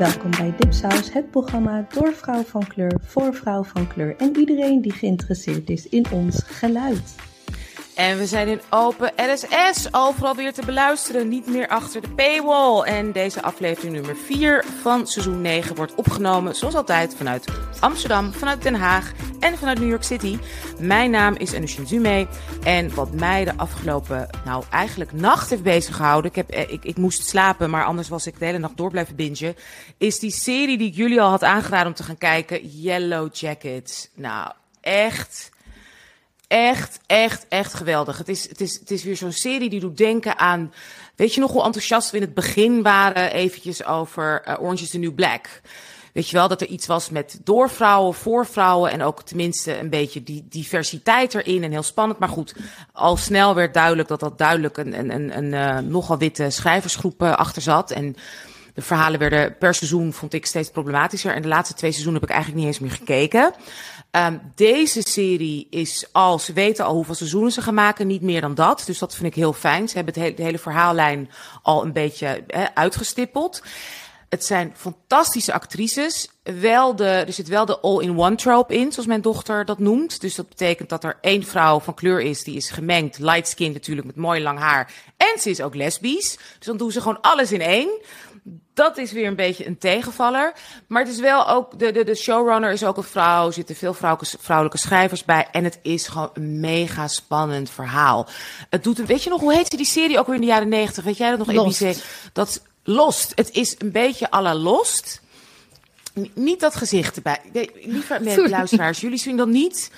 Welkom 0.00 0.30
bij 0.30 0.54
Dipsaus, 0.56 1.12
het 1.12 1.30
programma 1.30 1.86
door 1.94 2.12
vrouw 2.12 2.42
van 2.42 2.66
kleur, 2.66 3.00
voor 3.04 3.34
vrouw 3.34 3.62
van 3.62 3.86
kleur 3.86 4.16
en 4.16 4.36
iedereen 4.36 4.82
die 4.82 4.92
geïnteresseerd 4.92 5.70
is 5.70 5.88
in 5.88 6.06
ons 6.12 6.42
geluid. 6.42 7.29
En 8.00 8.18
we 8.18 8.26
zijn 8.26 8.48
in 8.48 8.60
open 8.70 9.12
RSS, 9.16 9.94
overal 9.94 10.34
weer 10.34 10.52
te 10.52 10.64
beluisteren, 10.64 11.28
niet 11.28 11.46
meer 11.46 11.68
achter 11.68 12.00
de 12.00 12.08
paywall. 12.08 12.82
En 12.82 13.12
deze 13.12 13.42
aflevering 13.42 13.94
nummer 13.94 14.16
4 14.16 14.64
van 14.82 15.06
seizoen 15.06 15.40
9 15.40 15.76
wordt 15.76 15.94
opgenomen, 15.94 16.54
zoals 16.54 16.74
altijd, 16.74 17.14
vanuit 17.16 17.48
Amsterdam, 17.80 18.32
vanuit 18.32 18.62
Den 18.62 18.74
Haag 18.74 19.12
en 19.40 19.58
vanuit 19.58 19.78
New 19.78 19.88
York 19.88 20.02
City. 20.02 20.38
Mijn 20.78 21.10
naam 21.10 21.34
is 21.34 21.54
Anushin 21.54 21.86
Zume 21.86 22.26
en 22.62 22.94
wat 22.94 23.12
mij 23.12 23.44
de 23.44 23.56
afgelopen, 23.56 24.28
nou 24.44 24.64
eigenlijk 24.70 25.12
nacht 25.12 25.50
heeft 25.50 25.62
bezig 25.62 25.96
gehouden, 25.96 26.30
ik, 26.30 26.36
heb, 26.36 26.50
eh, 26.50 26.72
ik, 26.72 26.84
ik 26.84 26.96
moest 26.96 27.28
slapen, 27.28 27.70
maar 27.70 27.84
anders 27.84 28.08
was 28.08 28.26
ik 28.26 28.38
de 28.38 28.44
hele 28.44 28.58
nacht 28.58 28.76
door 28.76 28.90
blijven 28.90 29.16
bingen, 29.16 29.56
is 29.98 30.18
die 30.18 30.30
serie 30.30 30.78
die 30.78 30.88
ik 30.88 30.96
jullie 30.96 31.20
al 31.20 31.30
had 31.30 31.44
aangeraden 31.44 31.86
om 31.86 31.94
te 31.94 32.02
gaan 32.02 32.18
kijken, 32.18 32.66
Yellow 32.66 33.34
Jackets. 33.34 34.08
Nou, 34.14 34.52
echt 34.80 35.49
echt, 36.50 37.00
echt, 37.06 37.46
echt 37.48 37.74
geweldig. 37.74 38.18
Het 38.18 38.28
is, 38.28 38.48
het 38.48 38.60
is, 38.60 38.78
het 38.78 38.90
is 38.90 39.04
weer 39.04 39.16
zo'n 39.16 39.32
serie 39.32 39.70
die 39.70 39.80
doet 39.80 39.96
denken 39.96 40.38
aan. 40.38 40.72
Weet 41.16 41.34
je 41.34 41.40
nog 41.40 41.52
hoe 41.52 41.64
enthousiast 41.64 42.10
we 42.10 42.16
in 42.16 42.22
het 42.22 42.34
begin 42.34 42.82
waren 42.82 43.32
eventjes 43.32 43.84
over 43.84 44.42
uh, 44.48 44.54
Orange 44.60 44.82
is 44.82 44.90
the 44.90 44.98
New 44.98 45.14
Black? 45.14 45.60
Weet 46.12 46.28
je 46.28 46.36
wel, 46.36 46.48
dat 46.48 46.60
er 46.60 46.66
iets 46.66 46.86
was 46.86 47.10
met 47.10 47.38
door 47.44 47.70
vrouwen, 47.70 48.14
voor 48.14 48.46
vrouwen 48.46 48.90
en 48.90 49.02
ook 49.02 49.22
tenminste 49.22 49.78
een 49.78 49.90
beetje 49.90 50.22
die 50.22 50.46
diversiteit 50.48 51.34
erin 51.34 51.64
en 51.64 51.70
heel 51.70 51.82
spannend. 51.82 52.18
Maar 52.18 52.28
goed, 52.28 52.54
al 52.92 53.16
snel 53.16 53.54
werd 53.54 53.74
duidelijk 53.74 54.08
dat 54.08 54.20
dat 54.20 54.38
duidelijk 54.38 54.76
een, 54.76 54.98
een, 54.98 55.14
een, 55.14 55.36
een 55.36 55.52
uh, 55.52 55.90
nogal 55.90 56.18
witte 56.18 56.50
schrijversgroep 56.50 57.22
uh, 57.22 57.32
achter 57.32 57.62
zat. 57.62 57.90
En 57.90 58.16
de 58.74 58.82
verhalen 58.82 59.18
werden 59.18 59.56
per 59.58 59.74
seizoen, 59.74 60.12
vond 60.12 60.32
ik, 60.32 60.46
steeds 60.46 60.70
problematischer. 60.70 61.34
En 61.34 61.42
de 61.42 61.48
laatste 61.48 61.74
twee 61.74 61.90
seizoenen 61.90 62.20
heb 62.20 62.30
ik 62.30 62.36
eigenlijk 62.36 62.64
niet 62.64 62.74
eens 62.74 62.82
meer 62.82 62.98
gekeken. 62.98 63.52
Um, 64.16 64.52
deze 64.54 65.02
serie 65.02 65.66
is 65.70 66.06
al, 66.12 66.38
ze 66.38 66.52
weten 66.52 66.84
al 66.84 66.94
hoeveel 66.94 67.14
seizoenen 67.14 67.52
ze 67.52 67.62
gaan 67.62 67.74
maken, 67.74 68.06
niet 68.06 68.22
meer 68.22 68.40
dan 68.40 68.54
dat. 68.54 68.82
Dus 68.86 68.98
dat 68.98 69.14
vind 69.14 69.26
ik 69.26 69.34
heel 69.34 69.52
fijn. 69.52 69.88
Ze 69.88 69.96
hebben 69.96 70.22
het 70.22 70.36
de 70.36 70.42
hele 70.42 70.58
verhaallijn 70.58 71.30
al 71.62 71.84
een 71.84 71.92
beetje 71.92 72.44
uitgestippeld. 72.74 73.62
Het 74.28 74.44
zijn 74.44 74.72
fantastische 74.76 75.52
actrices. 75.52 76.30
Wel 76.42 76.96
de, 76.96 77.04
er 77.04 77.32
zit 77.32 77.48
wel 77.48 77.66
de 77.66 77.80
all-in-one 77.80 78.36
trope 78.36 78.74
in, 78.74 78.92
zoals 78.92 79.08
mijn 79.08 79.20
dochter 79.20 79.64
dat 79.64 79.78
noemt. 79.78 80.20
Dus 80.20 80.34
dat 80.34 80.48
betekent 80.48 80.88
dat 80.88 81.04
er 81.04 81.18
één 81.20 81.42
vrouw 81.42 81.80
van 81.80 81.94
kleur 81.94 82.20
is, 82.20 82.44
die 82.44 82.56
is 82.56 82.70
gemengd, 82.70 83.18
light 83.18 83.48
skin 83.48 83.72
natuurlijk, 83.72 84.06
met 84.06 84.16
mooi 84.16 84.42
lang 84.42 84.58
haar. 84.58 84.92
En 85.16 85.40
ze 85.40 85.50
is 85.50 85.60
ook 85.60 85.74
lesbisch. 85.74 86.36
Dus 86.58 86.66
dan 86.66 86.76
doen 86.76 86.90
ze 86.90 87.00
gewoon 87.00 87.20
alles 87.20 87.52
in 87.52 87.60
één 87.60 87.90
dat 88.80 88.98
is 88.98 89.12
weer 89.12 89.26
een 89.26 89.36
beetje 89.36 89.66
een 89.66 89.78
tegenvaller. 89.78 90.52
Maar 90.86 91.02
het 91.02 91.12
is 91.12 91.20
wel 91.20 91.48
ook, 91.48 91.78
de, 91.78 91.92
de, 91.92 92.04
de 92.04 92.14
showrunner 92.14 92.72
is 92.72 92.84
ook 92.84 92.96
een 92.96 93.02
vrouw. 93.02 93.46
Er 93.46 93.52
zitten 93.52 93.76
veel 93.76 93.94
vrouwelijke, 93.94 94.36
vrouwelijke 94.40 94.78
schrijvers 94.78 95.24
bij. 95.24 95.48
En 95.52 95.64
het 95.64 95.78
is 95.82 96.08
gewoon 96.08 96.30
een 96.34 96.60
mega 96.60 97.08
spannend 97.08 97.70
verhaal. 97.70 98.28
Het 98.70 98.84
doet, 98.84 98.98
weet 98.98 99.22
je 99.22 99.30
nog, 99.30 99.40
hoe 99.40 99.54
heette 99.54 99.76
die 99.76 99.86
serie 99.86 100.18
ook 100.18 100.26
weer 100.26 100.34
in 100.34 100.40
de 100.40 100.46
jaren 100.46 100.68
negentig? 100.68 101.04
Weet 101.04 101.16
jij 101.16 101.30
dat 101.30 101.38
nog, 101.38 101.52
Lost. 101.52 102.04
Dat 102.32 102.62
Lost. 102.84 103.32
Het 103.34 103.50
is 103.50 103.74
een 103.78 103.92
beetje 103.92 104.32
à 104.32 104.42
la 104.42 104.54
Lost. 104.54 105.20
Niet 106.34 106.60
dat 106.60 106.74
gezicht 106.74 107.16
erbij. 107.16 107.40
Nee, 107.52 107.70
lieve 107.74 108.18
nee, 108.20 108.48
luisteraars, 108.48 109.00
jullie 109.00 109.18
zien 109.18 109.36
dan 109.36 109.50
niet 109.50 109.90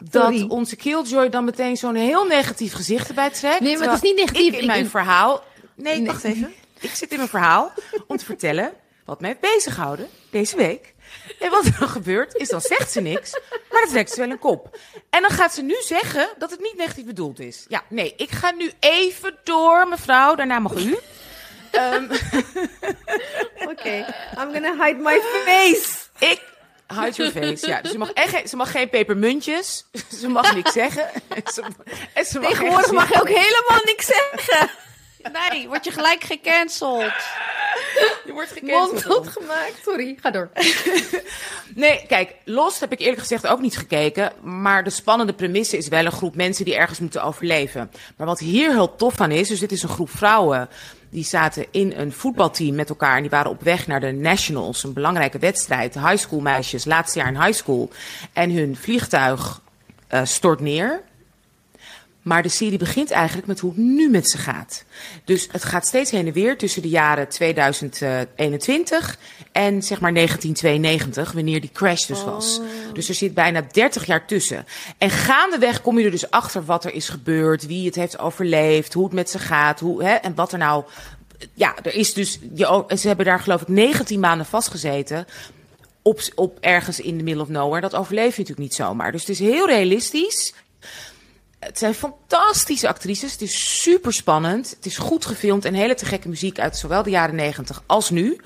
dat 0.00 0.22
Sorry. 0.22 0.46
onze 0.48 0.76
Killjoy 0.76 1.28
dan 1.28 1.44
meteen 1.44 1.76
zo'n 1.76 1.94
heel 1.94 2.24
negatief 2.24 2.72
gezicht 2.72 3.08
erbij 3.08 3.30
trekt. 3.30 3.60
Nee, 3.60 3.78
maar 3.78 3.86
het 3.86 3.96
is 3.96 4.10
niet 4.10 4.16
negatief. 4.16 4.52
Ik 4.52 4.60
in 4.60 4.66
mijn 4.66 4.84
ik... 4.84 4.90
verhaal... 4.90 5.42
Nee, 5.74 5.96
nee, 5.96 6.06
wacht 6.06 6.24
even. 6.24 6.54
Ik 6.80 6.94
zit 6.94 7.10
in 7.10 7.16
mijn 7.16 7.28
verhaal 7.28 7.72
om 8.06 8.16
te 8.16 8.24
vertellen 8.24 8.72
wat 9.04 9.20
mij 9.20 9.28
heeft 9.28 9.54
bezighouden 9.54 10.08
deze 10.30 10.56
week. 10.56 10.94
En 11.40 11.50
wat 11.50 11.64
er 11.64 11.76
dan 11.78 11.88
gebeurt, 11.88 12.34
is 12.34 12.48
dan 12.48 12.60
zegt 12.60 12.92
ze 12.92 13.00
niks, 13.00 13.32
maar 13.70 13.80
dan 13.80 13.90
trekt 13.90 14.10
ze 14.10 14.20
wel 14.20 14.30
een 14.30 14.38
kop. 14.38 14.78
En 15.10 15.22
dan 15.22 15.30
gaat 15.30 15.54
ze 15.54 15.62
nu 15.62 15.76
zeggen 15.80 16.28
dat 16.38 16.50
het 16.50 16.60
niet 16.60 16.76
negatief 16.76 17.04
bedoeld 17.04 17.40
is. 17.40 17.64
Ja, 17.68 17.82
nee, 17.88 18.14
ik 18.16 18.30
ga 18.30 18.50
nu 18.50 18.72
even 18.80 19.36
door, 19.44 19.88
mevrouw. 19.88 20.34
Daarna 20.34 20.58
mag 20.58 20.74
u. 20.74 20.98
Um, 21.72 22.08
Oké, 23.62 23.70
okay. 23.70 23.98
I'm 24.38 24.52
gonna 24.52 24.84
hide 24.84 24.98
my 24.98 25.20
face. 25.44 25.96
Ik 26.18 26.40
hide 26.88 27.10
your 27.10 27.32
face, 27.32 27.66
ja. 27.66 27.80
Dus 27.80 27.90
ze 27.90 27.98
mag, 27.98 28.12
echt, 28.12 28.48
ze 28.48 28.56
mag 28.56 28.70
geen 28.70 28.88
pepermuntjes. 28.88 29.86
Ze 30.20 30.28
mag 30.28 30.54
niks 30.54 30.72
zeggen. 30.72 31.10
Ze, 31.54 31.62
en 32.12 32.24
ze 32.24 32.40
mag 32.40 32.50
Tegenwoordig 32.50 32.90
mag 32.90 33.08
je 33.08 33.20
ook 33.20 33.28
helemaal 33.28 33.80
niks 33.84 34.06
zeggen. 34.06 34.70
Nee, 35.32 35.68
word 35.68 35.84
je 35.84 35.90
gelijk 35.90 36.24
gecanceld. 36.24 37.12
Je 38.24 38.32
wordt 38.32 38.52
gecanceld. 38.52 39.06
Mond 39.06 39.28
gemaakt. 39.28 39.80
Sorry, 39.82 40.16
ga 40.20 40.30
door. 40.30 40.50
nee, 41.74 42.04
kijk, 42.08 42.34
Lost 42.44 42.80
heb 42.80 42.92
ik 42.92 43.00
eerlijk 43.00 43.20
gezegd 43.20 43.46
ook 43.46 43.60
niet 43.60 43.76
gekeken. 43.76 44.32
Maar 44.42 44.84
de 44.84 44.90
spannende 44.90 45.32
premisse 45.32 45.76
is 45.76 45.88
wel 45.88 46.04
een 46.04 46.12
groep 46.12 46.34
mensen 46.34 46.64
die 46.64 46.76
ergens 46.76 46.98
moeten 46.98 47.22
overleven. 47.22 47.90
Maar 48.16 48.26
wat 48.26 48.38
hier 48.38 48.70
heel 48.70 48.96
tof 48.96 49.20
aan 49.20 49.30
is, 49.30 49.48
dus 49.48 49.60
dit 49.60 49.72
is 49.72 49.82
een 49.82 49.88
groep 49.88 50.10
vrouwen. 50.10 50.68
Die 51.10 51.24
zaten 51.24 51.66
in 51.70 51.92
een 51.96 52.12
voetbalteam 52.12 52.74
met 52.74 52.88
elkaar 52.88 53.16
en 53.16 53.20
die 53.20 53.30
waren 53.30 53.50
op 53.50 53.62
weg 53.62 53.86
naar 53.86 54.00
de 54.00 54.12
Nationals, 54.12 54.84
een 54.84 54.92
belangrijke 54.92 55.38
wedstrijd. 55.38 55.94
High 55.94 56.16
school 56.16 56.40
meisjes, 56.40 56.84
laatste 56.84 57.18
jaar 57.18 57.28
in 57.28 57.42
high 57.42 57.52
school. 57.52 57.90
En 58.32 58.50
hun 58.50 58.76
vliegtuig 58.76 59.60
uh, 60.10 60.20
stort 60.24 60.60
neer. 60.60 61.02
Maar 62.26 62.42
de 62.42 62.48
serie 62.48 62.78
begint 62.78 63.10
eigenlijk 63.10 63.46
met 63.46 63.60
hoe 63.60 63.70
het 63.70 63.78
nu 63.78 64.10
met 64.10 64.30
ze 64.30 64.38
gaat. 64.38 64.84
Dus 65.24 65.48
het 65.52 65.64
gaat 65.64 65.86
steeds 65.86 66.10
heen 66.10 66.26
en 66.26 66.32
weer 66.32 66.58
tussen 66.58 66.82
de 66.82 66.88
jaren 66.88 67.28
2021 67.28 69.18
en 69.52 69.82
zeg 69.82 70.00
maar 70.00 70.14
1992, 70.14 71.32
wanneer 71.32 71.60
die 71.60 71.70
crash 71.72 72.06
dus 72.06 72.24
was. 72.24 72.58
Oh. 72.58 72.66
Dus 72.92 73.08
er 73.08 73.14
zit 73.14 73.34
bijna 73.34 73.66
30 73.70 74.06
jaar 74.06 74.26
tussen. 74.26 74.66
En 74.98 75.10
gaandeweg 75.10 75.80
kom 75.80 75.98
je 75.98 76.04
er 76.04 76.10
dus 76.10 76.30
achter 76.30 76.64
wat 76.64 76.84
er 76.84 76.94
is 76.94 77.08
gebeurd, 77.08 77.66
wie 77.66 77.86
het 77.86 77.94
heeft 77.94 78.18
overleefd, 78.18 78.92
hoe 78.92 79.04
het 79.04 79.12
met 79.12 79.30
ze 79.30 79.38
gaat, 79.38 79.80
hoe, 79.80 80.04
hè, 80.04 80.14
en 80.14 80.34
wat 80.34 80.52
er 80.52 80.58
nou. 80.58 80.84
Ja, 81.54 81.74
er 81.82 81.94
is 81.94 82.14
dus. 82.14 82.38
Je, 82.54 82.84
ze 82.98 83.06
hebben 83.06 83.26
daar 83.26 83.40
geloof 83.40 83.62
ik 83.62 83.68
19 83.68 84.20
maanden 84.20 84.46
vastgezeten 84.46 85.26
op, 86.02 86.20
op 86.34 86.58
ergens 86.60 87.00
in 87.00 87.16
de 87.16 87.24
middle 87.24 87.42
of 87.42 87.48
nowhere. 87.48 87.80
Dat 87.80 87.94
overleef 87.94 88.36
je 88.36 88.40
natuurlijk 88.40 88.68
niet 88.68 88.74
zomaar. 88.74 89.12
Dus 89.12 89.20
het 89.20 89.30
is 89.30 89.38
heel 89.38 89.66
realistisch. 89.66 90.54
Het 91.58 91.78
zijn 91.78 91.94
fantastische 91.94 92.88
actrices. 92.88 93.32
Het 93.32 93.42
is 93.42 93.82
super 93.82 94.12
spannend. 94.12 94.70
Het 94.70 94.86
is 94.86 94.98
goed 94.98 95.26
gefilmd 95.26 95.64
en 95.64 95.74
hele 95.74 95.94
te 95.94 96.04
gekke 96.04 96.28
muziek 96.28 96.58
uit 96.58 96.76
zowel 96.76 97.02
de 97.02 97.10
jaren 97.10 97.34
negentig 97.34 97.82
als 97.86 98.10
nu. 98.10 98.40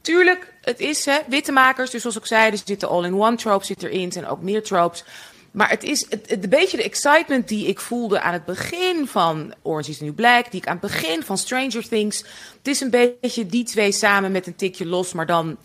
Tuurlijk, 0.00 0.52
het 0.60 0.80
is 0.80 1.04
hè, 1.04 1.18
witte 1.28 1.52
makers. 1.52 1.90
Dus 1.90 2.00
zoals 2.00 2.16
ik 2.16 2.26
zei, 2.26 2.50
er 2.50 2.58
zitten 2.64 2.88
all-in-one 2.88 3.36
tropes 3.36 3.66
zit 3.66 3.82
erin. 3.82 4.10
en 4.10 4.26
ook 4.26 4.42
meer 4.42 4.62
tropes. 4.62 5.04
Maar 5.50 5.68
het 5.68 5.82
is 5.82 6.06
het, 6.08 6.32
een 6.42 6.48
beetje 6.48 6.76
de 6.76 6.82
excitement 6.82 7.48
die 7.48 7.66
ik 7.66 7.80
voelde 7.80 8.20
aan 8.20 8.32
het 8.32 8.44
begin 8.44 9.06
van 9.06 9.54
Orange 9.62 9.90
is 9.90 9.98
the 9.98 10.04
New 10.04 10.14
Black. 10.14 10.50
Die 10.50 10.60
ik 10.60 10.66
aan 10.66 10.78
het 10.80 10.92
begin 10.92 11.22
van 11.22 11.38
Stranger 11.38 11.88
Things. 11.88 12.18
Het 12.58 12.68
is 12.68 12.80
een 12.80 12.90
beetje 12.90 13.46
die 13.46 13.64
twee 13.64 13.92
samen 13.92 14.32
met 14.32 14.46
een 14.46 14.56
tikje 14.56 14.86
los. 14.86 15.12
Maar 15.12 15.26
dan, 15.26 15.56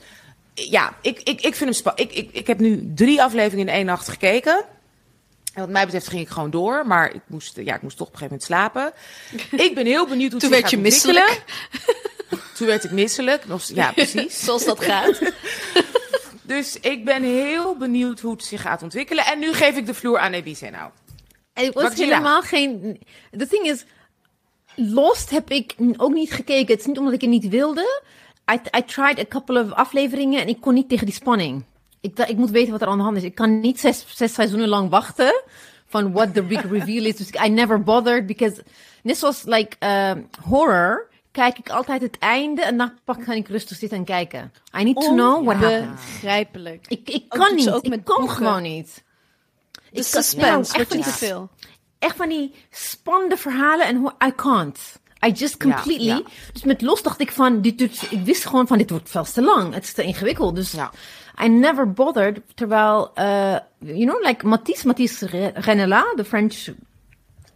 ja, 0.54 0.96
ik, 1.02 1.20
ik, 1.20 1.42
ik 1.42 1.56
vind 1.56 1.60
hem 1.60 1.74
spannend. 1.74 2.12
Ik, 2.12 2.18
ik, 2.18 2.30
ik 2.31 2.48
heb 2.48 2.60
nu 2.60 2.92
drie 2.96 3.24
afleveringen 3.24 3.68
in 3.68 3.74
één 3.74 3.86
nacht 3.86 4.08
gekeken. 4.08 4.66
En 5.59 5.66
wat 5.66 5.74
mij 5.74 5.86
betreft 5.86 6.08
ging 6.08 6.22
ik 6.22 6.30
gewoon 6.30 6.50
door, 6.50 6.88
maar 6.88 7.14
ik 7.14 7.22
moest, 7.28 7.56
ja, 7.56 7.75
ik 7.75 7.81
moest 7.81 7.97
toch 7.97 8.08
op 8.08 8.14
een 8.14 8.20
gegeven 8.20 8.40
moment 8.40 8.44
slapen. 8.44 8.94
Ik 9.66 9.75
ben 9.75 9.86
heel 9.86 10.08
benieuwd 10.08 10.31
hoe 10.31 10.42
het 10.42 10.50
Toen 10.50 10.59
werd 10.59 10.70
je 10.70 10.78
misselijk. 10.78 11.44
Toen 12.58 12.68
werd 12.68 12.84
ik 12.84 12.92
misselijk. 12.92 13.44
Ja, 13.74 13.92
precies. 14.02 14.44
Zoals 14.44 14.66
dat 14.66 14.84
gaat. 14.84 15.19
dus 16.42 16.80
ik 16.80 17.06
ben 17.06 17.24
heel 17.24 17.78
benieuwd 17.78 18.19
hoe 18.19 18.31
het 18.31 18.44
zich 18.44 18.62
gaat 18.62 18.84
ontwikkelen. 18.84 19.25
En 19.25 19.40
nu 19.40 19.53
geef 19.53 19.78
ik 19.78 19.86
de 19.86 19.94
vloer 19.94 20.19
aan 20.19 20.34
Ebice 20.34 20.69
nou. 20.69 20.92
Ik 21.53 21.74
was 21.74 21.94
helemaal 21.94 22.42
geen... 22.42 23.00
The 23.38 23.48
thing 23.48 23.66
is, 23.66 23.86
Lost 24.75 25.30
heb 25.30 25.52
ik 25.52 25.75
ook 25.98 26.14
niet 26.14 26.31
gekeken. 26.31 26.72
Het 26.72 26.80
is 26.80 26.86
niet 26.86 26.98
omdat 26.98 27.14
ik 27.14 27.22
het 27.22 27.30
niet 27.30 27.48
wilde. 27.48 28.02
I, 28.52 28.78
I 28.78 28.84
tried 28.86 29.19
a 29.19 29.25
couple 29.30 29.64
of 29.64 29.72
afleveringen 29.72 30.42
en 30.42 30.48
ik 30.48 30.62
kon 30.62 30.74
niet 30.74 30.89
tegen 30.89 31.06
die 31.06 31.16
spanning. 31.16 31.63
Ik, 32.01 32.19
ik 32.19 32.38
moet 32.38 32.50
weten 32.50 32.72
wat 32.72 32.81
er 32.81 32.88
aan 32.88 32.98
de 32.98 33.04
hand 33.04 33.18
is. 33.18 33.24
Ik 33.24 33.36
kan 33.36 33.60
niet 33.60 33.80
zes, 33.80 34.06
zes 34.07 34.34
seizoenen 34.34 34.68
lang 34.68 34.90
wachten 34.90 35.44
van 35.88 36.12
what 36.12 36.34
the 36.34 36.44
big 36.44 36.62
reveal 36.69 37.06
is. 37.06 37.16
Dus 37.16 37.30
I 37.46 37.50
never 37.50 37.84
bothered 37.84 38.25
because 38.25 38.63
net 39.04 39.18
zoals 39.18 39.44
like 39.44 39.75
uh, 39.80 40.12
horror 40.44 41.10
kijk 41.31 41.57
ik 41.57 41.69
altijd 41.69 42.01
het 42.01 42.18
einde 42.18 42.62
en 42.62 42.78
dan 42.78 42.92
pak 43.04 43.24
ga 43.24 43.34
ik 43.34 43.48
rustig 43.48 43.78
zitten 43.78 43.98
en 43.98 44.04
kijken. 44.04 44.54
I 44.80 44.84
need 44.84 44.96
to 44.96 45.13
know 45.13 45.46
what 45.46 45.57
happened. 45.57 45.96
Begrijpelijk. 45.96 46.86
Ik, 46.88 47.10
ik 47.10 47.30
kan 47.30 47.56
niet. 47.56 47.69
Ook 47.69 47.84
ik 47.84 48.04
kan 48.04 48.30
gewoon 48.30 48.62
niet. 48.62 49.04
De 49.72 50.00
ik 50.00 50.04
suspense 50.04 50.74
wordt 50.75 50.90
te 50.90 51.04
veel. 51.04 51.50
Echt 52.00 52.16
van 52.16 52.30
die 52.30 52.54
spannende 52.69 53.38
verhalen 53.38 53.86
en 53.86 54.13
I 54.28 54.36
can't. 54.36 55.00
I 55.25 55.31
just 55.31 55.57
completely. 55.57 56.06
Ja, 56.06 56.16
ja. 56.16 56.24
Dus 56.54 56.63
met 56.63 56.81
los 56.81 57.01
dacht 57.01 57.22
ik 57.22 57.31
van, 57.31 57.62
dit, 57.62 57.78
dit, 57.78 58.07
ik 58.10 58.22
wist 58.25 58.46
gewoon 58.46 58.68
van 58.68 58.78
dit 58.78 58.90
wordt 58.90 59.10
veel 59.10 59.24
te 59.24 59.42
lang. 59.42 59.74
Het 59.74 59.84
is 59.84 59.94
te 59.94 60.04
ingewikkeld. 60.04 60.56
Dus 60.56 60.72
ja. 60.72 60.92
I 61.41 61.47
never 61.47 61.94
bothered. 61.94 62.41
Terwijl, 62.56 63.12
uh, 63.18 63.59
you 63.80 64.06
know, 64.06 64.19
like 64.21 64.45
Matisse, 64.45 64.88
Matisse 64.88 65.27
Renela, 65.53 66.03
the 66.15 66.25
French, 66.25 66.69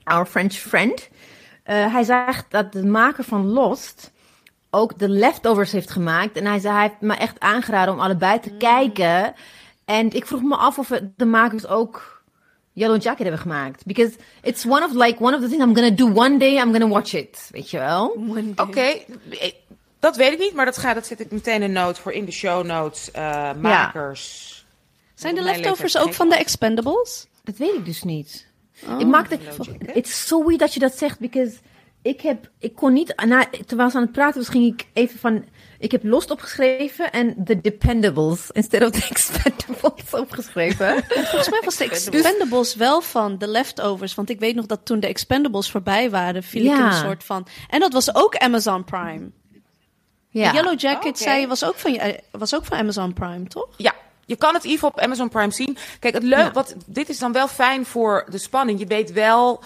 our 0.03 0.25
French 0.25 0.53
friend. 0.53 1.09
Uh, 1.65 1.94
hij 1.94 2.03
zegt 2.03 2.45
dat 2.50 2.71
de 2.71 2.85
maker 2.85 3.24
van 3.24 3.45
Lost 3.45 4.12
ook 4.69 5.00
de 5.00 5.09
leftovers 5.09 5.71
heeft 5.71 5.91
gemaakt. 5.91 6.38
En 6.38 6.45
hij 6.45 6.59
zei, 6.59 6.74
hij 6.74 6.83
heeft 6.83 7.01
me 7.01 7.13
echt 7.13 7.39
aangeraden 7.39 7.94
om 7.94 8.00
allebei 8.00 8.39
te 8.39 8.51
kijken. 8.57 9.33
En 9.85 10.12
ik 10.12 10.25
vroeg 10.25 10.41
me 10.41 10.56
af 10.56 10.77
of 10.77 10.91
de 11.15 11.25
makers 11.25 11.68
ook 11.68 12.24
Yellow 12.74 13.01
Jacket 13.01 13.21
hebben 13.21 13.39
gemaakt. 13.39 13.85
Because 13.85 14.18
it's 14.41 14.65
one 14.65 14.85
of 14.85 14.94
like 14.94 15.24
one 15.24 15.35
of 15.35 15.41
the 15.41 15.47
things 15.47 15.63
I'm 15.63 15.75
gonna 15.75 15.95
do 15.95 16.06
one 16.06 16.38
day. 16.38 16.57
I'm 16.57 16.71
gonna 16.71 16.88
watch 16.88 17.13
it. 17.13 17.50
Weet 17.51 17.69
je 17.69 17.77
wel? 17.77 18.18
Oké, 18.56 18.80
eh, 18.80 19.51
dat 20.04 20.16
weet 20.16 20.32
ik 20.32 20.40
niet, 20.40 20.54
maar 20.54 20.66
dat, 20.66 20.78
ga, 20.78 20.94
dat 20.94 21.06
zet 21.08 21.20
ik 21.20 21.32
meteen 21.32 21.62
een 21.62 21.72
note 21.72 22.02
voor 22.02 22.12
in 22.12 22.26
de 22.26 22.32
show 22.32 22.66
notes. 22.66 23.12
eh, 23.12 23.54
makers. 23.54 24.66
Zijn 25.16 25.36
de 25.36 25.42
leftovers 25.42 25.98
ook 25.98 26.14
van 26.14 26.30
de 26.30 26.36
Expendables? 26.36 27.28
Dat 27.44 27.58
weet 27.58 27.74
ik 27.74 27.86
dus 27.86 28.04
niet. 28.04 28.48
ik 28.98 29.08
maakte. 29.08 29.40
It's 29.94 30.28
so 30.28 30.44
weird 30.44 30.60
dat 30.60 30.74
je 30.74 30.80
dat 30.80 30.98
zegt, 30.98 31.20
because 31.20 31.56
ik 32.02 32.22
heb, 32.22 32.50
ik 32.60 32.76
kon 32.76 32.94
niet, 32.94 33.24
na, 33.26 33.46
terwijl 33.66 33.90
ze 33.90 33.96
aan 33.98 34.04
het 34.04 34.12
praten 34.12 34.40
was, 34.40 34.50
ging 34.50 34.74
ik 34.74 34.86
even 34.94 35.20
van, 35.20 35.46
ik 35.80 35.92
heb 35.92 36.04
Lost 36.04 36.32
opgeschreven 36.32 37.12
en 37.12 37.36
The 37.46 37.62
Dependables 37.62 38.52
instead 38.52 38.82
of 38.84 38.90
The 38.92 39.08
Expendables 39.14 40.14
opgeschreven. 40.14 41.04
Volgens 41.08 41.50
mij 41.50 41.62
was 41.66 41.76
de 41.78 41.84
Expendables 41.84 42.76
wel 42.76 43.02
van 43.02 43.38
de 43.38 43.48
leftovers. 43.48 44.16
Want 44.16 44.30
ik 44.30 44.40
weet 44.40 44.56
nog 44.56 44.66
dat 44.66 44.80
toen 44.86 45.00
de 45.00 45.08
Expendables 45.08 45.72
voorbij 45.72 46.10
waren, 46.10 46.44
viel 46.44 46.64
ik 46.66 46.72
in 46.72 46.78
Ja. 46.78 46.88
een 46.88 47.06
soort 47.06 47.24
van... 47.24 47.48
En 47.70 47.80
dat 47.80 47.94
was 47.94 48.16
ook 48.16 48.38
Amazon 48.38 48.84
Prime. 48.84 49.30
Ja. 50.33 50.53
Yellow 50.53 50.80
Jacket, 50.80 51.07
Oké. 51.09 51.24
zei 51.24 51.39
je, 51.41 51.47
was 51.47 51.63
ook, 51.65 51.75
van, 51.75 51.95
eh, 51.95 52.13
was 52.31 52.56
ook 52.56 52.65
van 52.65 52.77
Amazon 52.77 53.13
Prime, 53.13 53.47
toch? 53.47 53.68
Ja, 53.77 53.94
je 54.25 54.35
kan 54.35 54.53
het 54.53 54.63
even 54.65 54.88
op 54.88 55.00
Amazon 55.00 55.30
Prime 55.30 55.51
zien. 55.51 55.77
Kijk, 56.00 56.13
het 56.13 56.24
leuk, 56.24 56.39
Ja. 56.39 56.51
wat, 56.51 56.75
dit 56.85 57.09
is 57.09 57.19
dan 57.19 57.31
wel 57.31 57.47
fijn 57.47 57.85
voor 57.85 58.25
de 58.30 58.38
spanning. 58.38 58.80
Je 58.80 58.85
weet 58.85 59.12
wel, 59.12 59.63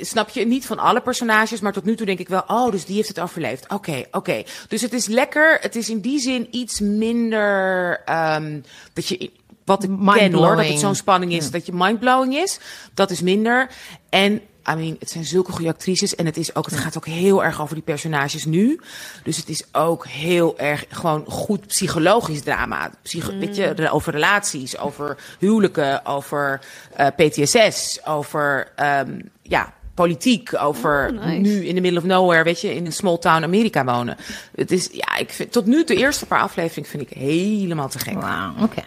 snap 0.00 0.28
je, 0.28 0.46
niet 0.46 0.66
van 0.66 0.78
alle 0.78 1.00
personages, 1.00 1.60
maar 1.60 1.72
tot 1.72 1.84
nu 1.84 1.96
toe 1.96 2.06
denk 2.06 2.18
ik 2.18 2.28
wel, 2.28 2.44
oh, 2.46 2.70
dus 2.70 2.84
die 2.84 2.96
heeft 2.96 3.08
het 3.08 3.20
overleefd. 3.20 3.68
Oké, 3.68 4.04
oké. 4.10 4.42
Dus 4.68 4.80
het 4.80 4.92
is 4.92 5.06
lekker, 5.06 5.58
het 5.60 5.76
is 5.76 5.88
in 5.90 6.00
die 6.00 6.18
zin 6.20 6.48
iets 6.50 6.80
minder, 6.80 8.00
ehm, 8.04 8.60
dat 8.92 9.08
je, 9.08 9.30
wat 9.64 9.82
ik 9.82 9.90
ken 10.12 10.32
hoor, 10.32 10.56
dat 10.56 10.66
het 10.66 10.78
zo'n 10.78 10.94
spanning 10.94 11.32
is, 11.32 11.50
dat 11.50 11.66
je 11.66 11.72
mindblowing 11.74 12.34
is. 12.34 12.58
Dat 12.94 13.10
is 13.10 13.20
minder. 13.20 13.70
En 14.08 14.40
I 14.70 14.74
mean, 14.74 14.96
het 14.98 15.10
zijn 15.10 15.24
zulke 15.24 15.52
goede 15.52 15.70
actrices. 15.70 16.14
En 16.14 16.26
het, 16.26 16.36
is 16.36 16.54
ook, 16.54 16.64
het 16.66 16.78
gaat 16.78 16.96
ook 16.96 17.06
heel 17.06 17.44
erg 17.44 17.60
over 17.62 17.74
die 17.74 17.84
personages 17.84 18.44
nu. 18.44 18.80
Dus 19.24 19.36
het 19.36 19.48
is 19.48 19.64
ook 19.72 20.06
heel 20.06 20.58
erg 20.58 20.84
gewoon 20.88 21.24
goed 21.26 21.66
psychologisch 21.66 22.42
drama. 22.42 22.90
Psycho, 23.02 23.38
weet 23.38 23.56
je, 23.56 23.90
over 23.90 24.12
relaties, 24.12 24.78
over 24.78 25.16
huwelijken, 25.38 26.06
over 26.06 26.60
eh, 26.96 27.06
PTSS, 27.16 28.06
over 28.06 28.72
ehm, 28.76 29.20
ja, 29.42 29.72
politiek, 29.94 30.50
over 30.60 31.10
Oh, 31.14 31.24
nice. 31.24 31.38
nu 31.40 31.64
in 31.66 31.74
the 31.74 31.80
middle 31.80 31.98
of 31.98 32.04
nowhere, 32.04 32.44
weet 32.44 32.60
je, 32.60 32.74
in 32.74 32.86
een 32.86 32.92
small 32.92 33.18
town 33.18 33.42
Amerika 33.42 33.84
wonen. 33.84 34.16
Het 34.54 34.70
is, 34.70 34.88
ja, 34.92 35.16
ik 35.16 35.30
vind, 35.32 35.52
tot 35.52 35.66
nu 35.66 35.84
de 35.84 35.96
eerste 35.96 36.26
paar 36.26 36.40
afleveringen 36.40 36.90
vind 36.90 37.02
ik 37.10 37.16
helemaal 37.16 37.88
te 37.88 37.98
gek. 37.98 38.14
Wauw, 38.20 38.52
oké. 38.60 38.82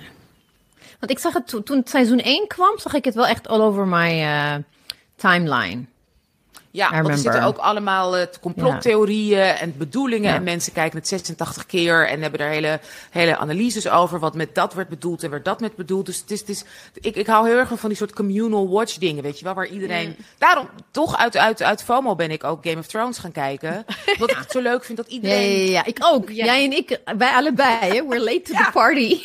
Want 0.99 1.11
ik 1.11 1.19
zag 1.19 1.33
het 1.33 1.47
to- 1.47 1.63
toen 1.63 1.77
het 1.77 1.89
seizoen 1.89 2.19
1 2.19 2.47
kwam, 2.47 2.79
zag 2.79 2.93
ik 2.93 3.05
het 3.05 3.15
wel 3.15 3.27
echt 3.27 3.47
all 3.47 3.59
over 3.61 3.87
my 3.87 4.21
eh, 4.21 4.53
timeline. 5.15 5.85
Ja, 6.75 6.91
want 6.91 7.07
er 7.07 7.17
zitten 7.17 7.43
ook 7.43 7.57
allemaal 7.57 8.17
eh, 8.17 8.27
complottheorieën 8.41 9.41
en 9.41 9.77
bedoelingen. 9.77 10.29
Ja. 10.29 10.35
En 10.35 10.43
mensen 10.43 10.73
kijken 10.73 10.97
het 10.97 11.07
86 11.07 11.65
keer 11.65 12.07
en 12.07 12.21
hebben 12.21 12.39
daar 12.39 12.49
hele, 12.49 12.79
hele 13.11 13.37
analyses 13.37 13.89
over. 13.89 14.19
Wat 14.19 14.35
met 14.35 14.55
dat 14.55 14.73
werd 14.73 14.89
bedoeld 14.89 15.23
en 15.23 15.29
werd 15.29 15.45
dat 15.45 15.59
met 15.59 15.75
bedoeld. 15.75 16.05
Dus 16.05 16.19
het 16.19 16.31
is, 16.31 16.39
het 16.39 16.49
is, 16.49 16.63
ik, 16.93 17.15
ik 17.15 17.27
hou 17.27 17.47
heel 17.47 17.57
erg 17.57 17.71
van 17.75 17.89
die 17.89 17.97
soort 17.97 18.13
communal 18.13 18.69
watch 18.69 18.97
dingen, 18.97 19.23
weet 19.23 19.39
je 19.39 19.45
wel. 19.45 19.53
Waar 19.53 19.67
iedereen... 19.67 20.15
Daarom, 20.37 20.69
toch 20.91 21.17
uit, 21.17 21.37
uit, 21.37 21.63
uit 21.63 21.83
FOMO 21.83 22.15
ben 22.15 22.31
ik 22.31 22.43
ook 22.43 22.59
Game 22.67 22.79
of 22.79 22.87
Thrones 22.87 23.17
gaan 23.17 23.31
kijken. 23.31 23.85
Wat 24.19 24.31
ik 24.31 24.37
het 24.37 24.51
zo 24.51 24.61
leuk 24.61 24.83
vind 24.83 24.97
dat 24.97 25.07
iedereen... 25.07 25.65
ja, 25.65 25.71
ja, 25.71 25.85
ik 25.85 25.97
ook. 26.01 26.29
Jij 26.29 26.63
en 26.63 26.71
ik, 26.71 26.99
wij 27.17 27.31
allebei, 27.31 27.79
hè? 27.79 28.07
We're 28.07 28.23
late 28.23 28.41
to 28.41 28.53
the 28.53 28.69
party. 28.73 29.19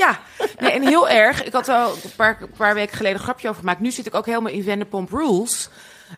Ja, 0.00 0.20
nee, 0.58 0.70
en 0.70 0.86
heel 0.86 1.08
erg. 1.08 1.44
Ik 1.44 1.52
had 1.52 1.68
al 1.68 1.92
een 1.92 2.10
paar, 2.16 2.38
paar 2.56 2.74
weken 2.74 2.96
geleden 2.96 3.18
een 3.18 3.24
grapje 3.24 3.48
over 3.48 3.60
gemaakt. 3.60 3.80
Nu 3.80 3.90
zit 3.90 4.06
ik 4.06 4.14
ook 4.14 4.26
helemaal 4.26 4.52
in 4.52 4.64
Vanderpump 4.64 5.12
Rules. 5.12 5.68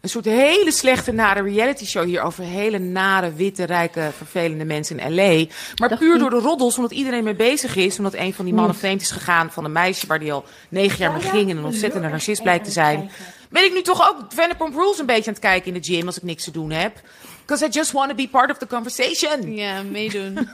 Een 0.00 0.08
soort 0.08 0.24
hele 0.24 0.72
slechte, 0.72 1.12
nare 1.12 1.42
reality 1.42 1.84
show 1.84 2.04
hier 2.04 2.22
over 2.22 2.44
hele 2.44 2.78
nare, 2.78 3.32
witte, 3.32 3.64
rijke, 3.64 4.10
vervelende 4.16 4.64
mensen 4.64 4.98
in 4.98 5.14
L.A. 5.14 5.44
Maar 5.76 5.88
Dacht 5.88 6.00
puur 6.00 6.18
door 6.18 6.30
de 6.30 6.38
roddels, 6.38 6.76
omdat 6.76 6.92
iedereen 6.92 7.24
mee 7.24 7.34
bezig 7.34 7.76
is. 7.76 7.98
Omdat 7.98 8.14
een 8.14 8.34
van 8.34 8.44
die 8.44 8.54
mannen 8.54 8.76
vreemd 8.76 9.00
is 9.00 9.10
gegaan 9.10 9.50
van 9.50 9.64
een 9.64 9.72
meisje 9.72 10.06
waar 10.06 10.18
die 10.18 10.32
al 10.32 10.44
negen 10.68 10.98
jaar 10.98 11.12
mee 11.12 11.22
ging 11.22 11.50
en 11.50 11.56
een 11.56 11.64
ontzettende 11.64 12.08
narcist 12.08 12.42
blijkt 12.42 12.64
te 12.64 12.70
zijn. 12.70 13.10
Ben 13.48 13.64
ik 13.64 13.72
nu 13.72 13.82
toch 13.82 14.08
ook 14.08 14.16
Vanderpump 14.28 14.74
Rules 14.74 14.98
een 14.98 15.06
beetje 15.06 15.26
aan 15.26 15.32
het 15.32 15.42
kijken 15.42 15.74
in 15.74 15.80
de 15.80 15.92
gym 15.92 16.06
als 16.06 16.16
ik 16.16 16.22
niks 16.22 16.44
te 16.44 16.50
doen 16.50 16.70
heb. 16.70 17.00
Because 17.40 17.66
I 17.66 17.68
just 17.68 17.92
want 17.92 18.08
to 18.08 18.14
be 18.14 18.28
part 18.28 18.50
of 18.50 18.58
the 18.58 18.66
conversation. 18.66 19.54
Ja, 19.54 19.82
meedoen. 19.82 20.38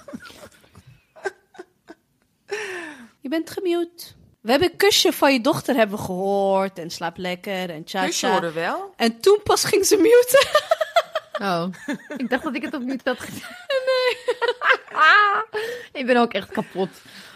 je 3.28 3.36
bent 3.36 3.50
gemute. 3.50 4.04
We 4.40 4.50
hebben 4.50 4.70
een 4.70 4.76
kusje 4.76 5.12
van 5.12 5.32
je 5.32 5.40
dochter 5.40 5.74
hebben 5.74 5.96
we 5.96 6.04
gehoord. 6.04 6.78
En 6.78 6.90
slaap 6.90 7.16
lekker 7.16 7.70
en 7.70 7.84
tja 7.84 8.06
Dus 8.06 8.20
je 8.20 8.26
hoorde 8.26 8.52
wel. 8.52 8.92
En 8.96 9.20
toen 9.20 9.40
pas 9.44 9.64
ging 9.64 9.86
ze 9.86 9.96
muten. 9.96 10.48
Oh, 11.40 11.66
ik 12.16 12.30
dacht 12.30 12.42
dat 12.42 12.54
ik 12.54 12.62
het 12.62 12.74
opnieuw 12.74 12.96
had 13.04 13.20
gedaan. 13.20 13.50
Nee. 13.86 14.34
ik 16.00 16.06
ben 16.06 16.16
ook 16.16 16.32
echt 16.32 16.50
kapot. 16.50 16.88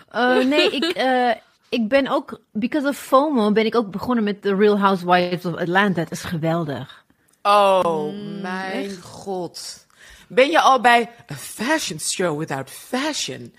Eh, 0.08 0.44
nee, 0.44 0.70
ik, 0.70 0.84
eh, 0.84 1.30
ik 1.68 1.88
ben 1.88 2.08
ook, 2.08 2.40
because 2.52 2.88
of 2.88 2.96
FOMO, 2.96 3.52
ben 3.52 3.66
ik 3.66 3.74
ook 3.74 3.90
begonnen 3.90 4.24
met 4.24 4.42
The 4.42 4.54
Real 4.54 4.78
Housewives 4.78 5.44
of 5.44 5.56
Atlanta. 5.56 6.00
Het 6.00 6.10
is 6.10 6.22
geweldig. 6.22 7.04
Oh, 7.42 8.14
mijn 8.40 9.00
god. 9.00 9.86
Ben 10.28 10.50
je 10.50 10.60
al 10.60 10.80
bij 10.80 11.10
a 11.32 11.34
fashion 11.34 12.00
show 12.00 12.38
without 12.38 12.70
fashion? 12.70 13.54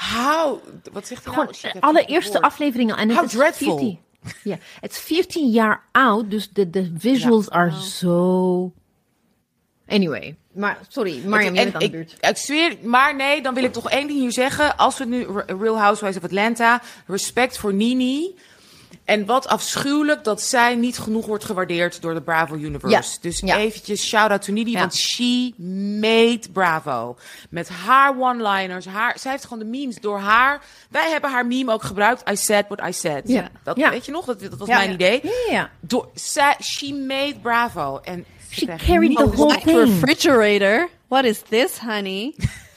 How? 0.00 0.58
Wat 0.92 1.06
zegt 1.06 1.24
hij 1.24 1.34
nou? 1.34 1.48
Ik 1.48 1.56
het 1.60 1.80
allereerste 1.80 2.40
afleveringen. 2.40 2.96
En 2.96 3.08
het 3.08 3.16
How 3.16 3.26
is 3.26 3.32
dreadful. 3.32 3.78
14, 3.78 3.98
ja, 4.42 4.58
het 4.80 4.90
is 4.90 4.98
14 4.98 5.50
jaar 5.50 5.82
oud, 5.92 6.30
dus 6.30 6.50
de, 6.52 6.70
de 6.70 6.92
visuals 6.98 7.50
are 7.50 7.82
zo... 7.82 8.72
Anyway, 9.88 10.36
maar 10.52 10.78
sorry, 10.88 11.22
Mariam, 11.26 11.54
jij 11.54 11.64
En 11.64 11.70
bent 11.70 11.74
aan 11.74 11.80
de 11.80 11.84
ik, 11.86 11.92
beurt. 11.92 12.16
ik 12.30 12.36
zweer, 12.36 12.76
maar 12.82 13.16
nee, 13.16 13.42
dan 13.42 13.54
wil 13.54 13.64
ik 13.64 13.72
toch 13.72 13.90
één 13.90 14.06
ding 14.06 14.18
hier 14.18 14.32
zeggen. 14.32 14.76
Als 14.76 14.98
we 14.98 15.04
nu 15.04 15.26
Re- 15.26 15.56
Real 15.58 15.78
Housewives 15.78 16.16
of 16.16 16.24
Atlanta, 16.24 16.82
respect 17.06 17.58
voor 17.58 17.74
Nini. 17.74 18.34
En 19.04 19.26
wat 19.26 19.48
afschuwelijk 19.48 20.24
dat 20.24 20.42
zij 20.42 20.74
niet 20.74 20.98
genoeg 20.98 21.26
wordt 21.26 21.44
gewaardeerd 21.44 22.02
door 22.02 22.14
de 22.14 22.22
Bravo 22.22 22.54
Universe. 22.54 22.96
Ja, 22.96 23.02
Dus 23.20 23.40
ja. 23.40 23.56
eventjes 23.56 24.06
shout-out 24.06 24.42
to 24.42 24.52
Nini, 24.52 24.70
Ja. 24.70 24.78
want 24.78 24.94
she 24.96 25.52
made 26.00 26.40
Bravo. 26.52 27.16
Met 27.50 27.68
haar 27.68 28.18
one-liners, 28.18 28.86
haar, 28.86 29.18
zij 29.18 29.30
heeft 29.30 29.44
gewoon 29.44 29.58
de 29.58 29.64
memes 29.64 29.96
door 29.96 30.18
haar. 30.18 30.60
Wij 30.90 31.10
hebben 31.10 31.30
haar 31.30 31.46
meme 31.46 31.72
ook 31.72 31.82
gebruikt, 31.82 32.30
I 32.30 32.36
said 32.36 32.64
what 32.68 32.88
I 32.88 32.92
said. 32.92 33.22
Ja. 33.28 33.48
Dat 33.62 33.76
Ja. 33.76 33.90
weet 33.90 34.04
je 34.06 34.12
nog, 34.12 34.24
dat, 34.24 34.40
dat 34.40 34.58
was 34.58 34.68
Ja. 34.68 34.76
mijn 34.76 34.92
idee. 34.92 35.20
Ja. 35.50 35.70
Door, 35.80 36.08
zij, 36.14 36.56
she 36.62 36.94
made 36.94 37.34
Bravo. 37.42 37.98
En 38.04 38.24
ze 38.50 38.54
She 38.54 38.66
carried 38.86 39.16
the 39.16 39.30
whole 39.30 39.58
thing. 39.60 39.76
Refrigerator. 39.78 40.88
What 41.08 41.24
is 41.24 41.42
this, 41.48 41.78
honey? 41.78 42.34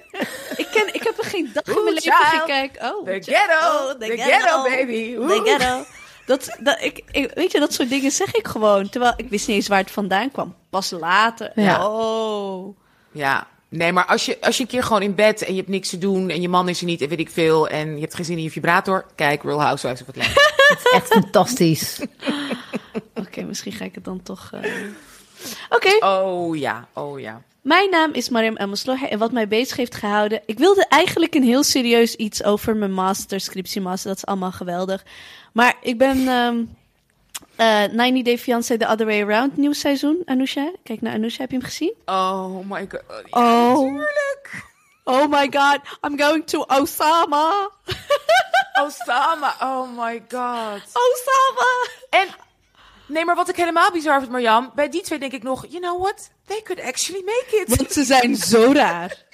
ik, 0.62 0.66
ken, 0.72 0.94
ik 0.94 1.02
heb 1.02 1.18
er 1.18 1.24
geen 1.24 1.50
dag 1.52 1.76
in 1.76 1.82
mijn 1.84 1.94
leven 1.94 2.12
child. 2.12 2.40
gekeken. 2.42 2.94
Oh, 2.94 3.04
The 3.04 3.10
ghetto. 3.22 3.66
Oh, 3.66 3.90
The 3.98 4.16
ghetto, 4.16 4.62
baby. 4.62 5.14
The 5.14 5.40
ghetto. 5.44 5.84
Dat, 6.26 6.56
dat, 6.60 6.76
ik, 6.82 7.02
ik, 7.10 7.30
weet 7.34 7.52
je, 7.52 7.60
dat 7.60 7.72
soort 7.72 7.88
dingen 7.88 8.10
zeg 8.10 8.34
ik 8.34 8.46
gewoon. 8.46 8.88
Terwijl 8.88 9.14
ik 9.16 9.28
wist 9.28 9.46
niet 9.46 9.56
eens 9.56 9.68
waar 9.68 9.78
het 9.78 9.90
vandaan 9.90 10.30
kwam. 10.30 10.54
Pas 10.70 10.90
later. 10.90 11.52
Ja. 11.54 11.88
Oh. 11.88 12.76
Ja, 13.12 13.46
nee, 13.68 13.92
maar 13.92 14.04
als 14.06 14.26
je, 14.26 14.38
als 14.40 14.56
je 14.56 14.62
een 14.62 14.68
keer 14.68 14.82
gewoon 14.82 15.02
in 15.02 15.14
bed 15.14 15.42
en 15.42 15.50
je 15.52 15.58
hebt 15.58 15.70
niks 15.70 15.88
te 15.88 15.98
doen 15.98 16.30
en 16.30 16.40
je 16.40 16.48
man 16.48 16.68
is 16.68 16.80
er 16.80 16.86
niet 16.86 17.00
en 17.00 17.08
weet 17.08 17.18
ik 17.18 17.30
veel 17.30 17.68
en 17.68 17.94
je 17.94 18.00
hebt 18.00 18.14
geen 18.14 18.24
zin 18.24 18.36
in 18.36 18.42
je 18.42 18.50
vibrator, 18.50 19.06
kijk 19.14 19.42
Real 19.42 19.62
Housewives 19.62 20.02
of 20.02 20.08
Atlanta. 20.08 20.30
Het 20.66 20.78
is 20.84 20.90
echt 20.92 21.06
fantastisch. 21.06 22.00
Oké, 23.14 23.42
misschien 23.42 23.72
ga 23.72 23.84
ik 23.84 23.94
het 23.94 24.04
dan 24.04 24.22
toch... 24.22 24.50
eh. 24.52 24.70
Oké, 25.76 26.06
Oh 26.06 26.56
ja, 26.56 26.88
oh 26.92 27.20
ja. 27.20 27.42
Mijn 27.66 27.90
naam 27.90 28.12
is 28.12 28.28
Mariam 28.28 28.56
Elmesloher 28.56 29.08
en 29.08 29.18
wat 29.18 29.32
mij 29.32 29.48
bezig 29.48 29.76
heeft 29.76 29.94
gehouden... 29.94 30.42
Ik 30.46 30.58
wilde 30.58 30.86
eigenlijk 30.88 31.34
een 31.34 31.42
heel 31.42 31.62
serieus 31.62 32.14
iets 32.14 32.42
over 32.44 32.76
mijn 32.76 32.92
master, 32.92 33.40
scriptiemaster. 33.40 34.08
Dat 34.08 34.16
is 34.16 34.26
allemaal 34.26 34.52
geweldig. 34.52 35.04
Maar 35.52 35.74
ik 35.80 35.98
ben... 35.98 36.28
ehm 36.28 36.64
eh 37.56 37.84
90 37.92 38.22
Day 38.22 38.38
Fiancé 38.38 38.76
The 38.78 38.86
Other 38.86 39.06
Way 39.06 39.22
Around, 39.22 39.56
nieuw 39.56 39.72
seizoen. 39.72 40.22
Anousha, 40.24 40.72
kijk 40.82 41.00
naar 41.00 41.12
Anousha, 41.14 41.40
heb 41.40 41.50
je 41.50 41.56
hem 41.56 41.66
gezien? 41.66 41.94
Oh 42.04 42.70
my 42.70 42.86
god. 42.90 43.02
Ja, 43.08 43.22
Oh. 43.30 43.82
natuurlijk. 43.82 44.64
Oh 45.04 45.26
my 45.30 45.48
god, 45.50 45.78
I'm 46.02 46.18
going 46.18 46.46
to 46.46 46.64
Osama. 46.66 47.70
Osama, 48.84 49.54
oh 49.60 49.88
my 49.98 50.22
god. 50.28 50.80
Osama. 50.92 51.86
En, 52.10 52.28
nee, 53.06 53.24
maar 53.24 53.34
wat 53.34 53.48
ik 53.48 53.56
helemaal 53.56 53.90
bizar 53.90 54.18
vind, 54.18 54.30
Marjam, 54.30 54.72
bij 54.74 54.88
die 54.88 55.02
twee 55.02 55.18
denk 55.18 55.32
ik 55.32 55.42
nog, 55.42 55.66
you 55.68 55.80
know 55.80 56.02
what? 56.02 56.30
They 56.46 56.62
could 56.62 56.82
actually 56.82 57.22
make 57.24 57.64
it. 57.66 57.76
Want 57.76 57.92
ze 57.92 58.04
zijn 58.04 58.36
zo 58.36 58.72
raar. 58.72 59.24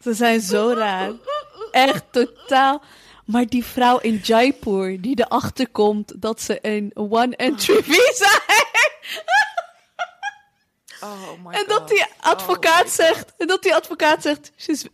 Ze 0.00 0.14
zijn 0.14 0.40
zo 0.40 0.72
raar. 0.76 1.12
Echt 1.70 2.04
totaal. 2.10 2.82
Maar 3.24 3.46
die 3.46 3.64
vrouw 3.64 3.98
in 3.98 4.20
Jaipur 4.22 5.00
die 5.00 5.20
erachter 5.20 5.68
komt 5.68 6.22
dat 6.22 6.42
ze 6.42 6.58
een 6.62 6.90
one-entry 6.94 7.82
visa 7.82 8.40
heeft. 8.46 9.24
Oh 11.00 11.44
my 11.44 11.52
En 11.52 11.64
dat 11.66 11.88
die 11.88 12.04
advocaat 12.20 12.90
zegt, 12.90 13.32
en 13.38 13.46
dat 13.46 13.62
die 13.62 13.74
advocaat 13.74 14.22
zegt, 14.22 14.50
She's, 14.56 14.84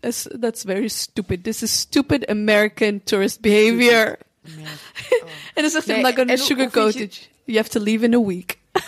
that's 0.41 0.63
very 0.63 0.89
stupid. 0.89 1.45
This 1.45 1.63
is 1.63 1.79
stupid 1.79 2.27
American 2.27 3.01
tourist 3.05 3.41
behavior. 3.41 4.19
en 5.55 5.63
dan 5.63 5.71
zegt 5.71 5.87
hij, 5.87 5.95
Nee, 5.95 5.97
I'm 5.97 6.03
not 6.03 6.15
gonna 6.15 6.37
sugarcoat 6.37 6.95
it. 6.95 7.29
You 7.47 7.57
have 7.59 7.69
to 7.71 7.81
leave 7.81 8.05
in 8.05 8.15
a 8.15 8.21
week. 8.25 8.59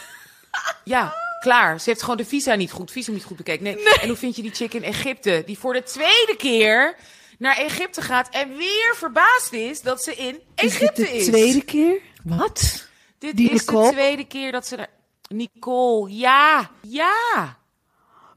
Ja, 0.85 1.15
klaar. 1.41 1.81
Ze 1.81 1.88
heeft 1.91 2.03
gewoon 2.03 2.17
de 2.17 2.25
visa 2.25 2.55
niet 2.55 2.71
goed, 2.71 2.91
visum 2.91 3.15
niet 3.15 3.25
goed 3.25 3.37
bekeken. 3.37 3.62
Nee. 3.65 3.99
En 4.00 4.09
hoe 4.09 4.17
vind 4.17 4.37
je 4.37 4.43
die 4.43 4.55
chick 4.55 4.75
in 4.75 4.83
Egypte, 4.83 5.43
die 5.47 5.59
voor 5.59 5.73
de 5.73 5.83
tweede 5.83 6.35
keer 6.38 6.97
naar 7.38 7.57
Egypte 7.57 8.03
gaat 8.03 8.29
en 8.31 8.57
weer 8.57 8.93
verbaasd 8.97 9.53
is 9.53 9.81
dat 9.81 10.03
ze 10.03 10.15
in 10.15 10.41
Egypte 10.55 11.09
is? 11.17 11.25
tweede 11.25 11.62
keer? 11.65 12.00
Wat? 12.25 12.88
Dit 13.19 13.37
Die 13.37 13.50
is 13.50 13.65
Nicole? 13.67 13.87
de 13.87 13.93
tweede 13.93 14.25
keer 14.25 14.53
dat 14.53 14.67
ze 14.67 14.77
er... 14.77 14.87
Nicole, 15.29 16.17
ja, 16.17 16.71
ja. 16.83 17.57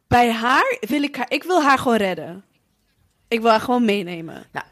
Bij 0.08 0.32
haar 0.32 0.78
wil 0.80 1.04
ik 1.04 1.16
haar, 1.16 1.32
ik 1.32 1.44
wil 1.44 1.64
haar 1.64 1.78
gewoon 1.78 1.98
redden. 1.98 2.44
Ik 3.28 3.42
wil 3.42 3.50
haar 3.50 3.62
gewoon 3.62 3.86
meenemen. 3.86 4.46
Nou, 4.52 4.66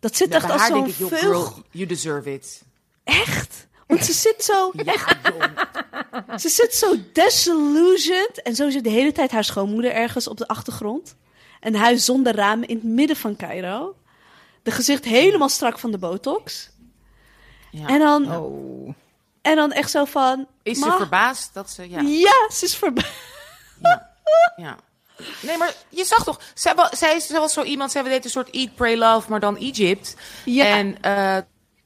Dat 0.00 0.16
zit 0.16 0.28
nou, 0.28 0.42
echt 0.42 0.52
bij 0.52 0.60
als 0.60 0.70
haar 0.70 0.80
denk 0.82 0.94
zo'n 0.94 1.08
veel... 1.08 1.18
girl, 1.18 1.64
you 1.70 1.86
deserve 1.86 2.32
it. 2.32 2.62
Echt? 3.04 3.66
Want 3.86 4.04
ze 4.04 4.12
zit 4.12 4.44
zo... 4.44 4.70
Ja. 4.84 4.94
Ze 6.38 6.48
zit 6.48 6.74
zo 6.74 6.94
disillusioned. 7.12 8.42
En 8.42 8.54
zo 8.54 8.70
zit 8.70 8.84
de 8.84 8.90
hele 8.90 9.12
tijd 9.12 9.30
haar 9.30 9.44
schoonmoeder 9.44 9.92
ergens 9.92 10.28
op 10.28 10.36
de 10.38 10.48
achtergrond. 10.48 11.16
Een 11.60 11.74
huis 11.76 12.04
zonder 12.04 12.34
ramen 12.34 12.68
in 12.68 12.74
het 12.76 12.84
midden 12.84 13.16
van 13.16 13.36
Cairo. 13.36 13.96
De 14.62 14.70
gezicht 14.70 15.04
helemaal 15.04 15.48
strak 15.48 15.78
van 15.78 15.90
de 15.90 15.98
botox. 15.98 16.70
Ja. 17.70 17.86
En, 17.86 17.98
dan, 17.98 18.36
Oh. 18.36 18.94
en 19.42 19.56
dan 19.56 19.72
echt 19.72 19.90
zo 19.90 20.04
van... 20.04 20.46
Is 20.62 20.78
ze 20.78 20.86
"Ma, 20.86 20.96
verbaasd 20.96 21.54
dat 21.54 21.70
ze... 21.70 21.90
Ja, 21.90 22.00
Ja, 22.00 22.50
ze 22.52 22.64
is 22.64 22.74
verbaasd. 22.76 23.12
ja. 24.56 24.76
Nee, 25.42 25.56
maar 25.56 25.74
je 25.88 26.04
zag 26.04 26.24
toch... 26.24 26.40
Zij, 26.54 26.74
wa- 26.74 26.94
zij 26.96 27.16
is 27.16 27.28
wel 27.30 27.48
zo 27.48 27.62
iemand... 27.62 27.90
Zij 27.90 28.02
deed 28.02 28.24
een 28.24 28.30
soort 28.30 28.50
Eat, 28.50 28.74
Pray, 28.74 28.96
Love, 28.96 29.30
maar 29.30 29.40
dan 29.40 29.56
Egypt. 29.56 30.14
Ja. 30.44 30.64
En 30.64 31.02
eh, 31.02 31.36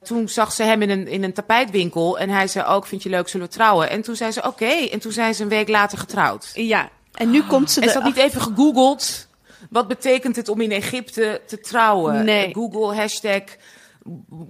toen 0.02 0.28
zag 0.28 0.52
ze 0.52 0.62
hem 0.62 0.82
in 0.82 0.90
een, 0.90 1.06
in 1.06 1.22
een 1.22 1.32
tapijtwinkel. 1.32 2.18
En 2.18 2.30
hij 2.30 2.46
zei 2.46 2.66
ook, 2.66 2.86
vind 2.86 3.02
je 3.02 3.08
leuk, 3.08 3.28
zullen 3.28 3.46
we 3.46 3.52
trouwen? 3.52 3.90
En 3.90 4.02
toen 4.02 4.16
zei 4.16 4.30
ze, 4.30 4.42
oké. 4.42 4.64
En 4.64 4.98
toen 4.98 5.12
zijn 5.12 5.34
ze 5.34 5.42
een 5.42 5.48
week 5.48 5.68
later 5.68 5.98
getrouwd. 5.98 6.50
Ja, 6.54 6.88
en 7.14 7.30
nu 7.30 7.42
komt 7.42 7.70
ze 7.70 7.80
En 7.80 7.88
ze 7.88 7.94
had 7.94 8.04
niet 8.04 8.16
even 8.16 8.40
gegoogeld... 8.40 9.28
Wat 9.70 9.88
betekent 9.88 10.36
het 10.36 10.48
om 10.48 10.60
in 10.60 10.70
Egypte 10.70 11.40
te 11.46 11.60
trouwen? 11.60 12.24
Nee. 12.24 12.54
Google 12.54 12.94
hashtag 12.94 13.42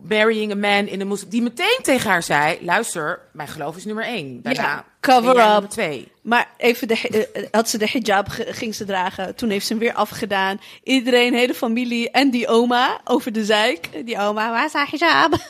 marrying 0.03 0.53
a 0.53 0.55
man 0.55 0.87
in 0.87 1.01
a 1.01 1.05
Muslim. 1.05 1.31
Die 1.31 1.43
meteen 1.43 1.79
tegen 1.83 2.11
haar 2.11 2.23
zei: 2.23 2.59
luister, 2.65 3.21
mijn 3.33 3.49
geloof 3.49 3.77
is 3.77 3.85
nummer 3.85 4.05
één. 4.05 4.43
Daarna 4.43 4.63
Ja, 4.63 4.85
cover 5.01 5.31
up. 5.31 5.37
nummer 5.37 5.69
twee. 5.69 6.13
Maar 6.23 6.51
even 6.57 6.89
de, 6.89 7.49
had 7.51 7.69
ze 7.69 7.79
de 7.79 7.89
hijab 7.91 8.27
ging 8.31 8.75
ze 8.75 8.85
dragen. 8.85 9.35
Toen 9.35 9.51
heeft 9.51 9.67
ze 9.67 9.73
hem 9.73 9.83
weer 9.83 9.95
afgedaan. 9.95 10.61
Iedereen, 10.83 11.35
hele 11.35 11.55
familie 11.55 12.11
en 12.11 12.31
die 12.31 12.49
oma 12.49 13.01
over 13.05 13.33
de 13.33 13.45
zeik. 13.45 14.07
Die 14.07 14.19
oma, 14.19 14.51
waar 14.51 14.65
is 14.65 14.73
haar 14.73 14.91
hijab? 14.91 15.33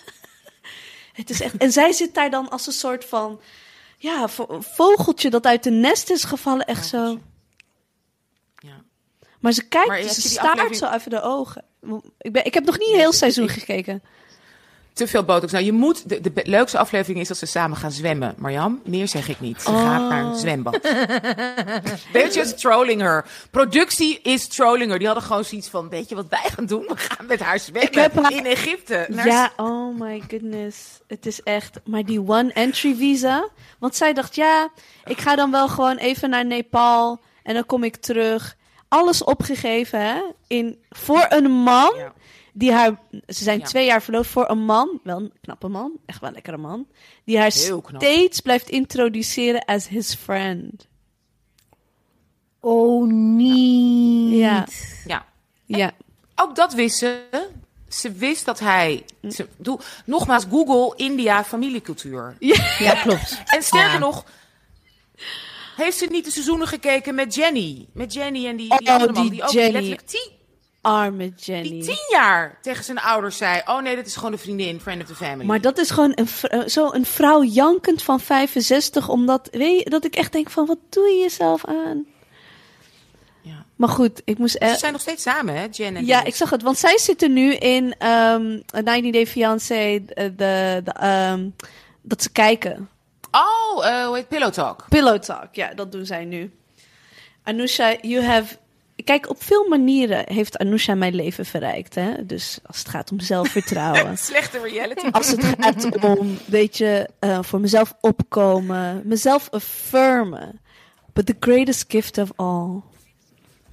Het 1.13 1.31
is 1.31 1.41
echt, 1.41 1.57
en 1.57 1.73
zij 1.73 1.93
zit 1.93 2.15
daar 2.15 2.31
dan 2.31 2.49
als 2.51 2.67
een 2.67 2.73
soort 2.73 3.05
van 3.05 3.41
ja, 3.97 4.29
vo- 4.29 4.61
vogeltje 4.61 5.31
dat 5.31 5.47
uit 5.47 5.63
de 5.63 5.71
nest 5.71 6.11
is 6.11 6.25
gevallen. 6.25 6.67
Echt 6.67 6.87
zo. 6.87 7.19
Ja. 8.55 8.83
Maar 9.41 9.53
ze 9.53 9.69
kijkt, 9.69 9.89
Maar 9.89 10.03
ze 10.03 10.21
staart 10.21 10.47
aflevering- 10.49 10.77
zo 10.77 10.91
even 10.91 11.11
de 11.11 11.23
ogen. 11.23 11.65
Ik, 12.19 12.33
ben, 12.33 12.45
ik 12.45 12.55
heb 12.55 12.65
nog 12.65 12.79
niet 12.79 12.89
heel 12.95 13.13
seizoen 13.13 13.49
gekeken. 13.49 14.03
Te 14.93 15.07
veel 15.07 15.23
botox. 15.25 15.53
Nou, 15.53 15.65
je 15.65 15.73
moet. 15.73 16.09
De, 16.09 16.33
leukste 16.45 16.79
aflevering 16.79 17.21
is 17.21 17.29
dat 17.29 17.37
ze 17.37 17.47
samen 17.47 17.77
gaan 17.77 17.93
zwemmen. 17.93 18.35
Marjam, 18.39 18.81
meer 18.85 19.09
zeg 19.09 19.29
ik 19.29 19.41
niet. 19.41 19.63
Ze 19.63 19.69
gaat 19.71 20.09
naar 20.09 20.25
Oh. 20.25 20.31
een 20.31 20.39
zwembad. 20.39 20.81
They're 22.13 22.31
just 22.33 22.59
trolling 22.61 23.01
her. 23.01 23.25
Productie 23.51 24.21
is 24.23 24.47
trolling 24.49 24.89
her. 24.91 24.99
Die 24.99 25.07
hadden 25.07 25.25
gewoon 25.27 25.45
zoiets 25.45 25.69
van: 25.69 25.89
Weet 25.89 26.09
je 26.09 26.15
wat 26.15 26.27
wij 26.29 26.51
gaan 26.55 26.67
doen? 26.67 26.81
We 26.87 26.97
gaan 26.97 27.27
met 27.27 27.41
haar 27.41 27.59
zwemmen 27.59 28.23
haar- 28.23 28.33
in 28.33 28.47
Egypte. 28.47 29.07
Naar 29.09 29.27
Ja, 29.27 29.53
oh 29.57 29.99
my 30.01 30.23
goodness. 30.29 30.77
Het 31.07 31.27
is 31.27 31.43
echt. 31.43 31.81
Maar 31.85 32.05
die 32.05 32.21
one 32.29 32.53
entry 32.53 32.95
visa. 32.95 33.49
Want 33.79 33.97
zij 33.97 34.13
dacht, 34.13 34.35
ja, 34.35 34.69
ik 35.05 35.21
ga 35.21 35.37
dan 35.37 35.51
wel 35.51 35.69
gewoon 35.69 35.97
even 35.97 36.31
naar 36.31 36.47
Nepal. 36.47 37.21
En 37.43 37.55
dan 37.55 37.67
kom 37.67 37.85
ik 37.85 37.97
terug. 37.97 38.57
Alles 38.91 39.25
opgegeven, 39.25 40.01
hè? 40.07 40.21
In, 40.47 40.79
voor 40.89 41.27
een 41.29 41.51
man. 41.51 41.95
Ja. 41.97 42.13
Die 42.53 42.73
haar. 42.73 43.01
Ze 43.11 43.43
zijn 43.45 43.59
Ja. 43.59 43.65
twee 43.65 43.87
jaar 43.87 44.03
verloofd 44.03 44.31
voor 44.31 44.51
een 44.51 44.65
man. 44.65 45.01
Wel 45.05 45.17
een 45.19 45.33
knappe 45.41 45.69
man. 45.69 45.93
Echt 46.07 46.21
wel 46.21 46.29
een 46.29 46.35
lekkere 46.35 46.57
man. 46.57 46.87
Die 47.25 47.39
haar 47.39 47.53
steeds 47.53 48.41
blijft 48.41 48.69
introduceren 48.71 49.65
as 49.65 49.89
his 49.89 50.15
friend. 50.15 50.89
Oh, 52.61 53.07
niet. 53.09 54.39
Ja. 54.39 54.67
Ja. 55.07 55.25
Ja. 55.67 55.93
Ook 56.35 56.57
dat 56.57 56.73
wist 56.75 56.99
ze. 56.99 57.23
Ze 57.89 58.13
wist 58.13 58.45
dat 58.45 58.59
hij. 58.59 59.05
Ze, 59.31 59.49
doe, 59.57 59.81
nogmaals, 60.05 60.45
Google 60.51 60.97
India 61.05 61.45
familiecultuur. 61.45 62.37
Ja, 62.79 62.95
klopt. 63.03 63.43
En 63.45 63.63
sterker 63.63 63.93
Ja. 63.93 63.99
nog. 63.99 64.25
Heeft 65.81 65.99
ze 65.99 66.07
niet 66.11 66.25
de 66.25 66.31
seizoenen 66.31 66.67
gekeken 66.67 67.15
met 67.15 67.35
Jenny? 67.35 67.87
Met 67.93 68.13
Jenny 68.13 68.47
en 68.47 68.57
die, 68.57 68.69
die 68.69 68.89
Oh, 68.89 68.93
andere 68.95 69.13
man 69.13 69.23
die 69.23 69.31
die 69.31 69.43
ook 69.43 69.51
Jenny. 69.51 69.73
letterlijk 69.73 70.01
tien, 70.07 70.31
Arme 70.81 71.33
Jenny. 71.37 71.69
die 71.69 71.85
tien 71.85 72.07
jaar 72.11 72.59
tegen 72.63 72.85
zijn 72.85 72.99
ouders 72.99 73.37
zei: 73.37 73.63
Oh 73.67 73.81
nee, 73.83 73.97
dat 73.97 74.07
is 74.07 74.17
gewoon 74.17 74.33
een 74.33 74.39
vriendin, 74.39 74.81
friend 74.81 75.03
of 75.03 75.09
the 75.09 75.15
family. 75.15 75.45
Maar 75.47 75.61
dat 75.61 75.79
is 75.79 75.91
gewoon 75.91 76.13
een, 76.15 76.29
eh, 76.43 76.67
zo 76.67 76.93
een 76.93 77.05
vrouw 77.05 77.43
jankend 77.45 78.03
van 78.03 78.21
65, 78.21 79.09
omdat 79.09 79.49
weet 79.53 79.83
je, 79.85 79.91
dat 79.91 80.05
ik 80.05 80.15
echt 80.17 80.33
denk 80.33 80.51
van 80.51 80.67
wat 80.67 80.79
doe 80.89 81.09
je 81.09 81.21
jezelf 81.21 81.65
aan? 81.65 82.05
Ja. 83.43 83.65
Maar 83.77 83.89
goed, 83.89 84.23
ik 84.25 84.39
moest 84.39 84.57
Ze 84.61 84.75
zijn 84.79 84.93
nog 84.93 85.01
steeds 85.01 85.23
samen, 85.23 85.55
hè, 85.55 85.67
Jen 85.71 85.97
en 85.97 86.07
Ja, 86.07 86.15
Dennis. 86.15 86.29
ik 86.29 86.35
zag 86.35 86.51
het, 86.51 86.63
want 86.63 86.79
zij 86.79 86.99
zitten 86.99 87.33
nu 87.33 87.55
in 87.55 87.95
ehm 87.99 88.59
90 88.85 89.13
Day 89.13 89.27
Fiancé, 89.27 89.75
eh, 89.75 90.25
de, 90.37 90.81
de, 90.85 90.93
ehm, 90.93 91.49
dat 92.03 92.23
ze 92.23 92.31
kijken. 92.33 92.89
Oh, 93.31 93.87
eh 93.87 94.07
hoe 94.07 94.17
heet 94.17 94.29
Pillow 94.29 94.53
Talk? 94.53 94.85
Pillow 94.89 95.19
Talk, 95.19 95.55
ja, 95.55 95.75
dat 95.75 95.93
doen 95.93 96.07
zij 96.07 96.25
nu. 96.25 96.51
Anousha, 97.43 97.97
you 98.01 98.25
have... 98.25 98.57
Kijk, 99.05 99.29
op 99.29 99.43
veel 99.43 99.69
manieren 99.69 100.25
heeft 100.33 100.59
Anousha 100.59 100.95
mijn 100.95 101.15
leven 101.15 101.47
verrijkt, 101.47 101.95
hè. 101.95 102.27
Dus 102.27 102.59
als 102.67 102.79
het 102.79 102.89
gaat 102.89 103.13
om 103.13 103.21
zelfvertrouwen. 103.21 104.19
Slechte 104.29 104.59
reality. 104.59 105.07
Als 105.11 105.31
het 105.31 105.45
gaat 105.59 106.05
om, 106.05 106.39
weet 106.47 106.79
je, 106.79 107.09
eh, 107.19 107.39
voor 107.43 107.61
mezelf 107.61 107.95
opkomen, 108.01 109.03
mezelf 109.05 109.49
affirmen. 109.51 110.61
But 111.13 111.27
the 111.27 111.37
greatest 111.41 111.85
gift 111.89 112.19
of 112.19 112.33
all 112.37 112.81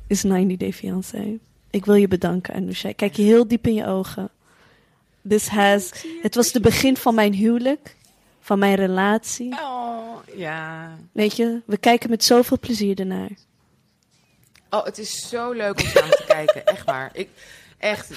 is 0.07 0.23
90 0.23 0.57
Day 0.57 0.73
Fiancé. 0.73 1.39
Ik 1.69 1.85
wil 1.85 1.95
je 1.95 2.07
bedanken, 2.07 2.53
Anousha. 2.53 2.89
Ik 2.89 2.97
kijk 2.97 3.15
je 3.15 3.23
heel 3.23 3.47
diep 3.47 3.67
in 3.67 3.73
je 3.73 3.85
ogen. 3.85 4.29
This 5.27 5.47
has, 5.47 5.91
het 6.21 6.35
was 6.35 6.51
de 6.51 6.59
begin 6.59 6.97
van 6.97 7.15
mijn 7.15 7.33
huwelijk, 7.33 7.95
van 8.47 8.59
mijn 8.59 8.75
relatie. 8.75 9.53
Oh, 9.53 10.17
ja. 10.35 10.95
Weet 11.11 11.35
je, 11.35 11.61
we 11.65 11.77
kijken 11.77 12.09
met 12.09 12.23
zoveel 12.23 12.59
plezier 12.59 12.99
ernaar. 12.99 13.29
Oh, 14.69 14.85
het 14.85 14.97
is 14.97 15.29
zo 15.29 15.51
leuk 15.51 15.81
om 15.81 15.87
samen 15.87 16.17
te 16.17 16.23
kijken. 16.35 16.65
Echt 16.65 16.85
waar. 16.85 17.09
Ik, 17.13 17.29
echt. 17.77 18.09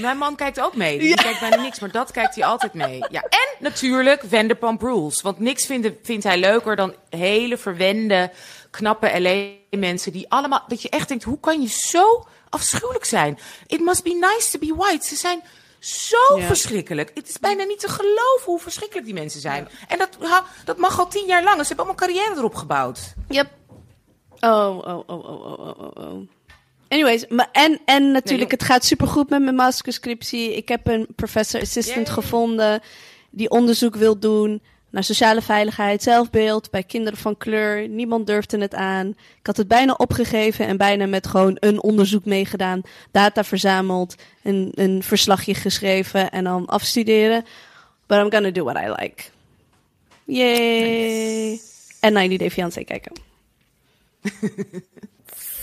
Mijn 0.00 0.18
man 0.18 0.36
kijkt 0.36 0.60
ook 0.60 0.76
mee. 0.76 0.98
Die 0.98 1.14
kijkt 1.14 1.40
bijna 1.40 1.62
niks, 1.62 1.80
maar 1.80 1.90
dat 1.90 2.10
kijkt 2.10 2.34
hij 2.34 2.44
altijd 2.44 2.74
mee. 2.74 3.04
Ja. 3.10 3.22
En 3.22 3.48
natuurlijk 3.58 4.22
Vanderpump 4.28 4.82
Rules. 4.82 5.22
Want 5.22 5.38
niks 5.38 5.66
vindt, 5.66 5.88
vindt 6.02 6.24
hij 6.24 6.38
leuker 6.38 6.76
dan 6.76 6.94
hele 7.10 7.56
verwende, 7.56 8.30
knappe 8.70 9.20
LA-mensen 9.20 10.12
die 10.12 10.30
allemaal... 10.30 10.64
Dat 10.66 10.82
je 10.82 10.88
echt 10.88 11.08
denkt, 11.08 11.24
hoe 11.24 11.40
kan 11.40 11.62
je 11.62 11.68
zo 11.68 12.26
afschuwelijk 12.48 13.04
zijn? 13.04 13.38
It 13.66 13.80
must 13.80 14.02
be 14.02 14.14
nice 14.14 14.50
to 14.50 14.66
be 14.66 14.74
white. 14.74 15.06
Ze 15.06 15.16
zijn 15.16 15.42
zo 15.78 16.38
Ja. 16.38 16.46
verschrikkelijk. 16.46 17.10
Het 17.14 17.28
is 17.28 17.38
bijna 17.38 17.64
niet 17.64 17.80
te 17.80 17.88
geloven 17.88 18.44
hoe 18.44 18.60
verschrikkelijk 18.60 19.06
die 19.06 19.14
mensen 19.14 19.40
zijn. 19.40 19.68
En 19.88 19.98
dat, 19.98 20.18
dat 20.64 20.76
mag 20.76 20.98
al 20.98 21.08
tien 21.08 21.26
jaar 21.26 21.42
lang. 21.42 21.60
Ze 21.60 21.66
hebben 21.66 21.84
allemaal 21.86 22.06
carrière 22.06 22.34
erop 22.36 22.54
gebouwd. 22.54 23.14
Yep. 23.28 23.48
Oh, 24.40 24.78
oh, 24.78 24.86
oh, 24.86 25.02
oh, 25.06 25.24
oh, 25.28 25.58
oh, 25.58 25.78
oh, 25.78 25.90
oh. 25.96 26.28
Anyways, 26.88 27.26
maar 27.28 27.48
en, 27.52 27.80
en 27.84 28.12
natuurlijk, 28.12 28.50
Nee, 28.50 28.58
het 28.58 28.68
gaat 28.68 28.84
supergoed 28.84 29.28
met 29.30 29.42
mijn 29.42 29.54
masterscriptie. 29.54 30.56
Ik 30.56 30.68
heb 30.68 30.86
een 30.86 31.06
professor 31.16 31.60
assistant 31.60 32.08
gevonden 32.08 32.80
die 33.30 33.50
onderzoek 33.50 33.96
wil 33.96 34.18
doen 34.18 34.62
naar 34.90 35.04
sociale 35.04 35.42
veiligheid, 35.42 36.02
zelfbeeld 36.02 36.70
bij 36.70 36.82
kinderen 36.82 37.18
van 37.18 37.36
kleur. 37.36 37.88
Niemand 37.88 38.26
durfde 38.26 38.58
het 38.58 38.74
aan. 38.74 39.08
Ik 39.08 39.46
had 39.46 39.56
het 39.56 39.68
bijna 39.68 39.92
opgegeven 39.92 40.66
en 40.66 40.76
bijna 40.76 41.06
met 41.06 41.26
gewoon 41.26 41.56
een 41.60 41.82
onderzoek 41.82 42.24
meegedaan, 42.24 42.80
data 43.10 43.44
verzameld, 43.44 44.14
een, 44.42 44.72
een 44.74 45.02
verslagje 45.02 45.54
geschreven 45.54 46.30
en 46.30 46.44
dan 46.44 46.66
afstuderen. 46.66 47.44
But 48.06 48.18
I'm 48.18 48.30
gonna 48.30 48.50
do 48.50 48.64
what 48.64 48.76
I 48.76 48.88
like. 48.88 49.22
Yay! 50.24 51.60
En 52.00 52.12
90 52.12 52.38
Day 52.38 52.50
Fiancé 52.50 52.84
kijken. 52.84 53.12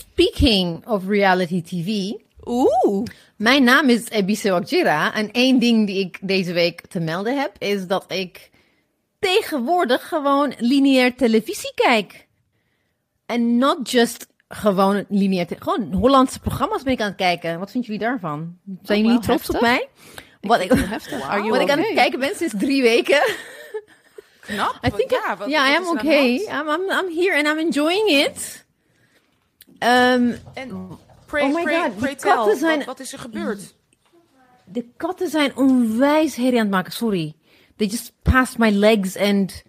Speaking 0.09 0.87
of 0.87 1.07
reality 1.07 1.61
TV. 1.61 2.11
Oeh. 2.45 3.05
Mijn 3.35 3.63
naam 3.63 3.89
is 3.89 4.09
Ebise 4.09 4.49
Wakjira. 4.49 5.13
En 5.13 5.31
één 5.31 5.59
ding 5.59 5.87
die 5.87 5.99
ik 5.99 6.17
deze 6.21 6.53
week 6.53 6.81
te 6.87 6.99
melden 6.99 7.39
heb, 7.39 7.51
is 7.57 7.87
dat 7.87 8.05
ik 8.07 8.49
tegenwoordig 9.25 10.07
gewoon 10.07 10.53
lineair 10.57 11.15
televisie 11.15 11.71
kijk. 11.75 12.27
En 13.25 13.57
not 13.57 13.91
just 13.91 14.27
gewoon 14.47 15.05
lineair, 15.09 15.47
gewoon 15.59 15.93
Hollandse 15.93 16.39
programma's 16.39 16.83
ben 16.83 16.93
ik 16.93 17.01
aan 17.01 17.07
het 17.07 17.15
kijken. 17.15 17.59
Wat 17.59 17.71
vinden 17.71 17.91
jullie 17.91 18.07
daarvan? 18.07 18.57
Zijn 18.83 19.01
jullie 19.01 19.19
trots 19.19 19.41
heftig. 19.47 19.55
op 19.55 19.61
mij? 19.61 19.87
Wat 20.41 20.59
ik, 20.59 20.69
wat 20.69 20.79
aan 21.69 21.79
het 21.79 21.93
kijken 21.93 22.19
ben 22.19 22.35
sinds 22.35 22.53
drie 22.57 22.81
weken. 22.81 23.21
Knap. 24.39 24.79
I 24.85 24.89
think, 24.89 25.11
ja, 25.11 25.37
wat, 25.37 25.49
yeah, 25.49 25.63
wat 25.63 25.73
I 25.73 25.75
am 25.75 25.95
de 25.95 26.01
okay. 26.01 26.35
I'm, 26.35 26.69
I'm, 26.69 26.89
I'm 26.89 27.17
here 27.17 27.37
and 27.37 27.47
I'm 27.47 27.57
enjoying 27.57 28.09
it. 28.09 28.65
Ehm, 29.79 30.31
En 30.53 30.97
pray, 31.25 31.43
Oh 31.43 31.53
my 31.55 31.63
pray, 31.63 31.81
God, 31.81 31.97
pray 31.97 32.15
tell, 32.15 32.55
zijn- 32.55 32.77
wat, 32.77 32.85
wat 32.85 32.99
is 32.99 33.13
er 33.13 33.19
gebeurd? 33.19 33.73
de 34.65 34.85
katten 34.97 35.29
zijn 35.29 35.55
onwijs 35.55 36.35
herrie 36.35 36.53
aan 36.53 36.65
het 36.65 36.69
maken. 36.69 36.91
Sorry. 36.91 37.35
They 37.75 37.87
just 37.87 38.11
passed 38.21 38.57
my 38.57 38.69
legs 38.71 39.17
and... 39.17 39.63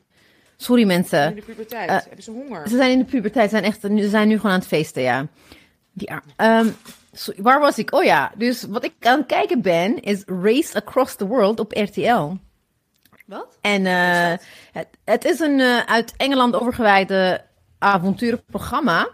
Sorry 0.56 0.84
mensen. 0.84 1.28
In 1.28 1.34
de 1.34 1.42
puberteit. 1.42 1.88
eh, 1.88 1.96
Hebben 1.96 2.22
ze 2.22 2.30
honger? 2.30 2.68
Ze 2.68 2.76
zijn 2.76 2.90
in 2.90 2.98
de 2.98 3.04
puberteit, 3.04 3.50
zijn 3.50 3.64
echt, 3.64 3.80
ze 3.80 4.08
zijn 4.08 4.28
nu 4.28 4.36
gewoon 4.36 4.52
aan 4.52 4.58
het 4.58 4.68
feesten, 4.68 5.02
ja. 5.02 5.26
ja 5.92 6.22
ehm, 6.36 6.68
sorry, 7.12 7.42
waar 7.42 7.60
was 7.60 7.78
ik? 7.78 7.92
Oh 7.94 8.04
ja, 8.04 8.32
dus 8.36 8.62
wat 8.62 8.84
ik 8.84 8.92
aan 9.00 9.18
het 9.18 9.26
kijken 9.26 9.62
ben, 9.62 10.00
is 10.00 10.22
Race 10.26 10.75
Across 10.76 11.16
the 11.16 11.26
World 11.26 11.60
op 11.60 11.72
RTL. 11.72 12.32
Wat? 13.26 13.58
En 13.60 13.86
eh, 13.86 14.32
het, 14.72 14.88
het 15.04 15.25
is 15.25 15.40
een 15.40 15.60
eh, 15.60 15.78
uit 15.78 16.12
Engeland 16.16 16.54
overgewijde 16.54 17.44
avonturenprogramma. 17.78 19.08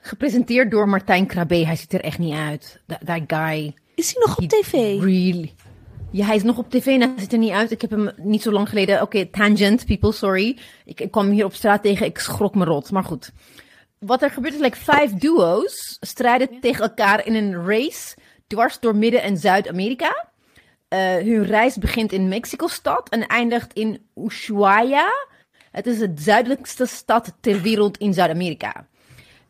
Gepresenteerd 0.00 0.70
door 0.70 0.88
Martijn 0.88 1.26
Krabbe. 1.26 1.66
Hij 1.66 1.76
ziet 1.76 1.92
er 1.92 2.00
echt 2.00 2.18
niet 2.18 2.34
uit. 2.34 2.80
That, 2.86 2.98
that 3.06 3.20
guy. 3.26 3.74
Is 3.94 4.14
hij 4.14 4.22
nog 4.26 4.38
op 4.38 4.48
tv? 4.48 4.72
Really? 4.72 5.54
Ja, 6.10 6.26
hij 6.26 6.36
is 6.36 6.42
nog 6.42 6.58
op 6.58 6.70
tv 6.70 6.86
en 6.86 7.00
hij 7.00 7.12
ziet 7.16 7.32
er 7.32 7.38
niet 7.38 7.50
uit. 7.52 7.70
Ik 7.70 7.80
heb 7.80 7.90
hem 7.90 8.10
niet 8.16 8.42
zo 8.42 8.50
lang 8.52 8.68
geleden... 8.68 9.02
Oké, 9.02 9.26
tangent, 9.26 9.86
people, 9.86 10.12
sorry. 10.12 10.58
Ik, 10.84 11.00
ik 11.00 11.10
kwam 11.10 11.30
hier 11.30 11.44
op 11.44 11.54
straat 11.54 11.82
tegen. 11.82 12.06
Ik 12.06 12.18
schrok 12.18 12.54
me 12.54 12.64
rot. 12.64 12.90
Maar 12.90 13.04
goed. 13.04 13.32
Wat 13.98 14.22
er 14.22 14.30
gebeurt 14.30 14.54
is, 14.54 14.60
like, 14.60 14.76
vijf 14.76 15.12
duo's 15.12 15.96
strijden 16.00 16.60
tegen 16.60 16.82
elkaar 16.82 17.26
in 17.26 17.34
een 17.34 17.66
race... 17.66 18.16
dwars 18.46 18.80
door 18.80 18.96
Midden- 18.96 19.22
en 19.22 19.36
Zuid-Amerika. 19.36 20.26
Eh, 20.88 21.14
hun 21.14 21.44
reis 21.44 21.76
begint 21.76 22.12
in 22.12 22.28
Mexico-stad 22.28 23.08
en 23.08 23.26
eindigt 23.26 23.72
in 23.72 24.06
Ushuaia. 24.14 25.08
Het 25.70 25.86
is 25.86 25.98
de 25.98 26.12
zuidelijkste 26.14 26.86
stad 26.86 27.32
ter 27.40 27.60
wereld 27.60 27.96
in 27.98 28.14
Zuid-Amerika. 28.14 28.86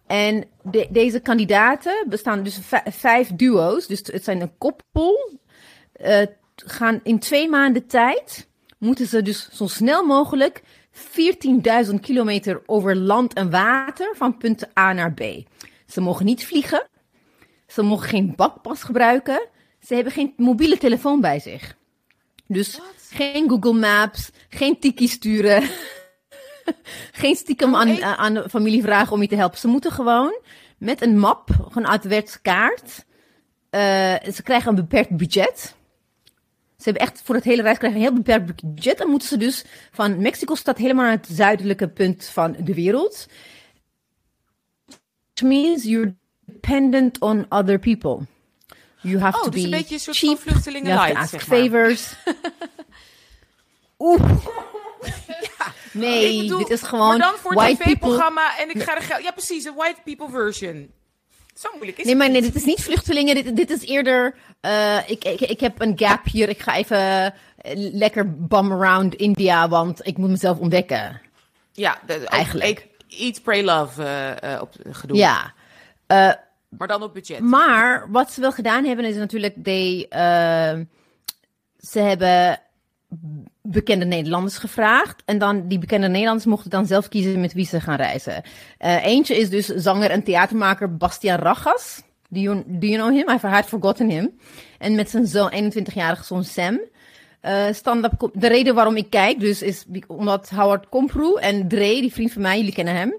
En 0.06 0.44
de- 0.62 0.88
deze 0.90 1.20
kandidaten 1.20 2.06
bestaan 2.08 2.42
dus 2.42 2.58
vij- 2.62 2.82
vijf 2.90 3.28
duo's. 3.34 3.86
Dus 3.86 4.02
het 4.12 4.24
zijn 4.24 4.40
een 4.40 4.58
koppel. 4.58 5.38
Eh, 5.92 6.26
gaan 6.66 7.00
in 7.02 7.18
twee 7.18 7.48
maanden 7.48 7.86
tijd 7.86 8.48
moeten 8.78 9.06
ze 9.06 9.22
dus 9.22 9.48
zo 9.52 9.66
snel 9.66 10.04
mogelijk 10.06 10.62
14.000 11.88 11.94
kilometer 12.00 12.62
over 12.66 12.96
land 12.96 13.32
en 13.34 13.50
water 13.50 14.14
van 14.16 14.36
punt 14.36 14.78
A 14.78 14.92
naar 14.92 15.12
B. 15.14 15.20
Ze 15.86 16.00
mogen 16.00 16.24
niet 16.24 16.46
vliegen. 16.46 16.88
Ze 17.66 17.82
mogen 17.82 18.08
geen 18.08 18.32
bakpas 18.36 18.82
gebruiken. 18.82 19.48
Ze 19.80 19.94
hebben 19.94 20.12
geen 20.12 20.32
mobiele 20.36 20.78
telefoon 20.78 21.20
bij 21.20 21.38
zich. 21.40 21.76
Dus 22.46 22.80
geen 23.10 23.48
Google 23.48 23.72
Maps, 23.72 24.30
geen 24.48 24.78
tiki 24.80 25.08
sturen. 25.08 25.62
geen 27.12 27.36
stiekem 27.36 27.74
aan, 27.74 27.88
ik- 27.88 28.02
aan 28.02 28.34
de 28.34 28.48
familie 28.48 28.82
vragen 28.82 29.12
om 29.12 29.22
je 29.22 29.28
te 29.28 29.36
helpen. 29.36 29.58
Ze 29.58 29.68
moeten 29.68 29.92
gewoon 29.92 30.40
met 30.78 31.02
een 31.02 31.18
map, 31.18 31.48
gewoon 31.70 31.88
uitwerkse 31.88 32.40
kaart. 32.40 33.04
eh, 33.70 33.80
ze 34.34 34.42
krijgen 34.42 34.68
een 34.68 34.74
beperkt 34.74 35.16
budget. 35.16 35.76
Ze 36.78 36.84
hebben 36.84 37.02
echt 37.02 37.22
voor 37.24 37.34
het 37.34 37.44
hele 37.44 37.62
reis 37.62 37.78
krijgen 37.78 37.98
een 38.00 38.06
heel 38.06 38.14
beperkt 38.14 38.62
budget. 38.74 38.98
Dan 38.98 39.08
moeten 39.08 39.28
ze 39.28 39.36
dus 39.36 39.64
van 39.92 40.22
Mexico-stad 40.22 40.78
helemaal 40.78 41.04
naar 41.04 41.16
het 41.16 41.28
zuidelijke 41.30 41.88
punt 41.88 42.24
van 42.26 42.56
de 42.58 42.74
wereld. 42.74 43.26
Which 44.86 45.42
means 45.50 45.82
you're 45.84 46.14
dependent 46.44 47.20
on 47.20 47.46
other 47.48 47.78
people. 47.78 48.26
You 49.00 49.18
have 49.18 49.36
Oh, 49.38 49.42
to 49.44 49.50
dus 49.50 49.60
be 49.60 49.66
een 49.66 49.72
beetje 49.78 49.94
een 49.94 50.00
soort 50.00 50.16
cheap. 50.16 50.38
van 50.40 50.50
vluchtelingen 50.50 50.94
light, 50.94 51.16
ask 51.16 51.30
zeg 51.30 51.48
maar. 51.48 51.58
favors. 51.58 52.14
Oeh. 53.98 54.30
Nee, 55.92 56.42
bedoel, 56.42 56.58
dit 56.58 56.70
is 56.70 56.82
gewoon 56.82 57.08
Maar 57.08 57.18
dan 57.18 57.34
voor 57.38 57.62
het 57.62 57.78
tv-programma 57.80 58.58
en 58.58 58.70
ik 58.70 58.82
ga 58.82 58.96
er 58.96 59.02
geld... 59.02 59.22
Ja, 59.22 59.30
precies, 59.30 59.64
een 59.64 59.74
white 59.74 60.00
people 60.04 60.28
version. 60.30 60.90
Zo 61.58 61.68
moeilijk 61.72 61.98
is 61.98 62.04
Nee, 62.04 62.14
het 62.14 62.22
maar 62.22 62.30
nee, 62.32 62.42
dit 62.42 62.54
is 62.54 62.64
niet 62.64 62.82
vluchtelingen. 62.82 63.34
Dit, 63.34 63.56
dit 63.56 63.70
is 63.70 63.84
eerder. 63.86 64.34
eh, 64.60 64.98
ik, 65.06 65.24
ik, 65.24 65.40
ik 65.40 65.60
heb 65.60 65.80
een 65.80 65.92
gap 65.98 66.24
hier. 66.24 66.48
Ik 66.48 66.58
ga 66.60 66.76
even 66.76 66.98
eh, 67.26 67.32
lekker 67.74 68.46
bum 68.46 68.72
around 68.72 69.14
India, 69.14 69.68
want 69.68 70.06
ik 70.06 70.16
moet 70.16 70.30
mezelf 70.30 70.58
ontdekken. 70.58 71.20
Ja, 71.72 71.98
de, 72.06 72.26
Eigenlijk. 72.26 72.86
eat, 73.08 73.20
eat, 73.20 73.42
pray, 73.42 73.62
love 73.62 74.02
eh, 74.04 74.60
op 74.60 74.74
gedoe. 74.90 75.16
Ja. 75.16 75.52
Maar 76.68 76.86
dan 76.88 77.02
op 77.02 77.14
budget. 77.14 77.40
maar 77.40 78.10
wat 78.10 78.32
ze 78.32 78.40
wel 78.40 78.52
gedaan 78.52 78.84
hebben 78.84 79.04
is 79.04 79.16
natuurlijk. 79.16 79.54
They, 79.62 80.06
ze 81.78 82.00
hebben 82.00 82.60
bekende 83.70 84.04
Nederlanders 84.04 84.58
gevraagd. 84.58 85.22
En 85.24 85.38
dan 85.38 85.68
die 85.68 85.78
bekende 85.78 86.08
Nederlanders 86.08 86.46
mochten 86.46 86.70
dan 86.70 86.86
zelf 86.86 87.08
kiezen 87.08 87.40
met 87.40 87.52
wie 87.52 87.66
ze 87.66 87.80
gaan 87.80 87.96
reizen. 87.96 88.42
Eh, 88.78 89.04
eentje 89.04 89.36
is 89.36 89.50
dus 89.50 89.66
zanger 89.66 90.10
en 90.10 90.22
theatermaker 90.22 90.96
Bastiaan 90.96 91.38
Ragas. 91.38 92.02
Do 92.28 92.40
you, 92.40 92.62
know 92.78 93.10
him? 93.10 93.28
I 93.28 93.46
had 93.46 93.66
forgotten 93.66 94.10
him. 94.10 94.38
En 94.78 94.94
met 94.94 95.10
zijn 95.10 95.26
zoon, 95.26 95.52
21-jarige 95.52 96.24
zoon 96.24 96.44
Sam. 96.44 96.80
Eh 97.40 97.66
stand-up 97.72 98.30
de 98.32 98.48
reden 98.48 98.74
waarom 98.74 98.96
ik 98.96 99.10
kijk, 99.10 99.40
dus 99.40 99.62
is 99.62 99.84
omdat 100.06 100.50
Howard 100.50 100.88
Komproe 100.88 101.40
en 101.40 101.68
Dre, 101.68 102.00
die 102.00 102.12
vriend 102.12 102.32
van 102.32 102.42
mij, 102.42 102.56
jullie 102.56 102.72
kennen 102.72 102.94
hem. 102.94 103.14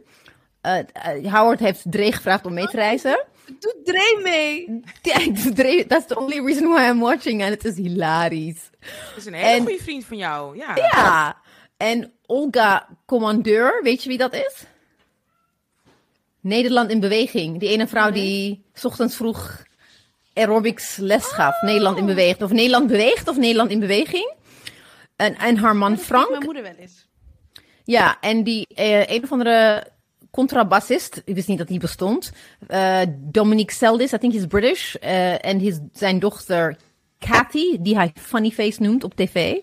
Eh, 0.62 1.34
Howard 1.34 1.60
heeft 1.60 1.84
Dre 1.90 2.12
gevraagd 2.12 2.46
om 2.46 2.54
mee 2.54 2.68
te 2.68 2.76
reizen. 2.76 3.26
Doe 3.60 3.76
Dre 3.84 4.20
mee. 4.24 4.82
Ja, 5.02 5.52
Dre, 5.54 5.86
that's 5.88 6.06
the 6.08 6.16
only 6.20 6.40
reason 6.42 6.68
why 6.74 6.88
I'm 6.90 7.00
watching. 7.00 7.42
En 7.42 7.50
het 7.50 7.66
is 7.66 7.76
hilarisch. 7.78 8.70
Dat 8.80 9.18
is 9.18 9.26
een 9.26 9.34
hele 9.34 9.56
en- 9.56 9.62
goede 9.64 9.84
vriend 9.84 10.06
van 10.06 10.18
jou. 10.18 10.58
Ja. 10.58 10.76
Ja. 10.76 11.38
En 11.78 12.12
Olga 12.26 12.88
Commandeur, 13.06 13.80
weet 13.84 14.04
je 14.04 14.10
wie 14.10 14.18
dat 14.18 14.34
is? 14.34 14.64
Nederland 16.42 16.90
in 16.92 17.00
beweging. 17.00 17.60
Die 17.60 17.70
ene 17.70 17.88
vrouw 17.88 18.12
die 18.12 18.64
's 18.74 18.86
ochtends 18.86 19.16
vroeg 19.16 19.64
aerobics 20.34 20.98
les 20.98 21.26
gaf. 21.26 21.62
Nederland 21.62 21.98
in 21.98 22.06
beweging. 22.06 22.42
Of 22.42 22.52
Nederland 22.52 22.88
beweegt 22.88 23.28
of 23.28 23.38
Nederland 23.38 23.72
in 23.72 23.80
beweging. 23.80 24.34
En, 25.16 25.36
en 25.38 25.58
haar 25.58 25.76
man 25.76 25.98
Frank. 25.98 26.30
Mijn 26.30 26.44
moeder 26.44 26.64
wel 26.64 26.76
eens. 26.80 27.08
Ja, 27.84 28.18
en 28.20 28.44
die 28.44 28.68
eh, 28.76 29.08
een 29.10 29.24
of 29.24 29.32
andere 29.32 29.88
contrabassist, 30.32 31.22
ik 31.26 31.36
wist 31.36 31.48
niet 31.48 31.58
dat 31.58 31.68
die 31.68 31.80
bestond. 31.80 32.32
eh 32.68 33.02
Dominic 33.18 33.72
Seldis, 33.72 34.14
I 34.14 34.18
think 34.18 34.34
he's 34.34 34.46
British. 34.46 34.96
eh, 34.96 35.46
en 35.46 35.90
zijn 35.94 36.20
dochter 36.20 36.78
Cathy, 37.20 37.78
die 37.80 37.96
hij 37.96 38.12
Funny 38.16 38.50
Face 38.50 38.82
noemt 38.82 39.04
op 39.04 39.16
tv. 39.16 39.58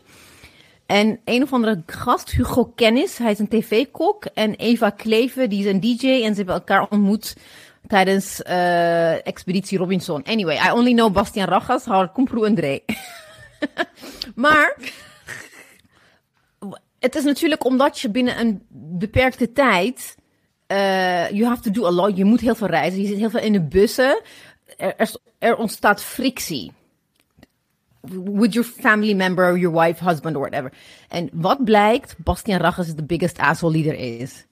En 0.87 1.21
een 1.25 1.43
of 1.43 1.53
andere 1.53 1.83
gast, 1.87 2.31
Hugo 2.31 2.65
Kennis, 2.65 3.19
hij 3.19 3.31
is 3.31 3.39
een 3.39 3.49
tv-kok. 3.49 4.25
En 4.25 4.55
Eva 4.55 4.91
Kleven, 4.91 5.49
die 5.49 5.61
is 5.67 5.73
een 5.73 5.81
DJ. 5.81 6.07
En 6.09 6.31
ze 6.31 6.37
hebben 6.37 6.55
elkaar 6.55 6.87
ontmoet 6.89 7.37
tijdens 7.87 8.43
eh, 8.43 9.27
Expeditie 9.27 9.79
Robinson. 9.79 10.23
Anyway, 10.25 10.57
I 10.69 10.71
only 10.73 10.93
know 10.93 11.13
Bastian 11.13 11.49
Ragas, 11.49 11.85
Howard 11.85 12.13
Komproe 12.13 12.47
en 12.47 12.55
Dre. 12.55 12.83
maar 14.35 14.77
het 16.99 17.15
is 17.15 17.25
natuurlijk 17.25 17.65
omdat 17.65 17.99
je 17.99 18.11
binnen 18.11 18.41
een 18.41 18.63
beperkte 18.99 19.53
tijd. 19.53 20.17
Eh 20.67 21.31
you 21.31 21.45
have 21.45 21.63
to 21.63 21.71
do 21.71 21.87
a 21.87 21.91
lot. 21.91 22.17
Je 22.17 22.25
moet 22.25 22.41
heel 22.41 22.55
veel 22.55 22.67
reizen. 22.67 23.01
Je 23.01 23.07
zit 23.07 23.17
heel 23.17 23.31
veel 23.31 23.41
in 23.41 23.53
de 23.53 23.63
bussen. 23.63 24.23
Er, 24.77 24.97
er, 24.97 25.11
er 25.39 25.57
ontstaat 25.57 26.03
frictie. 26.03 26.73
With 28.25 28.53
your 28.53 28.69
family 28.69 29.15
member, 29.15 29.59
your 29.59 29.81
wife, 29.81 30.05
husband 30.05 30.37
or 30.37 30.41
whatever. 30.41 30.73
En 31.09 31.29
wat 31.33 31.65
blijkt? 31.65 32.15
Bastian 32.19 32.61
Ragas 32.61 32.87
is 32.87 32.95
de 32.95 33.05
biggest 33.05 33.39
asshole 33.39 33.73
die 33.73 33.89
er 33.91 34.21
is. 34.21 34.45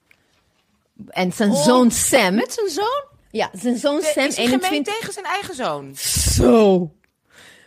En 1.08 1.32
zijn 1.32 1.54
zoon 1.54 1.90
Sam. 1.90 2.34
Met 2.34 2.52
zijn 2.52 2.68
zoon? 2.68 3.04
Ja, 3.30 3.50
zijn 3.52 3.76
zoon 3.76 4.02
Sam, 4.02 4.26
is 4.26 4.36
hij 4.36 4.44
gemeen 4.44 4.60
21. 4.60 4.94
tegen 4.94 5.12
zijn 5.12 5.24
eigen 5.24 5.54
zoon? 5.54 5.94
Zo. 5.96 6.90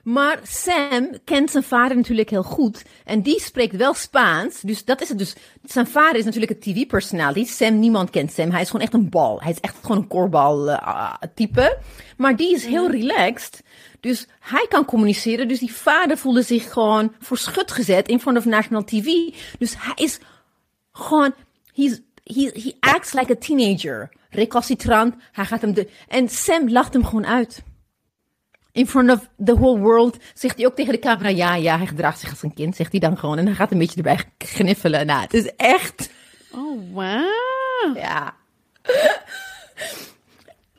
Maar 0.08 0.40
Sam 0.44 1.10
kent 1.24 1.52
zijn 1.52 1.64
vader 1.64 1.98
natuurlijk 1.98 2.30
heel 2.30 2.44
goed. 2.44 2.84
En 3.06 3.22
die 3.22 3.42
spreekt 3.42 3.76
wel 3.76 3.94
Spaans. 3.94 4.62
Dus 4.62 4.86
dat 4.86 5.02
is 5.02 5.10
het 5.10 5.18
dus. 5.18 5.36
Zijn 5.64 5.88
vader 5.88 6.16
is 6.16 6.26
natuurlijk 6.26 6.52
een 6.52 6.60
tv-personality. 6.60 7.46
Sam, 7.46 7.80
niemand 7.80 8.10
kent 8.10 8.32
Sam. 8.32 8.52
Hij 8.52 8.62
is 8.62 8.70
gewoon 8.70 8.82
echt 8.86 8.94
een 8.94 9.10
bal. 9.10 9.42
Hij 9.42 9.52
is 9.52 9.60
echt 9.60 9.76
gewoon 9.82 9.98
een 9.98 10.08
korbal 10.08 10.70
eh, 10.70 11.14
type. 11.36 11.78
Maar 12.18 12.36
die 12.36 12.54
is 12.54 12.66
heel 12.66 12.92
relaxed. 12.92 13.64
Dus 14.00 14.28
hij 14.40 14.66
kan 14.70 14.86
communiceren. 14.86 15.48
Dus 15.48 15.60
die 15.60 15.74
vader 15.74 16.18
voelde 16.18 16.42
zich 16.42 16.72
gewoon 16.72 17.14
voor 17.20 17.38
schut 17.38 17.72
gezet 17.72 18.08
in 18.08 18.20
front 18.20 18.38
of 18.38 18.46
national 18.46 18.84
TV. 18.84 19.06
Dus 19.60 19.76
hij 19.78 19.94
is 19.96 20.20
gewoon, 20.92 21.34
he's, 21.74 22.02
he, 22.24 22.52
he 22.54 22.76
acts 22.80 23.14
like 23.14 23.32
a 23.32 23.36
teenager. 23.40 24.10
Recalcitrant. 24.30 25.16
Hij 25.32 25.46
gaat 25.46 25.62
hem 25.62 25.74
de, 25.74 25.90
en 26.08 26.30
Sam 26.30 26.70
lacht 26.70 26.94
hem 26.94 27.06
gewoon 27.06 27.26
uit. 27.26 27.64
In 28.78 28.88
front 28.88 29.12
of 29.12 29.28
the 29.46 29.54
whole 29.56 29.80
world 29.80 30.18
zegt 30.34 30.58
hij 30.58 30.66
ook 30.66 30.76
tegen 30.76 30.92
de 30.94 31.00
camera, 31.00 31.30
ja, 31.30 31.56
ja, 31.56 31.78
hij 31.78 31.88
gedraagt 31.88 32.20
zich 32.20 32.30
als 32.30 32.44
een 32.44 32.54
kind, 32.54 32.76
zegt 32.76 32.92
hij 32.92 33.00
dan 33.00 33.18
gewoon. 33.18 33.38
En 33.38 33.46
hij 33.46 33.56
gaat 33.56 33.72
een 33.72 33.78
beetje 33.78 33.96
erbij 33.98 34.20
gniffelen. 34.38 35.06
Nou, 35.06 35.22
het 35.22 35.34
is 35.34 35.56
echt, 35.56 36.10
Oh, 36.52 36.80
wow. 36.94 37.96
ja. 37.96 38.36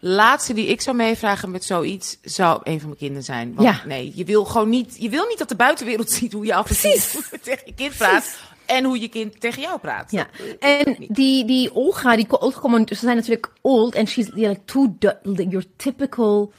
laatste 0.00 0.54
die 0.54 0.66
ik 0.66 0.80
zou 0.80 0.96
meevragen 0.96 1.50
met 1.50 1.64
zoiets 1.64 2.18
zou 2.22 2.60
een 2.64 2.78
van 2.78 2.86
mijn 2.88 2.98
kinderen 3.00 3.24
zijn. 3.24 3.54
Want 3.54 3.68
Ja. 3.68 3.82
nee, 3.86 4.12
je 4.14 4.24
wil 4.24 4.44
gewoon 4.44 4.68
niet, 4.68 4.96
je 4.98 5.08
wil 5.08 5.26
niet 5.26 5.38
dat 5.38 5.48
de 5.48 5.56
buitenwereld 5.56 6.10
ziet 6.18 6.32
hoe 6.32 6.44
je 6.46 6.54
af 6.54 6.70
en 6.70 6.76
toe 7.10 7.38
tegen 7.42 7.62
je 7.66 7.74
kind 7.74 7.96
praat. 7.96 8.38
En 8.66 8.84
hoe 8.84 9.00
je 9.00 9.08
kind 9.08 9.40
tegen 9.40 9.62
jou 9.62 9.78
praat. 9.78 10.10
Ja, 10.10 10.26
eh, 10.60 10.86
en 10.86 10.96
die, 11.08 11.44
die 11.44 11.74
Olga, 11.74 12.16
die 12.16 12.40
Olga 12.40 12.60
komen, 12.60 12.84
ze 12.88 12.94
zijn 12.94 13.16
natuurlijk 13.16 13.52
old 13.60 13.94
en 13.94 14.06
she's 14.06 14.28
like 14.34 14.60
two, 14.64 14.96
Du- 14.98 15.18
your 15.34 15.64
typical 15.76 16.52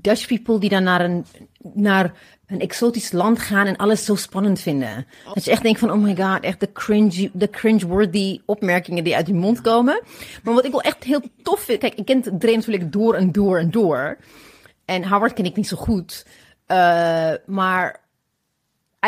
Dutch 0.00 0.26
people 0.26 0.58
die 0.58 0.70
dan 0.70 0.82
naar 0.82 1.00
een, 1.00 1.24
naar 1.74 2.12
een 2.46 2.60
exotisch 2.60 3.12
land 3.12 3.38
gaan 3.38 3.66
en 3.66 3.76
alles 3.76 4.04
zo 4.04 4.14
spannend 4.14 4.60
vinden. 4.60 5.06
Dat 5.34 5.44
je 5.44 5.50
echt 5.50 5.62
denkt 5.62 5.78
van, 5.78 5.90
oh 5.90 6.02
my 6.02 6.16
god, 6.16 6.40
echt 6.40 6.60
de 6.60 6.72
cringe, 6.72 7.30
de 7.32 7.50
cringe-worthy 7.50 8.40
opmerkingen 8.44 9.04
die 9.04 9.16
uit 9.16 9.26
je 9.26 9.34
mond 9.34 9.60
komen. 9.60 10.02
Maar 10.42 10.54
wat 10.54 10.64
ik 10.64 10.70
wel 10.70 10.80
echt 10.80 11.04
heel 11.04 11.22
tof 11.42 11.60
vind, 11.60 11.78
kijk, 11.78 11.94
ik 11.94 12.04
ken 12.04 12.38
Dre 12.38 12.54
natuurlijk 12.56 12.92
door 12.92 13.14
en 13.14 13.32
door 13.32 13.58
en 13.58 13.70
door. 13.70 14.18
En 14.84 15.08
Howard 15.08 15.32
ken 15.32 15.44
ik 15.44 15.56
niet 15.56 15.68
zo 15.68 15.76
goed. 15.76 16.26
Eh, 16.66 17.32
maar 17.46 18.00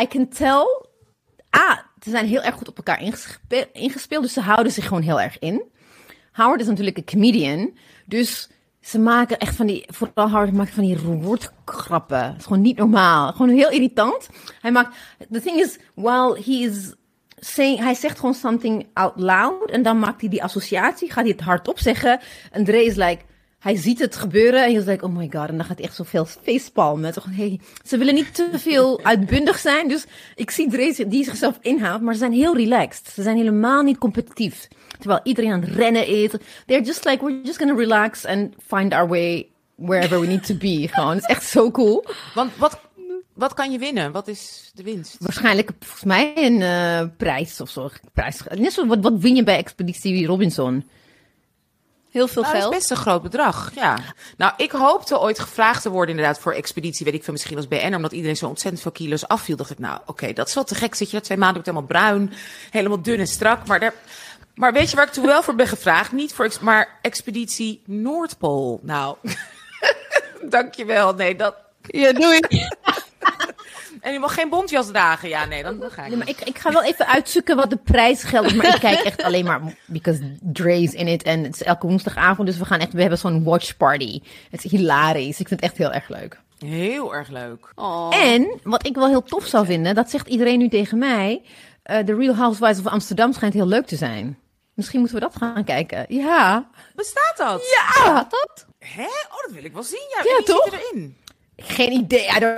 I 0.01 0.07
can 0.07 0.27
tell 0.27 0.87
ah, 1.49 1.77
ze 2.03 2.09
zijn 2.09 2.25
heel 2.25 2.41
erg 2.41 2.55
goed 2.55 2.67
op 2.67 2.77
elkaar 2.77 3.01
ingespe- 3.01 3.69
ingespeeld, 3.73 4.23
dus 4.23 4.33
ze 4.33 4.41
houden 4.41 4.71
zich 4.71 4.87
gewoon 4.87 5.03
heel 5.03 5.21
erg 5.21 5.39
in. 5.39 5.63
Howard 6.31 6.61
is 6.61 6.67
natuurlijk 6.67 6.97
een 6.97 7.05
comedian, 7.05 7.77
dus 8.05 8.49
ze 8.81 8.99
maken 8.99 9.37
echt 9.37 9.55
van 9.55 9.65
die, 9.65 9.85
vooral 9.87 10.29
Howard 10.29 10.53
maakt 10.53 10.73
van 10.73 10.83
die 10.83 10.99
woordgrappen. 10.99 12.23
Het 12.23 12.37
is 12.37 12.43
gewoon 12.43 12.61
niet 12.61 12.77
normaal, 12.77 13.31
gewoon 13.31 13.49
heel 13.49 13.71
irritant. 13.71 14.29
Hij 14.61 14.71
maakt, 14.71 14.95
the 15.31 15.41
thing 15.41 15.59
is, 15.59 15.79
while 15.93 16.41
he 16.45 16.51
is 16.51 16.93
saying, 17.39 17.79
hij 17.79 17.93
zegt 17.93 18.19
gewoon 18.19 18.33
something 18.33 18.87
out 18.93 19.13
loud 19.15 19.69
en 19.69 19.83
dan 19.83 19.99
maakt 19.99 20.21
hij 20.21 20.29
die 20.29 20.43
associatie, 20.43 21.11
gaat 21.11 21.23
hij 21.23 21.31
het 21.31 21.41
hardop 21.41 21.79
zeggen. 21.79 22.19
En 22.51 22.63
Dre 22.63 22.85
is 22.85 22.95
like, 22.95 23.21
hij 23.59 23.75
ziet 23.75 23.99
het 23.99 24.15
gebeuren 24.15 24.63
en 24.63 24.71
hij 24.71 24.79
is 24.79 24.85
like, 24.85 25.05
oh 25.05 25.15
my 25.15 25.29
god. 25.31 25.49
En 25.49 25.57
dan 25.57 25.65
gaat 25.65 25.77
hij 25.77 25.85
echt 25.85 25.95
zoveel 25.95 26.25
facepalmen. 26.25 27.13
Toch, 27.13 27.25
hey, 27.29 27.59
ze 27.85 27.97
willen 27.97 28.13
niet 28.13 28.35
te 28.35 28.49
veel 28.53 28.99
uitbundig 29.03 29.59
zijn. 29.59 29.87
Dus 29.87 30.05
ik 30.35 30.51
zie 30.51 30.69
Dre 30.69 31.07
die 31.07 31.23
zichzelf 31.23 31.57
inhoudt, 31.61 32.03
maar 32.03 32.13
ze 32.13 32.19
zijn 32.19 32.33
heel 32.33 32.55
relaxed. 32.55 33.07
Ze 33.13 33.21
zijn 33.21 33.37
helemaal 33.37 33.83
niet 33.83 33.97
competitief. 33.97 34.67
Terwijl 34.99 35.19
iedereen 35.23 35.51
aan 35.51 35.61
het 35.61 35.75
rennen 35.75 36.07
is. 36.07 36.31
They're 36.65 36.83
just 36.83 37.05
like, 37.05 37.25
we're 37.25 37.41
just 37.43 37.57
gonna 37.57 37.75
relax 37.75 38.25
and 38.25 38.53
find 38.67 38.93
our 38.93 39.07
way 39.07 39.47
wherever 39.75 40.19
we 40.19 40.27
need 40.27 40.45
to 40.45 40.55
be. 40.55 40.87
Gewoon, 40.91 41.15
het 41.15 41.19
is 41.19 41.35
echt 41.35 41.45
zo 41.45 41.71
cool. 41.71 42.05
Want 42.33 42.51
wat, 42.57 42.79
wat 43.33 43.53
kan 43.53 43.71
je 43.71 43.77
winnen? 43.77 44.11
Wat 44.11 44.27
is 44.27 44.71
de 44.73 44.83
winst? 44.83 45.15
Waarschijnlijk 45.19 45.71
volgens 45.79 46.03
mij 46.03 46.33
een 46.35 46.61
eh, 46.61 47.07
prijs 47.17 47.61
of 47.61 47.69
zo. 47.69 47.89
Prijs. 48.13 48.41
Net 48.55 48.73
zo, 48.73 48.87
wat, 48.87 48.99
wat 49.01 49.13
win 49.19 49.35
je 49.35 49.43
bij 49.43 49.57
Expeditie 49.57 50.25
Robinson? 50.25 50.89
Heel 52.11 52.27
veel 52.27 52.41
Nou, 52.41 52.53
dat 52.53 52.63
geld. 52.63 52.73
is 52.73 52.79
best 52.79 52.91
een 52.91 53.05
groot 53.05 53.21
bedrag, 53.21 53.71
ja. 53.75 53.99
Nou, 54.37 54.53
ik 54.57 54.71
hoopte 54.71 55.19
ooit 55.19 55.39
gevraagd 55.39 55.81
te 55.81 55.89
worden 55.89 56.15
inderdaad 56.15 56.39
voor 56.39 56.53
expeditie, 56.53 57.05
weet 57.05 57.13
ik 57.13 57.23
veel, 57.23 57.33
misschien 57.33 57.57
als 57.57 57.67
BN, 57.67 57.93
omdat 57.95 58.11
iedereen 58.11 58.35
zo 58.35 58.47
ontzettend 58.47 58.81
veel 58.81 58.91
kilo's 58.91 59.27
afviel. 59.27 59.55
Dacht 59.55 59.69
ik, 59.69 59.79
nou, 59.79 59.99
oké, 60.05 60.33
dat 60.33 60.47
is 60.47 60.53
wel 60.53 60.63
te 60.63 60.75
gek. 60.75 60.95
Zit 60.95 61.09
je 61.09 61.15
na 61.15 61.21
twee 61.21 61.37
maanden 61.37 61.57
ook 61.57 61.65
helemaal 61.65 61.87
bruin, 61.87 62.33
helemaal 62.71 63.01
dun 63.01 63.19
en 63.19 63.27
strak. 63.27 63.67
Maar, 63.67 63.79
daar, 63.79 63.93
maar 64.59 64.73
weet 64.73 64.89
je 64.89 64.95
waar 64.95 65.05
ik 65.07 65.11
toen 65.11 65.25
wel 65.25 65.43
voor 65.43 65.55
ben 65.55 65.67
gevraagd? 65.67 66.11
Niet 66.11 66.33
voor, 66.33 66.45
ex- 66.45 66.59
maar 66.59 66.99
expeditie 67.01 67.81
Noordpool. 67.85 68.79
Nou, 68.83 69.15
dankjewel. 70.49 71.13
Nee, 71.13 71.35
dat... 71.35 71.55
Ja, 71.81 72.11
doei. 72.13 72.39
En 74.01 74.13
je 74.13 74.19
mag 74.19 74.33
geen 74.33 74.49
bontjas 74.49 74.87
dragen. 74.87 75.29
Ja, 75.29 75.45
nee, 75.45 75.63
dan, 75.63 75.79
dan 75.79 75.91
ga 75.91 76.01
ik 76.03 76.07
Nee, 76.07 76.17
maar 76.17 76.29
ik, 76.29 76.41
ik 76.41 76.57
ga 76.57 76.71
wel 76.71 76.83
even 76.83 77.07
uitzoeken 77.07 77.55
wat 77.55 77.69
de 77.69 77.75
prijsgeld 77.77 78.45
is. 78.45 78.53
Maar 78.53 78.73
ik 78.75 78.79
kijk 78.79 78.99
echt 78.99 79.23
alleen 79.23 79.45
maar, 79.45 79.61
because 79.85 80.35
Dre's 80.41 80.93
in 80.93 81.07
it. 81.07 81.23
En 81.23 81.43
het 81.43 81.53
is 81.55 81.63
elke 81.63 81.87
woensdagavond, 81.87 82.47
dus 82.47 82.57
we 82.57 82.65
gaan 82.65 82.79
echt, 82.79 82.93
we 82.93 83.01
hebben 83.01 83.19
zo'n 83.19 83.43
watch 83.43 83.77
party. 83.77 84.21
Het 84.49 84.63
is 84.65 84.71
hilarisch. 84.71 85.39
Ik 85.39 85.47
vind 85.47 85.61
het 85.61 85.61
echt 85.69 85.77
heel 85.77 85.91
erg 85.91 86.09
leuk. 86.09 86.39
Heel 86.65 87.15
erg 87.15 87.29
leuk. 87.29 87.71
Oh. 87.75 88.15
En, 88.15 88.59
wat 88.63 88.85
ik 88.85 88.95
wel 88.95 89.07
heel 89.07 89.23
tof 89.23 89.45
zou 89.45 89.65
vinden, 89.65 89.95
dat 89.95 90.09
zegt 90.09 90.27
iedereen 90.27 90.57
nu 90.59 90.69
tegen 90.69 90.97
mij. 90.97 91.41
eh 91.83 91.97
The 91.99 92.15
Real 92.15 92.35
Housewives 92.35 92.79
of 92.79 92.91
Amsterdam 92.91 93.33
schijnt 93.33 93.53
heel 93.53 93.67
leuk 93.67 93.85
te 93.85 93.95
zijn. 93.95 94.37
Misschien 94.79 94.99
moeten 94.99 95.17
we 95.19 95.23
dat 95.23 95.35
gaan 95.35 95.63
kijken. 95.63 96.05
Ja. 96.07 96.69
Bestaat 96.95 97.33
dat? 97.37 97.61
Ja! 97.95 98.13
Dat? 98.29 98.65
Hè? 98.79 99.03
Oh, 99.03 99.41
dat 99.45 99.51
wil 99.51 99.63
ik 99.63 99.73
wel 99.73 99.83
zien. 99.83 100.05
Ja, 100.09 100.17
Ja, 100.17 100.23
wie 100.23 100.35
zit 100.35 100.45
toch? 100.45 100.65
erin? 100.71 101.17
Geen 101.57 101.91
idee. 101.91 102.27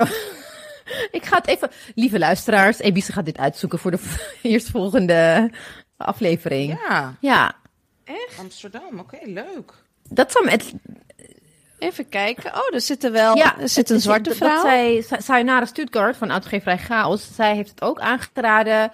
Ik 1.10 1.24
ga 1.24 1.36
het 1.36 1.46
even... 1.46 1.70
Lieve 1.94 2.18
luisteraars, 2.18 2.78
Ebice 2.78 3.12
gaat 3.12 3.24
dit 3.24 3.38
uitzoeken 3.38 3.78
voor 3.78 3.90
de 3.90 4.16
eerstvolgende 4.42 5.50
aflevering. 5.96 6.78
Ja, 6.88 7.14
Ja. 7.20 7.52
Amsterdam. 8.38 8.98
Oké, 8.98 9.18
leuk. 9.24 9.72
Dat 10.08 10.32
zou 10.32 10.44
me... 10.44 10.50
Het, 10.50 10.72
Even 11.78 12.08
kijken. 12.08 12.54
Oh, 12.54 12.74
er 12.74 12.80
zit 12.80 13.04
er 13.04 13.12
wel. 13.12 13.36
ja, 13.36 13.58
er 13.58 13.68
zit 13.68 13.88
een 13.88 13.94
het- 13.94 14.04
zwarte 14.04 14.34
vrouw. 14.34 14.48
Dat 14.54 14.60
zij, 14.62 15.04
Sa- 15.08 15.20
Sayonara 15.20 15.64
Stuttgart 15.64 16.16
van 16.16 16.32
uitgeverij 16.32 16.78
Chaos, 16.78 17.28
zij 17.34 17.54
heeft 17.54 17.70
het 17.70 17.82
ook 17.82 18.00
aangeraden. 18.00 18.90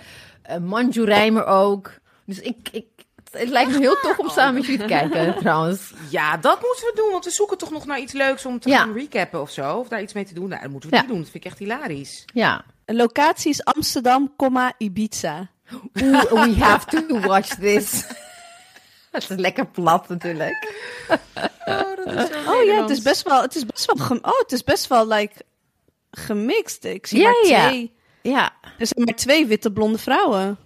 Uh, 0.50 0.56
Manju 0.56 1.04
Rijmer 1.04 1.44
ook. 1.46 1.92
Dus 2.24 2.40
ik, 2.40 2.68
ik, 2.72 2.86
het 3.30 3.48
lijkt 3.48 3.70
me 3.70 3.78
heel 3.78 3.96
tof 4.02 4.18
om 4.18 4.28
samen 4.28 4.54
met 4.54 4.64
jullie 4.64 4.80
te 4.80 4.86
kijken, 4.86 5.34
trouwens. 5.40 5.92
Ja, 6.10 6.36
dat 6.36 6.60
moeten 6.62 6.84
we 6.86 6.92
doen, 6.94 7.10
want 7.10 7.24
we 7.24 7.30
zoeken 7.30 7.58
toch 7.58 7.70
nog 7.70 7.86
naar 7.86 7.98
iets 8.00 8.12
leuks 8.12 8.46
om 8.46 8.58
te 8.60 8.68
Ja. 8.68 8.78
gaan 8.78 8.92
recappen 8.92 9.40
of 9.40 9.50
zo. 9.50 9.76
Of 9.76 9.88
daar 9.88 10.02
iets 10.02 10.12
mee 10.12 10.24
te 10.24 10.34
doen. 10.34 10.48
Nou, 10.48 10.62
dat 10.62 10.70
moeten 10.70 10.90
we 10.90 10.96
Ja. 10.96 11.02
niet 11.02 11.10
doen. 11.10 11.20
Dat 11.20 11.30
vind 11.30 11.44
ik 11.44 11.50
echt 11.50 11.58
hilarisch. 11.60 12.24
Ja. 12.32 12.64
Locatie 12.86 13.50
is 13.50 13.64
Amsterdam, 13.64 14.34
Ibiza. 14.78 15.48
Oeh, 16.02 16.22
we 16.32 16.54
have 16.58 17.04
to 17.06 17.20
watch 17.20 17.48
this. 17.54 18.04
Het 19.10 19.30
is 19.30 19.36
lekker 19.36 19.66
plat 19.66 20.08
natuurlijk. 20.08 20.72
Oh 22.46 22.64
ja, 22.64 22.80
het 22.80 22.90
is 22.90 23.02
best 23.02 23.22
wel. 23.22 23.42
Het 23.42 23.54
is 23.54 23.66
best 23.66 23.86
wel. 23.92 24.06
gem- 24.06 24.18
oh, 24.22 24.38
het 24.38 24.52
is 24.52 24.64
best 24.64 24.86
wel 24.86 25.06
like 25.08 25.34
gemixt. 26.10 26.84
Ik 26.84 27.06
zie 27.06 27.20
Ja, 27.20 27.30
maar 27.30 27.46
ja. 27.46 27.66
twee. 27.68 27.92
Ja. 28.22 28.52
Er 28.78 28.86
zijn 28.86 29.04
maar 29.04 29.14
twee 29.14 29.46
witte 29.46 29.72
blonde 29.72 29.98
vrouwen. 29.98 30.58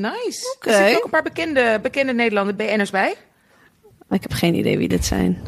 Nice. 0.00 0.54
Oké. 0.56 0.70
Er 0.70 0.76
zitten 0.76 0.96
ook 0.96 1.04
een 1.04 1.10
paar 1.10 1.22
bekende, 1.22 1.78
bekende 1.82 2.12
Nederlander 2.12 2.54
BN'ers 2.54 2.90
bij. 2.90 3.14
Maar 4.06 4.18
ik 4.18 4.22
heb 4.22 4.32
geen 4.32 4.54
idee 4.54 4.78
wie 4.78 4.88
dit 4.88 5.04
zijn. 5.04 5.42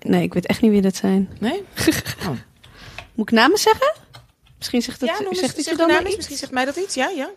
Nee, 0.00 0.22
ik 0.22 0.34
weet 0.34 0.46
echt 0.46 0.60
niet 0.60 0.70
wie 0.70 0.80
dit 0.82 0.96
zijn. 0.96 1.36
Nee? 1.40 1.64
Moet 3.14 3.28
ik 3.30 3.34
namen 3.34 3.58
zeggen? 3.58 3.92
Misschien 4.58 4.82
zegt 4.82 5.00
het, 5.00 5.10
ja, 5.10 5.18
noem 5.18 5.28
eens, 5.28 5.38
zegt 5.38 5.62
zeg 5.64 5.76
dan 5.76 6.06
iets? 6.06 6.16
Misschien 6.16 6.36
zegt 6.36 6.52
mij 6.52 6.64
dat 6.64 6.76
iets. 6.76 6.94
Ja, 6.94 7.08
ja. 7.08 7.30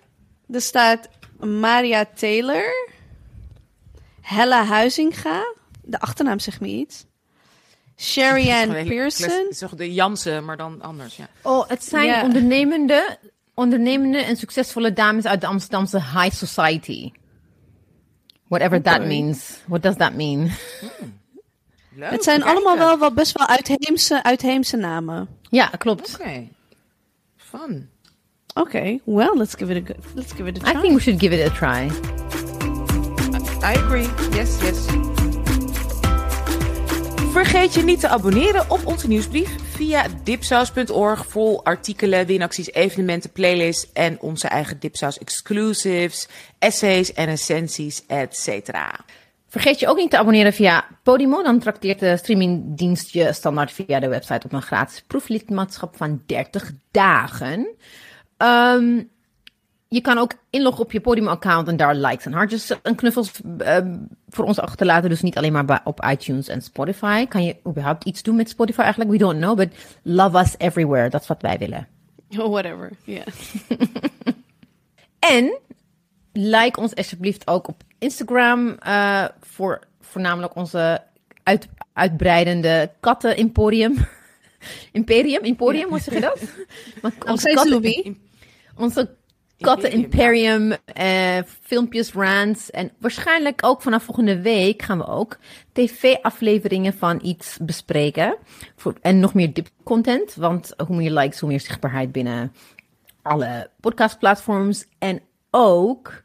Er 0.51 0.61
staat 0.61 1.09
Maria 1.39 2.05
Taylor. 2.15 2.89
Hella 4.21 4.63
Huizinga. 4.65 5.53
De 5.83 5.99
achternaam 5.99 6.39
zegt 6.39 6.59
me 6.59 6.67
iets. 6.67 7.05
Sherry 7.97 8.51
Ann 8.51 8.71
Pearson. 8.87 9.25
klas- 9.27 9.37
Het 9.39 9.49
is 9.49 9.57
toch 9.57 9.75
de 9.75 9.93
Jansen, 9.93 10.45
maar 10.45 10.57
dan 10.57 10.81
anders, 10.81 11.15
ja. 11.15 11.27
Oh, 11.41 11.69
het 11.69 11.83
zijn 11.83 12.05
Ja. 12.05 12.23
ondernemende, 12.23 13.17
ondernemende 13.57 14.17
en 14.17 14.35
succesvolle 14.37 14.93
dames 14.93 15.25
uit 15.25 15.41
de 15.41 15.47
Amsterdamse 15.47 15.97
high 15.97 16.31
society. 16.35 17.11
Whatever 18.47 18.81
that 18.81 19.05
means. 19.05 19.57
What 19.67 19.81
does 19.83 19.95
that 19.95 20.13
mean? 20.13 20.51
Leuk, 21.95 22.09
Het 22.11 22.23
zijn 22.23 22.43
allemaal 22.43 22.77
wel, 22.77 22.99
wel 22.99 23.13
best 23.13 23.37
wel 23.37 23.47
uitheemse, 23.47 24.23
uitheemse 24.23 24.77
namen. 24.77 25.27
Ja, 25.49 25.65
klopt. 25.67 26.13
Oké. 26.19 26.47
Fun. 27.35 27.89
Oké, 28.53 28.99
well, 29.05 29.37
let's 29.37 29.55
give 29.55 29.75
it 29.75 29.89
a 29.89 29.93
go- 29.93 29.99
let's 30.15 30.31
give 30.31 30.47
it 30.49 30.63
a 30.63 30.69
I 30.69 30.71
try. 30.71 30.81
think 30.81 30.93
we 30.93 30.99
should 31.01 31.19
give 31.19 31.35
it 31.41 31.51
a 31.51 31.53
try. 31.53 31.85
I 33.63 33.77
agree. 33.77 34.07
Yes, 34.31 34.61
yes. 34.61 34.85
Vergeet 37.37 37.73
je 37.73 37.83
niet 37.83 37.99
te 37.99 38.07
abonneren 38.07 38.69
op 38.69 38.85
onze 38.85 39.07
nieuwsbrief 39.07 39.55
via 39.75 40.05
dipsaus.org 40.23 41.25
vol 41.27 41.63
artikelen, 41.63 42.25
winacties, 42.25 42.71
evenementen, 42.71 43.31
playlists 43.31 43.91
en 43.93 44.21
onze 44.21 44.47
eigen 44.47 44.79
Dipsaus 44.79 45.17
exclusives, 45.17 46.27
essays 46.59 47.13
en 47.13 47.25
recensies, 47.25 48.05
etc. 48.05 48.69
Vergeet 49.47 49.79
je 49.79 49.87
ook 49.87 49.97
niet 49.97 50.09
te 50.09 50.17
abonneren 50.17 50.53
via 50.53 50.87
Podimo. 51.03 51.43
Dan 51.43 51.59
trakteert 51.59 51.99
de 51.99 52.17
streamingdienst 52.17 53.13
je 53.13 53.33
standaard 53.33 53.71
via 53.71 53.99
de 53.99 54.07
website 54.07 54.45
op 54.45 54.53
een 54.53 54.61
gratis 54.61 55.03
proeflidmaatschap 55.07 55.97
van 55.97 56.21
30 56.25 56.71
dagen. 56.91 57.67
Ehm, 58.37 59.03
je 59.89 60.01
kan 60.01 60.17
ook 60.17 60.33
inloggen 60.49 60.83
op 60.83 60.91
je 60.91 60.99
Podimo-account 60.99 61.67
en 61.67 61.77
daar 61.77 61.95
likes 61.95 62.25
en 62.25 62.33
hartjes 62.33 62.81
en 62.81 62.95
knuffels 62.95 63.31
ehm, 63.57 63.97
voor 64.29 64.45
ons 64.45 64.59
achterlaten. 64.59 65.09
Dus 65.09 65.21
niet 65.21 65.37
alleen 65.37 65.51
maar 65.51 65.81
op 65.83 66.05
iTunes 66.09 66.47
en 66.47 66.61
Spotify. 66.61 67.25
Kan 67.25 67.43
je 67.43 67.55
überhaupt 67.67 68.03
iets 68.03 68.23
doen 68.23 68.35
met 68.35 68.49
Spotify 68.49 68.79
eigenlijk? 68.79 69.11
We 69.11 69.17
don't 69.17 69.39
know, 69.39 69.57
but 69.57 69.69
love 70.01 70.39
us 70.39 70.55
everywhere. 70.57 71.09
Dat 71.09 71.21
is 71.21 71.27
wat 71.27 71.41
wij 71.41 71.57
willen. 71.57 71.87
Oh, 72.37 72.49
whatever, 72.49 72.91
ja. 73.03 73.23
En 75.19 75.59
like 76.33 76.79
ons 76.79 76.95
alsjeblieft 76.95 77.47
ook 77.47 77.67
op 77.67 77.83
Instagram 77.97 78.69
eh, 78.79 79.25
voor 79.41 79.79
voornamelijk 80.01 80.55
onze 80.55 81.01
uit, 81.43 81.67
uitbreidende 81.93 82.91
katten-emporium. 82.99 83.95
Imperium, 84.91 85.43
emporium, 85.43 85.89
hoe 85.89 85.99
zeg 85.99 86.13
je 86.13 86.19
dat? 86.19 86.39
Steeds 87.39 87.69
Louis. 87.69 88.11
onze 88.75 89.09
Katten 89.59 89.91
Imperium, 89.91 90.71
uh, 90.71 91.37
filmpjes, 91.61 92.13
rants. 92.13 92.71
En 92.71 92.91
waarschijnlijk 92.99 93.65
ook 93.65 93.81
vanaf 93.81 94.03
volgende 94.03 94.41
week 94.41 94.81
gaan 94.81 94.97
we 94.97 95.07
ook 95.07 95.37
tv-afleveringen 95.71 96.93
van 96.93 97.19
iets 97.23 97.57
bespreken. 97.61 98.35
Voor, 98.75 98.93
en 99.01 99.19
nog 99.19 99.33
meer 99.33 99.53
dip-content. 99.53 100.35
Want 100.35 100.73
hoe 100.87 100.95
meer 100.95 101.11
likes, 101.11 101.39
hoe 101.39 101.49
meer 101.49 101.59
zichtbaarheid 101.59 102.11
binnen 102.11 102.53
alle 103.21 103.69
podcastplatforms. 103.79 104.85
En 104.97 105.21
ook 105.51 106.21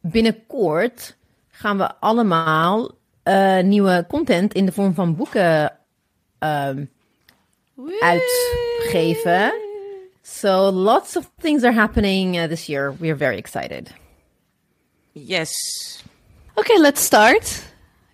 binnenkort 0.00 1.16
gaan 1.48 1.78
we 1.78 1.94
allemaal 2.00 2.90
uh, 3.24 3.60
nieuwe 3.60 4.04
content 4.08 4.54
in 4.54 4.66
de 4.66 4.72
vorm 4.72 4.94
van 4.94 5.16
boeken 5.16 5.72
um, 6.38 6.90
uitgeven. 8.00 9.69
So 10.30 10.70
lots 10.70 11.16
of 11.16 11.30
things 11.40 11.64
are 11.64 11.72
happening 11.72 12.36
uh, 12.36 12.46
this 12.46 12.68
year. 12.68 12.94
We 12.98 13.10
are 13.10 13.16
very 13.16 13.36
excited. 13.36 13.92
Yes. 15.12 15.52
Oké, 16.54 16.60
okay, 16.60 16.82
let's 16.82 17.02
start. 17.02 17.42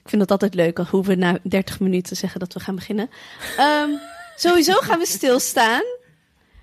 Ik 0.02 0.08
vind 0.08 0.22
het 0.22 0.30
altijd 0.30 0.54
leuk 0.54 0.78
hoe 0.78 1.04
we 1.04 1.14
na 1.14 1.38
30 1.42 1.80
minuten 1.80 2.16
zeggen 2.16 2.40
dat 2.40 2.52
we 2.52 2.60
gaan 2.60 2.74
beginnen. 2.74 3.10
Um, 3.60 4.00
sowieso 4.36 4.72
gaan 4.72 4.98
we 4.98 5.06
stilstaan 5.06 5.82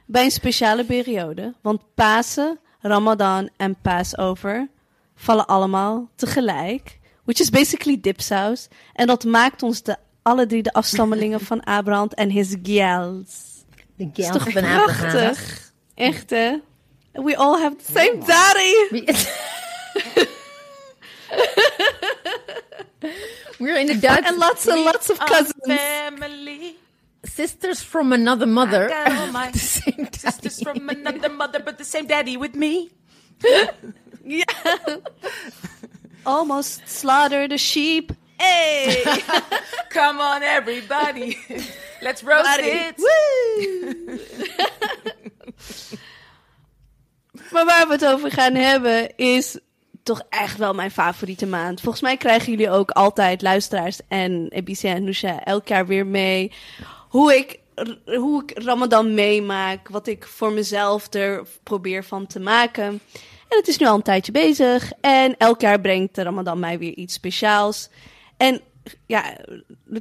bij 0.06 0.24
een 0.24 0.32
speciale 0.32 0.86
periode. 0.86 1.54
Want 1.62 1.82
Pasen, 1.94 2.60
Ramadan 2.80 3.50
en 3.58 3.76
Passover 3.82 4.70
vallen 5.16 5.46
allemaal 5.46 6.10
tegelijk. 6.16 7.00
Which 7.24 7.39
is 7.39 7.50
basically 7.50 8.00
dipsaus. 8.02 8.68
En 8.94 9.08
dat 9.08 9.24
maakt 9.24 9.63
ons 9.63 9.84
de, 9.84 9.98
alle 10.22 10.46
drie 10.46 10.63
de 10.63 10.74
afstammelingen 10.74 11.39
van 11.39 11.63
Abraham 11.63 12.08
en 12.10 12.30
his 12.30 12.56
gals. 12.63 13.53
De 13.95 14.10
gals 14.13 14.43
van 14.43 14.51
prachtig? 14.51 15.71
Echt 15.95 16.29
hè? 16.29 16.56
We 17.13 17.38
all 17.38 17.60
have 17.60 17.75
the 17.75 17.91
same 17.93 18.17
daddy. 18.25 19.01
We're 23.60 23.77
in 23.77 23.88
the 23.88 23.99
Dutch. 23.99 24.25
And 24.25 24.38
lots 24.38 24.67
and 24.67 24.84
lots 24.84 25.10
of 25.10 25.19
cousins. 25.19 25.53
Family. 25.65 26.75
Sisters 27.23 27.82
from 27.82 28.12
another 28.12 28.47
mother. 28.47 28.86
I 28.86 28.89
got 28.89 29.17
all 29.17 29.32
my 29.32 29.51
sisters 30.12 30.62
from 30.62 30.89
another 30.89 31.29
mother, 31.29 31.60
but 31.60 31.77
the 31.77 31.86
same 31.86 32.08
daddy 32.08 32.36
with 32.36 32.56
me. 32.56 32.89
yeah. 34.25 34.43
Almost 36.25 36.88
slaughtered 36.88 37.51
a 37.51 37.58
sheep. 37.58 38.13
Hey! 38.43 39.03
Come 39.97 40.19
on, 40.21 40.41
everybody. 40.41 41.38
Let's 42.06 42.23
roast 42.23 42.43
Body. 42.43 42.69
it. 42.69 42.95
Maar 47.51 47.65
waar 47.65 47.88
we 47.88 47.93
het 47.93 48.06
over 48.06 48.32
gaan 48.32 48.56
hebben 48.56 49.15
is 49.15 49.60
toch 50.03 50.21
echt 50.29 50.58
wel 50.58 50.73
mijn 50.73 50.91
favoriete 50.91 51.45
maand. 51.45 51.82
Volgens 51.82 52.03
mij 52.03 52.17
krijgen 52.17 52.51
jullie 52.51 52.69
ook 52.69 52.91
altijd, 52.91 53.41
luisteraars 53.41 53.99
en 54.08 54.47
Ebicia 54.49 54.93
en 54.93 55.03
Nusha, 55.03 55.43
elk 55.43 55.67
jaar 55.67 55.86
weer 55.88 56.06
mee 56.06 56.51
hoe 57.10 57.36
ik, 57.36 57.60
hoe 58.06 58.43
ik 58.43 58.63
Ramadan 58.63 59.13
meemaak. 59.13 59.89
Wat 59.89 60.08
ik 60.08 60.27
voor 60.27 60.51
mezelf 60.51 61.13
er 61.13 61.47
probeer 61.63 62.03
van 62.03 62.27
te 62.27 62.39
maken. 62.39 63.01
En 63.47 63.58
het 63.58 63.67
is 63.67 63.77
nu 63.77 63.86
al 63.86 63.95
een 63.95 64.01
tijdje 64.01 64.32
bezig. 64.32 64.91
En 65.01 65.38
elk 65.38 65.62
jaar 65.62 65.82
brengt 65.82 66.15
de 66.15 66.23
Ramadan 66.23 66.60
mij 66.60 66.79
weer 66.79 66.93
iets 66.93 67.13
speciaals. 67.13 67.89
En 68.38 68.62
ja, 69.06 69.38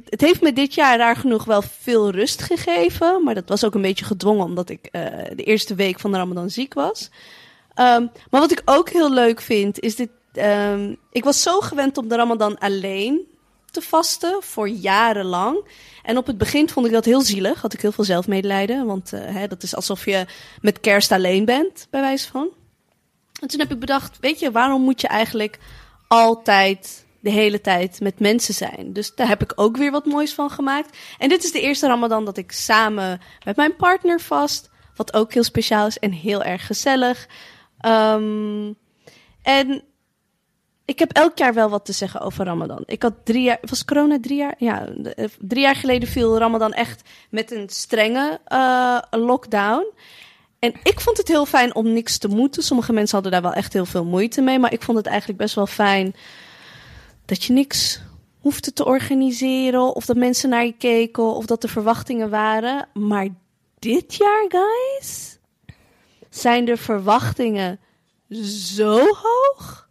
het 0.05 0.21
heeft 0.21 0.41
me 0.41 0.53
dit 0.53 0.73
jaar 0.73 0.97
raar 0.97 1.15
genoeg 1.15 1.45
wel 1.45 1.61
veel 1.61 2.09
rust 2.09 2.41
gegeven. 2.41 3.23
Maar 3.23 3.35
dat 3.35 3.49
was 3.49 3.63
ook 3.63 3.75
een 3.75 3.81
beetje 3.81 4.05
gedwongen 4.05 4.45
omdat 4.45 4.69
ik 4.69 4.89
uh, 4.91 5.05
de 5.35 5.43
eerste 5.43 5.75
week 5.75 5.99
van 5.99 6.11
de 6.11 6.17
Ramadan 6.17 6.49
ziek 6.49 6.73
was. 6.73 7.09
Um, 7.75 8.11
maar 8.29 8.41
wat 8.41 8.51
ik 8.51 8.61
ook 8.65 8.89
heel 8.89 9.11
leuk 9.11 9.41
vind, 9.41 9.79
is 9.79 9.95
dit. 9.95 10.09
Um, 10.33 10.97
ik 11.11 11.23
was 11.23 11.41
zo 11.41 11.59
gewend 11.59 11.97
om 11.97 12.07
de 12.07 12.15
Ramadan 12.15 12.57
alleen 12.57 13.21
te 13.71 13.81
vasten 13.81 14.37
voor 14.39 14.69
jarenlang. 14.69 15.67
En 16.03 16.17
op 16.17 16.27
het 16.27 16.37
begin 16.37 16.69
vond 16.69 16.85
ik 16.85 16.91
dat 16.91 17.05
heel 17.05 17.21
zielig. 17.21 17.61
Had 17.61 17.73
ik 17.73 17.81
heel 17.81 17.91
veel 17.91 18.03
zelfmedelijden. 18.03 18.85
Want 18.85 19.13
uh, 19.13 19.19
hè, 19.25 19.47
dat 19.47 19.63
is 19.63 19.75
alsof 19.75 20.05
je 20.05 20.25
met 20.61 20.79
kerst 20.79 21.11
alleen 21.11 21.45
bent, 21.45 21.87
bij 21.89 22.01
wijze 22.01 22.27
van. 22.27 22.49
En 23.41 23.47
toen 23.47 23.59
heb 23.59 23.71
ik 23.71 23.79
bedacht, 23.79 24.17
weet 24.19 24.39
je, 24.39 24.51
waarom 24.51 24.81
moet 24.81 25.01
je 25.01 25.07
eigenlijk 25.07 25.59
altijd 26.07 27.05
de 27.23 27.29
hele 27.29 27.61
tijd 27.61 27.99
met 27.99 28.19
mensen 28.19 28.53
zijn? 28.53 28.93
Dus 28.93 29.15
daar 29.15 29.27
heb 29.27 29.41
ik 29.41 29.53
ook 29.55 29.77
weer 29.77 29.91
wat 29.91 30.05
moois 30.05 30.33
van 30.33 30.49
gemaakt. 30.49 30.97
En 31.17 31.29
dit 31.29 31.43
is 31.43 31.51
de 31.51 31.61
eerste 31.61 31.87
Ramadan 31.87 32.25
dat 32.25 32.37
ik 32.37 32.51
samen 32.51 33.21
met 33.45 33.55
mijn 33.55 33.75
partner 33.75 34.19
vast. 34.19 34.69
Wat 34.95 35.13
ook 35.13 35.33
heel 35.33 35.43
speciaal 35.43 35.87
is 35.87 35.99
en 35.99 36.11
heel 36.11 36.43
erg 36.43 36.65
gezellig. 36.65 37.27
Um, 37.85 38.75
en 39.41 39.83
ik 40.85 40.99
heb 40.99 41.11
elk 41.11 41.37
jaar 41.37 41.53
wel 41.53 41.69
wat 41.69 41.85
te 41.85 41.91
zeggen 41.91 42.21
over 42.21 42.45
Ramadan. 42.45 42.83
Ik 42.85 43.01
had 43.01 43.13
drie 43.23 43.43
jaar, 43.43 43.57
was 43.61 43.85
corona 43.85 44.19
drie 44.21 44.37
jaar? 44.37 44.55
Ja, 44.57 44.87
eh, 44.87 45.25
drie 45.39 45.61
jaar 45.61 45.75
geleden 45.75 46.09
viel 46.09 46.37
Ramadan 46.37 46.73
echt 46.73 47.09
met 47.29 47.51
een 47.51 47.69
strenge 47.69 48.39
uh, 48.47 48.99
lockdown. 49.11 49.85
En 50.59 50.73
ik 50.83 50.99
vond 50.99 51.17
het 51.17 51.27
heel 51.27 51.45
fijn 51.45 51.75
om 51.75 51.93
niks 51.93 52.17
te 52.17 52.27
moeten. 52.27 52.63
Sommige 52.63 52.93
mensen 52.93 53.13
hadden 53.13 53.31
daar 53.31 53.51
wel 53.51 53.53
echt 53.53 53.73
heel 53.73 53.85
veel 53.85 54.05
moeite 54.05 54.41
mee. 54.41 54.59
Maar 54.59 54.73
ik 54.73 54.81
vond 54.81 54.97
het 54.97 55.07
eigenlijk 55.07 55.39
best 55.39 55.55
wel 55.55 55.67
fijn 55.67 56.15
dat 57.25 57.43
je 57.43 57.53
niks 57.53 57.99
hoefde 58.39 58.73
te 58.73 58.85
organiseren. 58.85 59.95
Of 59.95 60.05
dat 60.05 60.15
mensen 60.15 60.49
naar 60.49 60.65
je 60.65 60.77
keken. 60.77 61.23
Of 61.23 61.45
dat 61.45 61.63
er 61.63 61.69
verwachtingen 61.69 62.29
waren. 62.29 62.87
Maar 62.93 63.27
dit 63.79 64.15
jaar, 64.15 64.45
guys, 64.47 65.37
zijn 66.29 66.65
de 66.65 66.77
verwachtingen 66.77 67.79
zo 68.29 68.97
hoog 68.97 69.83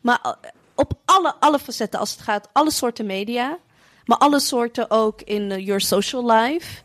maar 0.00 0.20
eh, 0.22 0.50
op 0.74 0.92
alle, 1.04 1.34
alle 1.40 1.58
facetten, 1.58 2.00
als 2.00 2.10
het 2.10 2.20
gaat, 2.20 2.48
alle 2.52 2.70
soorten 2.70 3.06
media. 3.06 3.58
Maar 4.04 4.18
alle 4.18 4.40
soorten 4.40 4.90
ook 4.90 5.22
in 5.22 5.50
uh, 5.50 5.66
your 5.66 5.80
social 5.80 6.30
life. 6.30 6.82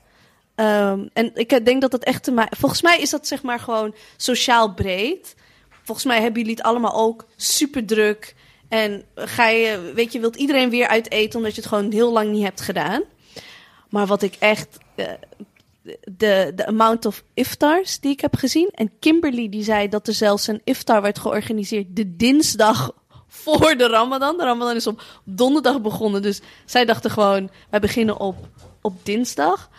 Um, 0.55 1.09
en 1.13 1.31
ik 1.33 1.65
denk 1.65 1.81
dat 1.81 1.91
dat 1.91 2.03
echt 2.03 2.23
te 2.23 2.31
maken... 2.31 2.57
Volgens 2.57 2.81
mij 2.81 2.99
is 2.99 3.09
dat 3.09 3.27
zeg 3.27 3.43
maar 3.43 3.59
gewoon 3.59 3.95
sociaal 4.17 4.73
breed. 4.73 5.35
Volgens 5.83 6.05
mij 6.05 6.21
hebben 6.21 6.41
jullie 6.41 6.55
het 6.55 6.65
allemaal 6.65 6.95
ook 6.95 7.25
super 7.35 7.85
druk. 7.85 8.35
En 8.75 9.03
ga 9.15 9.47
je, 9.47 9.91
weet 9.95 10.11
je, 10.11 10.19
wilt 10.19 10.35
iedereen 10.35 10.69
weer 10.69 10.87
uit 10.87 11.11
eten 11.11 11.39
omdat 11.39 11.55
je 11.55 11.61
het 11.61 11.69
gewoon 11.69 11.91
heel 11.91 12.11
lang 12.11 12.31
niet 12.31 12.43
hebt 12.43 12.61
gedaan. 12.61 13.03
Maar 13.89 14.05
wat 14.05 14.21
ik 14.21 14.35
echt... 14.39 14.77
Uh, 14.95 15.05
de, 16.11 16.51
de 16.55 16.65
amount 16.65 17.05
of 17.05 17.23
iftars 17.33 17.99
die 17.99 18.11
ik 18.11 18.21
heb 18.21 18.35
gezien. 18.35 18.69
En 18.73 18.91
Kimberly 18.99 19.49
die 19.49 19.63
zei 19.63 19.89
dat 19.89 20.07
er 20.07 20.13
zelfs 20.13 20.47
een 20.47 20.61
iftar 20.63 21.01
werd 21.01 21.19
georganiseerd 21.19 21.85
de 21.89 22.15
dinsdag 22.15 22.91
voor 23.27 23.75
de 23.77 23.87
Ramadan. 23.87 24.37
De 24.37 24.43
Ramadan 24.43 24.75
is 24.75 24.87
op 24.87 25.03
donderdag 25.23 25.81
begonnen. 25.81 26.21
Dus 26.21 26.41
zij 26.65 26.85
dachten 26.85 27.11
gewoon, 27.11 27.49
wij 27.69 27.79
beginnen 27.79 28.19
op, 28.19 28.35
op 28.81 29.05
dinsdag. 29.05 29.69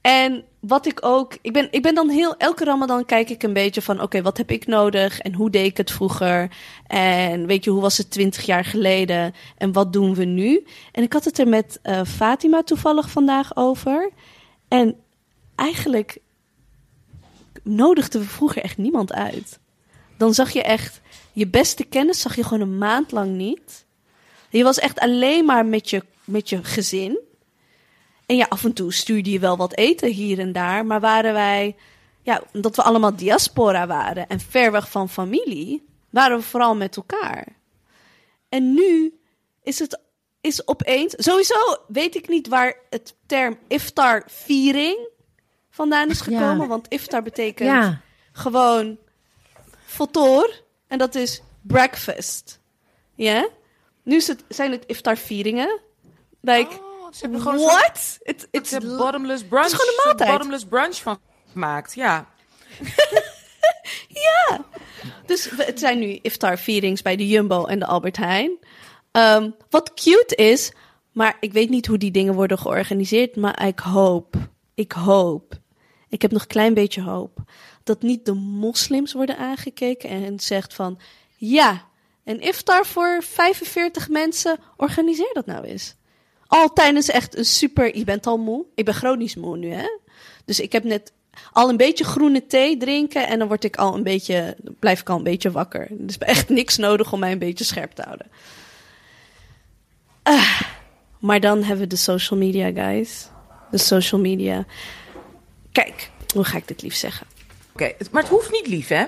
En 0.00 0.44
wat 0.60 0.86
ik 0.86 0.98
ook, 1.04 1.36
ik 1.40 1.52
ben, 1.52 1.68
ik 1.70 1.82
ben 1.82 1.94
dan 1.94 2.08
heel, 2.08 2.36
elke 2.36 2.64
Ramadan 2.64 3.04
kijk 3.04 3.30
ik 3.30 3.42
een 3.42 3.52
beetje 3.52 3.82
van, 3.82 4.02
oké, 4.02 4.22
wat 4.22 4.36
heb 4.36 4.50
ik 4.50 4.66
nodig 4.66 5.20
en 5.20 5.34
hoe 5.34 5.50
deed 5.50 5.66
ik 5.66 5.76
het 5.76 5.90
vroeger? 5.90 6.50
En 6.86 7.46
weet 7.46 7.64
je, 7.64 7.70
hoe 7.70 7.80
was 7.80 7.98
het 7.98 8.10
twintig 8.10 8.46
jaar 8.46 8.64
geleden 8.64 9.34
en 9.56 9.72
wat 9.72 9.92
doen 9.92 10.14
we 10.14 10.24
nu? 10.24 10.66
En 10.92 11.02
ik 11.02 11.12
had 11.12 11.24
het 11.24 11.38
er 11.38 11.48
met 11.48 11.80
uh, 11.82 12.00
Fatima 12.04 12.62
toevallig 12.62 13.10
vandaag 13.10 13.56
over. 13.56 14.10
En 14.68 14.96
eigenlijk 15.54 16.18
nodigden 17.62 18.20
we 18.20 18.26
vroeger 18.26 18.62
echt 18.62 18.78
niemand 18.78 19.12
uit. 19.12 19.58
Dan 20.16 20.34
zag 20.34 20.50
je 20.50 20.62
echt, 20.62 21.00
je 21.32 21.46
beste 21.46 21.84
kennis 21.84 22.20
zag 22.20 22.36
je 22.36 22.42
gewoon 22.42 22.60
een 22.60 22.78
maand 22.78 23.12
lang 23.12 23.30
niet. 23.30 23.86
Je 24.50 24.62
was 24.62 24.78
echt 24.78 24.98
alleen 24.98 25.44
maar 25.44 25.66
met 25.66 25.90
je, 25.90 26.02
met 26.24 26.48
je 26.48 26.64
gezin. 26.64 27.18
En 28.28 28.36
ja, 28.36 28.46
af 28.48 28.64
en 28.64 28.72
toe 28.72 28.92
stuurde 28.92 29.30
je 29.30 29.38
wel 29.38 29.56
wat 29.56 29.76
eten 29.76 30.10
hier 30.10 30.38
en 30.38 30.52
daar. 30.52 30.86
Maar 30.86 31.00
waren 31.00 31.32
wij, 31.32 31.76
ja, 32.22 32.42
omdat 32.52 32.76
we 32.76 32.82
allemaal 32.82 33.16
diaspora 33.16 33.86
waren 33.86 34.28
en 34.28 34.40
ver 34.40 34.72
weg 34.72 34.90
van 34.90 35.08
familie, 35.08 35.86
waren 36.10 36.38
we 36.38 36.42
vooral 36.42 36.76
met 36.76 36.96
elkaar. 36.96 37.46
En 38.48 38.74
nu 38.74 39.18
is 39.62 39.78
het 39.78 40.00
is 40.40 40.66
opeens. 40.66 41.14
Sowieso 41.16 41.54
weet 41.86 42.14
ik 42.14 42.28
niet 42.28 42.48
waar 42.48 42.76
het 42.90 43.14
term 43.26 43.58
iftar-viering 43.68 45.08
vandaan 45.70 46.10
is 46.10 46.20
gekomen. 46.20 46.68
Want 46.68 46.88
iftar 46.88 47.22
betekent 47.22 47.68
ja. 47.68 48.00
gewoon 48.32 48.98
fotor. 49.86 50.62
En 50.86 50.98
dat 50.98 51.14
is 51.14 51.42
breakfast. 51.62 52.60
Ja? 53.14 53.48
Nu 54.02 54.16
is 54.16 54.26
het, 54.26 54.44
zijn 54.48 54.72
het 54.72 54.84
iftar-vieringen. 54.86 55.80
Like, 56.40 56.70
oh, 56.70 56.87
ze 57.10 57.20
hebben 57.20 57.40
gewoon 57.40 57.58
what? 57.58 58.18
It, 58.22 58.48
it's 58.50 58.72
a 58.72 58.80
bottomless 58.80 59.44
brunch. 59.44 59.64
Het 59.64 59.72
is 59.72 59.78
gewoon 59.78 59.94
een 59.94 60.02
maaltijd. 60.04 60.30
bottomless 60.30 60.64
brunch 60.64 60.96
van 60.96 61.20
gemaakt, 61.52 61.94
ja. 61.94 62.26
ja. 64.24 64.64
Dus 65.26 65.50
het 65.56 65.78
zijn 65.78 65.98
nu 65.98 66.18
iftar-vierings 66.22 67.02
bij 67.02 67.16
de 67.16 67.28
Jumbo 67.28 67.64
en 67.64 67.78
de 67.78 67.86
Albert 67.86 68.16
Heijn. 68.16 68.58
Um, 69.12 69.54
wat 69.70 69.94
cute 69.94 70.34
is, 70.34 70.72
maar 71.12 71.36
ik 71.40 71.52
weet 71.52 71.68
niet 71.68 71.86
hoe 71.86 71.98
die 71.98 72.10
dingen 72.10 72.34
worden 72.34 72.58
georganiseerd. 72.58 73.36
Maar 73.36 73.66
ik 73.66 73.78
hoop, 73.78 74.36
ik 74.74 74.92
hoop, 74.92 75.54
ik 76.08 76.22
heb 76.22 76.30
nog 76.30 76.42
een 76.42 76.48
klein 76.48 76.74
beetje 76.74 77.02
hoop 77.02 77.38
dat 77.88 78.02
niet 78.02 78.24
de 78.24 78.34
moslims 78.34 79.12
worden 79.12 79.38
aangekeken 79.38 80.10
en 80.10 80.40
zegt 80.40 80.74
van 80.74 80.98
ja, 81.36 81.86
een 82.24 82.40
iftar 82.40 82.86
voor 82.86 83.22
45 83.22 84.08
mensen, 84.08 84.58
organiseer 84.76 85.30
dat 85.32 85.46
nou 85.46 85.64
eens. 85.64 85.96
Al 86.48 86.72
tijdens 86.72 87.08
echt 87.08 87.36
een 87.36 87.44
super, 87.44 87.96
je 87.96 88.04
bent 88.04 88.26
al 88.26 88.38
moe. 88.38 88.64
Ik 88.74 88.84
ben 88.84 88.94
chronisch 88.94 89.34
moe 89.34 89.56
nu, 89.56 89.72
hè. 89.72 89.88
Dus 90.44 90.60
ik 90.60 90.72
heb 90.72 90.84
net 90.84 91.12
al 91.52 91.68
een 91.68 91.76
beetje 91.76 92.04
groene 92.04 92.46
thee 92.46 92.76
drinken 92.76 93.26
en 93.26 93.38
dan 93.38 93.48
word 93.48 93.64
ik 93.64 93.76
al 93.76 93.94
een 93.94 94.02
beetje, 94.02 94.56
blijf 94.78 95.00
ik 95.00 95.08
al 95.08 95.16
een 95.16 95.22
beetje 95.22 95.50
wakker. 95.50 95.88
Dus 95.90 96.18
echt 96.18 96.48
niks 96.48 96.76
nodig 96.76 97.12
om 97.12 97.18
mij 97.18 97.32
een 97.32 97.38
beetje 97.38 97.64
scherp 97.64 97.92
te 97.92 98.02
houden. 98.02 98.26
Ah, 100.22 100.60
maar 101.20 101.40
dan 101.40 101.58
hebben 101.58 101.78
we 101.78 101.86
de 101.86 101.96
social 101.96 102.38
media, 102.38 102.72
guys. 102.72 103.28
De 103.70 103.78
social 103.78 104.20
media. 104.20 104.66
Kijk, 105.72 106.10
hoe 106.34 106.44
ga 106.44 106.56
ik 106.56 106.68
dit 106.68 106.82
lief 106.82 106.94
zeggen? 106.94 107.26
Oké, 107.72 107.92
maar 108.10 108.22
het 108.22 108.30
hoeft 108.30 108.50
niet 108.50 108.66
lief, 108.66 108.88
hè? 108.88 109.04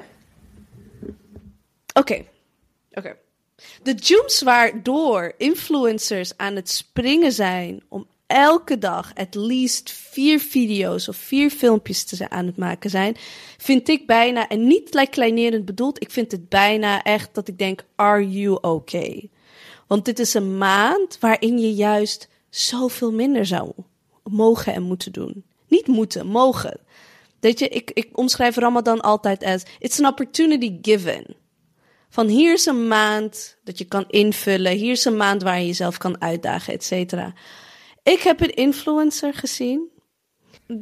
Oké. 1.93 2.25
Oké. 2.91 3.17
De 3.83 3.95
jumps 3.95 4.43
waardoor 4.43 5.35
influencers 5.37 6.37
aan 6.37 6.57
het 6.57 6.71
springen 6.71 7.33
zijn 7.33 7.83
om 7.89 8.07
elke 8.27 8.79
dag 8.79 9.15
at 9.15 9.35
least 9.35 9.91
vier 9.91 10.41
video's 10.41 11.09
of 11.09 11.17
vier 11.17 11.51
filmpjes 11.51 12.05
te 12.05 12.31
aan 12.31 12.47
het 12.47 12.57
maken 12.57 12.91
zijn, 12.91 13.17
vind 13.59 13.89
ik 13.89 14.07
bijna, 14.07 14.49
en 14.49 14.67
niet 14.67 15.09
kleinerend 15.11 15.65
bedoeld, 15.65 16.03
ik 16.03 16.11
vind 16.11 16.33
het 16.33 16.49
bijna 16.49 17.03
echt 17.03 17.35
dat 17.35 17.49
ik 17.49 17.59
denk, 17.59 17.85
are 17.95 18.31
you 18.31 18.59
okay? 18.61 19.31
Want 19.87 20.05
dit 20.05 20.19
is 20.19 20.35
een 20.35 20.59
maand 20.59 21.19
waarin 21.21 21.59
je 21.59 21.75
juist 21.75 22.29
zoveel 22.51 23.13
minder 23.13 23.47
zou 23.47 23.73
mogen 24.25 24.75
en 24.75 24.83
moeten 24.83 25.13
doen. 25.13 25.45
Niet 25.69 25.87
moeten, 25.87 26.27
mogen. 26.27 26.81
Weet 27.41 27.59
je, 27.59 27.69
ik, 27.69 27.91
ik 27.91 28.09
omschrijf 28.13 28.57
Ramadan 28.57 29.01
altijd 29.01 29.45
als, 29.45 29.63
it's 29.79 30.01
an 30.01 30.07
opportunity 30.07 30.79
given. 30.83 31.37
Van 32.11 32.29
hier 32.29 32.53
is 32.53 32.67
een 32.67 32.89
maand 32.89 33.57
dat 33.65 33.79
je 33.79 33.85
kan 33.85 34.05
invullen, 34.09 34.73
hier 34.73 34.93
is 34.93 35.05
een 35.05 35.17
maand 35.17 35.43
waar 35.43 35.59
je 35.59 35.67
jezelf 35.67 35.99
kan 35.99 36.21
uitdagen, 36.21 36.73
et 36.73 36.85
cetera. 36.85 37.33
Ik 38.03 38.21
heb 38.21 38.41
een 38.41 38.55
influencer 38.55 39.35
gezien. 39.35 39.89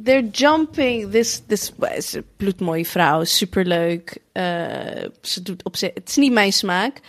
They're 0.03 0.29
jumping. 0.29 1.11
This, 1.11 1.41
this 1.47 1.71
is 1.95 2.13
een 2.13 2.25
bloedmooie 2.37 2.85
vrouw. 2.85 3.23
Superleuk. 3.23 4.17
Uh, 4.33 4.43
ze 5.21 5.41
doet 5.41 5.63
op 5.63 5.77
zich. 5.77 5.93
Het 5.93 6.09
is 6.09 6.15
niet 6.15 6.31
mijn 6.31 6.53
smaak. 6.53 6.99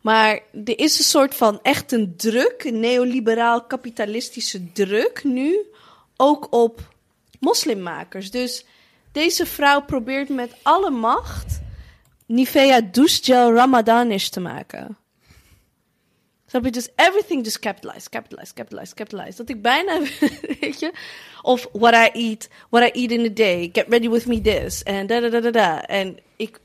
Maar 0.00 0.40
er 0.64 0.78
is 0.78 0.98
een 0.98 1.04
soort 1.04 1.34
van 1.34 1.58
echt 1.62 1.92
een 1.92 2.16
druk, 2.16 2.64
een 2.64 2.80
neoliberaal 2.80 3.64
kapitalistische 3.64 4.72
druk 4.72 5.24
nu. 5.24 5.66
Ook 6.16 6.46
op 6.54 6.94
moslimmakers. 7.40 8.30
Dus 8.30 8.64
deze 9.12 9.46
vrouw 9.46 9.82
probeert 9.82 10.28
met 10.28 10.54
alle 10.62 10.90
macht 10.90 11.60
Nivea 12.30 12.80
douchegel 12.80 13.54
Ramadanish 13.54 14.28
te 14.28 14.40
maken. 14.40 14.96
Snap 16.46 16.64
je? 16.64 16.70
Dus 16.70 16.88
everything 16.96 17.44
just 17.44 17.58
capitalized, 17.58 18.08
capitalized, 18.08 18.54
capitalized, 18.54 18.94
capitalized. 18.94 19.36
Dat 19.36 19.48
ik 19.48 19.62
bijna, 19.62 20.00
weet 20.60 20.80
je, 20.80 20.92
of 21.42 21.68
what 21.72 21.94
I 21.94 22.10
eat, 22.12 22.48
what 22.68 22.82
I 22.82 23.00
eat 23.00 23.10
in 23.10 23.24
a 23.24 23.32
day, 23.34 23.68
get 23.72 23.86
ready 23.88 24.08
with 24.08 24.26
me 24.26 24.40
this, 24.40 24.82
en 24.82 25.06
da 25.06 25.20
da 25.20 25.28
da 25.28 25.40
da 25.40 25.50
da. 25.50 25.86
En 25.86 26.18
ik, 26.36 26.60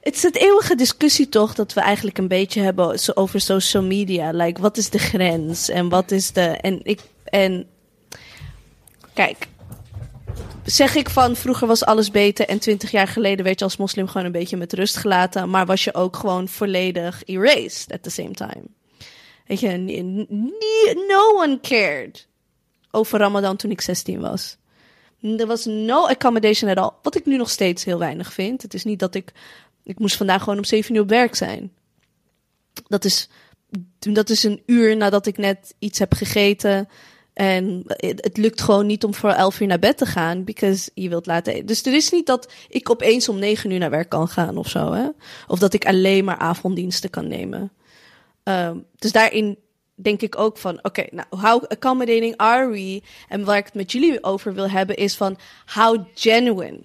het 0.00 0.14
is 0.14 0.22
het 0.22 0.36
eeuwige 0.36 0.74
discussie 0.74 1.28
toch 1.28 1.54
dat 1.54 1.72
we 1.72 1.80
eigenlijk 1.80 2.18
een 2.18 2.28
beetje 2.28 2.60
hebben 2.60 2.98
over 3.14 3.40
social 3.40 3.82
media. 3.82 4.30
Like, 4.30 4.60
wat 4.60 4.76
is 4.76 4.90
de 4.90 4.98
grens 4.98 5.68
en 5.68 5.88
wat 5.88 6.10
is 6.10 6.32
de, 6.32 6.46
en 6.46 6.80
ik, 6.82 7.00
en 7.24 7.66
kijk, 9.14 9.46
zeg 10.66 10.94
ik 10.94 11.10
van 11.10 11.36
vroeger 11.36 11.66
was 11.66 11.84
alles 11.84 12.10
beter 12.10 12.48
en 12.48 12.58
twintig 12.58 12.90
jaar 12.90 13.08
geleden 13.08 13.44
werd 13.44 13.58
je 13.58 13.64
als 13.64 13.76
moslim 13.76 14.08
gewoon 14.08 14.26
een 14.26 14.32
beetje 14.32 14.56
met 14.56 14.72
rust 14.72 14.96
gelaten, 14.96 15.50
maar 15.50 15.66
was 15.66 15.84
je 15.84 15.94
ook 15.94 16.16
gewoon 16.16 16.48
volledig 16.48 17.22
erased 17.24 17.92
at 17.92 18.02
the 18.02 18.10
same 18.10 18.30
time. 18.30 18.62
Weet 19.46 19.60
je, 19.60 19.76
no 21.08 21.42
one 21.42 21.58
cared 21.60 22.28
over 22.90 23.18
Ramadan 23.18 23.56
toen 23.56 23.70
ik 23.70 23.80
16 23.80 24.20
was. 24.20 24.56
Er 25.20 25.46
was 25.46 25.64
no 25.64 26.06
accommodation 26.06 26.70
at 26.70 26.76
all. 26.76 26.90
Wat 27.02 27.16
ik 27.16 27.26
nu 27.26 27.36
nog 27.36 27.50
steeds 27.50 27.84
heel 27.84 27.98
weinig 27.98 28.32
vind. 28.32 28.62
Het 28.62 28.74
is 28.74 28.84
niet 28.84 28.98
dat 28.98 29.14
ik. 29.14 29.32
Ik 29.84 29.98
moest 29.98 30.16
vandaag 30.16 30.42
gewoon 30.42 30.58
om 30.58 30.64
7 30.64 30.94
uur 30.94 31.00
op 31.00 31.08
werk 31.08 31.34
zijn. 31.34 31.72
Dat 32.88 33.04
is, 33.04 33.28
dat 33.98 34.30
is 34.30 34.42
een 34.42 34.62
uur 34.66 34.96
nadat 34.96 35.26
ik 35.26 35.36
net 35.36 35.74
iets 35.78 35.98
heb 35.98 36.14
gegeten. 36.14 36.88
En 37.36 37.82
het 38.06 38.36
lukt 38.36 38.60
gewoon 38.60 38.86
niet 38.86 39.04
om 39.04 39.14
voor 39.14 39.30
elf 39.30 39.60
uur 39.60 39.66
naar 39.66 39.78
bed 39.78 39.96
te 39.98 40.06
gaan, 40.06 40.44
because 40.44 40.90
je 40.94 41.08
wilt 41.08 41.26
laten 41.26 41.52
eten. 41.52 41.66
Dus 41.66 41.86
er 41.86 41.94
is 41.94 42.10
niet 42.10 42.26
dat 42.26 42.52
ik 42.68 42.90
opeens 42.90 43.28
om 43.28 43.38
negen 43.38 43.70
uur 43.70 43.78
naar 43.78 43.90
werk 43.90 44.08
kan 44.08 44.28
gaan 44.28 44.56
of 44.56 44.68
zo, 44.68 44.92
hè? 44.92 45.08
Of 45.46 45.58
dat 45.58 45.72
ik 45.74 45.86
alleen 45.86 46.24
maar 46.24 46.36
avonddiensten 46.36 47.10
kan 47.10 47.28
nemen. 47.28 47.72
Um, 48.44 48.84
dus 48.98 49.12
daarin 49.12 49.58
denk 49.94 50.22
ik 50.22 50.38
ook 50.38 50.58
van, 50.58 50.78
oké, 50.82 51.04
nou, 51.10 51.26
how 51.30 51.64
accommodating 51.64 52.36
are 52.36 52.70
we? 52.70 53.02
En 53.28 53.44
waar 53.44 53.56
ik 53.56 53.64
het 53.64 53.74
met 53.74 53.92
jullie 53.92 54.24
over 54.24 54.54
wil 54.54 54.70
hebben 54.70 54.96
is 54.96 55.16
van, 55.16 55.38
how 55.74 56.04
genuine 56.14 56.80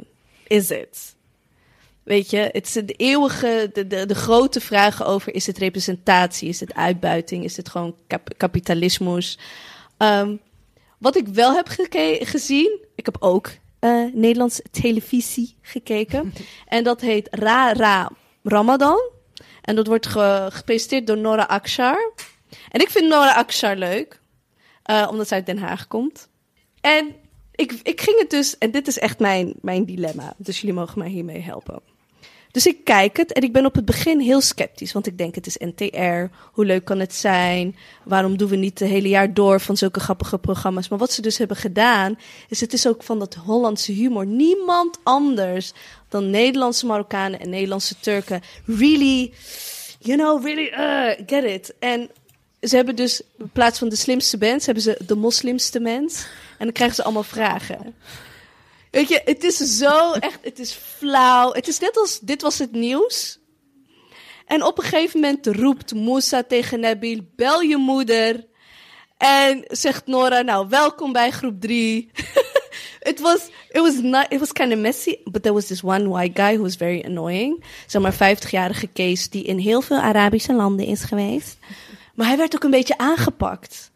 is 0.48 0.72
it? 0.72 1.16
Weet 2.04 2.30
je, 2.30 2.50
het 2.52 2.66
is 2.66 2.74
de 2.74 2.94
eeuwige, 2.98 3.70
de, 3.74 3.88
de, 3.88 4.06
de 4.06 4.16
grote 4.16 4.62
vragen 4.62 5.06
over, 5.06 5.34
is 5.34 5.48
het 5.48 5.58
representatie, 5.58 6.50
is 6.50 6.60
het 6.60 6.74
uitbuiting, 6.74 7.44
is 7.44 7.58
het 7.58 7.70
gewoon 7.70 7.96
kap 8.08 8.34
kapitalismus? 8.38 9.38
Um, 10.02 10.40
wat 10.98 11.16
ik 11.16 11.28
wel 11.28 11.54
heb 11.54 11.68
gezien, 12.20 12.80
ik 12.96 13.06
heb 13.06 13.18
ook 13.20 13.48
uh, 13.48 14.14
Nederlands 14.14 14.62
televisie 14.72 15.58
gekeken. 15.62 16.34
en 16.68 16.84
dat 16.84 17.02
heet 17.02 17.28
Ra 17.32 17.74
Ra 17.74 18.12
Ramadan. 18.44 19.10
En 19.62 19.76
dat 19.76 19.88
wordt 19.88 20.08
ge 20.08 20.48
gepresenteerd 20.52 21.08
door 21.08 21.18
Nora 21.18 21.44
Akshar. 21.44 22.14
En 22.70 22.82
ik 22.82 22.90
vind 22.90 23.08
Nora 23.08 23.34
Akshar 23.34 23.76
leuk, 23.76 24.22
uh, 24.92 25.08
omdat 25.12 25.28
zij 25.28 25.38
uit 25.38 25.46
Den 25.46 25.58
Haag 25.58 25.88
komt. 25.88 26.30
En 26.82 27.16
ik, 27.56 27.72
ik 27.84 28.02
ging 28.02 28.20
het 28.20 28.30
dus, 28.30 28.58
en 28.58 28.72
dit 28.72 28.88
is 28.88 29.00
echt 29.00 29.20
mijn, 29.20 29.54
mijn 29.62 29.86
dilemma, 29.86 30.34
dus 30.38 30.62
jullie 30.62 30.76
mogen 30.76 31.00
mij 31.00 31.10
hiermee 31.10 31.42
helpen. 31.42 31.90
Dus 32.52 32.68
ik 32.68 32.84
kijk 32.84 33.18
het 33.18 33.34
en 33.34 33.42
ik 33.42 33.54
ben 33.54 33.66
op 33.66 33.76
het 33.76 33.86
begin 33.86 34.20
heel 34.20 34.42
sceptisch. 34.42 34.92
Want 34.92 35.08
ik 35.08 35.18
denk, 35.18 35.36
het 35.36 35.48
is 35.48 35.58
NTR. 35.58 36.34
Hoe 36.52 36.66
leuk 36.66 36.86
kan 36.86 37.00
het 37.00 37.14
zijn? 37.14 37.76
Waarom 38.04 38.38
doen 38.38 38.50
we 38.50 38.56
niet 38.56 38.80
het 38.80 38.90
hele 38.90 39.10
jaar 39.10 39.34
door 39.34 39.60
van 39.60 39.78
zulke 39.78 40.00
grappige 40.00 40.38
programma's? 40.38 40.90
Maar 40.90 41.00
wat 41.00 41.12
ze 41.12 41.22
dus 41.22 41.38
hebben 41.38 41.58
gedaan, 41.58 42.18
is 42.50 42.62
het 42.62 42.74
is 42.74 42.88
ook 42.88 43.04
van 43.04 43.20
dat 43.20 43.34
Hollandse 43.34 43.92
humor. 43.92 44.26
Niemand 44.26 45.00
anders 45.04 45.74
dan 46.10 46.30
Nederlandse 46.30 46.86
Marokkanen 46.86 47.40
en 47.40 47.50
Nederlandse 47.50 47.96
Turken 48.00 48.42
really, 48.66 49.34
you 50.00 50.18
know, 50.18 50.46
really 50.46 50.72
uh, 50.72 51.26
get 51.26 51.44
it. 51.44 51.74
En 51.80 52.10
ze 52.62 52.76
hebben 52.76 52.96
dus 52.96 53.22
in 53.38 53.50
plaats 53.50 53.80
van 53.80 53.90
de 53.90 53.96
slimste 53.96 54.38
mens, 54.38 54.66
hebben 54.66 54.84
ze 54.84 54.98
de 55.06 55.16
moslimste 55.16 55.80
mens. 55.80 56.26
En 56.58 56.66
dan 56.66 56.72
krijgen 56.72 56.96
ze 56.96 57.04
allemaal 57.04 57.24
vragen. 57.24 57.96
Weet 58.91 59.08
je, 59.08 59.21
het 59.25 59.43
is 59.43 59.58
zo 59.58 60.12
echt, 60.12 60.39
het 60.41 60.60
is 60.60 60.71
flauw. 60.71 61.51
Het 61.51 61.67
is 61.67 61.80
net 61.80 61.97
als, 61.97 62.19
dit 62.19 62.41
was 62.41 62.60
het 62.60 62.71
nieuws. 62.71 63.39
En 64.45 64.63
op 64.63 64.77
een 64.77 64.84
gegeven 64.84 65.19
moment 65.19 65.47
roept 65.47 65.93
Moussa 65.93 66.43
tegen 66.43 66.80
Nabil, 66.80 67.19
bel 67.36 67.62
je 67.62 67.77
moeder. 67.77 68.47
En 69.17 69.63
zegt 69.67 70.08
Nora, 70.08 70.41
nou, 70.41 70.67
welkom 70.69 71.12
bij 71.12 71.32
groep 71.32 71.62
3. 71.62 72.12
it 73.01 73.19
was, 73.25 73.49
it 73.69 73.82
was 73.82 74.01
not, 74.01 74.39
was 74.39 74.51
kind 74.51 74.73
of 74.73 74.80
messy. 74.80 75.15
But 75.23 75.41
there 75.41 75.54
was 75.54 75.65
this 75.65 75.84
one 75.84 76.10
white 76.10 76.41
guy 76.41 76.54
who 76.54 76.63
was 76.63 76.75
very 76.75 77.04
annoying. 77.06 77.63
Zeg 77.88 78.01
maar 78.01 78.13
50-jarige 78.13 78.88
Kees 78.88 79.30
die 79.30 79.43
in 79.43 79.58
heel 79.58 79.82
veel 79.82 79.97
Arabische 79.97 80.54
landen 80.54 80.86
is 80.86 81.04
geweest. 81.04 81.58
Maar 82.15 82.27
hij 82.27 82.38
werd 82.38 82.56
ook 82.56 82.63
een 82.63 82.71
beetje 82.71 82.97
aangepakt. 82.97 83.91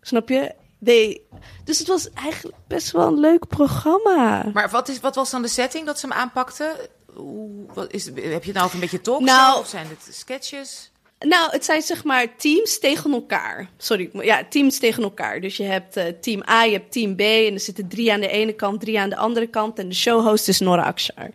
Snap 0.00 0.28
je? 0.28 0.54
Nee. 0.80 1.26
Dus 1.64 1.78
het 1.78 1.88
was 1.88 2.10
eigenlijk 2.10 2.56
best 2.66 2.90
wel 2.90 3.06
een 3.06 3.20
leuk 3.20 3.46
programma. 3.48 4.50
Maar 4.52 4.70
wat, 4.70 4.88
is, 4.88 5.00
wat 5.00 5.14
was 5.14 5.30
dan 5.30 5.42
de 5.42 5.48
setting 5.48 5.86
dat 5.86 5.98
ze 5.98 6.06
hem 6.06 6.16
aanpakten? 6.16 6.72
Hoe, 7.14 7.66
wat 7.74 7.92
is, 7.92 8.04
heb 8.06 8.16
je 8.16 8.22
het 8.22 8.52
nou 8.52 8.62
over 8.62 8.74
een 8.74 8.80
beetje 8.80 9.00
talk 9.00 9.20
nou, 9.20 9.58
of 9.58 9.68
zijn 9.68 9.86
het 9.86 10.14
sketches? 10.14 10.90
Nou, 11.18 11.50
het 11.50 11.64
zijn 11.64 11.82
zeg 11.82 12.04
maar 12.04 12.36
teams 12.36 12.78
tegen 12.78 13.12
elkaar. 13.12 13.68
Sorry, 13.76 14.10
ja, 14.12 14.44
teams 14.48 14.78
tegen 14.78 15.02
elkaar. 15.02 15.40
Dus 15.40 15.56
je 15.56 15.62
hebt 15.62 15.96
uh, 15.96 16.04
team 16.20 16.42
A, 16.48 16.64
je 16.64 16.72
hebt 16.72 16.92
team 16.92 17.16
B 17.16 17.20
en 17.20 17.54
er 17.54 17.60
zitten 17.60 17.88
drie 17.88 18.12
aan 18.12 18.20
de 18.20 18.28
ene 18.28 18.52
kant, 18.52 18.80
drie 18.80 19.00
aan 19.00 19.10
de 19.10 19.16
andere 19.16 19.46
kant. 19.46 19.78
En 19.78 19.88
de 19.88 19.94
showhost 19.94 20.48
is 20.48 20.60
Nora 20.60 20.82
Akshar. 20.82 21.30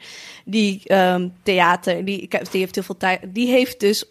Die 0.46 0.94
um, 0.94 1.34
theater, 1.44 2.06
die, 2.06 2.28
die 2.28 2.60
heeft 2.60 2.76
heel 2.76 2.84
veel 2.84 2.98
tijd. 2.98 3.22
Die 3.28 3.48
heeft 3.48 3.80
dus 3.80 4.06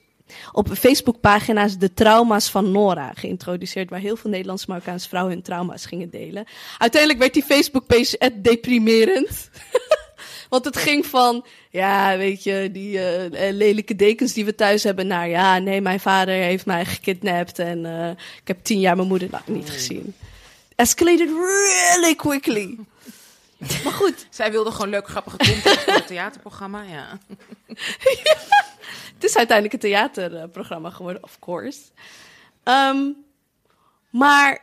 op 0.53 0.69
Facebookpagina's 0.69 1.79
de 1.79 1.95
trauma's 1.95 2.51
van 2.51 2.71
Nora 2.71 3.13
geïntroduceerd, 3.15 3.91
waar 3.91 4.01
heel 4.01 4.17
veel 4.17 4.31
Nederlandse 4.31 4.67
Marokkaanse 4.69 5.09
vrouwen 5.09 5.33
hun 5.33 5.43
trauma's 5.43 5.87
gingen 5.87 6.11
delen. 6.11 6.45
Uiteindelijk 6.79 7.21
werd 7.21 7.35
die 7.35 7.43
Facebookpage 7.43 8.33
deprimerend. 8.35 9.51
Want 10.49 10.65
het 10.65 10.77
ging 10.77 11.07
van, 11.07 11.45
ja, 11.71 12.17
weet 12.17 12.43
je, 12.43 12.69
die 12.73 12.97
uh, 12.97 13.53
lelijke 13.53 13.97
dekens 13.97 14.33
die 14.33 14.45
we 14.45 14.55
thuis 14.55 14.83
hebben, 14.83 15.07
naar, 15.07 15.29
ja, 15.29 15.59
nee, 15.59 15.81
mijn 15.81 16.01
vader 16.01 16.35
heeft 16.35 16.67
mij 16.67 16.85
gekidnapt 16.85 17.59
en 17.59 17.85
uh, 17.85 18.11
ik 18.11 18.49
heb 18.49 18.59
tien 18.63 18.81
jaar 18.81 18.97
mijn 18.97 19.09
moeder 19.09 19.29
niet 19.47 19.71
gezien. 19.71 20.15
Escalated 20.75 21.29
really 21.29 22.15
quickly. 22.15 22.79
Maar 23.85 23.93
goed. 23.93 24.27
Zij 24.31 24.51
wilde 24.51 24.71
gewoon 24.71 24.89
leuk 24.89 25.09
grappige 25.09 25.37
content 25.37 25.81
voor 25.81 25.93
het 25.93 26.07
theaterprogramma, 26.07 26.83
ja. 26.83 27.19
Het 29.15 29.25
is 29.25 29.37
uiteindelijk 29.37 29.75
een 29.75 29.91
theaterprogramma 29.91 30.91
geworden, 30.91 31.23
of 31.23 31.39
course. 31.39 31.81
Ehm, 32.63 33.11
maar 34.11 34.63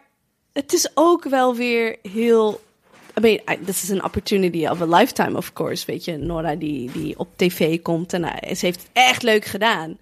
het 0.53 0.73
is 0.73 0.91
ook 0.93 1.23
wel 1.23 1.55
weer 1.55 1.97
heel. 2.01 2.61
I 3.17 3.21
mean, 3.21 3.65
this 3.65 3.83
is 3.83 3.91
an 3.91 4.03
opportunity 4.03 4.67
of 4.67 4.81
a 4.81 4.85
lifetime, 4.85 5.37
of 5.37 5.53
course. 5.53 5.85
Weet 5.85 6.05
je, 6.05 6.17
Nora 6.17 6.55
die, 6.55 6.91
die 6.91 7.19
op 7.19 7.27
tv 7.35 7.81
komt 7.81 8.13
en 8.13 8.21
uh, 8.21 8.53
ze 8.55 8.65
heeft 8.65 8.81
het 8.81 8.89
echt 8.93 9.23
leuk 9.23 9.45
gedaan. 9.45 9.97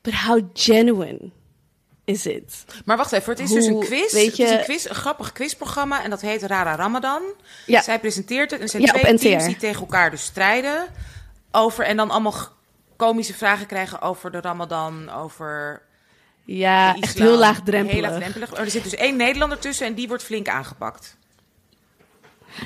But 0.00 0.14
how 0.14 0.42
genuine 0.54 1.30
is 2.04 2.26
it? 2.26 2.64
Maar 2.84 2.96
wacht 2.96 3.12
even, 3.12 3.30
het 3.32 3.40
is 3.40 3.50
dus 3.50 3.66
een 3.66 3.80
quiz. 3.80 4.12
Weet 4.12 4.36
je, 4.36 4.42
het 4.42 4.52
is 4.52 4.58
een 4.58 4.64
quiz, 4.64 4.84
een 4.84 4.94
grappig 4.94 5.32
quizprogramma 5.32 6.02
en 6.02 6.10
dat 6.10 6.20
heet 6.20 6.42
Rara 6.42 6.74
Ramadan. 6.74 7.22
Ja. 7.66 7.82
Zij 7.82 8.00
presenteert 8.00 8.50
het 8.50 8.60
en 8.60 8.68
zijn 8.68 8.82
ja, 8.82 8.92
twee 8.92 9.18
teams 9.18 9.44
die 9.44 9.56
tegen 9.56 9.80
elkaar 9.80 10.10
dus 10.10 10.22
strijden 10.22 10.86
over 11.50 11.84
en 11.84 11.96
dan 11.96 12.10
allemaal 12.10 12.34
komische 12.96 13.34
vragen 13.34 13.66
krijgen 13.66 14.00
over 14.00 14.30
de 14.30 14.40
Ramadan, 14.40 15.10
over 15.10 15.82
ja, 16.44 16.96
echt 17.00 17.18
heel 17.18 17.36
laagdrempelig. 17.36 18.10
Heel 18.10 18.18
laagdrempelig. 18.18 18.58
Er 18.58 18.70
zit 18.70 18.82
dus 18.82 18.94
één 18.94 19.16
Nederlander 19.16 19.58
tussen 19.58 19.86
en 19.86 19.94
die 19.94 20.08
wordt 20.08 20.22
flink 20.22 20.48
aangepakt. 20.48 21.16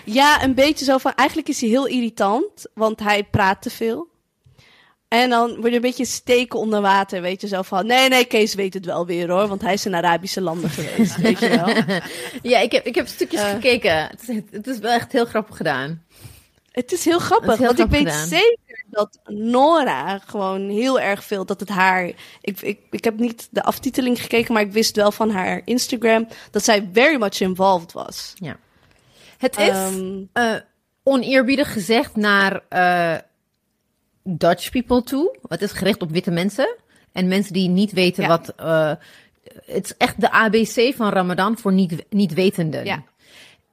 Ja, 0.05 0.43
een 0.43 0.55
beetje 0.55 0.85
zo 0.85 0.99
van. 0.99 1.15
Eigenlijk 1.15 1.49
is 1.49 1.61
hij 1.61 1.69
heel 1.69 1.87
irritant, 1.87 2.67
want 2.75 3.01
hij 3.01 3.25
praat 3.25 3.63
te 3.63 3.71
veel. 3.71 4.09
En 5.09 5.31
dan 5.31 5.55
word 5.55 5.69
je 5.69 5.75
een 5.75 5.81
beetje 5.81 6.05
steken 6.05 6.59
onder 6.59 6.81
water, 6.81 7.23
weet 7.23 7.41
je 7.41 7.47
zo 7.47 7.63
van. 7.63 7.87
Nee, 7.87 8.09
nee, 8.09 8.25
Kees 8.25 8.55
weet 8.55 8.75
het 8.75 8.85
wel 8.85 9.07
weer 9.07 9.31
hoor, 9.31 9.49
want 9.49 9.63
hij 9.63 9.73
is 9.73 9.87
in 9.87 9.95
Arabische 9.95 10.41
landen 10.41 10.71
geweest, 10.71 11.17
weet 11.27 11.39
je 11.39 11.49
wel. 11.49 12.01
Ja, 12.53 12.59
ik 12.59 12.73
heb, 12.73 12.87
ik 12.87 12.95
heb 12.95 13.07
stukjes 13.07 13.41
uh, 13.41 13.51
gekeken. 13.51 13.93
Het 13.93 14.29
is, 14.29 14.41
het 14.51 14.67
is 14.67 14.79
wel 14.79 14.93
echt 14.93 15.13
heel 15.13 15.25
grappig 15.25 15.57
gedaan. 15.57 16.05
Het 16.71 16.93
is 16.93 17.05
heel 17.05 17.19
grappig, 17.19 17.59
want 17.59 17.79
ik 17.79 17.91
weet 17.91 18.13
zeker 18.13 18.85
dat 18.91 19.19
Nora 19.25 20.19
gewoon 20.19 20.69
heel 20.69 21.01
erg 21.01 21.25
veel 21.25 21.47
dat 21.47 21.61
het 21.61 21.69
haar. 21.69 22.07
Ik, 22.41 22.61
ik, 22.61 22.81
ik 22.91 23.05
heb 23.05 23.19
niet 23.19 23.49
de 23.51 23.63
aftiteling 23.63 24.21
gekeken, 24.21 24.55
maar 24.55 24.63
ik 24.63 24.73
wist 24.73 24.97
wel 24.97 25.13
van 25.13 25.31
haar 25.31 25.63
Instagram 25.65 26.29
dat 26.51 26.65
zij 26.65 26.89
very 26.93 27.19
much 27.19 27.41
involved 27.41 27.93
was. 27.93 28.33
Ja. 28.35 28.57
Het 29.39 29.57
is 29.59 29.69
um, 29.69 30.29
uh, 30.35 30.55
oneerbiedig 31.03 31.73
gezegd 31.73 32.17
naar 32.17 32.63
uh, 32.71 33.17
Dutch 34.27 34.71
people 34.71 35.03
toe. 35.03 35.37
Het 35.49 35.63
is 35.63 35.73
gericht 35.73 36.03
op 36.03 36.11
witte 36.11 36.31
mensen 36.31 36.77
en 37.13 37.29
mensen 37.29 37.53
die 37.53 37.69
niet 37.69 37.93
weten 37.93 38.23
ja. 38.23 38.29
wat. 38.29 38.53
Uh, 38.61 38.93
het 39.65 39.85
is 39.85 39.97
echt 39.97 40.21
de 40.21 40.31
ABC 40.31 40.95
van 40.95 41.09
Ramadan 41.09 41.59
voor 41.59 41.73
niet, 41.73 42.05
niet 42.11 42.35
wetenden. 42.35 42.85
Ja. 42.85 43.03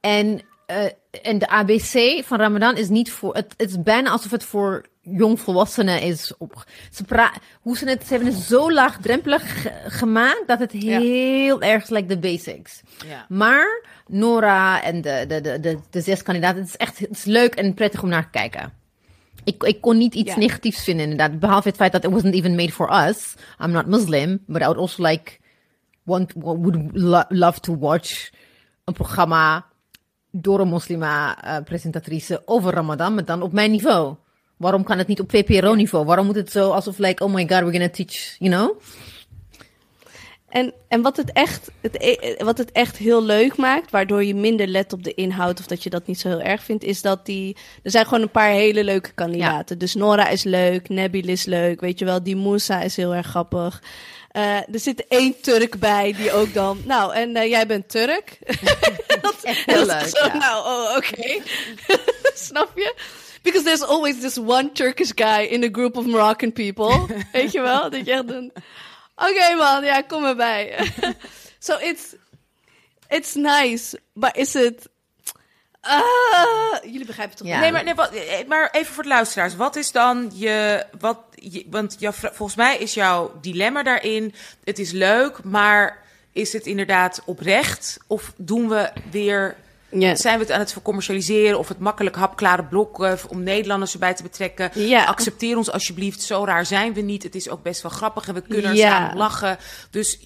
En 0.00 0.40
uh, 0.70 0.84
en 1.22 1.38
de 1.38 1.48
ABC 1.48 2.24
van 2.24 2.38
Ramadan 2.38 2.76
is 2.76 2.88
niet 2.88 3.12
voor. 3.12 3.34
Het, 3.34 3.54
het 3.56 3.70
is 3.70 3.82
bijna 3.82 4.10
alsof 4.10 4.30
het 4.30 4.44
voor 4.44 4.84
jongvolwassenen 5.00 6.00
is. 6.00 6.32
Op, 6.38 6.64
ze 6.90 7.30
hoe 7.60 7.76
ze 7.76 7.88
het, 7.88 8.06
ze 8.06 8.14
hebben 8.14 8.32
het 8.32 8.42
zo 8.42 8.72
laagdrempelig 8.72 9.66
gemaakt 9.86 10.42
dat 10.46 10.58
het 10.58 10.72
heel 10.72 11.62
ja. 11.62 11.68
erg 11.68 11.88
lijkt 11.88 12.08
de 12.08 12.18
basics. 12.18 12.82
Ja. 13.06 13.26
Maar 13.28 13.84
Nora 14.06 14.82
en 14.82 15.00
de, 15.00 15.24
de, 15.28 15.40
de, 15.40 15.60
de, 15.60 15.78
de 15.90 16.00
zes 16.00 16.22
kandidaten, 16.22 16.58
het 16.58 16.68
is 16.68 16.76
echt 16.76 16.98
het 16.98 17.10
is 17.10 17.24
leuk 17.24 17.54
en 17.54 17.74
prettig 17.74 18.02
om 18.02 18.08
naar 18.08 18.22
te 18.22 18.30
kijken. 18.30 18.72
Ik, 19.44 19.62
ik 19.62 19.80
kon 19.80 19.96
niet 19.96 20.14
iets 20.14 20.36
negatiefs 20.36 20.84
vinden 20.84 21.10
inderdaad. 21.10 21.38
Behalve 21.38 21.68
het 21.68 21.76
feit 21.76 21.92
dat 21.92 22.04
it 22.04 22.10
wasn't 22.10 22.34
even 22.34 22.54
made 22.54 22.72
for 22.72 23.08
us. 23.08 23.34
I'm 23.60 23.70
not 23.70 23.86
Muslim, 23.86 24.42
but 24.46 24.62
I 24.62 24.64
would 24.64 24.78
also 24.78 25.02
like 25.02 25.38
want 26.02 26.32
would 26.36 26.76
lo 26.92 27.22
love 27.28 27.60
to 27.60 27.78
watch 27.78 28.30
een 28.84 28.94
programma 28.94 29.66
door 30.30 30.60
een 30.60 30.68
moslima 30.68 31.44
uh, 31.44 31.64
presentatrice 31.64 32.42
over 32.44 32.72
Ramadan, 32.72 33.14
maar 33.14 33.24
dan 33.24 33.42
op 33.42 33.52
mijn 33.52 33.70
niveau. 33.70 34.14
Waarom 34.56 34.82
kan 34.84 34.98
het 34.98 35.06
niet 35.06 35.20
op 35.20 35.30
VPRO-niveau? 35.30 36.04
Waarom 36.04 36.26
moet 36.26 36.34
het 36.34 36.50
zo 36.50 36.70
alsof, 36.70 36.98
like, 36.98 37.24
oh 37.24 37.32
my 37.32 37.40
god, 37.40 37.60
we're 37.60 37.70
gonna 37.72 37.88
teach, 37.88 38.36
you 38.38 38.50
know? 38.50 38.80
En, 40.54 40.72
en 40.88 41.02
wat, 41.02 41.16
het 41.16 41.32
echt, 41.32 41.70
het, 41.80 42.02
e, 42.02 42.44
wat 42.44 42.58
het 42.58 42.72
echt 42.72 42.96
heel 42.96 43.22
leuk 43.22 43.56
maakt, 43.56 43.90
waardoor 43.90 44.24
je 44.24 44.34
minder 44.34 44.66
let 44.66 44.92
op 44.92 45.04
de 45.04 45.14
inhoud 45.14 45.58
of 45.58 45.66
dat 45.66 45.82
je 45.82 45.90
dat 45.90 46.06
niet 46.06 46.20
zo 46.20 46.28
heel 46.28 46.40
erg 46.40 46.62
vindt, 46.62 46.84
is 46.84 47.02
dat 47.02 47.26
die. 47.26 47.56
Er 47.82 47.90
zijn 47.90 48.04
gewoon 48.04 48.22
een 48.22 48.30
paar 48.30 48.48
hele 48.48 48.84
leuke 48.84 49.12
kandidaten. 49.12 49.78
Dus 49.78 49.94
Nora 49.94 50.28
is 50.28 50.42
leuk, 50.42 50.88
Nabil 50.88 51.28
is 51.28 51.44
leuk, 51.44 51.80
weet 51.80 51.98
je 51.98 52.04
wel, 52.04 52.22
die 52.22 52.36
Moussa 52.36 52.82
is 52.82 52.96
heel 52.96 53.14
erg 53.14 53.26
grappig. 53.26 53.82
Uh, 54.32 54.56
er 54.56 54.78
zit 54.78 55.06
één 55.08 55.40
Turk 55.40 55.78
bij 55.78 56.14
die 56.16 56.32
ook 56.32 56.54
dan. 56.54 56.80
Nou, 56.84 57.14
en 57.14 57.36
uh, 57.36 57.48
jij 57.48 57.66
bent 57.66 57.88
Turk. 57.88 58.38
dat, 59.22 59.36
is 59.42 59.64
heel 59.66 59.86
leuk. 59.86 60.06
Zo, 60.06 60.26
ja. 60.26 60.36
Nou, 60.36 60.66
oh, 60.66 60.96
oké. 60.96 61.18
Okay. 61.18 61.42
Snap 62.48 62.70
je? 62.74 62.94
Because 63.42 63.64
there's 63.64 63.82
always 63.82 64.20
this 64.20 64.38
one 64.38 64.72
Turkish 64.72 65.12
guy 65.14 65.44
in 65.44 65.64
a 65.64 65.68
group 65.72 65.96
of 65.96 66.06
Moroccan 66.06 66.52
people. 66.52 67.06
Weet 67.32 67.52
je 67.52 67.60
wel? 67.60 67.90
Dat 67.90 68.06
je 68.06 68.12
echt 68.12 68.30
een. 68.30 68.52
Oké, 69.16 69.30
okay, 69.30 69.54
man, 69.54 69.84
ja, 69.84 70.02
kom 70.02 70.24
erbij. 70.24 70.92
so 71.58 71.78
it's. 71.78 72.14
It's 73.08 73.34
nice, 73.34 74.00
maar 74.12 74.36
is 74.36 74.52
het. 74.54 74.88
Uh, 75.86 76.92
jullie 76.92 77.06
begrijpen 77.06 77.36
toch? 77.36 77.46
Ja. 77.46 77.60
Nee, 77.60 77.72
maar, 77.72 77.84
nee, 77.84 77.94
wat, 77.94 78.14
eh, 78.14 78.46
maar 78.46 78.70
even 78.70 78.94
voor 78.94 79.02
de 79.02 79.08
luisteraars. 79.08 79.56
Wat 79.56 79.76
is 79.76 79.92
dan 79.92 80.30
je. 80.34 80.86
Wat, 80.98 81.18
je, 81.34 81.66
want 81.70 81.96
volgens 82.10 82.54
mij 82.54 82.76
is 82.76 82.94
jouw 82.94 83.38
dilemma 83.40 83.82
daarin. 83.82 84.34
Het 84.64 84.78
is 84.78 84.90
leuk, 84.90 85.42
maar 85.42 86.02
is 86.32 86.52
het 86.52 86.66
inderdaad 86.66 87.22
oprecht? 87.24 87.98
Of 88.06 88.32
doen 88.36 88.68
we 88.68 88.92
weer. 89.10 89.56
Yeah. 89.98 90.16
Zijn 90.16 90.38
we 90.38 90.44
het 90.44 90.52
aan 90.52 90.60
het 90.60 90.72
vercommercialiseren 90.72 91.58
of 91.58 91.68
het 91.68 91.78
makkelijk 91.78 92.16
hapklare 92.16 92.64
blok 92.64 93.06
om 93.28 93.42
Nederlanders 93.42 93.92
erbij 93.92 94.14
te 94.14 94.22
betrekken? 94.22 94.70
Accepteer 95.06 95.56
ons 95.56 95.70
alsjeblieft, 95.70 96.22
zo 96.22 96.44
raar 96.44 96.66
zijn 96.66 96.92
we 96.92 97.00
niet. 97.00 97.22
Het 97.22 97.34
is 97.34 97.48
ook 97.48 97.62
best 97.62 97.82
wel 97.82 97.90
grappig 97.90 98.28
en 98.28 98.34
we 98.34 98.40
kunnen 98.40 98.70
er 98.70 98.76
samen 98.76 99.16
lachen. 99.16 99.58
Dus 99.90 100.18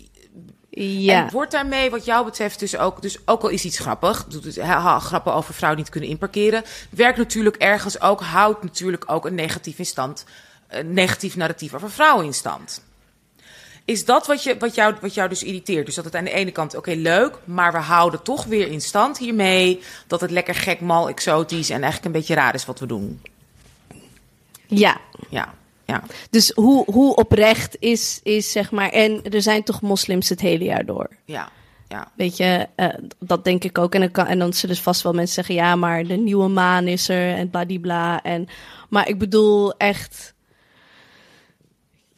ja. 0.70 1.24
En 1.24 1.30
wordt 1.30 1.52
daarmee, 1.52 1.90
wat 1.90 2.04
jou 2.04 2.24
betreft, 2.24 2.58
dus 2.58 2.76
ook, 2.76 3.02
dus 3.02 3.18
ook 3.24 3.42
al 3.42 3.48
is 3.48 3.64
iets 3.64 3.78
grappig, 3.78 4.24
doet 4.24 4.44
het, 4.44 4.60
ha, 4.60 4.98
grappen 4.98 5.34
over 5.34 5.54
vrouwen 5.54 5.80
niet 5.80 5.90
kunnen 5.90 6.10
inparkeren, 6.10 6.64
werkt 6.90 7.18
natuurlijk 7.18 7.56
ergens 7.56 8.00
ook, 8.00 8.20
houdt 8.20 8.62
natuurlijk 8.62 9.04
ook 9.06 9.26
een 9.26 9.34
negatief 9.34 9.78
in 9.78 9.86
stand, 9.86 10.24
een 10.68 10.92
negatief 10.92 11.36
narratief 11.36 11.74
over 11.74 11.90
vrouwen 11.90 12.24
in 12.24 12.34
stand. 12.34 12.82
Is 13.89 14.05
dat 14.05 14.26
wat, 14.26 14.43
je, 14.43 14.57
wat, 14.59 14.74
jou, 14.74 14.95
wat 15.01 15.14
jou 15.14 15.28
dus 15.28 15.43
irriteert? 15.43 15.86
Dus 15.86 15.95
dat 15.95 16.05
het 16.05 16.14
aan 16.14 16.24
de 16.24 16.30
ene 16.30 16.51
kant, 16.51 16.76
oké, 16.76 16.91
okay, 16.91 17.03
leuk, 17.03 17.39
maar 17.45 17.72
we 17.72 17.78
houden 17.78 18.22
toch 18.22 18.45
weer 18.45 18.68
in 18.68 18.80
stand 18.80 19.18
hiermee 19.18 19.80
dat 20.07 20.20
het 20.20 20.30
lekker 20.30 20.55
gek, 20.55 20.80
mal, 20.80 21.09
exotisch 21.09 21.70
en 21.70 21.82
eigenlijk 21.82 22.05
een 22.05 22.20
beetje 22.20 22.34
raar 22.34 22.55
is 22.55 22.64
wat 22.64 22.80
we 22.80 22.86
doen. 22.86 23.22
Ja. 24.66 25.01
Ja. 25.28 25.55
Ja. 25.84 26.03
Dus 26.30 26.53
hoe, 26.55 26.84
hoe 26.93 27.14
oprecht 27.14 27.76
is, 27.78 28.20
is, 28.22 28.53
zeg 28.53 28.70
maar. 28.70 28.91
En 28.91 29.22
er 29.30 29.43
zijn 29.43 29.62
toch 29.62 29.80
moslims 29.80 30.28
het 30.28 30.41
hele 30.41 30.64
jaar 30.64 30.84
door. 30.84 31.09
Ja. 31.24 31.49
Ja. 31.89 32.11
Weet 32.16 32.36
je, 32.36 32.68
uh, 32.76 32.89
dat 33.18 33.45
denk 33.45 33.64
ik 33.64 33.78
ook. 33.78 33.95
En 33.95 34.01
dan, 34.01 34.11
kan, 34.11 34.26
en 34.26 34.39
dan 34.39 34.53
zullen 34.53 34.76
vast 34.76 35.03
wel 35.03 35.12
mensen 35.12 35.34
zeggen: 35.34 35.55
ja, 35.55 35.76
maar 35.76 36.05
de 36.05 36.16
nieuwe 36.16 36.49
maan 36.49 36.86
is 36.86 37.09
er 37.09 37.34
en 37.34 37.51
bladibla. 37.51 38.22
En, 38.22 38.49
maar 38.89 39.09
ik 39.09 39.18
bedoel 39.18 39.76
echt. 39.76 40.36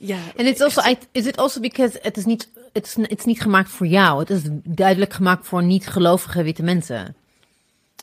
Ja. 0.03 0.19
En 0.37 0.47
it's 0.47 0.61
also, 0.61 0.81
is 1.13 1.27
it 1.27 1.37
also 1.37 1.61
because 1.61 1.99
het 2.03 2.17
is 2.17 2.25
niet, 2.25 2.49
het 2.73 2.87
is, 2.87 2.95
het 2.97 3.19
is 3.19 3.25
niet 3.25 3.41
gemaakt 3.41 3.71
voor 3.71 3.87
jou. 3.87 4.19
Het 4.19 4.31
is 4.31 4.41
duidelijk 4.65 5.13
gemaakt 5.13 5.47
voor 5.47 5.63
niet-gelovige 5.63 6.43
witte 6.43 6.63
mensen. 6.63 7.17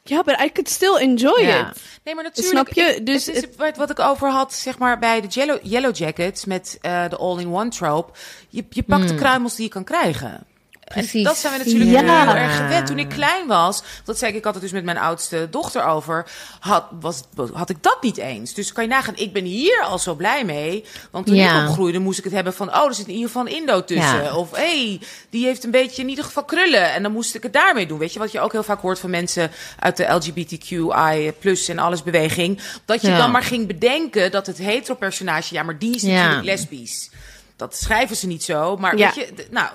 Ja, 0.03 0.23
but 0.23 0.39
I 0.39 0.51
could 0.51 0.69
still 0.69 0.95
enjoy 0.95 1.41
ja. 1.41 1.69
it. 1.69 1.81
Nee, 2.03 2.15
maar 2.15 2.23
natuurlijk. 2.23 2.69
Snap 2.69 2.73
je? 2.73 3.03
Dus 3.03 3.25
het 3.25 3.35
is 3.35 3.41
het, 3.57 3.77
wat 3.77 3.89
ik 3.89 3.99
over 3.99 4.29
had, 4.29 4.53
zeg 4.53 4.77
maar, 4.77 4.99
bij 4.99 5.21
de 5.21 5.27
Yellow, 5.27 5.59
yellow 5.61 5.95
Jackets 5.95 6.45
met 6.45 6.77
uh, 6.81 7.09
de 7.09 7.17
all-in-one 7.17 7.69
trope. 7.69 8.11
Je, 8.49 8.65
je 8.69 8.83
pakt 8.83 9.01
mm. 9.01 9.07
de 9.07 9.15
kruimels 9.15 9.55
die 9.55 9.65
je 9.65 9.71
kan 9.71 9.83
krijgen. 9.83 10.45
Precies. 10.87 11.23
dat 11.23 11.37
zijn 11.37 11.53
we 11.53 11.65
natuurlijk 11.65 11.91
ja. 11.91 12.25
heel 12.25 12.35
erg 12.35 12.57
gewend. 12.57 12.87
Toen 12.87 12.99
ik 12.99 13.09
klein 13.09 13.47
was, 13.47 13.83
dat 14.03 14.17
zei 14.17 14.31
ik, 14.31 14.37
ik 14.37 14.43
had 14.43 14.53
het 14.53 14.63
dus 14.63 14.71
met 14.71 14.83
mijn 14.83 14.97
oudste 14.97 15.47
dochter 15.51 15.83
over, 15.83 16.25
had, 16.59 16.85
was, 16.99 17.23
had 17.53 17.69
ik 17.69 17.83
dat 17.83 17.97
niet 18.01 18.17
eens. 18.17 18.53
Dus 18.53 18.71
kan 18.71 18.83
je 18.83 18.89
nagaan, 18.89 19.15
ik 19.15 19.33
ben 19.33 19.43
hier 19.43 19.81
al 19.81 19.99
zo 19.99 20.15
blij 20.15 20.45
mee. 20.45 20.85
Want 21.11 21.25
toen 21.25 21.35
ja. 21.35 21.61
ik 21.63 21.69
opgroeide, 21.69 21.99
moest 21.99 22.17
ik 22.17 22.23
het 22.23 22.33
hebben 22.33 22.53
van, 22.53 22.75
oh, 22.75 22.85
er 22.85 22.93
zit 22.93 23.07
in 23.07 23.13
ieder 23.13 23.27
geval 23.27 23.45
een 23.45 23.55
Indo 23.55 23.83
tussen. 23.83 24.23
Ja. 24.23 24.35
Of, 24.35 24.51
hé, 24.51 24.87
hey, 24.87 25.01
die 25.29 25.45
heeft 25.45 25.63
een 25.63 25.71
beetje 25.71 26.01
in 26.01 26.09
ieder 26.09 26.23
geval 26.23 26.43
krullen. 26.43 26.93
En 26.93 27.03
dan 27.03 27.11
moest 27.11 27.35
ik 27.35 27.43
het 27.43 27.53
daarmee 27.53 27.87
doen. 27.87 27.99
Weet 27.99 28.13
je, 28.13 28.19
wat 28.19 28.31
je 28.31 28.39
ook 28.39 28.51
heel 28.51 28.63
vaak 28.63 28.81
hoort 28.81 28.99
van 28.99 29.09
mensen 29.09 29.51
uit 29.79 29.97
de 29.97 30.03
LGBTQI 30.03 31.33
plus 31.39 31.67
en 31.67 31.79
alles 31.79 32.03
beweging. 32.03 32.61
Dat 32.85 33.01
je 33.01 33.07
dan 33.07 33.31
maar 33.31 33.43
ging 33.43 33.67
bedenken 33.67 34.31
dat 34.31 34.47
het 34.47 34.57
hetero 34.57 34.95
personage, 34.95 35.53
ja, 35.53 35.63
maar 35.63 35.77
die 35.77 35.95
is 35.95 36.03
natuurlijk 36.03 36.43
lesbisch. 36.43 37.09
Dat 37.55 37.75
schrijven 37.75 38.15
ze 38.15 38.27
niet 38.27 38.43
zo. 38.43 38.77
Maar 38.77 38.95
weet 38.95 39.15
je, 39.15 39.47
nou, 39.49 39.69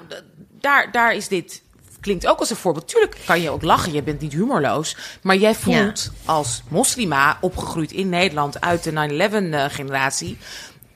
daar, 0.62 0.92
daar 0.92 1.14
is 1.14 1.28
dit 1.28 1.62
klinkt 2.02 2.26
ook 2.26 2.38
als 2.38 2.50
een 2.50 2.56
voorbeeld. 2.56 2.88
Tuurlijk 2.88 3.16
kan 3.26 3.40
je 3.40 3.50
ook 3.50 3.62
lachen, 3.62 3.92
je 3.92 4.02
bent 4.02 4.20
niet 4.20 4.32
humorloos. 4.32 4.96
Maar 5.22 5.36
jij 5.36 5.54
voelt 5.54 6.10
als 6.24 6.62
moslima, 6.68 7.38
opgegroeid 7.40 7.92
in 7.92 8.08
Nederland 8.08 8.60
uit 8.60 8.82
de 8.82 9.28
9-11-generatie... 9.70 10.38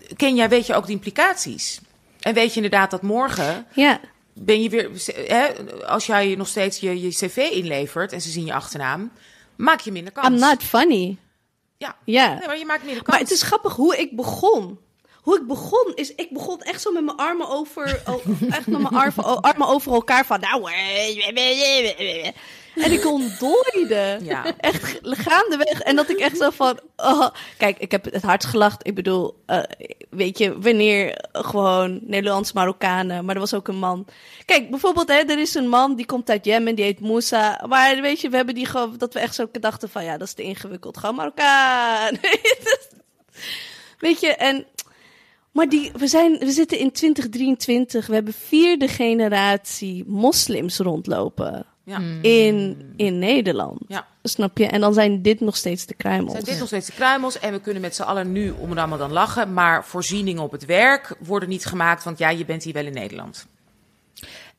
Eh, 0.01 0.17
ken 0.17 0.35
jij, 0.35 0.49
weet 0.49 0.67
je 0.67 0.75
ook 0.75 0.87
de 0.87 0.93
implicaties. 0.93 1.81
En 2.21 2.35
weet 2.35 2.49
je 2.49 2.57
inderdaad 2.57 2.91
dat 2.91 3.03
morgen... 3.03 3.67
Ja. 3.73 4.01
Ben 4.39 4.63
je 4.63 4.69
weer, 4.69 4.91
hè, 5.27 5.47
als 5.87 6.07
jij 6.07 6.35
nog 6.35 6.49
steeds 6.49 6.79
je, 6.81 7.01
je 7.01 7.09
cv 7.09 7.37
inlevert 7.53 8.13
en 8.13 8.21
ze 8.21 8.31
zien 8.31 8.45
je 8.45 8.55
achternaam, 8.55 9.11
maak 9.57 9.81
je 9.81 9.93
minder 9.93 10.13
kans. 10.13 10.27
I'm 10.27 10.39
not 10.39 10.63
funny. 10.63 11.17
Ja. 11.77 11.97
Ja. 12.05 12.29
Nee, 12.29 12.47
maar 12.47 12.59
je 12.59 12.65
maakt 12.65 12.85
minder 12.85 13.03
kans. 13.03 13.09
Maar 13.09 13.27
het 13.27 13.31
is 13.31 13.43
grappig 13.43 13.75
hoe 13.75 13.97
ik 13.97 14.17
begon. 14.17 14.79
Hoe 15.27 15.37
ik 15.37 15.47
begon 15.47 15.93
is, 15.95 16.15
ik 16.15 16.31
begon 16.31 16.61
echt 16.63 16.81
zo 16.81 16.93
met 16.93 17.05
mijn 17.05 17.17
armen 17.17 17.49
over, 17.49 17.85
echt 18.51 18.67
met 18.67 18.81
mijn 18.81 18.95
armen, 18.95 19.41
armen 19.41 19.69
over 19.69 19.93
elkaar 19.93 20.27
van, 20.27 20.41
nou, 20.41 20.71
eh, 20.73 22.27
en 22.75 22.93
ik 22.93 23.07
ontdooide. 23.07 24.19
Ja. 24.23 24.57
Echt 24.57 24.99
gaandeweg. 25.03 25.81
En 25.81 25.97
dat 25.97 26.11
ik 26.11 26.19
echt 26.19 26.37
zo 26.37 26.51
van, 26.51 26.81
oh. 26.97 27.29
kijk, 27.59 27.79
ik 27.79 27.91
heb 27.91 28.05
het 28.05 28.23
hard 28.23 28.45
gelacht. 28.45 28.87
Ik 28.87 28.95
bedoel, 28.95 29.43
eh, 29.47 29.63
weet 30.11 30.39
je, 30.39 30.59
wanneer 30.61 31.25
gewoon 31.33 31.99
Nederlands 32.03 32.53
Marokkanen, 32.53 33.25
maar 33.25 33.35
er 33.35 33.41
was 33.41 33.55
ook 33.55 33.69
een 33.69 33.79
man. 33.79 34.07
Kijk, 34.45 34.71
bijvoorbeeld, 34.71 35.09
hè, 35.09 35.15
er 35.15 35.39
is 35.39 35.55
een 35.55 35.69
man 35.69 35.97
die 35.97 36.07
komt 36.07 36.31
uit 36.31 36.45
Jemen, 36.45 36.75
die 36.75 36.85
heet 36.85 37.01
Moussa. 37.01 37.65
Maar 37.69 38.01
weet 38.01 38.21
je, 38.21 38.29
we 38.29 38.37
hebben 38.37 38.55
die 38.55 38.67
gewoon, 38.67 38.95
dat 38.99 39.15
we 39.15 39.21
echt 39.21 39.35
zo 39.35 39.49
dachten 39.61 39.89
van, 39.89 40.05
ja, 40.05 40.17
dat 40.17 40.29
is 40.29 40.35
te 40.35 40.43
ingewikkeld. 40.43 40.99
Gewoon 40.99 41.15
Marokkaan. 41.15 42.19
Weet 43.99 44.21
je, 44.21 44.35
en. 44.35 44.67
Maar 45.57 45.69
die, 45.69 45.91
we, 45.97 46.07
zijn, 46.07 46.39
we 46.39 46.51
zitten 46.51 46.79
in 46.79 46.93
2023. 46.93 48.07
We 48.07 48.15
hebben 48.15 48.33
vierde 48.35 48.89
generatie 48.89 50.05
moslims 50.07 50.79
rondlopen. 50.79 51.67
Ja. 51.85 52.01
In, 52.23 52.93
in 52.97 53.19
Nederland. 53.19 53.79
Ja. 53.89 54.07
Snap 54.23 54.59
je? 54.59 54.67
En 54.67 54.81
dan 54.81 54.95
zijn 54.95 55.23
dit 55.23 55.41
nog 55.41 55.57
steeds 55.57 55.87
de 55.87 55.95
kruimels. 55.95 56.33
Zijn 56.33 56.45
dit 56.45 56.59
nog 56.59 56.67
steeds 56.67 56.87
de 56.87 56.93
kruimels 56.93 57.39
en 57.39 57.53
we 57.53 57.61
kunnen 57.61 57.83
met 57.83 57.95
z'n 57.95 58.03
allen 58.03 58.33
nu 58.33 58.51
om 58.51 58.73
Ramadan 58.73 59.13
lachen, 59.13 59.53
maar 59.53 59.85
voorzieningen 59.85 60.43
op 60.43 60.53
het 60.53 60.65
werk 60.65 61.17
worden 61.19 61.49
niet 61.49 61.65
gemaakt, 61.65 62.05
want 62.05 62.19
ja, 62.19 62.29
je 62.31 62.45
bent 62.45 62.63
hier 62.63 62.73
wel 62.73 62.87
in 62.87 62.93
Nederland. 62.93 63.47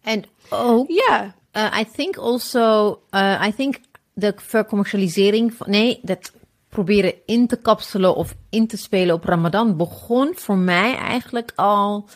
En 0.01 0.23
ook, 0.49 0.89
Ja. 0.89 1.35
uh, 1.53 1.79
I 1.79 1.85
think 1.95 2.17
also, 2.17 2.99
uh, 3.11 3.43
I 3.47 3.53
think 3.55 3.79
de 4.13 4.33
vercommercialisering 4.35 5.53
van, 5.53 5.69
nee, 5.69 5.99
dat 6.01 6.31
proberen 6.69 7.13
in 7.25 7.47
te 7.47 7.55
kapselen 7.55 8.15
of 8.15 8.35
in 8.49 8.67
te 8.67 8.77
spelen 8.77 9.15
op 9.15 9.23
Ramadan 9.23 9.77
begon 9.77 10.31
voor 10.35 10.57
mij 10.57 10.95
eigenlijk 10.95 11.51
al 11.55 12.09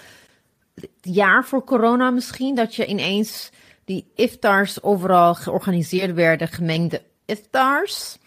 het 0.76 0.90
jaar 1.02 1.46
voor 1.46 1.64
corona 1.64 2.10
misschien, 2.10 2.56
dat 2.56 2.76
je 2.76 2.86
ineens 2.86 3.52
die 3.86 4.12
iftars 4.16 4.84
overal 4.84 5.34
georganiseerd 5.36 6.14
werden, 6.14 6.48
gemengde 6.48 7.02
iftars. 7.26 8.18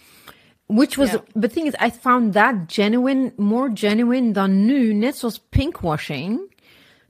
Which 0.66 0.96
was, 0.96 1.10
Ja. 1.10 1.22
the 1.40 1.48
thing 1.48 1.66
is, 1.66 1.86
I 1.86 1.90
found 2.00 2.32
that 2.32 2.54
genuine, 2.66 3.32
more 3.36 3.70
genuine 3.74 4.32
dan 4.32 4.64
nu, 4.64 4.92
net 4.92 5.18
zoals 5.18 5.38
pinkwashing. 5.48 6.52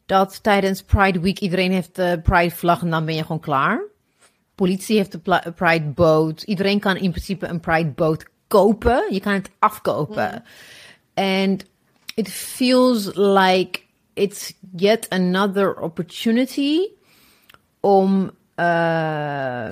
Dat 0.06 0.42
tijdens 0.42 0.82
Pride 0.82 1.20
Week 1.20 1.38
iedereen 1.38 1.72
heeft 1.72 1.96
de 1.96 2.20
Pride 2.22 2.54
vlag 2.54 2.82
en 2.82 2.90
dan 2.90 3.04
ben 3.04 3.14
je 3.14 3.22
gewoon 3.22 3.40
klaar. 3.40 3.82
Politie 4.54 4.96
heeft 4.96 5.12
de 5.12 5.52
Pride 5.54 5.84
boot. 5.94 6.42
Iedereen 6.42 6.80
kan 6.80 6.96
in 6.96 7.10
principe 7.10 7.46
een 7.46 7.60
Pride 7.60 7.90
boot 7.90 8.24
kopen. 8.58 9.04
Je 9.10 9.20
kan 9.20 9.32
het 9.32 9.50
afkopen. 9.58 10.44
And 11.14 11.64
it 12.14 12.28
feels 12.28 13.10
like 13.14 13.80
it's 14.12 14.52
yet 14.76 15.06
another 15.08 15.80
opportunity 15.80 16.78
om 17.80 18.30
eh, 18.54 19.68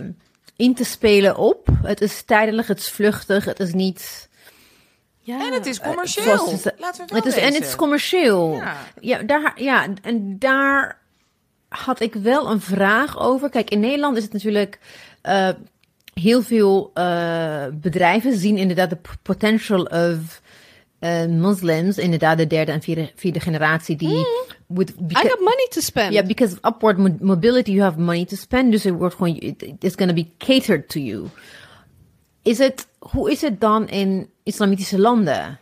in 0.57 0.75
te 0.75 0.85
spelen 0.85 1.37
op. 1.37 1.69
Het 1.83 2.01
is 2.01 2.23
tijdelijk, 2.23 2.69
het 2.69 2.79
is 2.79 2.89
vluchtig, 2.91 3.45
het 3.45 3.61
is 3.61 3.73
niet. 3.73 4.29
ja. 5.21 5.47
En 5.47 5.53
het 5.53 5.67
is 5.67 5.81
commercieel. 5.81 6.37
zoals 6.37 6.65
het- 6.65 6.75
Laten 6.79 7.07
we 7.07 7.13
wel 7.13 7.23
het 7.23 7.27
is, 7.33 7.37
en 7.43 7.55
het 7.55 7.65
is 7.65 7.77
commercieel. 7.77 8.55
Ja. 8.55 8.77
Ja, 9.01 9.23
daar, 9.23 9.53
ja, 9.63 9.87
en 10.03 10.39
daar 10.39 10.99
had 11.69 12.01
ik 12.01 12.15
wel 12.15 12.51
een 12.51 12.61
vraag 12.61 13.19
over. 13.21 13.49
Kijk, 13.51 13.71
in 13.71 13.81
Nederland 13.81 14.17
is 14.17 14.23
het 14.23 14.33
natuurlijk. 14.33 14.79
eh, 15.23 15.49
heel 16.13 16.43
veel 16.43 16.91
eh, 16.95 17.65
bedrijven 17.75 18.39
zien 18.39 18.57
inderdaad 18.57 18.91
de 18.91 18.99
potential 19.23 19.83
of 19.85 20.41
eh, 20.99 21.27
moslims, 21.27 21.99
inderdaad 21.99 22.37
de 22.39 22.47
derde 22.47 22.73
en 22.73 22.83
vierde, 22.83 23.11
vierde 23.15 23.41
generatie, 23.41 23.97
die. 23.97 24.27
With, 24.67 24.91
I 24.91 24.95
got 25.15 25.39
money 25.41 25.67
to 25.71 25.81
spend. 25.81 26.13
ja, 26.13 26.23
because 26.23 26.57
of 26.61 26.73
upward 26.75 26.99
mo- 26.99 27.17
mobility, 27.21 27.71
you 27.71 27.83
have 27.83 28.01
money 28.01 28.25
to 28.25 28.37
spend. 28.37 28.71
Dus 28.73 28.85
het 28.85 28.95
wordt 28.95 29.15
gewoon, 29.15 29.37
it- 29.37 29.63
it's 29.79 29.95
going 29.97 30.09
to 30.17 30.23
be 30.23 30.27
catered 30.39 30.89
to 30.89 31.01
you. 31.01 31.27
Is 32.43 32.59
het, 32.59 32.87
hoe 32.99 33.31
is 33.31 33.41
het 33.41 33.61
dan 33.61 33.89
in 33.89 34.29
islamitische 34.43 34.99
landen? 34.99 35.59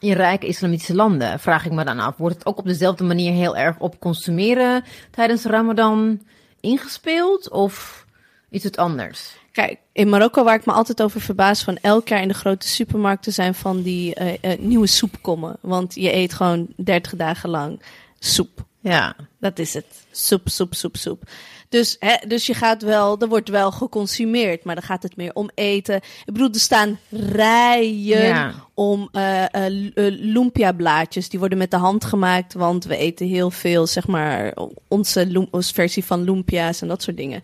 In 0.00 0.12
rijke 0.12 0.46
islamitische 0.46 0.94
landen, 0.94 1.38
vraag 1.40 1.66
ik 1.66 1.72
me 1.72 1.84
dan 1.84 1.98
af. 1.98 2.16
Wordt 2.16 2.34
het 2.34 2.46
ook 2.46 2.58
op 2.58 2.64
dezelfde 2.66 3.04
manier 3.04 3.32
heel 3.32 3.56
erg 3.56 3.78
op 3.78 4.00
consumeren 4.00 4.84
tijdens 5.10 5.44
Ramadan 5.44 6.20
ingespeeld? 6.60 7.50
Of 7.50 8.06
is 8.50 8.64
het 8.64 8.76
anders? 8.76 9.36
Kijk, 9.52 9.78
in 9.92 10.08
Marokko 10.08 10.44
waar 10.44 10.54
ik 10.54 10.66
me 10.66 10.72
altijd 10.72 11.02
over 11.02 11.20
verbaas 11.20 11.62
van 11.62 11.76
elk 11.76 12.08
jaar 12.08 12.22
in 12.22 12.28
de 12.28 12.34
grote 12.34 12.68
supermarkten 12.68 13.32
zijn 13.32 13.54
van 13.54 13.82
die 13.82 14.14
eh, 14.14 14.52
eh, 14.52 14.58
nieuwe 14.58 14.86
soepkommen. 14.86 15.56
Want 15.60 15.94
je 15.94 16.14
eet 16.14 16.32
gewoon 16.34 16.66
30 16.76 17.16
dagen 17.16 17.50
lang 17.50 17.82
soep. 18.18 18.66
Ja. 18.80 19.16
Dat 19.40 19.58
is 19.58 19.74
het. 19.74 19.86
Soep, 20.10 20.48
soep, 20.48 20.74
soep, 20.74 20.96
soep. 20.96 21.22
Dus, 21.68 21.96
hè, 21.98 22.14
dus 22.26 22.46
je 22.46 22.54
gaat 22.54 22.82
wel, 22.82 23.18
er 23.20 23.28
wordt 23.28 23.48
wel 23.48 23.70
geconsumeerd, 23.70 24.64
maar 24.64 24.74
dan 24.74 24.84
gaat 24.84 25.02
het 25.02 25.16
meer 25.16 25.34
om 25.34 25.50
eten. 25.54 25.96
Ik 25.96 26.32
bedoel, 26.32 26.48
er 26.52 26.60
staan 26.60 26.98
rijen 27.10 28.26
Ja. 28.26 28.54
om 28.74 29.08
eh 29.12 29.44
eh, 29.44 29.66
eh, 29.66 30.14
lumpia-blaadjes. 30.18 31.28
Die 31.28 31.38
worden 31.38 31.58
met 31.58 31.70
de 31.70 31.76
hand 31.76 32.04
gemaakt, 32.04 32.54
want 32.54 32.84
we 32.84 32.96
eten 32.96 33.26
heel 33.26 33.50
veel, 33.50 33.86
zeg 33.86 34.06
maar, 34.06 34.56
onze 34.88 35.48
versie 35.50 36.04
van 36.04 36.22
lumpia's 36.22 36.80
en 36.82 36.88
dat 36.88 37.02
soort 37.02 37.16
dingen. 37.16 37.42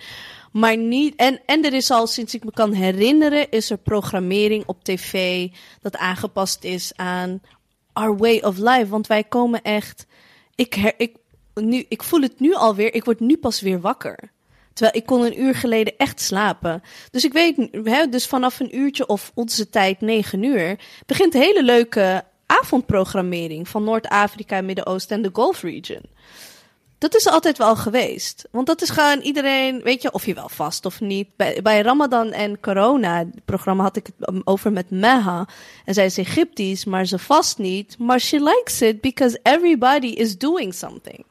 Maar 0.55 0.77
niet, 0.77 1.15
en, 1.17 1.41
en 1.47 1.65
er 1.65 1.73
is 1.73 1.91
al 1.91 2.07
sinds 2.07 2.35
ik 2.35 2.45
me 2.45 2.51
kan 2.51 2.73
herinneren, 2.73 3.51
is 3.51 3.71
er 3.71 3.79
programmering 3.79 4.67
op 4.67 4.85
tv 4.85 5.49
dat 5.81 5.97
aangepast 5.97 6.65
is 6.65 6.93
aan 6.97 7.41
our 7.93 8.17
way 8.17 8.39
of 8.39 8.57
life. 8.57 8.87
Want 8.87 9.07
wij 9.07 9.25
komen 9.25 9.63
echt, 9.63 10.07
ik, 10.55 10.75
her, 10.75 10.95
ik, 10.97 11.17
nu, 11.55 11.85
ik 11.89 12.03
voel 12.03 12.21
het 12.21 12.41
nu 12.41 12.55
alweer, 12.55 12.95
ik 12.95 13.05
word 13.05 13.21
nu 13.21 13.37
pas 13.37 13.61
weer 13.61 13.81
wakker. 13.81 14.33
Terwijl 14.73 14.97
ik 14.97 15.07
kon 15.07 15.25
een 15.25 15.41
uur 15.41 15.55
geleden 15.55 15.97
echt 15.97 16.21
slapen. 16.21 16.83
Dus 17.11 17.25
ik 17.25 17.33
weet, 17.33 17.69
hè, 17.85 18.09
dus 18.09 18.27
vanaf 18.27 18.61
een 18.61 18.77
uurtje 18.77 19.07
of 19.07 19.33
onze 19.35 19.71
tijd, 19.71 20.01
negen 20.01 20.43
uur, 20.43 20.79
begint 21.07 21.33
hele 21.33 21.63
leuke 21.63 22.25
avondprogrammering 22.47 23.69
van 23.69 23.85
Noord-Afrika, 23.85 24.61
Midden-Oosten 24.61 25.17
en 25.17 25.23
de 25.23 25.31
Gulf 25.33 25.63
region. 25.63 26.03
Dat 27.05 27.15
is 27.15 27.27
altijd 27.27 27.59
wel 27.59 27.77
geweest. 27.77 28.49
Want 28.51 28.67
dat 28.67 28.83
is 28.83 28.91
gewoon 28.91 29.21
iedereen, 29.21 29.83
weet 29.83 30.03
je, 30.03 30.13
of 30.13 30.27
je 30.27 30.35
wel 30.35 30.49
vast 30.49 30.87
of 30.87 31.01
niet. 31.01 31.29
Bij, 31.37 31.63
bij 31.63 31.81
Ramadan 31.81 32.33
en 32.33 32.61
corona, 32.61 33.19
het 33.19 33.45
programma 33.45 33.83
had 33.83 33.97
ik 33.97 34.07
het 34.07 34.47
over 34.47 34.73
met 34.73 34.91
Meha. 34.91 35.49
En 35.85 35.95
zij 35.95 36.05
is 36.05 36.19
Egyptisch, 36.19 36.85
maar 36.85 37.07
ze 37.07 37.19
vast 37.19 37.59
niet. 37.59 37.99
Maar 37.99 38.21
she 38.21 38.43
likes 38.43 38.81
it 38.83 39.01
because 39.01 39.41
everybody 39.43 40.07
is 40.07 40.39
doing 40.39 40.75
something. 40.75 41.25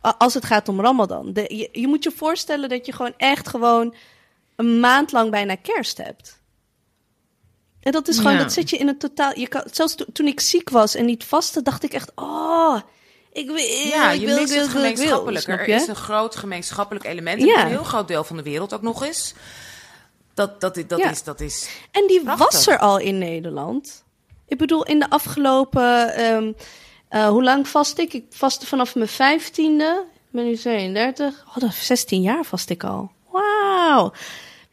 Als 0.00 0.34
het 0.34 0.44
gaat 0.44 0.68
om 0.68 0.80
Ramadan. 0.80 1.32
De, 1.32 1.44
je, 1.56 1.68
je 1.80 1.86
moet 1.86 2.04
je 2.04 2.10
voorstellen 2.10 2.68
dat 2.68 2.86
je 2.86 2.92
gewoon 2.92 3.14
echt 3.16 3.48
gewoon 3.48 3.94
een 4.56 4.80
maand 4.80 5.12
lang 5.12 5.30
bijna 5.30 5.54
kerst 5.54 5.96
hebt. 5.98 6.40
En 7.80 7.92
dat 7.92 8.08
is 8.08 8.16
gewoon, 8.16 8.32
Ja. 8.32 8.38
dat 8.38 8.52
zet 8.52 8.70
je 8.70 8.76
in 8.76 8.88
een 8.88 8.98
totaal. 8.98 9.38
Je 9.38 9.48
kan, 9.48 9.62
zelfs 9.72 9.94
to- 9.94 10.04
toen 10.12 10.26
ik 10.26 10.40
ziek 10.40 10.70
was 10.70 10.94
en 10.94 11.04
niet 11.04 11.24
vastte, 11.24 11.62
dacht 11.62 11.82
ik 11.84 11.92
echt, 11.92 12.12
oh, 12.14 12.76
ik 13.36 13.50
Ja, 13.88 14.10
ik 14.10 14.20
je 14.20 14.26
wil, 14.26 14.36
mist 14.40 14.52
wil, 14.52 14.60
het 14.62 14.68
ik 14.68 14.96
wil, 14.96 15.28
Er 15.46 15.68
is 15.68 15.86
een 15.86 15.96
groot 15.96 16.36
gemeenschappelijk 16.36 17.04
element 17.04 17.42
Ja. 17.42 17.60
een 17.62 17.68
heel 17.68 17.84
groot 17.84 18.08
deel 18.08 18.24
van 18.24 18.36
de 18.36 18.42
wereld 18.42 18.74
ook 18.74 18.82
nog 18.82 19.04
eens. 19.04 19.34
Dat, 20.34 20.60
dat, 20.60 20.74
dat, 20.88 20.98
Ja. 20.98 21.10
is, 21.10 21.22
dat 21.22 21.40
is... 21.40 21.68
En 21.90 22.06
die 22.06 22.22
Prachtig. 22.22 22.52
was 22.52 22.66
er 22.66 22.78
al 22.78 22.98
in 22.98 23.18
Nederland. 23.18 24.04
Ik 24.46 24.58
bedoel, 24.58 24.84
in 24.84 24.98
de 24.98 25.10
afgelopen. 25.10 26.14
ehm, 26.14 26.52
eh, 27.08 27.28
hoe 27.28 27.42
lang 27.42 27.68
vast 27.68 27.98
ik? 27.98 28.12
Ik 28.12 28.24
vastte 28.30 28.66
vanaf 28.66 28.94
mijn 28.94 29.08
vijftiende. 29.08 30.04
Ik 30.12 30.30
ben 30.30 30.44
nu 30.44 30.56
32. 30.56 31.44
Oh, 31.48 31.56
dat 31.56 31.68
is 31.70 31.86
16 31.86 32.22
jaar 32.22 32.44
vast 32.44 32.70
ik 32.70 32.84
al. 32.84 33.10
Wauw. 33.30 34.12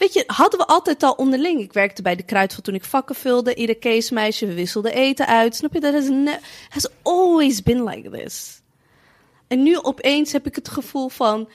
Weet 0.03 0.13
je, 0.13 0.23
hadden 0.27 0.59
we 0.59 0.65
altijd 0.65 1.03
al 1.03 1.13
onderling. 1.13 1.61
Ik 1.61 1.73
werkte 1.73 2.01
bij 2.01 2.15
de 2.15 2.23
Kruidvat 2.23 2.63
toen 2.63 2.75
ik 2.75 2.83
vakken 2.83 3.15
vulde. 3.15 3.55
Ieder 3.55 3.77
keesmeisje, 3.77 4.45
we 4.45 4.53
wisselden 4.53 4.93
eten 4.93 5.27
uit. 5.27 5.55
Snap 5.55 5.73
je? 5.73 5.79
Dat 5.79 5.93
has, 5.93 6.09
has 6.69 6.87
always 7.01 7.63
been 7.63 7.83
like 7.83 8.09
this. 8.09 8.61
En 9.47 9.63
nu 9.63 9.77
opeens 9.77 10.31
heb 10.31 10.45
ik 10.45 10.55
het 10.55 10.69
gevoel 10.69 11.09
van 11.09 11.49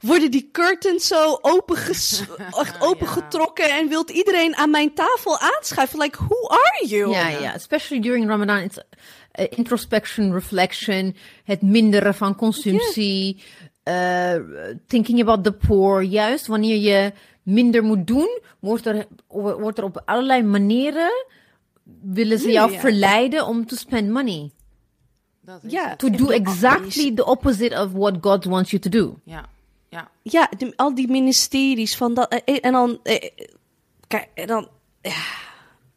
worden 0.00 0.30
die 0.30 0.48
curtains 0.52 1.06
zo 1.06 1.38
open 1.40 1.76
echt 2.62 2.80
opengetrokken 2.80 3.70
en 3.70 3.88
wilt 3.88 4.10
iedereen 4.10 4.56
aan 4.56 4.70
mijn 4.70 4.94
tafel 4.94 5.38
aanschuiven? 5.38 5.98
Like, 5.98 6.18
who 6.28 6.48
are 6.48 6.86
you? 6.86 7.10
Ja, 7.10 7.28
ja. 7.28 7.54
Especially 7.54 8.02
during 8.02 8.28
Ramadan. 8.28 8.58
It's 8.58 8.78
uh, 8.78 9.46
introspection, 9.48 10.32
reflection, 10.32 11.16
het 11.44 11.62
minderen 11.62 12.14
van 12.14 12.36
consumptie, 12.36 13.42
uh, 13.84 14.34
thinking 14.86 15.20
about 15.20 15.44
the 15.44 15.52
poor. 15.52 16.02
Juist 16.02 16.46
wanneer 16.46 16.76
je 16.76 17.12
minder 17.46 17.82
moet 17.84 18.06
doen, 18.06 18.40
wordt 18.58 18.86
er, 18.86 19.06
wordt 19.28 19.78
er 19.78 19.84
op 19.84 20.02
allerlei 20.04 20.42
manieren 20.42 21.26
willen 22.02 22.38
ze 22.38 22.50
jou 22.50 22.72
Ja. 22.72 22.78
verleiden 22.80 23.46
om 23.46 23.66
to 23.66 23.76
spend 23.76 24.10
money. 24.10 24.50
Dat 25.40 25.64
is 25.64 25.72
Ja. 25.72 25.96
To 25.96 26.10
do 26.10 26.28
exactly 26.28 27.14
the 27.14 27.24
opposite 27.24 27.80
of 27.82 27.92
what 27.92 28.14
God 28.20 28.44
wants 28.44 28.70
you 28.70 28.82
to 28.82 28.90
do. 28.90 29.14
Ja, 29.24 29.44
ja. 29.88 30.10
Ja, 30.22 30.50
de- 30.58 30.72
al 30.76 30.94
die 30.94 31.08
ministeries 31.08 31.96
van 31.96 32.14
dat. 32.14 32.28
eh, 32.44 32.58
En 32.60 32.72
dan. 32.72 32.98
eh, 33.02 33.30
Kijk, 34.06 34.46
dan. 34.46 34.68
ja, 35.02 35.22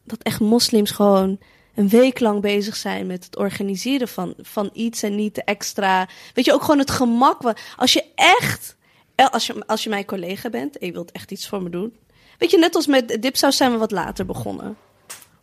dat 0.04 0.22
echt 0.22 0.40
moslims 0.40 0.90
gewoon 0.90 1.38
een 1.74 1.88
week 1.88 2.20
lang 2.20 2.40
bezig 2.40 2.76
zijn 2.76 3.06
met 3.06 3.24
het 3.24 3.36
organiseren 3.36 4.08
van, 4.08 4.34
van 4.38 4.70
iets 4.72 5.02
en 5.02 5.14
niet 5.14 5.34
de 5.34 5.44
extra. 5.44 6.08
Weet 6.34 6.44
je, 6.44 6.52
ook 6.52 6.60
gewoon 6.62 6.78
het 6.78 6.90
gemak. 6.90 7.52
Als 7.76 7.92
je 7.92 8.04
echt, 8.14 8.76
eh, 8.79 8.79
als 9.28 9.46
je, 9.46 9.66
als 9.66 9.82
je 9.84 9.88
mijn 9.90 10.04
collega 10.04 10.50
bent 10.50 10.78
en 10.78 10.86
je 10.86 10.92
wilt 10.92 11.12
echt 11.12 11.30
iets 11.30 11.48
voor 11.48 11.62
me 11.62 11.70
doen. 11.70 11.96
Weet 12.38 12.50
je, 12.50 12.58
net 12.58 12.74
als 12.74 12.86
met 12.86 13.22
dipsaus 13.22 13.56
zijn 13.56 13.72
we 13.72 13.78
wat 13.78 13.90
later 13.90 14.26
begonnen. 14.26 14.76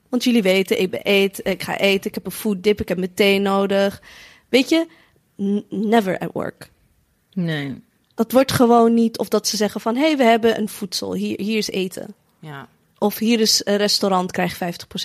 Want 0.09 0.23
jullie 0.23 0.41
weten, 0.41 0.82
ik 0.82 0.99
eet, 1.03 1.39
ik 1.43 1.63
ga 1.63 1.78
eten, 1.78 2.07
ik 2.09 2.15
heb 2.15 2.25
een 2.25 2.32
food 2.32 2.63
dip, 2.63 2.82
ik 2.82 2.88
heb 2.88 2.97
mijn 2.97 3.13
thee 3.13 3.39
nodig. 3.39 4.01
Weet 4.49 4.69
je, 4.69 4.88
never 5.69 6.17
at 6.17 6.30
work. 6.34 6.71
Nee. 7.34 7.82
Dat 8.15 8.32
wordt 8.32 8.51
gewoon 8.51 8.93
niet, 8.93 9.17
of 9.17 9.28
dat 9.28 9.47
ze 9.47 9.57
zeggen 9.57 9.82
van, 9.82 9.95
hé, 9.95 10.01
hey, 10.01 10.17
we 10.17 10.23
hebben 10.23 10.57
een 10.59 10.69
voedsel, 10.69 11.13
hier, 11.13 11.39
hier 11.41 11.57
is 11.57 11.69
eten. 11.69 12.15
Ja, 12.39 12.67
Of 12.97 13.17
hier 13.17 13.39
is 13.39 13.61
een 13.65 13.78
restaurant, 13.78 14.32
krijg 14.32 14.55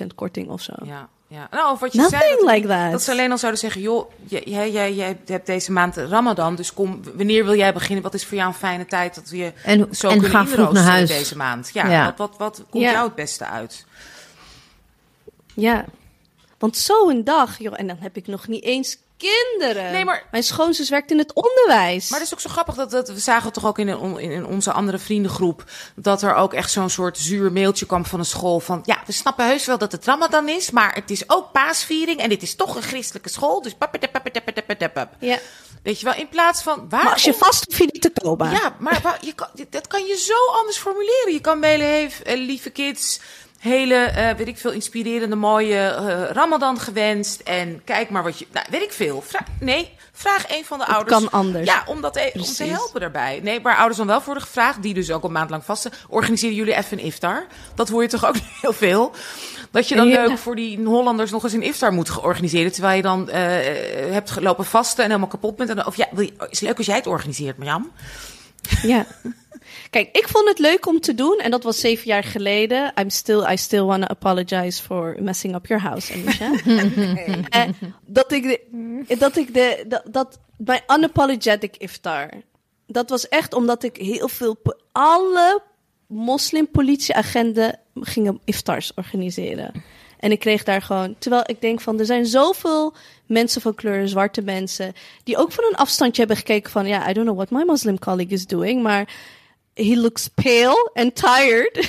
50% 0.02 0.06
korting 0.14 0.48
of 0.48 0.62
zo. 0.62 0.72
ja, 0.84 1.08
ja. 1.32 1.48
Nou, 1.50 1.72
of 1.72 1.80
wat 1.80 1.92
je 1.92 1.98
Nothing 1.98 2.22
zei, 2.22 2.36
dat, 2.36 2.54
like 2.54 2.66
that. 2.66 2.90
dat 2.90 3.02
ze 3.02 3.10
alleen 3.10 3.30
al 3.30 3.38
zouden 3.38 3.60
zeggen, 3.60 3.80
joh, 3.80 4.10
jij, 4.24 4.42
jij, 4.70 4.92
jij, 4.94 5.18
hebt 5.26 5.46
deze 5.46 5.72
maand 5.72 5.96
Ramadan, 5.96 6.54
dus 6.56 6.72
kom, 6.74 7.02
wanneer 7.14 7.44
wil 7.44 7.56
jij 7.56 7.72
beginnen? 7.72 8.02
Wat 8.02 8.14
is 8.14 8.24
voor 8.24 8.36
jou 8.36 8.48
een 8.48 8.54
fijne 8.54 8.84
tijd 8.86 9.14
dat 9.14 9.28
we 9.28 9.36
je 9.36 9.52
En, 9.64 9.88
zo 9.90 10.08
en 10.08 10.20
kunnen 10.20 10.48
vroeg 10.48 10.72
naar 10.72 10.82
huis. 10.82 11.08
deze 11.08 11.36
maand? 11.36 11.70
Ja, 11.72 11.88
Ja. 11.90 12.04
Wat, 12.04 12.16
wat, 12.16 12.36
wat 12.38 12.64
komt 12.70 12.82
Ja. 12.84 12.90
jou 12.92 13.04
het 13.06 13.14
beste 13.14 13.46
uit? 13.46 13.86
Ja, 15.54 15.84
want 16.58 16.76
zo'n 16.76 17.24
dag, 17.24 17.58
joh, 17.58 17.74
en 17.76 17.86
dan 17.86 17.96
heb 18.00 18.16
ik 18.16 18.26
nog 18.26 18.48
niet 18.48 18.64
eens 18.64 18.96
kinderen. 19.30 19.92
Nee, 19.92 20.04
maar- 20.04 20.26
Mijn 20.30 20.42
schoonzus 20.42 20.88
werkt 20.88 21.10
in 21.10 21.18
het 21.18 21.32
onderwijs. 21.34 22.08
Maar 22.10 22.18
het 22.18 22.28
is 22.28 22.34
ook 22.34 22.40
zo 22.40 22.48
grappig 22.48 22.74
dat, 22.74 22.90
dat 22.90 23.08
we 23.08 23.18
zagen 23.18 23.52
toch 23.52 23.66
ook 23.66 23.78
in, 23.78 23.88
een, 23.88 24.18
in, 24.18 24.46
onze 24.46 24.72
andere 24.72 24.98
vriendengroep 24.98 25.64
dat 25.94 26.22
er 26.22 26.34
ook 26.34 26.54
echt 26.54 26.70
zo'n 26.70 26.90
soort 26.90 27.18
zuur 27.18 27.52
mailtje 27.52 27.86
kwam 27.86 28.06
van 28.06 28.18
een 28.18 28.24
school 28.24 28.60
van 28.60 28.82
ja, 28.84 29.02
we 29.06 29.12
snappen 29.12 29.46
heus 29.46 29.66
wel 29.66 29.78
dat 29.78 29.92
het 29.92 30.04
Ramadan 30.04 30.48
is, 30.48 30.70
maar 30.70 30.94
het 30.94 31.10
is 31.10 31.30
ook 31.30 31.52
paasviering 31.52 32.20
en 32.20 32.28
dit 32.28 32.42
is 32.42 32.54
toch 32.54 32.76
een 32.76 32.82
christelijke 32.82 33.28
school, 33.28 33.62
dus 33.62 33.74
pappadappadappadappadappadap. 33.74 35.14
Ja. 35.18 35.38
Weet 35.82 36.00
je 36.00 36.04
wel, 36.04 36.14
in 36.14 36.28
plaats 36.28 36.62
van 36.62 36.86
waar 36.88 37.04
Maar 37.04 37.12
als 37.12 37.22
je 37.22 37.34
vast 37.34 37.64
hoef 37.64 37.78
je 37.78 37.98
te. 37.98 38.10
Ja, 38.52 38.76
maar 38.78 39.18
je 39.20 39.32
kan, 39.32 39.48
dat 39.70 39.86
kan 39.86 40.04
je 40.06 40.16
zo 40.16 40.52
anders 40.58 40.78
formuleren. 40.78 41.32
Je 41.32 41.40
kan 41.40 41.58
mailen, 41.58 41.86
hey, 41.86 42.10
lieve 42.36 42.70
kids, 42.70 43.20
hele, 43.62 43.94
eh, 43.94 44.36
weet 44.36 44.48
ik 44.48 44.58
veel, 44.58 44.70
inspirerende, 44.72 45.36
mooie 45.36 45.78
eh, 45.78 46.30
Ramadan 46.30 46.78
gewenst. 46.78 47.40
En 47.40 47.80
kijk 47.84 48.10
maar 48.10 48.22
wat 48.22 48.38
je, 48.38 48.46
nou, 48.52 48.66
weet 48.70 48.82
ik 48.82 48.92
veel. 48.92 49.22
Vra- 49.26 49.44
nee, 49.60 49.90
vraag 50.12 50.44
een 50.56 50.64
van 50.64 50.78
de 50.78 50.84
Het 50.84 50.94
ouders. 50.94 51.18
kan 51.20 51.30
anders. 51.30 51.66
Ja, 51.68 51.82
om, 51.86 52.00
dat 52.00 52.16
e- 52.16 52.30
om 52.34 52.42
te 52.42 52.64
helpen 52.64 53.00
daarbij. 53.00 53.40
Nee, 53.42 53.60
waar 53.60 53.76
ouders 53.76 53.96
dan 53.96 54.06
wel 54.06 54.16
voor 54.16 54.26
worden 54.26 54.42
gevraagd, 54.42 54.82
die 54.82 54.94
dus 54.94 55.10
ook 55.10 55.24
een 55.24 55.32
maand 55.32 55.50
lang 55.50 55.64
vasten. 55.64 55.92
Organiseren 56.08 56.54
jullie 56.56 56.74
even 56.76 56.98
een 56.98 57.04
iftar? 57.04 57.46
Dat 57.74 57.88
hoor 57.88 58.02
je 58.02 58.08
toch 58.08 58.26
ook 58.26 58.34
heel 58.60 58.72
veel? 58.72 59.12
Dat 59.70 59.88
je 59.88 59.96
dan 59.96 60.08
Ja. 60.08 60.26
leuk 60.26 60.38
voor 60.38 60.56
die 60.56 60.84
Hollanders 60.84 61.30
nog 61.30 61.42
eens 61.44 61.52
een 61.52 61.62
iftar 61.62 61.92
moet 61.92 62.20
organiseren. 62.20 62.72
Terwijl 62.72 62.96
je 62.96 63.02
dan 63.02 63.28
eh, 63.30 63.40
hebt 64.12 64.30
gelopen 64.30 64.64
vasten 64.64 64.98
en 65.04 65.08
helemaal 65.08 65.28
kapot 65.30 65.56
bent. 65.56 65.70
En 65.70 65.86
of 65.86 65.96
ja, 65.96 66.08
wil 66.12 66.24
je, 66.24 66.32
is 66.50 66.60
leuk 66.60 66.76
als 66.76 66.86
jij 66.86 66.96
het 66.96 67.06
organiseert, 67.06 67.56
Marjam. 67.58 67.90
Ja. 68.82 69.06
Kijk, 69.92 70.16
ik 70.16 70.28
vond 70.28 70.48
het 70.48 70.58
leuk 70.58 70.86
om 70.86 71.00
te 71.00 71.14
doen 71.14 71.38
en 71.38 71.50
dat 71.50 71.62
was 71.62 71.80
zeven 71.80 72.06
jaar 72.06 72.24
geleden. 72.24 72.92
I'm 73.00 73.10
still, 73.10 73.50
I 73.50 73.56
still 73.56 73.82
want 73.82 74.02
to 74.02 74.08
apologize 74.08 74.82
for 74.82 75.16
messing 75.20 75.54
up 75.54 75.66
your 75.66 75.82
house, 75.82 76.12
Anisha. 76.12 76.50
Eh, 77.48 77.68
dat 78.06 78.32
ik 78.32 78.42
de, 78.42 79.16
dat 79.18 79.36
ik 79.36 79.54
de, 79.54 79.84
dat, 79.88 80.02
dat 80.10 80.40
mijn 80.56 80.82
unapologetic 80.96 81.76
iftar. 81.76 82.30
Dat 82.86 83.10
was 83.10 83.28
echt 83.28 83.54
omdat 83.54 83.82
ik 83.82 83.96
heel 83.96 84.28
veel, 84.28 84.58
alle 84.92 85.62
moslimpolitieagenten 86.06 87.78
gingen 87.94 88.40
iftars 88.44 88.94
organiseren. 88.94 89.84
En 90.18 90.30
ik 90.30 90.38
kreeg 90.38 90.64
daar 90.64 90.82
gewoon, 90.82 91.14
terwijl 91.18 91.44
ik 91.46 91.60
denk 91.60 91.80
van, 91.80 91.98
er 91.98 92.06
zijn 92.06 92.26
zoveel 92.26 92.94
mensen 93.26 93.60
van 93.60 93.74
kleur, 93.74 94.08
zwarte 94.08 94.42
mensen, 94.42 94.92
die 95.24 95.36
ook 95.36 95.52
van 95.52 95.64
een 95.64 95.76
afstandje 95.76 96.18
hebben 96.18 96.36
gekeken 96.36 96.70
van, 96.70 96.86
ja, 96.86 97.08
I 97.10 97.12
don't 97.12 97.26
know 97.26 97.36
what 97.36 97.50
my 97.50 97.62
Muslim 97.72 97.98
colleague 97.98 98.32
is 98.32 98.46
doing, 98.46 98.82
maar 98.82 99.08
he 99.74 99.96
looks 99.96 100.28
pale 100.28 100.90
and 100.94 101.14
tired. 101.14 101.88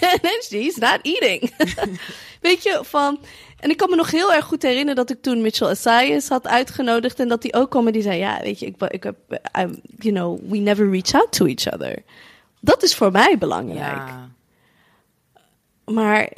and 0.00 0.42
she's 0.42 0.76
not 0.76 1.00
eating. 1.02 1.50
Weet 2.40 2.62
je, 2.62 2.80
van... 2.82 3.20
En 3.60 3.70
ik 3.70 3.76
kan 3.76 3.90
me 3.90 3.96
nog 3.96 4.10
heel 4.10 4.32
erg 4.32 4.44
goed 4.44 4.62
herinneren 4.62 4.94
dat 4.96 5.10
ik 5.10 5.22
toen 5.22 5.40
Mitchell 5.40 5.68
Assayas 5.68 6.28
had 6.28 6.46
uitgenodigd. 6.46 7.20
En 7.20 7.28
dat 7.28 7.42
hij 7.42 7.54
ook 7.54 7.70
kwam 7.70 7.86
en 7.86 7.92
die 7.92 8.02
zei, 8.02 8.18
ja, 8.18 8.40
weet 8.42 8.58
je, 8.58 8.66
ik, 8.66 8.82
ik 8.88 9.02
heb, 9.02 9.16
I'm, 9.58 9.80
you 9.98 10.14
know, 10.14 10.50
we 10.50 10.56
never 10.56 10.90
reach 10.90 11.14
out 11.14 11.32
to 11.32 11.46
each 11.46 11.72
other. 11.72 12.02
Dat 12.60 12.82
is 12.82 12.94
voor 12.94 13.10
mij 13.10 13.38
belangrijk. 13.38 14.08
Ja, 14.08 14.30
Maar, 15.84 16.28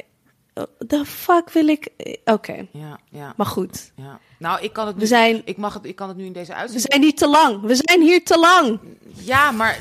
the 0.87 1.05
fuck 1.05 1.49
wil 1.49 1.67
ik... 1.67 1.87
Oké, 2.25 2.67
ja, 2.71 2.99
ja, 3.09 3.33
maar 3.37 3.45
goed. 3.45 3.91
ja. 3.95 4.19
Nou, 4.39 4.61
ik 4.61 4.73
kan 4.73 4.85
het 4.87 4.95
nu, 4.95 5.01
We 5.01 5.07
zijn, 5.07 5.41
ik 5.45 5.57
mag 5.57 5.73
het, 5.73 5.85
ik 5.85 5.95
kan 5.95 6.07
het 6.07 6.17
nu 6.17 6.25
in 6.25 6.33
deze 6.33 6.51
we 6.51 6.57
uitzending. 6.57 6.87
zijn 6.91 7.01
niet 7.01 7.17
te 7.17 7.27
lang. 7.27 7.61
We 7.61 7.75
zijn 7.75 8.01
hier 8.01 8.23
te 8.23 8.39
lang. 8.39 8.79
Ja, 9.13 9.51
maar, 9.51 9.79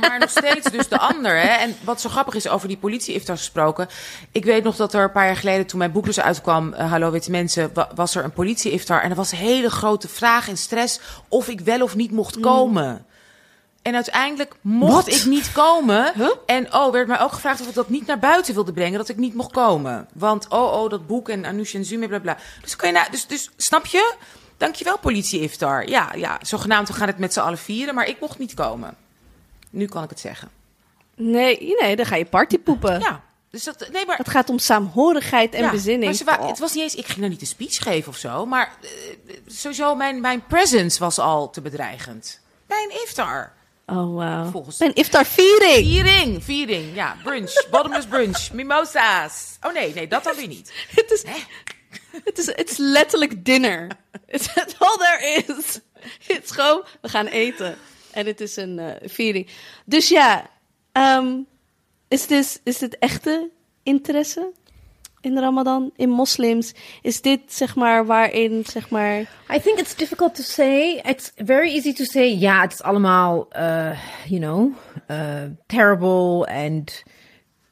maar 0.00 0.18
nog 0.18 0.30
steeds 0.30 0.70
dus 0.70 0.88
de 0.88 0.98
ander. 0.98 1.36
Hè? 1.40 1.48
En 1.48 1.74
wat 1.84 2.00
zo 2.00 2.08
grappig 2.08 2.34
is 2.34 2.48
over 2.48 2.68
die 2.68 2.76
politie-iftars 2.76 3.40
gesproken. 3.40 3.88
Ik 4.32 4.44
weet 4.44 4.64
nog 4.64 4.76
dat 4.76 4.94
er 4.94 5.02
een 5.02 5.12
paar 5.12 5.26
jaar 5.26 5.36
geleden, 5.36 5.66
toen 5.66 5.78
mijn 5.78 5.92
boek 5.92 6.04
dus 6.04 6.20
uitkwam, 6.20 6.72
eh, 6.72 6.90
Hallo 6.90 7.10
Witte 7.10 7.30
Mensen, 7.30 7.70
wa- 7.74 7.90
was 7.94 8.14
er 8.14 8.24
een 8.24 8.32
politie-iftar. 8.32 9.02
En 9.02 9.10
er 9.10 9.16
was 9.16 9.32
een 9.32 9.38
hele 9.38 9.70
grote 9.70 10.08
vraag 10.08 10.48
en 10.48 10.56
stress 10.56 11.00
of 11.28 11.48
ik 11.48 11.60
wel 11.60 11.82
of 11.82 11.94
niet 11.94 12.10
mocht 12.10 12.40
komen. 12.40 13.06
En 13.86 13.94
uiteindelijk 13.94 14.54
mocht 14.60 15.08
ik 15.08 15.24
niet 15.24 15.52
komen. 15.52 16.12
Huh? 16.14 16.30
En 16.46 16.74
oh, 16.74 16.92
werd 16.92 17.06
mij 17.06 17.20
ook 17.20 17.32
gevraagd 17.32 17.60
of 17.60 17.68
ik 17.68 17.74
dat 17.74 17.88
niet 17.88 18.06
naar 18.06 18.18
buiten 18.18 18.54
wilde 18.54 18.72
brengen. 18.72 18.98
Dat 18.98 19.08
ik 19.08 19.16
niet 19.16 19.34
mocht 19.34 19.52
komen. 19.52 20.08
Want 20.12 20.48
oh, 20.48 20.82
oh, 20.82 20.90
dat 20.90 21.06
boek 21.06 21.28
en 21.28 21.44
Anoush 21.44 21.74
en 21.74 21.84
Zume, 21.84 22.08
bla 22.08 22.18
bla. 22.18 22.36
Dus 22.62 22.76
kan 22.76 22.88
je 22.88 22.94
nou, 22.94 23.10
dus, 23.10 23.26
dus 23.26 23.50
snap 23.56 23.86
je? 23.86 24.14
Dankjewel, 24.56 24.98
politie 24.98 25.40
Iftar. 25.40 25.88
Ja, 25.88 26.12
ja, 26.14 26.38
zogenaamd 26.42 26.88
we 26.88 26.94
gaan 26.94 27.06
het 27.06 27.18
met 27.18 27.32
z'n 27.32 27.40
allen 27.40 27.58
vieren, 27.58 27.94
maar 27.94 28.06
ik 28.06 28.20
mocht 28.20 28.38
niet 28.38 28.54
komen. 28.54 28.96
Nu 29.70 29.86
kan 29.86 30.02
ik 30.02 30.10
het 30.10 30.20
zeggen. 30.20 30.48
Nee, 31.14 31.74
nee, 31.80 31.96
dan 31.96 32.06
ga 32.06 32.16
je 32.16 32.24
partypoepen. 32.24 33.00
Ja, 33.00 33.20
dus 33.50 33.64
dat, 33.64 33.88
nee, 33.92 34.06
maar... 34.06 34.16
Het 34.16 34.28
gaat 34.28 34.50
om 34.50 34.58
saamhorigheid 34.58 35.54
en 35.54 35.62
ja, 35.62 35.70
bezinning. 35.70 36.04
maar 36.04 36.14
ze 36.14 36.24
wa- 36.24 36.38
Oh. 36.40 36.48
het 36.48 36.58
was 36.58 36.72
niet 36.74 36.82
eens, 36.82 36.94
ik 36.94 37.06
ging 37.06 37.18
nou 37.18 37.30
niet 37.30 37.40
een 37.40 37.46
speech 37.46 37.76
geven 37.82 38.08
of 38.08 38.16
zo, 38.16 38.46
maar 38.46 38.72
eh, 38.82 39.36
sowieso 39.46 39.94
mijn, 39.94 40.20
mijn 40.20 40.46
presence 40.46 40.98
was 40.98 41.18
al 41.18 41.50
te 41.50 41.60
bedreigend. 41.60 42.40
Bij 42.66 42.88
een 42.90 43.02
iftar. 43.02 43.52
Oh, 43.86 43.96
wow. 44.14 44.50
Volgens- 44.50 44.80
Een 44.80 44.94
iftar-viering. 44.94 45.86
Viering, 45.86 46.44
viering, 46.44 46.94
ja, 46.94 47.16
brunch, 47.22 47.66
bottomless 47.70 48.06
brunch, 48.06 48.50
mimosa's. 48.52 49.56
Oh 49.62 49.72
nee, 49.72 49.94
nee, 49.94 50.08
dat 50.08 50.24
dan 50.24 50.36
weer 50.36 50.46
niet. 50.48 50.72
Het 50.94 51.10
is, 51.10 51.24
het 52.24 52.38
is, 52.38 52.46
het 52.46 52.70
is 52.70 52.76
letterlijk 52.76 53.44
dinner. 53.44 53.88
It's 54.26 54.48
all 54.78 54.96
there 54.96 55.44
is. 55.46 55.80
Het 56.26 56.44
is 56.44 56.50
gewoon, 56.50 56.84
we 57.00 57.08
gaan 57.08 57.26
eten. 57.26 57.76
En 58.10 58.26
het 58.26 58.40
is 58.40 58.56
een 58.56 58.78
eh, 58.78 59.08
viering. 59.08 59.48
Dus 59.84 60.08
ja, 60.08 60.50
ehm, 60.92 61.36
is, 62.08 62.26
dit, 62.26 62.60
is 62.64 62.78
dit 62.78 62.98
echte 62.98 63.50
interesse 63.82 64.52
in 65.26 65.38
Ramadan, 65.38 65.90
in 65.96 66.10
moslims? 66.10 66.74
Is 67.02 67.20
dit 67.20 67.40
zeg 67.46 67.76
maar 67.76 68.06
waarin, 68.06 68.64
zeg 68.66 68.90
maar... 68.90 69.20
I 69.54 69.60
think 69.60 69.78
it's 69.78 69.94
difficult 69.94 70.34
to 70.34 70.42
say. 70.42 71.00
It's 71.04 71.32
very 71.36 71.74
easy 71.74 71.92
to 71.92 72.04
say, 72.04 72.36
ja, 72.38 72.60
het 72.60 72.72
is 72.72 72.82
allemaal, 72.82 73.48
uh, 73.56 73.98
you 74.26 74.40
know, 74.40 74.72
uh, 75.10 75.50
terrible 75.66 76.46
and 76.46 77.02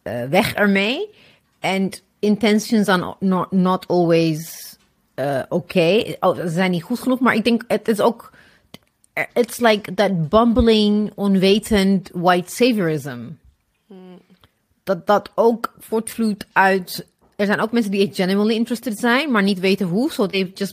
uh, 0.02 0.24
weg 0.28 0.54
ermee. 0.54 1.10
And 1.60 2.02
intentions 2.18 2.88
are 2.88 3.16
not, 3.20 3.52
not 3.52 3.86
always 3.88 4.76
uh, 5.16 5.42
okay. 5.48 6.16
Oh, 6.20 6.36
ze 6.36 6.48
zijn 6.48 6.70
niet 6.70 6.82
goed 6.82 6.98
genoeg, 6.98 7.20
maar 7.20 7.34
ik 7.34 7.44
denk, 7.44 7.64
het 7.68 7.88
is 7.88 8.00
ook, 8.00 8.32
it's 9.32 9.58
like 9.58 9.94
that 9.94 10.28
bumbling, 10.28 11.12
onwetend 11.14 12.10
white 12.12 12.50
saviorism. 12.50 13.18
Dat 14.84 15.06
dat 15.06 15.30
ook 15.34 15.74
voortvloeit 15.78 16.46
uit, 16.52 17.06
er 17.36 17.46
zijn 17.46 17.60
ook 17.60 17.72
mensen 17.72 17.90
die 17.90 18.10
genuinely 18.12 18.54
interested 18.54 18.98
zijn, 18.98 19.30
maar 19.30 19.42
niet 19.42 19.60
weten 19.60 19.86
hoe, 19.86 20.12
so 20.12 20.26
they 20.26 20.50
just 20.54 20.72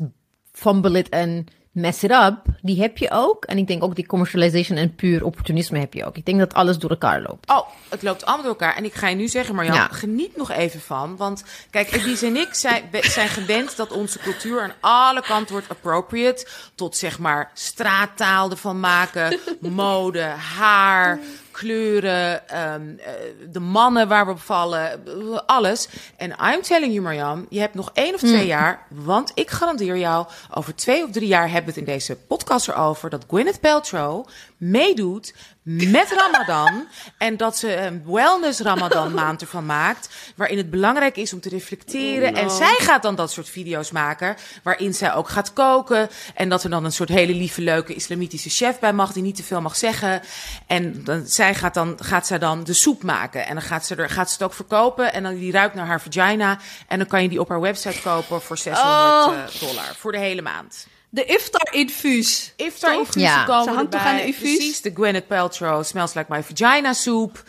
fumble 0.51 0.97
it 0.97 1.09
and 1.09 1.49
mess 1.72 2.03
it 2.03 2.12
up, 2.12 2.38
die 2.62 2.82
heb 2.82 2.97
je 2.97 3.12
ook. 3.12 3.45
En 3.45 3.57
ik 3.57 3.68
denk 3.68 3.84
ook 3.84 3.95
die 3.95 4.05
commercialization 4.05 4.78
en 4.78 4.95
puur 4.95 5.26
opportunisme 5.26 5.80
heb 5.80 5.93
je 5.93 6.05
ook. 6.05 6.18
Ik 6.18 6.26
denk 6.26 6.39
dat 6.39 6.53
alles 6.53 6.78
door 6.78 6.89
elkaar 6.89 7.22
loopt. 7.22 7.49
Oh, 7.49 7.68
het 7.89 8.01
loopt 8.03 8.26
allemaal 8.26 8.43
door 8.43 8.51
elkaar. 8.51 8.76
En 8.76 8.86
ik 8.86 8.93
ga 8.93 9.07
je 9.07 9.16
nu 9.16 9.28
zeggen, 9.28 9.55
Marjan, 9.55 9.76
Ja. 9.76 9.88
geniet 9.91 10.38
nog 10.38 10.51
even 10.51 10.82
van. 10.82 11.18
Want 11.18 11.43
kijk, 11.70 11.91
Elise 11.91 12.26
en 12.26 12.36
ik 12.36 12.53
zijn, 12.53 12.84
zijn 13.01 13.28
gewend 13.28 13.76
dat 13.78 13.91
onze 13.91 14.20
cultuur 14.20 14.62
aan 14.62 14.74
alle 14.80 15.22
kanten 15.22 15.51
wordt 15.51 15.70
appropriate. 15.70 16.47
Tot 16.76 16.97
zeg 16.97 17.20
maar 17.20 17.51
straattaal 17.53 18.49
ervan 18.51 18.80
maken, 18.80 19.39
mode, 19.59 20.22
haar, 20.57 21.20
kleuren, 21.52 22.49
ehm, 22.49 22.82
eh, 22.97 23.12
de 23.52 23.60
mannen 23.60 24.08
waar 24.08 24.26
we 24.26 24.32
op 24.32 24.41
vallen, 24.41 25.04
alles. 25.45 25.88
En 26.18 26.30
I'm 26.30 26.62
telling 26.62 26.93
you, 26.93 27.02
Marjan, 27.02 27.45
je 27.49 27.60
hebt 27.60 27.74
nog 27.74 27.89
één 27.93 28.14
of 28.14 28.20
twee 28.20 28.45
jaar. 28.45 28.86
Want 28.89 29.32
ik 29.34 29.49
garandeer 29.49 29.97
jou, 29.97 30.28
over 30.54 30.76
twee 30.76 31.04
of 31.04 31.12
drie 31.12 31.28
jaar 31.28 31.49
hebben 31.49 31.74
we 31.74 31.80
het 31.80 31.88
in 31.88 31.93
deze 31.93 32.16
podcast 32.16 32.68
erover. 32.68 33.10
Dat 33.10 33.26
Gwyneth 33.28 33.60
Paltrow 33.60 34.28
meedoet 34.62 35.34
met 35.64 36.12
Ramadan. 36.12 36.88
en 37.18 37.38
dat 37.38 37.57
ze 37.57 37.76
een 37.76 38.03
wellness 38.05 38.59
Ramadan 38.59 39.14
maand 39.22 39.41
ervan 39.41 39.66
maakt. 39.66 40.09
Waarin 40.36 40.57
het 40.57 40.70
belangrijk 40.70 41.16
is 41.18 41.34
om 41.34 41.39
te 41.39 41.49
reflecteren. 41.49 42.36
En 42.36 42.49
zij 42.51 42.76
gaat 42.80 43.01
dan 43.01 43.16
dat 43.16 43.32
soort 43.32 43.49
video's 43.49 43.91
maken. 43.91 44.36
Waarin 44.64 44.93
zij 44.93 45.14
ook 45.14 45.30
gaat 45.30 45.53
koken. 45.53 46.09
En 46.36 46.49
dat 46.49 46.64
er 46.64 46.70
dan 46.70 46.86
een 46.86 46.91
soort 46.91 47.09
hele 47.09 47.34
lieve, 47.34 47.62
leuke 47.62 47.93
islamitische 47.93 48.49
chef 48.49 48.80
bij 48.80 48.93
mag. 48.93 49.14
Die 49.14 49.24
niet 49.24 49.36
te 49.36 49.43
veel 49.43 49.62
mag 49.62 49.76
zeggen. 49.76 50.22
En 50.68 51.03
dan, 51.03 51.28
zij 51.28 51.55
gaat, 51.55 51.74
dan, 51.74 51.97
gaat 52.01 52.28
zij 52.28 52.39
dan 52.39 52.64
de 52.64 52.74
soep 52.74 53.03
maken. 53.03 53.45
En 53.47 53.53
dan 53.53 53.64
gaat 53.64 53.86
ze, 53.86 53.95
er, 53.95 54.09
gaat 54.09 54.28
ze 54.28 54.34
het 54.34 54.43
ook 54.43 54.53
verkopen. 54.53 55.14
En 55.14 55.24
dan 55.24 55.36
die 55.36 55.51
ruikt 55.51 55.76
naar 55.76 55.86
haar 55.88 56.01
vagina. 56.01 56.57
En 56.88 56.97
dan 56.97 57.07
kan 57.07 57.22
je 57.24 57.30
die 57.30 57.39
op 57.39 57.49
haar 57.49 57.62
website 57.62 58.01
kopen 58.01 58.41
voor 58.41 58.57
600 58.57 58.89
Oh. 58.95 59.34
eh, 59.34 59.59
dollar. 59.68 59.95
Voor 59.97 60.12
de 60.12 60.18
hele 60.20 60.41
maand. 60.41 60.88
De 61.14 61.26
iftar-infuus. 61.26 62.53
Iftar 62.55 62.93
infusen 62.97 63.22
Ja. 63.22 63.43
komen 63.43 63.64
Ze 63.64 63.70
hangt 63.70 63.91
toch 63.91 64.01
aan 64.01 64.16
de 64.16 64.26
infuus? 64.26 64.55
Precies, 64.55 64.82
de 64.82 64.91
Gwyneth 64.93 65.28
Paltrow 65.28 65.84
Smells 65.84 66.14
Like 66.14 66.34
My 66.34 66.43
Vagina 66.43 66.93
soep. 66.93 67.43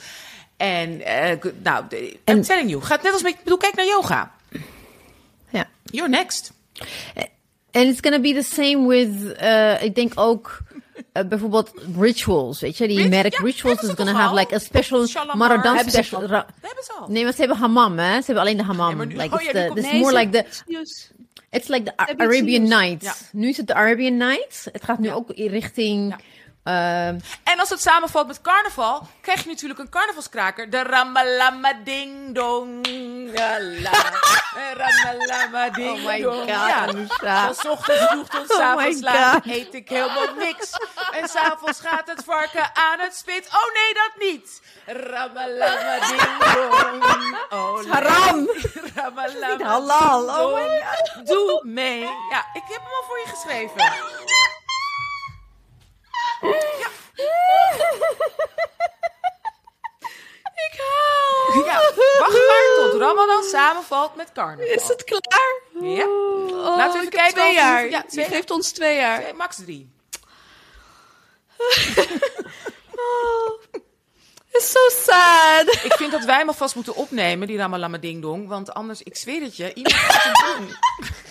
En, 0.57 1.01
eh, 1.01 1.37
g- 1.41 1.51
nou, 1.63 1.85
I'm 2.25 2.43
telling 2.43 2.71
you. 2.71 2.83
Gaat 2.83 3.03
net 3.03 3.13
als 3.13 3.23
met, 3.23 3.33
ik 3.33 3.39
bedoel, 3.43 3.59
kijk 3.59 3.75
naar 3.75 3.87
yoga. 3.87 4.33
Ja. 5.51 5.69
You're 5.85 6.09
next. 6.11 6.53
And 7.75 7.87
it's 7.87 8.01
gonna 8.01 8.21
be 8.21 8.35
the 8.35 8.43
same 8.55 8.87
with, 8.89 9.39
uh, 9.43 9.83
ik 9.83 9.95
denk 9.95 10.13
ook 10.15 10.59
uh, 11.15 11.23
bijvoorbeeld 11.25 11.73
rituals, 11.99 12.61
weet 12.61 12.77
je, 12.79 12.87
die 12.89 12.97
Rit- 12.99 13.09
medic 13.11 13.33
ja, 13.33 13.45
rituals 13.45 13.81
is 13.83 13.91
gonna 13.95 14.13
have 14.13 14.29
al? 14.29 14.35
like 14.37 14.55
a 14.55 14.59
special 14.59 15.07
ze 15.07 15.07
special. 15.07 16.21
ze 16.85 16.93
al. 16.99 17.09
nee, 17.09 17.23
maar 17.25 17.33
ze 17.33 17.39
hebben 17.39 17.57
hammam, 17.57 17.99
hè? 17.99 18.11
Ze 18.19 18.27
hebben 18.27 18.45
alleen 18.45 18.57
de 18.57 18.63
hammam. 18.63 18.87
Nee, 18.89 18.97
maar 18.97 19.07
nu- 19.07 19.17
like 19.17 19.35
oh 19.35 19.41
it's 19.43 19.51
ja, 19.51 19.53
the, 19.53 19.59
die 19.59 19.67
komt- 19.67 19.77
this 19.77 19.85
is 19.87 19.93
Nee, 19.93 20.01
more 20.01 20.13
ze- 20.13 20.19
like 20.19 20.31
the. 20.67 21.07
It's 21.53 21.69
like 21.69 21.85
the 21.85 21.95
Arabian? 22.17 22.69
Nights. 22.69 23.05
Ja. 23.05 23.15
Nu 23.33 23.49
is 23.49 23.57
het 23.57 23.67
de 23.67 23.75
Arabian 23.75 24.17
Nights. 24.17 24.69
Het 24.73 24.85
gaat 24.85 24.99
nu 24.99 25.07
Ja. 25.09 25.15
ook 25.15 25.31
in 25.31 25.47
richting. 25.47 26.15
Ehm, 26.65 27.19
En 27.45 27.59
als 27.59 27.69
het 27.69 27.83
samenvalt 27.83 28.27
met 28.27 28.41
carnaval, 28.41 29.07
krijg 29.21 29.43
je 29.43 29.49
natuurlijk 29.49 29.81
een 29.81 29.89
carnavalskraker. 29.89 30.71
De 30.71 30.83
ramalama 30.83 31.73
ding 31.85 32.35
dong. 32.35 32.87
Ramalama 34.75 35.69
ding 35.71 35.99
Oh 35.99 36.07
my. 36.07 36.23
God, 36.23 36.47
Ja. 36.47 36.87
Van 37.55 37.71
ochtends 37.71 38.05
vroeg 38.11 38.29
tot 38.29 38.51
Oh 38.51 38.57
s'avonds 38.57 38.97
my 39.01 39.03
laat 39.05 39.33
God. 39.33 39.47
eet 39.47 39.75
ik 39.75 39.89
helemaal 39.89 40.35
niks. 40.39 40.71
En 41.13 41.29
s'avonds 41.29 41.81
gaat 41.81 42.07
het 42.07 42.25
varken 42.25 42.71
aan 42.75 42.99
het 42.99 43.15
spit. 43.15 43.47
Oh 43.47 43.73
nee, 43.75 43.95
dat 43.95 44.11
niet. 44.19 44.61
Ramalama 44.87 45.99
ding 46.07 46.39
dong. 46.55 47.37
Oh, 47.51 47.91
haram. 47.91 48.49
Ramalama 48.95 49.65
halal. 49.65 50.23
Oh 50.45 50.55
my 50.55 50.83
dong. 51.15 51.27
Doe 51.27 51.61
mee. 51.65 52.01
Ja, 52.31 52.45
ik 52.53 52.63
heb 52.69 52.81
hem 52.83 52.93
al 53.01 53.05
voor 53.09 53.19
je 53.19 53.27
geschreven. 53.29 53.93
Ik 60.55 60.79
hou. 60.79 61.65
Ja, 61.65 61.81
wacht 62.19 62.33
maar 62.47 62.91
tot 62.91 63.01
Ramadan 63.01 63.43
samenvalt 63.43 64.15
met 64.17 64.33
carnaval. 64.33 64.67
Is 64.75 64.89
het 64.89 65.05
klaar? 65.05 65.61
Ja. 65.91 66.05
Oh, 66.07 66.77
Laten 66.77 66.93
we 66.93 66.99
even 66.99 67.11
kijken 67.11 67.35
Twee 67.35 67.55
jaar. 67.55 67.89
ja, 67.91 68.05
Je 68.09 68.25
geeft 68.25 68.51
ons 68.51 68.71
twee 68.71 68.97
jaar. 68.97 69.21
Twee, 69.21 69.33
Max 69.33 69.57
drie. 69.57 69.91
Oh, 73.05 73.63
it's 74.51 74.71
so 74.73 74.79
sad. 74.89 75.75
Ik 75.85 75.93
vind 75.93 76.13
dat 76.13 76.25
wij 76.25 76.37
hem 76.37 76.49
alvast 76.49 76.75
moeten 76.75 76.95
opnemen, 76.95 77.47
die 77.47 77.57
Ramalama 77.57 77.99
Ding 77.99 78.23
Dong. 78.23 78.49
Want 78.49 78.75
anders, 78.75 79.03
ik 79.03 79.17
zweer 79.17 79.41
het 79.43 79.57
je, 79.57 79.75
iemand 79.75 79.95
gaat 79.95 80.25
het 80.25 80.57
doen. 80.57 80.77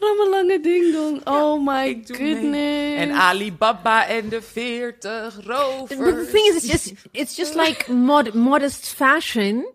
Rammelange 0.00 0.60
ding 0.62 0.92
dong. 0.92 1.20
Oh 1.24 1.58
my 1.60 2.02
goodness. 2.06 2.96
En 2.98 3.10
Alibaba 3.12 4.06
en 4.06 4.28
de 4.28 4.42
veertig 4.42 5.34
But 5.36 5.44
rovers. 5.46 5.88
the 6.26 6.28
thing 6.32 6.46
is, 6.46 6.54
it's 6.56 6.66
just, 6.66 6.92
it's 7.12 7.36
just 7.36 7.54
like 7.54 7.92
mod, 7.92 8.34
modest 8.34 8.86
fashion. 8.94 9.66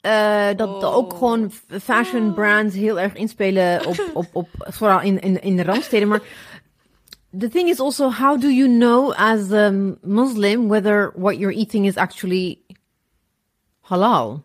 Eh, 0.00 0.48
dat 0.56 0.68
Oh. 0.82 0.96
ook 0.96 1.12
gewoon 1.12 1.50
fashion 1.82 2.34
brands 2.34 2.74
heel 2.74 3.00
erg 3.00 3.14
inspelen 3.14 3.86
op, 3.86 4.10
op, 4.14 4.26
op 4.32 4.48
vooral 4.58 5.00
in, 5.00 5.20
in, 5.20 5.42
in 5.42 5.56
de 5.56 5.62
randsteden. 5.62 6.08
Maar 6.08 6.20
the 7.38 7.48
thing 7.48 7.68
is 7.68 7.80
also, 7.80 8.10
how 8.10 8.40
do 8.40 8.48
you 8.48 8.68
know 8.68 9.12
as 9.12 9.52
a 9.52 9.70
Muslim 10.02 10.68
whether 10.68 11.12
what 11.16 11.36
you're 11.38 11.54
eating 11.56 11.86
is 11.86 11.96
actually 11.96 12.58
halal? 13.80 14.42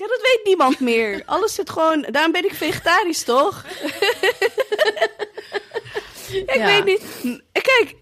Ja, 0.00 0.06
dat 0.06 0.20
weet 0.22 0.40
niemand 0.44 0.80
meer. 0.80 1.22
Alles 1.26 1.54
zit 1.54 1.70
gewoon... 1.70 2.06
Daarom 2.10 2.32
ben 2.32 2.44
ik 2.44 2.54
vegetarisch, 2.54 3.22
toch? 3.22 3.64
ik 6.46 6.54
Ja. 6.54 6.66
weet 6.66 6.84
niet. 6.84 7.02
Kijk, 7.52 7.94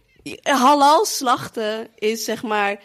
halal 0.43 1.05
slachten 1.05 1.89
is 1.95 2.25
zeg 2.25 2.43
maar... 2.43 2.81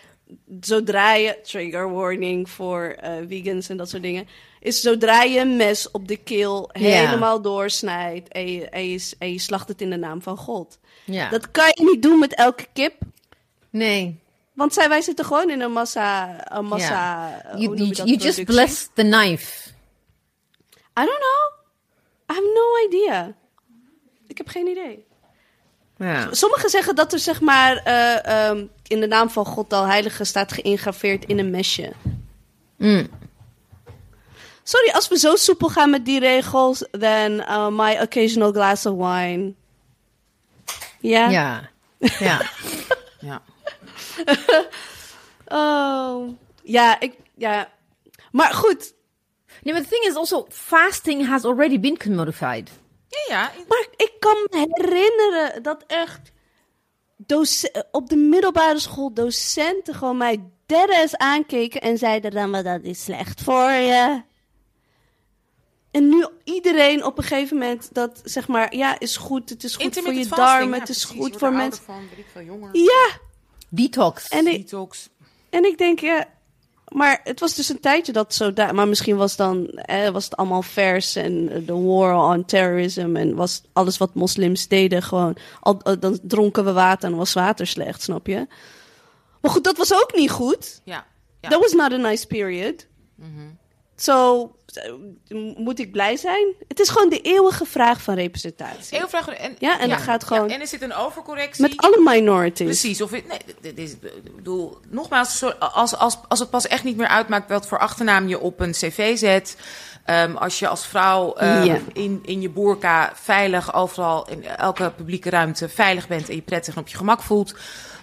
Zodra 0.61 1.14
je... 1.14 1.39
Trigger 1.43 1.91
warning 1.93 2.49
voor 2.49 2.95
eh, 2.99 3.11
vegans 3.28 3.70
en 3.70 3.78
dat 3.78 3.89
soort 3.89 4.01
dingen. 4.03 4.28
Is 4.59 4.82
zodra 4.82 5.24
je 5.24 5.39
een 5.39 5.55
mes 5.55 5.91
op 5.91 6.07
de 6.07 6.18
keel 6.18 6.70
Ja. 6.74 6.80
helemaal 7.05 7.41
doorsnijdt... 7.41 8.28
En 8.28 8.51
je, 8.51 8.70
en, 8.70 8.89
je, 8.89 9.11
en 9.20 9.32
je 9.32 9.39
slacht 9.39 9.68
het 9.68 9.82
in 9.82 9.89
de 9.89 9.97
naam 9.97 10.22
van 10.22 10.38
God. 10.38 10.80
Ja. 11.05 11.30
Dat 11.30 11.51
kan 11.51 11.68
je 11.68 11.84
niet 11.91 12.01
doen 12.01 12.20
met 12.20 12.36
elke 12.36 12.66
kip. 12.74 12.93
nee. 13.70 14.22
Want 14.53 14.73
zij, 14.73 14.89
wij 14.89 15.01
zitten 15.01 15.25
gewoon 15.25 15.49
in 15.49 15.61
een 15.61 15.71
massa... 15.71 16.35
Een 16.57 16.65
massa 16.65 17.31
You, 17.55 18.15
just 18.17 18.43
bless 18.43 18.89
the 18.93 19.01
knife. 19.01 19.69
I 20.99 21.05
don't 21.05 21.19
know. 21.19 21.53
I 22.29 22.33
have 22.33 22.51
no 22.53 22.87
idea. 22.87 23.33
Ik 24.27 24.37
heb 24.37 24.47
geen 24.47 24.67
idee. 24.67 25.05
Ja. 25.97 26.33
Sommigen 26.33 26.69
zeggen 26.69 26.95
dat 26.95 27.13
er 27.13 27.19
zeg 27.19 27.41
maar 27.41 27.77
eh, 27.77 28.25
ehm, 28.25 28.65
in 28.87 28.99
de 28.99 29.07
naam 29.07 29.29
van 29.29 29.45
God 29.45 29.73
al 29.73 29.85
heilige 29.85 30.23
staat 30.23 30.51
geïngraveerd 30.51 31.25
in 31.25 31.39
een 31.39 31.49
mesje. 31.49 31.91
Mm. 32.77 33.07
Sorry, 34.63 34.91
als 34.91 35.07
we 35.07 35.17
zo 35.17 35.35
soepel 35.35 35.69
gaan 35.69 35.89
met 35.89 36.05
die 36.05 36.19
regels, 36.19 36.85
then 36.91 37.31
uh, 37.31 37.67
my 37.69 37.97
occasional 38.01 38.51
glass 38.51 38.85
of 38.85 38.95
wine. 38.95 39.53
Ja? 40.99 41.29
Ja. 41.29 41.69
Ja. 42.19 42.41
Ja. 43.19 43.41
Oh. 45.47 46.30
Ja, 46.64 46.99
ik, 46.99 47.14
ja. 47.36 47.72
Maar 48.32 48.53
goed. 48.53 48.93
Nee, 49.61 49.74
but 49.74 49.84
the 49.84 49.89
thing 49.89 50.03
is 50.03 50.16
also, 50.16 50.45
fasting 50.49 51.28
has 51.28 51.45
already 51.45 51.80
been 51.80 51.97
commodified. 51.97 52.70
Ja, 53.07 53.24
ja. 53.28 53.51
Maar 53.68 53.88
ik 53.95 54.11
kan 54.20 54.47
me 54.49 54.68
herinneren 54.74 55.64
dat 55.64 55.84
echt 55.88 56.32
op 57.91 58.09
de 58.09 58.16
middelbare 58.16 58.80
school 58.80 59.14
docenten 59.14 59.95
gewoon 59.95 60.18
mij 60.18 60.43
deadass 60.66 61.18
aankeken 61.18 61.82
en 61.82 61.97
zeiden 61.97 62.32
dan, 62.32 62.49
maar 62.49 62.64
dat 62.64 62.84
is 62.84 63.03
slecht 63.03 63.41
voor 63.41 63.72
je. 63.72 64.22
En 65.91 66.09
nu 66.09 66.28
iedereen 66.43 67.05
op 67.05 67.18
een 67.18 67.24
gegeven 67.24 67.57
moment 67.57 67.93
dat 67.93 68.22
zeg 68.24 68.47
maar, 68.47 68.76
ja, 68.76 68.99
is 68.99 69.18
goed, 69.18 69.49
het 69.49 69.64
is 69.64 69.76
goed 69.76 69.99
voor 69.99 70.14
je 70.14 70.28
darmen, 70.28 70.74
ja, 70.74 70.80
het 70.80 70.89
is 70.89 71.05
precies. 71.05 71.22
goed 71.22 71.38
voor 71.38 71.53
mensen. 71.53 71.84
van, 71.84 72.07
ik 72.16 72.26
veel, 72.32 72.41
jonger. 72.41 72.70
Ja, 72.78 73.07
Detox. 73.76 74.28
en 74.30 74.47
ik, 74.47 74.61
Detox. 74.61 75.09
en 75.49 75.65
ik 75.65 75.78
denk, 75.78 75.99
ja, 75.99 76.26
maar 76.88 77.21
het 77.24 77.39
was 77.39 77.55
dus 77.55 77.69
een 77.69 77.80
tijdje 77.80 78.11
dat 78.11 78.34
zo 78.34 78.53
daar, 78.53 78.76
maar 78.76 78.88
misschien 78.88 79.15
was 79.15 79.36
dan, 79.36 79.67
eh, 79.67 80.09
was 80.09 80.24
het 80.24 80.36
allemaal 80.36 80.61
vers 80.61 81.15
en 81.15 81.49
eh, 81.49 81.67
de 81.67 81.74
war 81.74 82.15
on 82.36 82.45
terrorism 82.45 83.15
en 83.15 83.36
was 83.36 83.61
alles 83.74 83.97
wat 83.97 84.13
moslims 84.13 84.67
deden 84.67 85.01
gewoon, 85.03 85.36
al, 85.59 85.82
al- 85.84 85.99
dan 85.99 86.19
dronken 86.21 86.65
we 86.65 86.71
water 86.71 87.09
en 87.09 87.15
was 87.15 87.34
water 87.34 87.67
slecht, 87.67 88.01
snap 88.01 88.28
je? 88.28 88.47
Maar 89.41 89.51
goed, 89.51 89.63
dat 89.63 89.78
was 89.78 89.93
ook 89.93 90.13
niet 90.15 90.32
goed. 90.32 90.82
Ja. 90.84 91.05
ja. 91.41 91.49
That 91.49 91.59
was 91.61 91.71
not 91.74 91.91
a 91.93 91.97
nice 91.97 92.28
period. 92.28 92.86
So, 93.95 94.41
eh, 94.43 94.62
moet 95.57 95.80
ik 95.80 95.91
blij 95.91 96.15
zijn? 96.17 96.47
Het 96.67 96.80
is 96.80 96.89
gewoon 96.89 97.09
de 97.09 97.21
eeuwige 97.21 97.65
vraag 97.65 98.01
van 98.01 98.15
representatie. 98.15 98.97
Heel 98.97 99.07
vraag. 99.09 99.28
En, 99.30 99.55
Ja, 99.59 99.80
en 99.80 99.89
dat 99.89 100.01
gaat 100.01 100.24
gewoon- 100.24 100.49
en 100.49 100.61
er 100.61 100.67
zit 100.67 100.82
een 100.82 100.93
overcorrectie. 100.93 101.61
Met 101.61 101.78
alle 101.78 102.01
minorities. 102.03 102.65
Precies. 102.65 103.01
Of 103.01 103.11
het, 103.11 103.28
nee, 103.28 103.39
dit 103.61 103.78
is, 103.78 103.91
ik 104.24 104.36
bedoel, 104.36 104.78
nogmaals, 104.89 105.43
als, 105.59 105.95
als, 105.95 106.17
als 106.28 106.39
het 106.39 106.49
pas 106.49 106.67
echt 106.67 106.84
niet 106.84 106.97
meer 106.97 107.07
uitmaakt 107.07 107.49
wat 107.49 107.67
voor 107.67 107.80
achternaam 107.80 108.28
je 108.28 108.39
op 108.39 108.59
een 108.59 108.71
cv 108.71 109.17
zet. 109.17 109.57
ehm, 110.05 110.36
als 110.36 110.59
je 110.59 110.67
als 110.67 110.86
vrouw 110.86 111.34
ehm, 111.34 111.63
Ja. 111.63 111.78
in, 111.93 112.19
in 112.26 112.41
je 112.41 112.49
boerka 112.49 113.11
veilig 113.15 113.74
overal 113.74 114.30
in 114.30 114.45
elke 114.45 114.91
publieke 114.95 115.30
ruimte 115.30 115.69
veilig 115.69 116.07
bent 116.07 116.30
en 116.30 116.36
je 116.36 116.41
prettig 116.41 116.76
en 116.76 116.82
op 116.82 116.88
je 116.88 116.97
gemak 116.97 117.21
voelt, 117.21 117.55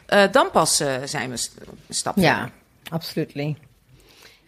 eh, 0.06 0.22
dan 0.32 0.50
pas 0.50 0.80
eh, 0.80 0.94
zijn 1.04 1.30
we 1.30 1.36
st- 1.36 1.54
een 1.88 1.94
stap 1.94 2.16
Ja, 2.16 2.50
verder. 2.90 3.56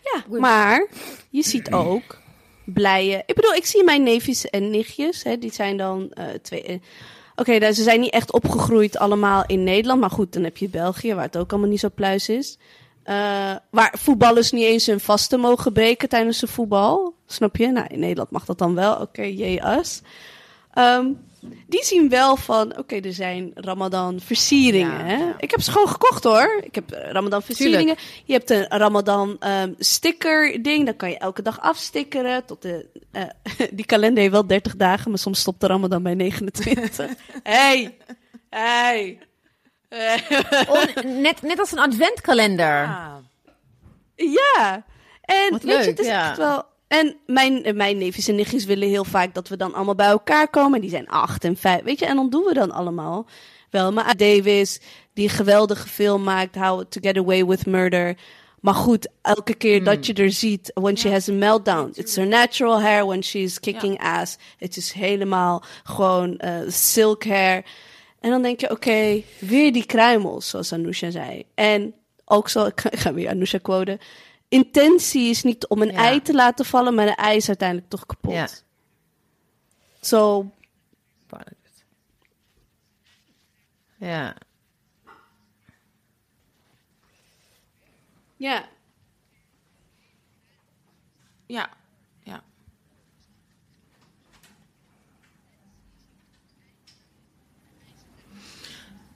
Ja, 0.03 0.38
maar 0.38 0.86
je 1.30 1.42
ziet 1.42 1.72
ook 1.72 2.18
blije... 2.64 3.22
Ik 3.26 3.34
bedoel, 3.34 3.55
ik 3.55 3.66
zie 3.66 3.84
mijn 3.84 4.03
neefjes 4.03 4.50
en 4.50 4.70
nichtjes. 4.70 5.22
Hè, 5.22 5.38
die 5.38 5.53
zijn 5.53 5.76
dan 5.76 6.11
eh, 6.11 6.24
twee... 6.42 6.62
eh, 6.62 6.78
Oké, 7.36 7.72
ze 7.72 7.82
zijn 7.82 8.00
niet 8.00 8.12
echt 8.12 8.32
opgegroeid 8.32 8.98
allemaal 8.98 9.44
in 9.46 9.64
Nederland. 9.64 10.00
Maar 10.00 10.11
goed, 10.11 10.32
dan 10.32 10.44
heb 10.44 10.57
je 10.57 10.68
België, 10.68 11.14
waar 11.14 11.24
het 11.24 11.36
ook 11.36 11.50
allemaal 11.50 11.70
niet 11.70 11.80
zo 11.80 11.88
pluis 11.94 12.28
is. 12.28 12.59
Eh, 13.03 13.14
waar 13.70 13.94
voetballers 13.98 14.50
niet 14.50 14.64
eens 14.64 14.86
hun 14.86 15.00
vasten 15.00 15.40
mogen 15.40 15.72
breken 15.72 16.09
tijdens 16.09 16.38
de 16.40 16.46
voetbal. 16.46 17.14
Snap 17.26 17.57
je? 17.57 17.66
Nou, 17.66 17.86
in 17.88 17.98
Nederland 17.98 18.30
mag 18.30 18.44
dat 18.44 18.59
dan 18.59 18.74
wel. 18.74 18.94
Oké, 18.96 19.22
jee, 19.22 19.62
us. 19.78 20.00
Ehm, 20.72 21.07
die 21.66 21.84
zien 21.84 22.09
wel 22.09 22.36
van, 22.36 22.78
oké, 22.78 22.97
er 22.97 23.12
zijn 23.12 23.51
Ramadan 23.55 24.20
versieringen. 24.20 24.99
Ja, 24.99 25.05
hè? 25.05 25.16
ja. 25.16 25.34
Ik 25.38 25.51
heb 25.51 25.61
ze 25.61 25.70
gewoon 25.70 25.88
gekocht 25.88 26.24
hoor. 26.24 26.61
Ik 26.62 26.74
heb 26.74 26.90
eh, 26.90 27.11
Ramadan 27.11 27.43
versieringen. 27.43 27.97
Je 28.24 28.32
hebt 28.32 28.51
een 28.51 28.66
Ramadan 28.68 29.36
ehm, 29.38 29.72
sticker 29.78 30.62
ding, 30.62 30.84
dan 30.84 30.97
kan 30.97 31.11
je 31.11 31.18
elke 31.18 31.43
dag 31.43 31.61
afstickeren. 31.61 32.45
Tot 32.45 32.62
de, 32.62 32.86
eh, 33.11 33.22
die 33.78 33.86
kalender 33.86 34.20
heeft 34.20 34.32
wel 34.32 34.47
30 34.47 34.76
dagen, 34.76 35.11
maar 35.11 35.18
soms 35.18 35.40
stopt 35.40 35.61
de 35.61 35.66
Ramadan 35.66 36.03
bij 36.03 36.14
29. 36.14 37.11
hey, 37.43 37.97
hey. 38.51 39.18
Net, 41.05 41.43
net 41.43 41.59
als 41.59 41.72
een 41.72 41.78
adventkalender. 41.78 42.84
Ja, 44.14 44.84
en 45.22 45.51
Wat 45.51 45.62
weet 45.62 45.84
je, 45.84 45.90
het 45.90 45.99
is 45.99 46.07
ja. 46.07 46.28
echt 46.28 46.36
wel... 46.36 46.70
En 46.93 47.16
mijn, 47.26 47.64
eh, 47.64 47.74
mijn 47.74 47.99
neefjes 47.99 48.28
en 48.28 48.34
nichtjes 48.34 48.64
willen 48.64 48.88
heel 48.88 49.05
vaak 49.05 49.34
dat 49.34 49.49
we 49.49 49.57
dan 49.57 49.74
allemaal 49.74 49.95
bij 49.95 50.07
elkaar 50.07 50.49
komen. 50.49 50.80
Die 50.80 50.90
zijn 50.90 51.09
acht 51.09 51.45
en 51.45 51.57
vijf, 51.57 51.82
weet 51.82 51.99
je. 51.99 52.07
En 52.07 52.16
dan 52.16 52.30
doen 52.30 52.45
we 52.45 52.55
dan 52.55 52.70
allemaal 52.70 53.26
wel. 53.70 53.93
Maar 53.93 54.16
Davis, 54.16 54.80
die 55.14 55.24
een 55.24 55.34
geweldige 55.34 55.88
film 55.88 56.22
maakt, 56.22 56.55
How 56.57 56.84
to 56.88 57.01
Get 57.01 57.16
Away 57.16 57.47
with 57.47 57.66
Murder. 57.66 58.16
Maar 58.61 58.74
goed, 58.74 59.09
elke 59.22 59.55
keer 59.55 59.76
Hmm. 59.76 59.84
dat 59.84 60.07
je 60.07 60.14
er 60.14 60.30
ziet, 60.32 60.70
when 60.74 60.97
she 60.97 61.11
has 61.11 61.28
a 61.28 61.32
meltdown. 61.32 61.90
It's 61.95 62.16
her 62.16 62.26
natural 62.26 62.80
hair 62.80 63.07
when 63.07 63.22
she's 63.22 63.61
kicking 63.61 63.99
ass. 64.03 64.36
Het 64.59 64.76
is 64.76 64.93
helemaal 64.93 65.62
gewoon 65.82 66.36
eh, 66.36 66.55
silk 66.68 67.24
hair. 67.24 67.64
En 68.20 68.30
dan 68.30 68.43
denk 68.43 68.61
je, 68.61 68.70
oké, 68.70 69.22
weer 69.38 69.72
die 69.72 69.86
kruimels, 69.86 70.49
zoals 70.49 70.72
Anousha 70.72 71.11
zei. 71.11 71.45
En 71.55 71.95
ook 72.24 72.49
zo, 72.49 72.64
ik 72.64 72.80
ga, 72.80 72.90
ik 72.90 72.99
ga 72.99 73.12
weer 73.12 73.28
Anousha 73.28 73.59
quoten. 73.59 73.99
Intentie 74.53 75.30
is 75.30 75.42
niet 75.42 75.66
om 75.66 75.82
een 75.82 75.92
Ja. 75.92 75.94
ei 75.94 76.22
te 76.22 76.34
laten 76.34 76.64
vallen, 76.64 76.94
maar 76.94 77.07
de 77.07 77.14
ei 77.14 77.36
is 77.36 77.48
uiteindelijk 77.48 77.88
toch 77.88 78.07
kapot. 78.07 78.32
Ja. 78.32 78.48
Zo, 80.00 80.50
ja. 83.96 84.36
Ja, 88.36 88.68
ja. 91.46 91.70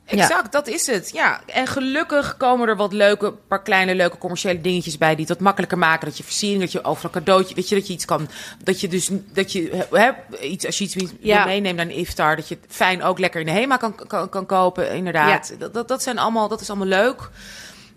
Exact, 0.07 0.53
dat 0.53 0.67
is 0.69 0.87
het. 0.87 1.11
Ja, 1.13 1.41
en 1.47 1.67
gelukkig 1.67 2.37
komen 2.37 2.69
er 2.69 2.77
wat 2.77 2.93
leuke, 2.93 3.33
paar 3.33 3.63
kleine 3.63 3.95
leuke 3.95 4.19
commerciële 4.19 4.61
dingetjes 4.61 4.99
bij 4.99 5.11
die 5.11 5.19
het 5.21 5.29
wat 5.29 5.41
makkelijker 5.41 5.79
maken. 5.79 6.07
Dat 6.09 6.17
je 6.17 6.25
versiering, 6.25 6.61
dat 6.61 6.73
je 6.73 6.85
overal 6.85 7.11
een 7.15 7.21
cadeautje, 7.25 7.55
weet 7.55 7.69
je, 7.69 7.75
dat 7.75 7.87
je 7.87 7.93
iets 7.93 8.05
kan, 8.05 8.29
dat 8.65 8.81
je 8.81 8.89
dus, 8.89 9.09
dat 9.33 9.53
je, 9.53 9.87
hè, 9.91 10.11
iets, 10.41 10.67
als 10.67 10.79
je 10.79 10.85
iets 10.85 10.97
Ja. 11.21 11.45
meeneemt 11.45 11.77
naar 11.77 11.87
een 11.87 11.93
iftar, 11.93 12.37
dat 12.37 12.49
je 12.49 12.59
het 12.63 12.75
fijn 12.75 13.03
ook 13.03 13.19
lekker 13.19 13.41
in 13.41 13.47
de 13.47 13.53
HEMA 13.53 13.77
kan, 13.77 13.95
kan, 14.07 14.29
kan 14.29 14.47
kopen, 14.47 14.95
inderdaad. 14.95 15.55
Dat, 15.59 15.75
dat, 15.75 15.89
dat 15.89 16.03
zijn 16.03 16.19
allemaal, 16.19 16.49
dat 16.49 16.61
is 16.61 16.69
allemaal 16.71 16.87
leuk. 16.89 17.29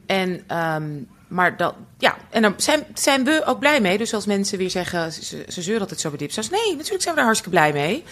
En, 0.05 0.43
ehm, 0.47 0.87
maar 1.27 1.57
dat, 1.57 1.73
ja, 1.97 2.17
en 2.29 2.41
dan 2.41 2.53
zijn, 2.57 2.85
zijn 2.93 3.23
we 3.23 3.41
ook 3.45 3.59
blij 3.59 3.81
mee. 3.81 3.97
Dus 3.97 4.13
als 4.13 4.25
mensen 4.25 4.57
weer 4.57 4.69
zeggen, 4.69 5.11
ze, 5.13 5.45
ze 5.47 5.61
zeuren 5.61 5.81
altijd 5.81 5.99
zo 5.99 6.09
bij 6.09 6.17
dipsaus. 6.17 6.49
Nee, 6.49 6.71
natuurlijk 6.75 7.01
zijn 7.01 7.15
we 7.15 7.21
daar 7.21 7.23
hartstikke 7.29 7.57
blij 7.57 7.73
mee. 7.73 8.03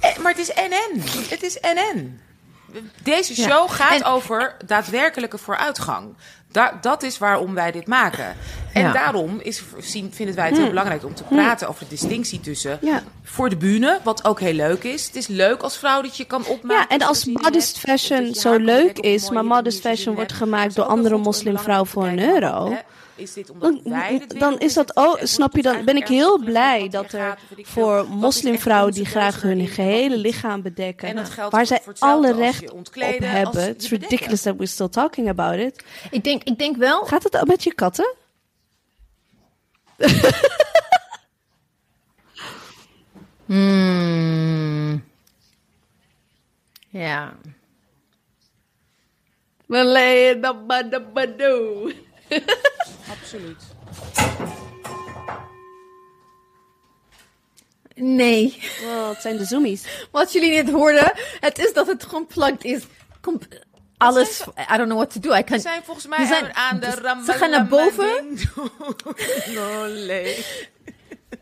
Eh, 0.00 0.16
Maar 0.18 0.32
het 0.34 0.40
is 0.40 0.50
NN. 0.54 1.00
Het 1.28 1.42
is 1.42 1.58
NN. 1.60 2.20
Deze 3.02 3.40
Ja. 3.42 3.48
show 3.48 3.70
gaat 3.70 4.00
En- 4.00 4.04
over 4.04 4.56
daadwerkelijke 4.66 5.38
vooruitgang. 5.38 6.14
Da 6.52 6.78
dat 6.80 7.02
is 7.02 7.18
waarom 7.18 7.54
wij 7.54 7.70
dit 7.72 7.86
maken. 7.86 8.36
En 8.72 8.82
Ja. 8.82 8.92
daarom 8.92 9.40
is, 9.42 9.62
zien, 9.78 10.12
vinden 10.14 10.34
wij 10.34 10.46
het 10.48 10.56
heel 10.56 10.68
belangrijk 10.68 11.04
om 11.04 11.14
te 11.14 11.22
praten 11.22 11.68
over 11.68 11.84
de 11.84 11.88
distinctie 11.90 12.40
tussen 12.40 12.78
Ja. 12.82 13.02
voor 13.22 13.48
de 13.48 13.56
bühne, 13.56 13.98
wat 14.04 14.24
ook 14.24 14.40
heel 14.40 14.52
leuk 14.52 14.84
is. 14.84 15.06
Het 15.06 15.16
is 15.16 15.26
leuk 15.26 15.62
als 15.62 15.76
vrouw 15.76 16.02
dat 16.02 16.16
je 16.16 16.24
kan 16.24 16.46
opmaken. 16.46 16.76
Ja, 16.82 16.88
en 16.88 16.98
je 16.98 17.06
als 17.06 17.24
modest 17.24 17.78
fashion 17.78 18.34
zo 18.34 18.56
leuk 18.56 18.98
is, 18.98 19.30
maar 19.30 19.44
modest 19.44 19.64
versiering 19.64 19.96
fashion 19.98 20.14
wordt 20.14 20.32
gemaakt 20.32 20.68
is 20.68 20.74
door 20.74 20.84
andere 20.84 21.16
moslimvrouwen 21.16 21.86
voor 21.88 22.06
een 22.06 22.20
euro. 22.34 22.70
hè, 22.70 22.78
Is 23.18 23.32
dit 23.32 23.50
omdat 23.50 23.72
Dan, 23.82 23.92
wij 23.92 24.18
dit 24.18 24.32
willen, 24.32 24.38
dan 24.38 24.58
is 24.58 24.74
dat 24.74 24.96
ook, 24.96 25.18
wordt 25.18 25.28
snap 25.28 25.56
je, 25.56 25.62
dan 25.62 25.84
ben 25.84 25.96
ik 25.96 26.08
heel 26.08 26.38
blij 26.38 26.88
dat 26.88 27.12
er 27.12 27.38
voor 27.62 27.98
is 27.98 28.04
echt 28.04 28.08
moslimvrouwen 28.08 28.92
die 28.92 29.04
graag 29.04 29.42
hun 29.42 29.66
gehele 29.66 30.16
lichaam 30.16 30.62
bedekken, 30.62 31.08
En 31.08 31.16
dat 31.16 31.30
geldt 31.30 31.52
waar 31.52 31.66
zij 31.66 31.82
alle 31.98 32.32
recht 32.32 32.70
op 32.70 32.88
hebben. 32.94 33.68
It's 33.68 33.88
bedekken. 33.88 33.88
ridiculous 33.88 34.42
that 34.42 34.56
we're 34.56 34.66
still 34.66 34.88
talking 34.88 35.28
about 35.28 35.58
it. 35.58 35.84
Ik 36.10 36.24
denk, 36.24 36.42
ik 36.42 36.58
denk 36.58 36.76
wel. 36.76 37.04
Gaat 37.04 37.22
het 37.22 37.36
ook 37.36 37.46
met 37.46 37.62
je 37.62 37.74
katten? 37.74 38.14
Hmm. 43.48 45.04
Ja. 46.88 47.36
Absoluut. 53.10 53.62
Nee. 57.94 58.58
Oh, 58.84 59.08
het 59.08 59.20
zijn 59.22 59.36
de 59.36 59.44
zoomies. 59.44 59.84
Wat 60.10 60.32
jullie 60.32 60.50
net 60.62 60.70
hoorden, 60.70 61.12
het 61.40 61.58
is 61.58 61.72
dat 61.72 61.86
het 61.86 62.04
gewoon 62.04 62.26
plugged 62.26 62.64
is. 62.64 62.82
Kom, 63.20 63.38
alles, 63.96 64.40
I 64.72 64.76
don't 64.76 64.88
know 64.88 64.96
what 64.98 65.10
to 65.12 65.20
do. 65.20 65.34
I 65.36 65.44
can, 65.44 65.60
zijn 65.60 65.82
volgens 65.84 66.06
mij 66.06 66.26
zijn- 66.26 66.54
aan 66.54 66.80
de 66.80 66.90
ze 66.90 67.00
ram- 67.00 67.24
gaan 67.24 67.50
naar 67.50 67.66
boven. 67.66 68.38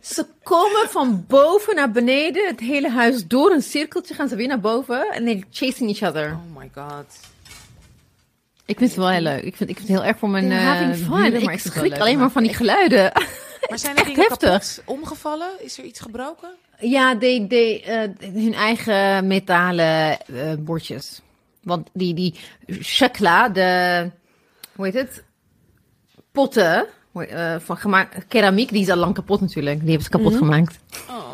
Ze 0.00 0.26
komen 0.42 0.88
van 0.90 1.24
boven 1.28 1.74
naar 1.74 1.90
beneden, 1.90 2.46
het 2.46 2.60
hele 2.60 2.90
huis 2.90 3.26
door 3.26 3.50
een 3.50 3.62
cirkeltje 3.62 4.14
gaan 4.14 4.28
ze 4.28 4.36
weer 4.36 4.46
naar 4.48 4.60
boven 4.60 5.10
en 5.12 5.24
they're 5.24 5.44
chasing 5.50 5.90
each 5.98 6.10
other. 6.10 6.30
Oh 6.32 6.56
my 6.58 6.70
god. 6.74 7.04
Ik 8.66 8.78
vind 8.78 8.90
het 8.90 8.98
wel 8.98 9.08
heel 9.10 9.20
leuk. 9.20 9.42
Ik 9.42 9.56
vind, 9.56 9.70
ik 9.70 9.76
vind 9.76 9.88
het 9.88 9.98
heel 9.98 10.06
erg 10.06 10.18
voor 10.18 10.28
mijn 10.30 10.50
uh, 10.50 10.58
having 10.58 10.96
fun. 10.96 11.08
buren, 11.10 11.44
maar 11.44 11.54
Ik 11.54 11.60
schrik 11.60 11.98
alleen 11.98 12.18
maar 12.18 12.30
van 12.30 12.42
die 12.42 12.54
geluiden. 12.54 13.12
Maar 13.68 13.78
zijn 13.78 13.92
er 13.96 13.98
Echt 13.98 14.14
dingen 14.14 14.28
heftig. 14.28 14.48
kapot 14.48 14.82
omgevallen? 14.84 15.48
Is 15.58 15.78
er 15.78 15.84
iets 15.84 16.00
gebroken? 16.00 16.48
Ja, 16.78 17.14
die, 17.14 17.46
die, 17.46 17.82
eh, 17.82 18.08
hun 18.32 18.54
eigen 18.54 19.26
metalen 19.26 20.20
eh, 20.26 20.52
bordjes. 20.58 21.22
Want 21.62 21.88
die, 21.92 22.14
die 22.14 22.34
shakla, 22.82 23.48
de, 23.48 24.10
hoe 24.74 24.84
heet 24.84 24.94
het? 24.94 25.24
Potten 26.32 26.86
van 27.58 27.76
gemaakt, 27.76 28.26
keramiek, 28.28 28.70
die 28.70 28.82
is 28.82 28.90
al 28.90 28.96
lang 28.96 29.14
kapot 29.14 29.40
natuurlijk. 29.40 29.78
Die 29.80 29.88
hebben 29.88 30.04
ze 30.04 30.10
kapot 30.10 30.36
gemaakt. 30.36 30.78
Oh, 31.08 31.25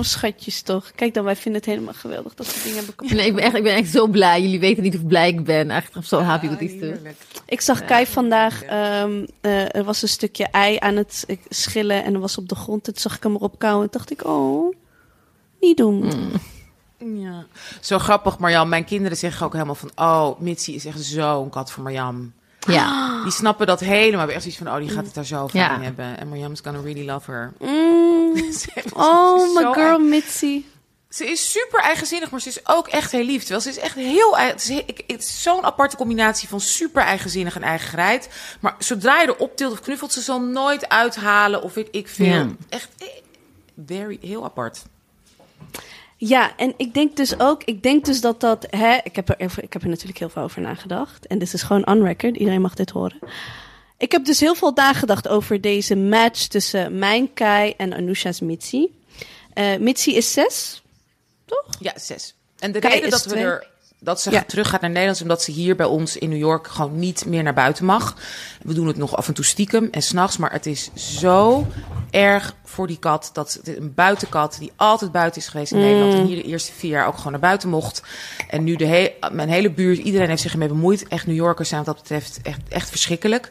schatjes 0.00 0.62
toch. 0.62 0.92
Kijk 0.94 1.14
dan, 1.14 1.24
wij 1.24 1.36
vinden 1.36 1.60
het 1.60 1.70
helemaal 1.70 1.94
geweldig 1.94 2.34
dat 2.34 2.46
we 2.46 2.60
dingen 2.62 2.76
hebben 2.76 2.94
kapot. 2.94 3.16
Nee, 3.16 3.26
ik 3.26 3.34
ben 3.34 3.44
echt, 3.44 3.54
ik 3.54 3.62
ben 3.62 3.74
echt 3.74 3.90
zo 3.90 4.06
blij. 4.06 4.42
Jullie 4.42 4.60
weten 4.60 4.82
niet 4.82 4.94
hoe 4.94 5.06
blij 5.06 5.28
ik 5.28 5.44
ben. 5.44 5.70
Echt, 5.70 5.94
I'm 5.94 6.02
so 6.02 6.20
happy 6.20 6.48
with. 6.48 6.94
Ik 7.46 7.60
zag 7.60 7.84
Kai 7.84 8.06
vandaag, 8.06 8.62
ehm, 8.62 9.26
eh, 9.40 9.74
er 9.76 9.84
was 9.84 10.02
een 10.02 10.08
stukje 10.08 10.46
ei 10.46 10.76
aan 10.78 10.96
het 10.96 11.24
eh, 11.26 11.36
schillen 11.48 12.04
en 12.04 12.14
er 12.14 12.20
was 12.20 12.38
op 12.38 12.48
de 12.48 12.54
grond. 12.54 12.84
Toen 12.84 12.94
zag 12.96 13.16
ik 13.16 13.22
hem 13.22 13.34
erop 13.34 13.58
kauwen 13.58 13.84
en 13.84 13.88
dacht 13.92 14.10
ik, 14.10 14.26
oh, 14.26 14.74
niet 15.60 15.76
doen. 15.76 16.12
Ja. 16.98 17.46
Zo 17.80 17.98
grappig, 17.98 18.38
Marjam. 18.38 18.68
Mijn 18.68 18.84
kinderen 18.84 19.16
zeggen 19.18 19.46
ook 19.46 19.52
helemaal 19.52 19.74
van... 19.74 19.90
Oh, 19.96 20.40
Mitzi 20.40 20.74
is 20.74 20.84
echt 20.84 21.04
zo'n 21.04 21.50
kat 21.50 21.70
voor 21.70 21.82
Marjam. 21.82 22.32
Ja. 22.68 23.20
Die 23.22 23.32
snappen 23.32 23.66
dat 23.66 23.80
helemaal. 23.80 24.18
Hebben 24.18 24.34
echt 24.34 24.42
zoiets 24.42 24.60
van... 24.62 24.72
Oh, 24.72 24.78
die 24.78 24.88
gaat 24.88 25.04
het 25.04 25.14
daar 25.14 25.24
zo 25.24 25.46
van 25.46 25.60
Ja. 25.60 25.80
hebben. 25.80 26.18
En 26.18 26.28
Marjam 26.28 26.52
is 26.52 26.60
gonna 26.60 26.80
really 26.80 27.04
love 27.06 27.30
her. 27.30 27.52
Mm. 27.60 28.13
Oh, 28.92 29.54
my 29.54 29.62
girl 29.74 29.98
Mitzi. 29.98 30.66
Ze 31.08 31.26
is 31.30 31.50
super 31.52 31.80
eigenzinnig, 31.80 32.30
maar 32.30 32.40
ze 32.40 32.48
is 32.48 32.66
ook 32.68 32.88
echt 32.88 33.12
heel 33.12 33.24
lief. 33.24 33.40
Terwijl 33.40 33.60
ze 33.60 33.68
is 33.68 33.78
echt 33.78 33.94
heel... 33.94 34.38
Het 34.38 34.62
is, 34.62 34.68
he- 34.68 34.82
ik- 34.86 35.04
het 35.06 35.22
is 35.22 35.42
zo'n 35.42 35.64
aparte 35.64 35.96
combinatie 35.96 36.48
van 36.48 36.60
super 36.60 37.02
eigenzinnig 37.02 37.56
en 37.56 37.62
eigenheid. 37.62 38.28
Maar 38.60 38.74
zodra 38.78 39.20
je 39.20 39.26
erop 39.28 39.56
tilt 39.56 39.72
of 39.72 39.80
knuffelt, 39.80 40.12
ze 40.12 40.20
zal 40.20 40.40
nooit 40.40 40.88
uithalen 40.88 41.62
of 41.62 41.74
weet 41.74 41.88
ik 41.90 42.08
veel. 42.08 42.26
Ja. 42.26 42.48
Echt 42.68 42.88
very, 43.86 44.18
heel 44.20 44.44
apart. 44.44 44.82
Ja, 46.16 46.56
en 46.56 46.74
ik 46.76 46.94
denk 46.94 47.16
dus 47.16 47.38
ook, 47.40 47.64
ik 47.64 47.82
denk 47.82 48.04
dus 48.04 48.20
dat 48.20 48.40
dat, 48.40 48.66
hè, 48.70 48.98
ik 49.02 49.16
heb 49.16 49.28
er, 49.28 49.40
ik 49.40 49.72
heb 49.72 49.82
er 49.82 49.88
natuurlijk 49.88 50.18
heel 50.18 50.28
veel 50.28 50.42
over 50.42 50.60
nagedacht. 50.60 51.26
En 51.26 51.38
dit 51.38 51.52
is 51.52 51.62
gewoon 51.62 51.86
on 51.86 52.04
record, 52.04 52.36
iedereen 52.36 52.60
mag 52.60 52.74
dit 52.74 52.90
horen. 52.90 53.18
Ik 53.98 54.12
heb 54.12 54.24
dus 54.24 54.40
heel 54.40 54.54
veel 54.54 54.72
nagedacht 54.74 55.28
over 55.28 55.60
deze 55.60 55.96
match 55.96 56.46
tussen 56.46 56.98
mijn 56.98 57.32
Kai 57.32 57.74
en 57.76 57.92
Anousha's 57.92 58.40
Mitzi. 58.40 58.88
Eh 59.52 59.76
Mitzi 59.76 60.16
is 60.16 60.32
zes, 60.32 60.82
toch? 61.44 61.66
Ja, 61.80 61.92
zes. 61.98 62.34
En 62.58 62.72
de 62.72 62.78
Kai 62.78 62.94
reden 62.94 63.10
dat 63.10 63.24
we 63.24 63.36
er 63.36 63.72
dat 64.04 64.20
ze 64.20 64.30
Ja. 64.30 64.42
terug 64.42 64.68
gaat 64.68 64.80
naar 64.80 64.90
Nederland, 64.90 65.22
omdat 65.22 65.42
ze 65.42 65.50
hier 65.50 65.76
bij 65.76 65.86
ons 65.86 66.16
in 66.16 66.28
New 66.28 66.38
York 66.38 66.66
gewoon 66.66 66.98
niet 66.98 67.26
meer 67.26 67.42
naar 67.42 67.54
buiten 67.54 67.84
mag. 67.84 68.16
We 68.62 68.74
doen 68.74 68.86
het 68.86 68.96
nog 68.96 69.16
af 69.16 69.28
en 69.28 69.34
toe 69.34 69.44
stiekem 69.44 69.88
en 69.90 70.02
s'nachts, 70.02 70.36
maar 70.36 70.52
het 70.52 70.66
is 70.66 70.90
zo 70.94 71.66
erg 72.10 72.54
voor 72.64 72.86
die 72.86 72.98
kat. 72.98 73.30
Dat 73.32 73.60
een 73.64 73.92
buitenkat 73.94 74.56
die 74.58 74.72
altijd 74.76 75.12
buiten 75.12 75.40
is 75.40 75.48
geweest 75.48 75.72
in 75.72 75.78
Nederland. 75.78 76.14
En 76.14 76.26
hier 76.26 76.36
de 76.36 76.48
eerste 76.48 76.72
vier 76.72 76.90
jaar 76.90 77.06
ook 77.06 77.16
gewoon 77.16 77.32
naar 77.32 77.40
buiten 77.40 77.68
mocht. 77.68 78.02
En 78.48 78.64
nu 78.64 78.76
de 78.76 78.86
he 78.86 79.10
mijn 79.32 79.48
hele 79.48 79.70
buurt, 79.70 79.98
iedereen 79.98 80.28
heeft 80.28 80.42
zich 80.42 80.52
ermee 80.52 80.68
bemoeid. 80.68 81.08
Echt 81.08 81.26
New 81.26 81.36
Yorkers 81.36 81.68
zijn 81.68 81.84
wat 81.84 81.94
dat 81.94 82.02
betreft 82.02 82.38
echt, 82.42 82.60
echt 82.68 82.88
verschrikkelijk. 82.88 83.50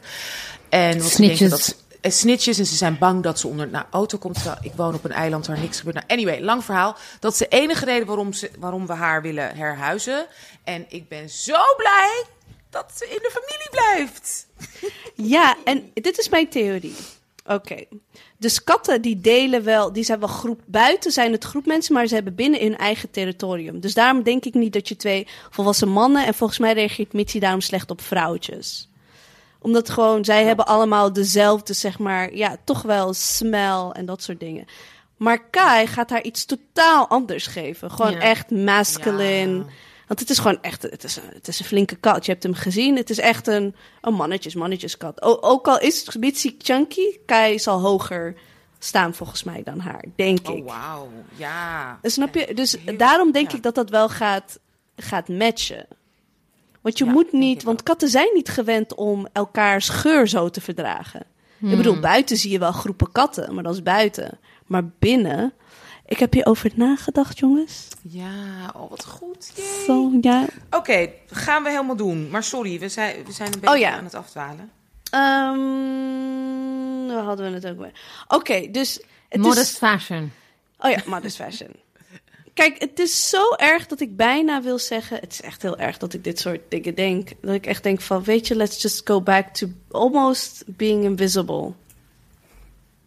En 0.68 0.98
wat 0.98 1.10
ze 1.10 1.20
denken 1.20 1.36
Snitches. 1.36 1.50
dat 1.50 1.83
ze- 2.04 2.10
eh, 2.10 2.10
snitches 2.12 2.58
en 2.58 2.66
ze 2.66 2.74
zijn 2.76 2.98
bang 2.98 3.22
dat 3.22 3.38
ze 3.38 3.46
onder 3.48 3.68
een 3.72 3.82
auto 3.90 4.18
komt. 4.18 4.38
Ik 4.62 4.72
woon 4.76 4.94
op 4.94 5.04
een 5.04 5.12
eiland 5.12 5.46
waar 5.46 5.58
niks 5.58 5.78
gebeurt. 5.78 5.96
Nou, 5.96 6.06
anyway, 6.08 6.40
lang 6.40 6.64
verhaal. 6.64 6.96
Dat 7.20 7.32
is 7.32 7.38
de 7.38 7.48
enige 7.48 7.84
reden 7.84 8.06
waarom, 8.06 8.32
ze, 8.32 8.50
waarom 8.58 8.86
we 8.86 8.92
haar 8.92 9.22
willen 9.22 9.56
herhuizen. 9.56 10.26
En 10.64 10.84
ik 10.88 11.08
ben 11.08 11.30
zo 11.30 11.56
blij 11.76 12.24
dat 12.70 12.92
ze 12.96 13.04
in 13.04 13.18
de 13.22 13.30
familie 13.32 13.68
blijft. 13.70 14.46
Ja, 15.16 15.56
en 15.64 15.90
dit 15.94 16.18
is 16.18 16.28
mijn 16.28 16.48
theorie. 16.48 16.94
Oké. 17.46 17.76
Dus 18.38 18.64
katten 18.64 19.02
die 19.02 19.20
delen 19.20 19.64
wel, 19.64 19.92
die 19.92 20.04
zijn 20.04 20.18
wel 20.18 20.28
groep. 20.28 20.60
Buiten 20.66 21.12
zijn 21.12 21.32
het 21.32 21.44
groep 21.44 21.66
mensen, 21.66 21.94
maar 21.94 22.06
ze 22.06 22.14
hebben 22.14 22.34
binnen 22.34 22.60
hun 22.60 22.76
eigen 22.76 23.10
territorium. 23.10 23.80
Dus 23.80 23.94
daarom 23.94 24.22
denk 24.22 24.44
ik 24.44 24.54
niet 24.54 24.72
dat 24.72 24.88
je 24.88 24.96
twee 24.96 25.26
volwassen 25.50 25.88
mannen. 25.88 26.26
En 26.26 26.34
volgens 26.34 26.58
mij 26.58 26.72
reageert 26.72 27.12
Mitzi 27.12 27.38
daarom 27.38 27.60
slecht 27.60 27.90
op 27.90 28.00
vrouwtjes. 28.00 28.88
Omdat 29.64 29.90
gewoon, 29.90 30.24
zij 30.24 30.44
hebben 30.44 30.66
allemaal 30.66 31.12
dezelfde, 31.12 31.72
zeg 31.72 31.98
maar, 31.98 32.34
ja, 32.34 32.56
toch 32.64 32.82
wel 32.82 33.12
smell 33.14 33.90
en 33.92 34.04
dat 34.06 34.22
soort 34.22 34.40
dingen. 34.40 34.64
Maar 35.16 35.44
Kai 35.50 35.86
gaat 35.86 36.10
haar 36.10 36.22
iets 36.22 36.44
totaal 36.44 37.08
anders 37.08 37.46
geven. 37.46 37.90
Gewoon 37.90 38.12
Ja. 38.12 38.18
echt 38.18 38.50
masculine. 38.50 39.56
Ja. 39.56 39.64
Want 40.06 40.20
het 40.20 40.30
is 40.30 40.38
gewoon 40.38 40.58
echt, 40.62 40.82
het 40.82 41.04
is, 41.04 41.16
een, 41.16 41.22
het 41.32 41.48
is 41.48 41.58
een 41.58 41.64
flinke 41.64 41.96
kat. 41.96 42.24
Je 42.26 42.30
hebt 42.32 42.42
hem 42.44 42.54
gezien. 42.54 42.96
Het 42.96 43.10
is 43.10 43.18
echt 43.18 43.46
een, 43.46 43.74
een 44.00 44.14
mannetjes, 44.14 44.54
mannetjeskat. 44.54 45.22
O, 45.22 45.38
ook 45.40 45.68
al 45.68 45.80
is 45.80 46.06
het 46.06 46.18
Mitzi 46.18 46.54
chunky, 46.58 47.18
Kai 47.26 47.58
zal 47.58 47.80
hoger 47.80 48.34
staan 48.78 49.14
volgens 49.14 49.42
mij 49.44 49.62
dan 49.62 49.78
haar, 49.80 50.04
denk 50.16 50.48
ik. 50.48 50.48
Oh, 50.48 50.66
wauw. 50.66 51.08
Ja. 51.36 51.98
Snap 52.02 52.34
je? 52.34 52.54
Dus 52.54 52.76
Heel- 52.84 52.96
daarom 52.96 53.32
denk 53.32 53.50
ja. 53.50 53.56
ik 53.56 53.62
dat 53.62 53.74
dat 53.74 53.90
wel 53.90 54.08
gaat, 54.08 54.58
gaat 54.96 55.28
matchen. 55.28 55.86
Want 56.84 56.98
je 56.98 57.04
Ja, 57.04 57.10
moet 57.10 57.32
niet, 57.32 57.62
want 57.62 57.82
katten 57.82 58.08
zijn 58.08 58.30
niet 58.34 58.48
gewend 58.48 58.94
om 58.94 59.26
elkaars 59.32 59.88
geur 59.88 60.28
zo 60.28 60.48
te 60.50 60.60
verdragen. 60.60 61.22
Ik 61.60 61.76
bedoel, 61.76 62.00
buiten 62.00 62.36
zie 62.36 62.50
je 62.50 62.58
wel 62.58 62.72
groepen 62.72 63.12
katten, 63.12 63.54
maar 63.54 63.62
dat 63.62 63.74
is 63.74 63.82
buiten. 63.82 64.38
Maar 64.66 64.82
binnen, 64.98 65.52
ik 66.06 66.18
heb 66.18 66.32
hierover 66.32 66.70
nagedacht, 66.74 67.38
jongens. 67.38 67.88
Ja, 68.02 68.72
oh, 68.76 68.90
wat 68.90 69.04
goed. 69.04 69.52
Zo, 69.86 70.12
ja. 70.20 70.46
Oké, 70.70 71.08
gaan 71.26 71.62
we 71.62 71.70
helemaal 71.70 71.96
doen. 71.96 72.30
Maar 72.30 72.42
sorry, 72.42 72.78
we 72.78 72.88
zijn, 72.88 73.24
we 73.24 73.32
zijn 73.32 73.52
een 73.52 73.60
beetje 73.60 73.74
Oh 73.74 73.80
ja. 73.80 73.96
aan 73.96 74.04
het 74.04 74.14
afdwalen. 74.14 74.70
Waar 77.14 77.24
hadden 77.24 77.48
we 77.48 77.54
het 77.54 77.66
ook 77.66 77.78
weer? 77.78 77.92
Oké, 78.28 78.70
dus 78.70 79.00
het 79.28 79.40
Modest 79.40 79.72
is... 79.72 79.76
fashion. 79.76 80.32
Oh 80.78 80.90
ja, 80.90 80.98
modest 81.06 81.36
fashion. 81.36 81.70
Kijk, 82.54 82.78
het 82.78 82.98
is 82.98 83.28
zo 83.28 83.54
erg 83.56 83.86
dat 83.86 84.00
ik 84.00 84.16
bijna 84.16 84.62
wil 84.62 84.78
zeggen... 84.78 85.18
Het 85.20 85.32
is 85.32 85.40
echt 85.40 85.62
heel 85.62 85.78
erg 85.78 85.98
dat 85.98 86.12
ik 86.14 86.24
dit 86.24 86.38
soort 86.40 86.60
dingen 86.68 86.94
denk. 86.94 87.30
Dat 87.40 87.54
ik 87.54 87.66
echt 87.66 87.82
denk 87.82 88.00
van, 88.00 88.22
weet 88.22 88.46
je, 88.46 88.54
let's 88.56 88.82
just 88.82 89.00
go 89.04 89.20
back 89.20 89.48
to 89.54 89.66
almost 89.90 90.62
being 90.66 91.04
invisible. 91.04 91.72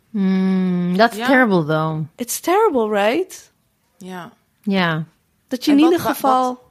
Hmm, 0.09 0.97
that's 0.97 1.17
terrible 1.17 1.65
though. 1.65 2.05
It's 2.15 2.39
terrible, 2.39 2.89
right? 2.89 3.51
Ja. 3.97 4.31
Ja. 4.61 5.03
Dat 5.47 5.65
je 5.65 5.71
En 5.71 5.77
in 5.77 5.83
wat- 5.83 5.91
ieder 5.91 6.07
geval... 6.07 6.65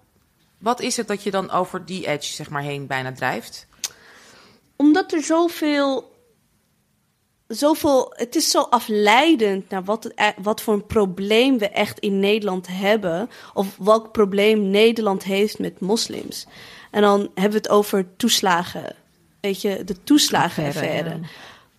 Wat 0.58 0.80
is 0.80 0.96
het 0.96 1.08
dat 1.08 1.22
je 1.22 1.30
dan 1.30 1.50
over 1.50 1.84
die 1.84 2.06
edge 2.06 2.32
zeg 2.32 2.50
maar 2.50 2.62
heen 2.62 2.86
bijna 2.86 3.12
drijft? 3.12 3.66
Omdat 4.76 5.12
er 5.12 5.22
zoveel... 5.22 6.14
Zoveel, 7.48 8.12
het 8.16 8.36
is 8.36 8.50
zo 8.50 8.60
afleidend 8.60 9.68
naar 9.70 9.84
wat, 9.84 10.04
het, 10.04 10.12
e- 10.16 10.42
wat 10.42 10.60
voor 10.62 10.74
een 10.74 10.86
probleem 10.86 11.58
we 11.58 11.68
echt 11.68 11.98
in 11.98 12.20
Nederland 12.20 12.66
hebben. 12.70 13.30
Of 13.54 13.76
welk 13.78 14.12
probleem 14.12 14.70
Nederland 14.70 15.24
heeft 15.24 15.58
met 15.58 15.80
moslims. 15.80 16.46
En 16.90 17.02
dan 17.02 17.20
hebben 17.20 17.50
we 17.50 17.56
het 17.56 17.68
over 17.68 18.16
toeslagen. 18.16 18.94
Weet 19.40 19.60
je, 19.62 19.84
de 19.84 20.02
toeslagenaffaire. 20.02 20.98
Affaire, 20.98 21.20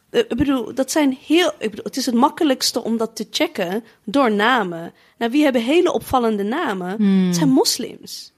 Eh, 0.10 0.20
Ik 0.20 0.38
bedoel, 0.38 0.74
dat 0.74 0.92
zijn 0.92 1.18
heel. 1.26 1.52
Ik 1.60 1.70
bedoel, 1.70 1.86
het 1.86 1.98
is 1.98 2.06
het 2.06 2.16
makkelijkste 2.16 2.84
om 2.84 2.98
dat 2.98 3.16
te 3.16 3.28
checken 3.32 3.84
door 4.04 4.32
namen. 4.32 4.94
Nou, 5.18 5.32
wie 5.32 5.44
hebben 5.44 5.64
hele 5.64 5.92
opvallende 5.94 6.44
namen? 6.44 7.04
Het 7.26 7.36
zijn 7.36 7.50
moslims. 7.50 8.32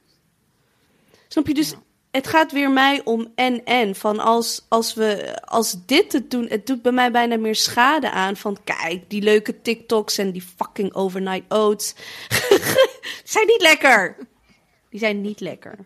Snap 1.28 1.48
je? 1.48 1.54
Dus 1.54 1.74
het 2.12 2.28
gaat 2.28 2.51
weer 2.51 2.72
mij 2.72 3.01
om 3.03 3.32
en 3.36 3.66
en. 3.66 3.95
Van 3.95 4.20
als, 4.20 4.66
als 4.68 4.93
we 4.93 5.38
als 5.45 5.76
dit 5.86 6.14
het 6.14 6.32
doen, 6.32 6.45
het 6.47 6.68
doet 6.68 6.82
bij 6.82 6.91
mij 6.91 7.12
bijna 7.12 7.38
meer 7.38 7.55
schade 7.55 8.12
aan. 8.12 8.38
Van 8.38 8.57
kijk, 8.64 9.10
die 9.10 9.22
leuke 9.22 9.62
TikToks 9.62 10.18
en 10.18 10.32
die 10.32 10.43
fucking 10.57 10.93
overnight 10.93 11.53
oats. 11.53 11.95
zijn 13.24 13.47
niet 13.47 13.62
lekker. 13.62 14.18
Die 14.89 14.99
zijn 14.99 15.22
niet 15.22 15.39
lekker. 15.39 15.78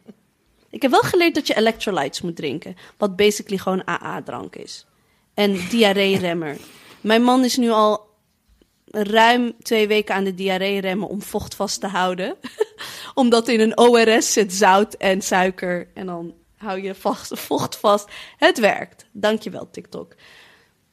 Ik 0.69 0.81
heb 0.81 0.91
wel 0.91 1.01
geleerd 1.01 1.35
dat 1.35 1.47
je 1.47 1.55
electrolytes 1.55 2.21
moet 2.21 2.35
drinken. 2.35 2.75
Wat 2.97 3.15
basically 3.15 3.57
gewoon 3.57 3.87
AA-drank 3.87 4.55
is. 4.55 4.85
En 5.33 5.67
diarree-remmer. 5.69 6.57
Mijn 7.01 7.23
man 7.23 7.43
is 7.43 7.57
nu 7.57 7.69
al 7.69 8.12
ruim 8.95 9.53
twee 9.61 9.87
weken 9.87 10.15
aan 10.15 10.23
de 10.23 10.33
diarree-remmen 10.35 11.07
om 11.07 11.21
vocht 11.21 11.55
vast 11.55 11.79
te 11.81 11.87
houden. 11.87 12.35
Omdat 13.13 13.47
in 13.47 13.59
een 13.59 13.77
ORS 13.77 14.33
zit 14.33 14.53
zout 14.53 14.93
en 14.93 15.21
suiker. 15.21 15.87
En 15.93 16.05
dan 16.05 16.33
hou 16.57 16.81
je 16.81 16.95
vast, 16.95 17.39
vocht 17.39 17.75
vast. 17.77 18.09
Het 18.37 18.59
werkt. 18.59 19.05
Dankjewel, 19.11 19.69
TikTok. 19.71 20.15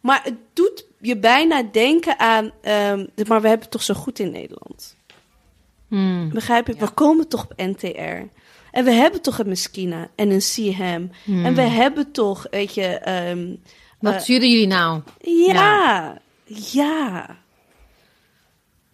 Maar 0.00 0.20
het 0.24 0.34
doet 0.52 0.86
je 1.00 1.16
bijna 1.18 1.62
denken 1.62 2.18
aan... 2.18 2.50
ehm, 2.62 3.06
maar 3.26 3.40
we 3.40 3.48
hebben 3.48 3.60
het 3.60 3.70
toch 3.70 3.82
zo 3.82 3.94
goed 3.94 4.18
in 4.18 4.30
Nederland. 4.30 4.96
Hmm. 5.88 6.28
Begrijp 6.32 6.68
ik? 6.68 6.78
We 6.80 6.88
komen 6.90 7.28
toch 7.28 7.42
op 7.44 7.52
NTR. 7.56 8.22
En 8.70 8.84
we 8.84 8.90
hebben 8.90 9.22
toch 9.22 9.38
een 9.38 9.48
Meskina 9.48 10.08
en 10.14 10.30
een 10.30 10.42
Seaham. 10.42 11.10
En 11.26 11.54
we 11.54 11.60
hebben 11.62 12.12
toch, 12.12 12.46
weet 12.50 12.74
je... 12.74 12.86
ehm, 12.86 13.54
Wat 13.98 14.22
sturen 14.22 14.50
jullie 14.50 14.66
nou? 14.66 15.02
ja, 15.20 16.18
ja. 16.44 17.38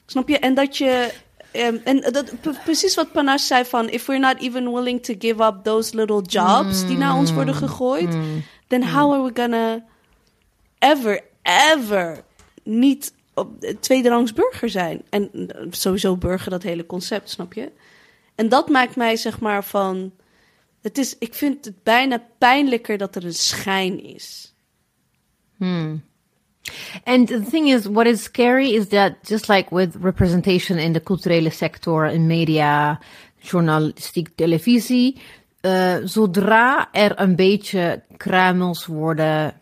Snap 0.07 0.29
je? 0.29 0.39
En 0.39 0.55
dat 0.55 0.77
je. 0.77 1.13
ehm, 1.51 1.77
en 1.85 2.01
dat, 2.01 2.41
pre- 2.41 2.61
precies 2.65 2.95
wat 2.95 3.13
Panache 3.13 3.45
zei 3.45 3.65
van... 3.65 3.89
if 3.89 4.07
we're 4.07 4.21
not 4.21 4.39
even 4.39 4.73
willing 4.73 5.03
to 5.03 5.15
give 5.19 5.43
up 5.43 5.65
those 5.65 5.97
little 5.97 6.23
jobs... 6.23 6.87
die 6.87 6.97
naar 6.97 7.17
ons 7.17 7.33
worden 7.33 7.55
gegooid... 7.55 8.17
then 8.67 8.89
how 8.89 9.13
are 9.13 9.23
we 9.23 9.31
gonna 9.35 9.85
ever, 10.79 11.21
ever... 11.73 12.25
niet 12.63 13.15
op 13.35 13.63
eh, 13.63 13.77
tweederangs 13.81 14.33
burger 14.33 14.69
zijn? 14.69 15.03
En 15.11 15.31
eh, 15.33 15.67
sowieso 15.71 16.17
burger, 16.17 16.51
dat 16.51 16.63
hele 16.63 16.87
concept, 16.87 17.31
snap 17.31 17.53
je? 17.53 17.73
En 18.35 18.49
dat 18.49 18.69
maakt 18.69 18.97
mij 18.97 19.17
zeg 19.17 19.41
maar 19.41 19.65
van... 19.65 20.13
Het 20.83 20.99
is, 20.99 21.19
ik 21.19 21.35
vind 21.35 21.65
het 21.65 21.83
bijna 21.83 22.23
pijnlijker 22.39 22.99
dat 22.99 23.17
er 23.17 23.25
een 23.25 23.35
schijn 23.35 24.03
is. 24.03 24.55
Hmm. 25.57 26.05
And 27.05 27.29
the 27.29 27.45
thing 27.45 27.69
is, 27.69 27.89
what 27.89 28.07
is 28.07 28.23
scary 28.23 28.75
is 28.75 28.89
that 28.89 29.25
just 29.25 29.49
like 29.49 29.71
with 29.71 29.97
representation 29.97 30.79
in 30.79 30.93
de 30.93 31.01
culturele 31.01 31.53
sector, 31.53 32.07
in 32.07 32.27
media, 32.27 32.99
journalistiek, 33.39 34.29
televisie, 34.35 35.21
eh, 35.61 35.97
zodra 36.05 36.89
er 36.93 37.21
een 37.21 37.37
beetje 37.37 38.03
kruimels 38.17 38.87
worden, 38.87 39.61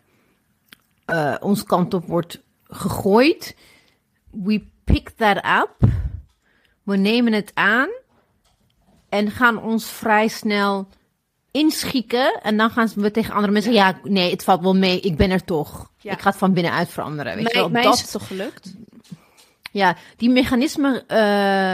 eh, 1.05 1.35
ons 1.39 1.63
kant 1.63 1.93
op 1.93 2.05
wordt 2.05 2.43
gegooid, 2.63 3.55
we 4.31 4.65
pick 4.83 5.09
that 5.09 5.37
up, 5.37 5.89
we 6.83 6.97
nemen 6.97 7.33
het 7.33 7.51
aan 7.53 7.89
en 9.09 9.31
gaan 9.31 9.61
ons 9.61 9.89
vrij 9.89 10.27
snel 10.27 10.87
inschikken. 11.55 12.39
En 12.41 12.57
dan 12.57 12.69
gaan 12.69 12.89
we 12.95 13.11
tegen 13.11 13.33
andere 13.33 13.53
mensen 13.53 13.73
ja, 13.73 13.99
nee, 14.03 14.31
het 14.31 14.43
valt 14.43 14.61
wel 14.61 14.75
mee, 14.75 14.99
ik 14.99 15.17
ben 15.17 15.31
er 15.31 15.43
toch. 15.43 15.91
Ja. 15.99 16.11
Ik 16.11 16.21
ga 16.21 16.29
het 16.29 16.37
van 16.37 16.53
binnenuit 16.53 16.89
veranderen. 16.89 17.35
Weet 17.35 17.51
je 17.51 17.57
wel, 17.57 17.69
mij 17.69 17.83
dat, 17.83 17.93
is 17.93 18.01
het 18.01 18.11
toch 18.11 18.27
gelukt? 18.27 18.73
ja, 19.75 19.95
die 20.17 20.29
mechanisme 20.29 21.03
eh, 21.07 21.73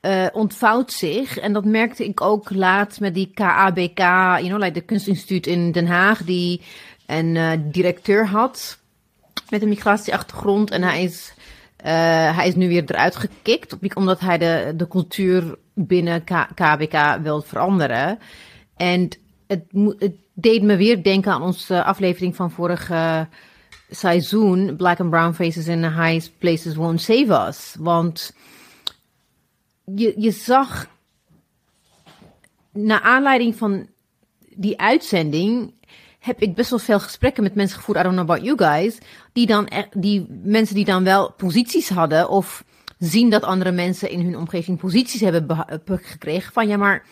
eh, 0.00 0.28
ontvouwt 0.32 0.92
zich. 0.92 1.38
En 1.38 1.52
dat 1.52 1.64
merkte 1.64 2.04
ik 2.04 2.20
ook 2.20 2.50
laatst 2.50 3.00
met 3.00 3.14
die 3.14 3.30
KABK, 3.34 3.98
you 3.98 4.46
know, 4.46 4.60
like 4.60 4.72
de 4.72 4.80
Kunstinstituut 4.80 5.46
in 5.46 5.72
Den 5.72 5.86
Haag, 5.86 6.24
die 6.24 6.60
een 7.06 7.36
eh, 7.36 7.50
directeur 7.62 8.26
had 8.26 8.78
met 9.48 9.62
een 9.62 9.68
migratieachtergrond. 9.68 10.70
En 10.70 10.82
hij 10.82 11.02
is, 11.02 11.34
hij 12.36 12.48
is 12.48 12.54
nu 12.54 12.68
weer 12.68 12.84
eruit 12.86 13.16
gekikt, 13.16 13.76
omdat 13.94 14.20
hij 14.20 14.38
de, 14.38 14.72
de 14.76 14.88
cultuur 14.88 15.58
binnen 15.74 16.24
K- 16.24 16.48
KBK 16.54 17.18
wil 17.22 17.42
veranderen. 17.42 18.18
En 18.76 19.08
het, 19.98 20.14
deed 20.32 20.62
me 20.62 20.76
weer 20.76 21.02
denken 21.02 21.32
aan 21.32 21.42
onze 21.42 21.84
aflevering 21.84 22.36
van 22.36 22.50
vorige 22.50 23.28
seizoen. 23.90 24.76
Black 24.76 25.00
and 25.00 25.10
brown 25.10 25.32
faces 25.32 25.66
in 25.66 25.80
the 25.80 25.90
highest 25.90 26.38
places 26.38 26.74
won't 26.74 27.00
save 27.00 27.46
us. 27.48 27.76
Want 27.78 28.34
je, 29.84 30.14
je 30.16 30.30
zag, 30.30 30.86
naar 32.72 33.00
aanleiding 33.00 33.56
van 33.56 33.86
die 34.54 34.80
uitzending, 34.80 35.74
heb 36.18 36.40
ik 36.40 36.54
best 36.54 36.70
wel 36.70 36.78
veel 36.78 37.00
gesprekken 37.00 37.42
met 37.42 37.54
mensen 37.54 37.78
gevoerd. 37.78 37.98
I 37.98 38.02
don't 38.02 38.14
know 38.14 38.30
about 38.30 38.44
you 38.44 38.58
guys. 38.58 38.98
Die 39.32 39.46
dan, 39.46 39.66
echt- 39.66 40.02
die 40.02 40.26
mensen 40.42 40.74
die 40.74 40.84
dan 40.84 41.04
wel 41.04 41.32
posities 41.32 41.88
hadden 41.88 42.28
of 42.28 42.64
zien 42.98 43.30
dat 43.30 43.42
andere 43.42 43.72
mensen 43.72 44.10
in 44.10 44.20
hun 44.20 44.36
omgeving 44.36 44.78
posities 44.78 45.20
hebben 45.20 45.48
eh, 45.48 45.76
gekregen. 45.86 46.52
Van 46.52 46.68
ja, 46.68 46.76
maar 46.76 47.06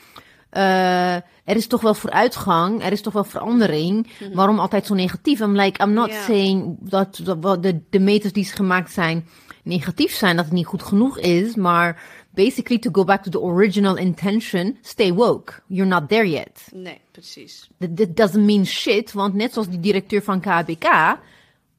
uh, 0.52 1.14
er 1.14 1.56
is 1.56 1.66
toch 1.66 1.80
wel 1.80 1.94
vooruitgang, 1.94 2.82
er 2.82 2.92
is 2.92 3.00
toch 3.00 3.12
wel 3.12 3.24
verandering. 3.24 4.06
Mhm. 4.20 4.34
Waarom 4.34 4.58
altijd 4.58 4.86
zo 4.86 4.94
negatief? 4.94 5.40
I'm 5.40 5.56
like, 5.56 5.82
I'm 5.84 5.92
not 5.92 6.12
saying 6.12 6.76
dat, 6.80 7.20
de, 7.60 7.80
de 7.90 7.98
meters 7.98 8.32
die 8.32 8.44
gemaakt 8.44 8.92
zijn 8.92 9.26
negatief 9.62 10.14
zijn, 10.14 10.36
dat 10.36 10.44
het 10.44 10.54
niet 10.54 10.66
goed 10.66 10.82
genoeg 10.82 11.18
is, 11.18 11.54
maar 11.54 12.02
basically 12.30 12.78
to 12.78 12.90
go 12.92 13.04
back 13.04 13.22
to 13.22 13.30
the 13.30 13.40
original 13.40 13.96
intention, 13.96 14.78
stay 14.82 15.12
woke. 15.12 15.52
You're 15.66 15.90
not 15.90 16.08
there 16.08 16.30
yet. 16.30 16.68
Nee, 16.72 17.00
precies. 17.10 17.68
That, 17.78 17.96
that 17.96 18.16
doesn't 18.16 18.44
mean 18.44 18.66
shit, 18.66 19.12
want 19.12 19.34
net 19.34 19.52
zoals 19.52 19.68
die 19.68 19.80
directeur 19.80 20.22
van 20.22 20.40
KBK, 20.40 21.18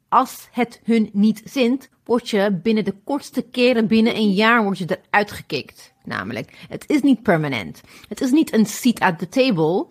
als 0.10 0.48
het 0.52 0.82
hun 0.84 1.10
niet 1.14 1.42
zint, 1.46 1.90
word 2.04 2.30
je 2.30 2.60
binnen 2.64 2.86
de 2.86 2.96
kortste 3.04 3.42
keren, 3.42 3.88
binnen 3.88 4.16
een 4.16 4.32
jaar, 4.32 4.64
word 4.64 4.78
je 4.78 5.00
eruit 5.10 5.32
gekikt. 5.32 5.91
Namelijk, 6.04 6.52
het 6.70 6.84
is 6.88 7.02
niet 7.02 7.22
permanent. 7.24 7.82
Het 8.08 8.22
is 8.22 8.32
niet 8.32 8.54
een 8.54 8.66
seat 8.66 9.00
at 9.00 9.20
the 9.20 9.30
table. 9.30 9.86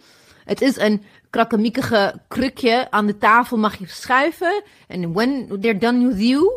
Het 0.44 0.60
is 0.60 0.76
een 0.76 1.02
krakkemiekige 1.30 2.20
krukje 2.28 2.90
aan 2.90 3.06
de 3.06 3.18
tafel 3.18 3.56
mag 3.58 3.78
je 3.78 3.86
schuiven. 3.86 4.62
En 4.86 5.12
when 5.12 5.46
they're 5.60 5.78
done 5.78 6.08
with 6.08 6.28
you, 6.28 6.50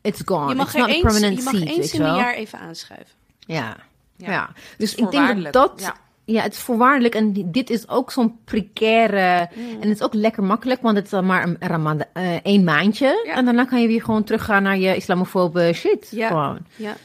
it's 0.00 0.22
gone. 0.24 0.48
Je 0.48 0.54
mag, 0.54 0.66
it's 0.66 0.74
er 0.74 0.80
not 0.80 0.88
a 0.88 0.92
eens, 0.92 1.02
permanent 1.02 1.36
je 1.38 1.44
mag 1.44 1.54
seat, 1.54 1.68
eens 1.68 1.92
in 1.92 2.02
een 2.02 2.16
jaar 2.16 2.34
even 2.34 2.58
aanschuiven. 2.58 3.14
Ja. 3.38 3.76
Ja. 4.16 4.30
ja. 4.30 4.50
Dus 4.78 4.94
ik 4.94 5.10
denk 5.10 5.42
dat 5.42 5.52
dat... 5.52 5.72
ja. 5.76 5.94
Ja. 6.24 6.42
het 6.42 6.52
is 6.52 6.58
voorwaardelijk. 6.58 7.14
En 7.14 7.32
di- 7.32 7.50
dit 7.50 7.70
is 7.70 7.88
ook 7.88 8.10
zo'n 8.12 8.38
precaire... 8.44 9.48
Mm. 9.54 9.70
En 9.70 9.88
het 9.88 9.98
is 9.98 10.02
ook 10.02 10.14
lekker 10.14 10.42
makkelijk, 10.42 10.82
want 10.82 10.96
het 10.96 11.04
is 11.04 11.10
dan 11.10 11.26
maar 11.26 11.42
een, 11.42 11.56
ramada, 11.60 12.08
eh, 12.12 12.34
één 12.42 12.64
maandje. 12.64 13.22
Ja. 13.26 13.34
En 13.34 13.44
daarna 13.44 13.64
kan 13.64 13.80
je 13.80 13.86
weer 13.86 14.02
gewoon 14.02 14.24
teruggaan 14.24 14.62
naar 14.62 14.78
je 14.78 14.96
islamofobe 14.96 15.72
shit. 15.74 16.08
Ja. 16.10 16.28
Gewoon. 16.28 16.58
Ja. 16.76 16.96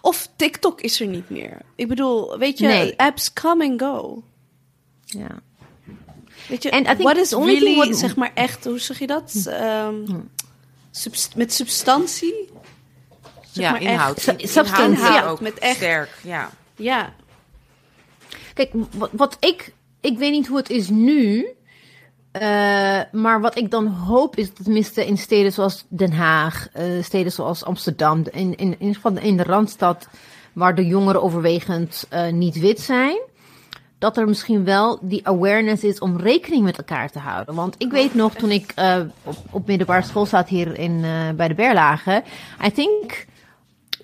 Of 0.00 0.28
TikTok 0.36 0.80
is 0.80 1.00
er 1.00 1.06
niet 1.06 1.30
meer. 1.30 1.60
Ik 1.74 1.88
bedoel, 1.88 2.38
weet 2.38 2.58
je, 2.58 2.66
Nee. 2.66 2.94
apps 2.98 3.32
come 3.32 3.64
and 3.68 3.80
go. 3.82 4.22
Ja. 5.04 5.42
Weet 6.48 6.62
je, 6.62 6.70
And 6.70 6.80
I 6.86 6.88
think 6.90 7.02
what 7.02 7.16
is 7.16 7.32
only 7.32 7.52
really, 7.54 7.76
what- 7.76 7.96
zeg 7.96 8.16
maar 8.16 8.30
echt, 8.34 8.64
hoe 8.64 8.78
zeg 8.78 8.98
je 8.98 9.06
dat? 9.06 9.44
Ehm, 9.46 10.20
subst- 10.90 11.34
met 11.36 11.52
substantie? 11.52 12.48
Zeg 13.50 13.64
ja, 13.64 13.70
maar 13.70 13.80
echt. 13.80 13.90
inhoud. 13.90 14.20
Su- 14.20 14.30
In- 14.36 14.48
substance, 14.48 14.90
inhoud 15.00 15.14
ja. 15.14 15.26
ook 15.28 15.40
Met 15.40 15.58
echt- 15.58 15.76
sterk, 15.76 16.18
ja. 16.22 16.50
Ja. 16.76 17.14
Kijk, 18.54 18.70
wat, 18.92 19.10
wat 19.12 19.36
ik... 19.40 19.72
Ik 20.00 20.18
weet 20.18 20.30
niet 20.32 20.46
hoe 20.46 20.56
het 20.56 20.70
is 20.70 20.88
nu... 20.88 21.46
eh, 22.34 23.00
maar 23.12 23.40
wat 23.40 23.58
ik 23.58 23.70
dan 23.70 23.86
hoop 23.86 24.36
is, 24.36 24.52
tenminste 24.52 25.06
in 25.06 25.18
steden 25.18 25.52
zoals 25.52 25.84
Den 25.88 26.12
Haag, 26.12 26.68
eh, 26.72 26.84
steden 27.02 27.32
zoals 27.32 27.64
Amsterdam, 27.64 28.22
in, 28.30 28.56
in, 28.56 28.76
in, 28.78 28.96
in 29.20 29.36
de 29.36 29.42
Randstad, 29.42 30.08
waar 30.52 30.74
de 30.74 30.86
jongeren 30.86 31.22
overwegend 31.22 32.06
eh, 32.08 32.32
niet 32.32 32.58
wit 32.58 32.80
zijn, 32.80 33.18
dat 33.98 34.16
er 34.16 34.28
misschien 34.28 34.64
wel 34.64 34.98
die 35.02 35.26
awareness 35.26 35.84
is 35.84 35.98
om 35.98 36.16
rekening 36.16 36.64
met 36.64 36.78
elkaar 36.78 37.10
te 37.10 37.18
houden. 37.18 37.54
Want 37.54 37.74
ik 37.78 37.90
weet 37.90 38.14
nog, 38.14 38.34
toen 38.34 38.50
ik 38.50 38.74
op, 39.22 39.36
op 39.50 39.66
middelbare 39.66 40.02
school 40.02 40.26
zat 40.26 40.48
hier 40.48 40.78
in, 40.78 41.04
bij 41.36 41.48
de 41.48 41.54
Berlage, 41.54 42.22
I 42.66 42.72
think 42.72 43.26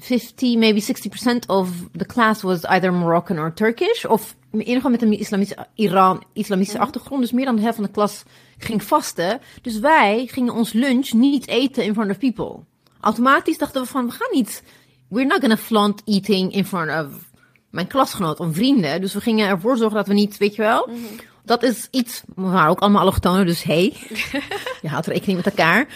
50, 0.01 0.57
maybe 0.57 0.81
60% 0.81 1.47
of 1.47 1.69
the 1.97 2.07
class 2.07 2.43
was 2.43 2.65
either 2.65 2.93
Moroccan 2.93 3.39
or 3.39 3.55
Turkish. 3.55 4.05
Of 4.05 4.37
in 4.53 4.59
ieder 4.59 4.75
geval 4.75 4.91
met 4.91 5.03
een 5.03 5.19
islamitische, 5.19 5.67
Iran, 5.75 6.25
islamitische 6.33 6.79
achtergrond. 6.79 7.21
Dus 7.21 7.33
meer 7.33 7.45
dan 7.45 7.57
de 7.57 7.61
helft 7.61 7.77
van 7.77 7.85
de 7.85 7.91
klas 7.91 8.23
ging 8.59 8.83
vasten. 8.83 9.41
Dus 9.63 9.79
wij 9.79 10.27
gingen 10.27 10.55
ons 10.55 10.73
lunch 10.73 11.13
niet 11.13 11.49
eten 11.49 11.85
in 11.85 11.95
front 11.95 12.11
of 12.11 12.19
people. 12.19 12.65
Automatisch 13.01 13.59
dachten 13.59 13.83
we 13.83 13.89
van, 13.89 14.07
we 14.07 14.13
gaan 14.13 14.31
niet... 14.33 14.63
We're 15.09 15.27
not 15.27 15.41
gonna 15.41 15.57
flaunt 15.57 16.03
eating 16.05 16.53
in 16.53 16.65
front 16.65 17.07
of 17.07 17.31
mijn 17.71 17.87
klasgenoot 17.87 18.41
of 18.41 18.55
vrienden. 18.55 19.01
Dus 19.01 19.15
we 19.15 19.21
gingen 19.21 19.49
ervoor 19.49 19.77
zorgen 19.77 19.97
dat 19.97 20.07
we 20.07 20.15
niet, 20.15 20.39
weet 20.39 20.55
je 20.55 20.63
wel... 20.63 20.89
Dat 21.45 21.63
is 21.63 21.89
iets, 21.91 22.23
we 22.35 22.43
waren 22.43 22.71
ook 22.71 22.81
allemaal 22.81 23.01
allochtonen, 23.01 23.47
dus 23.47 23.63
hey, 23.63 23.97
je 24.83 24.89
houdt 24.89 25.07
rekening 25.07 25.37
met 25.37 25.47
elkaar. 25.47 25.89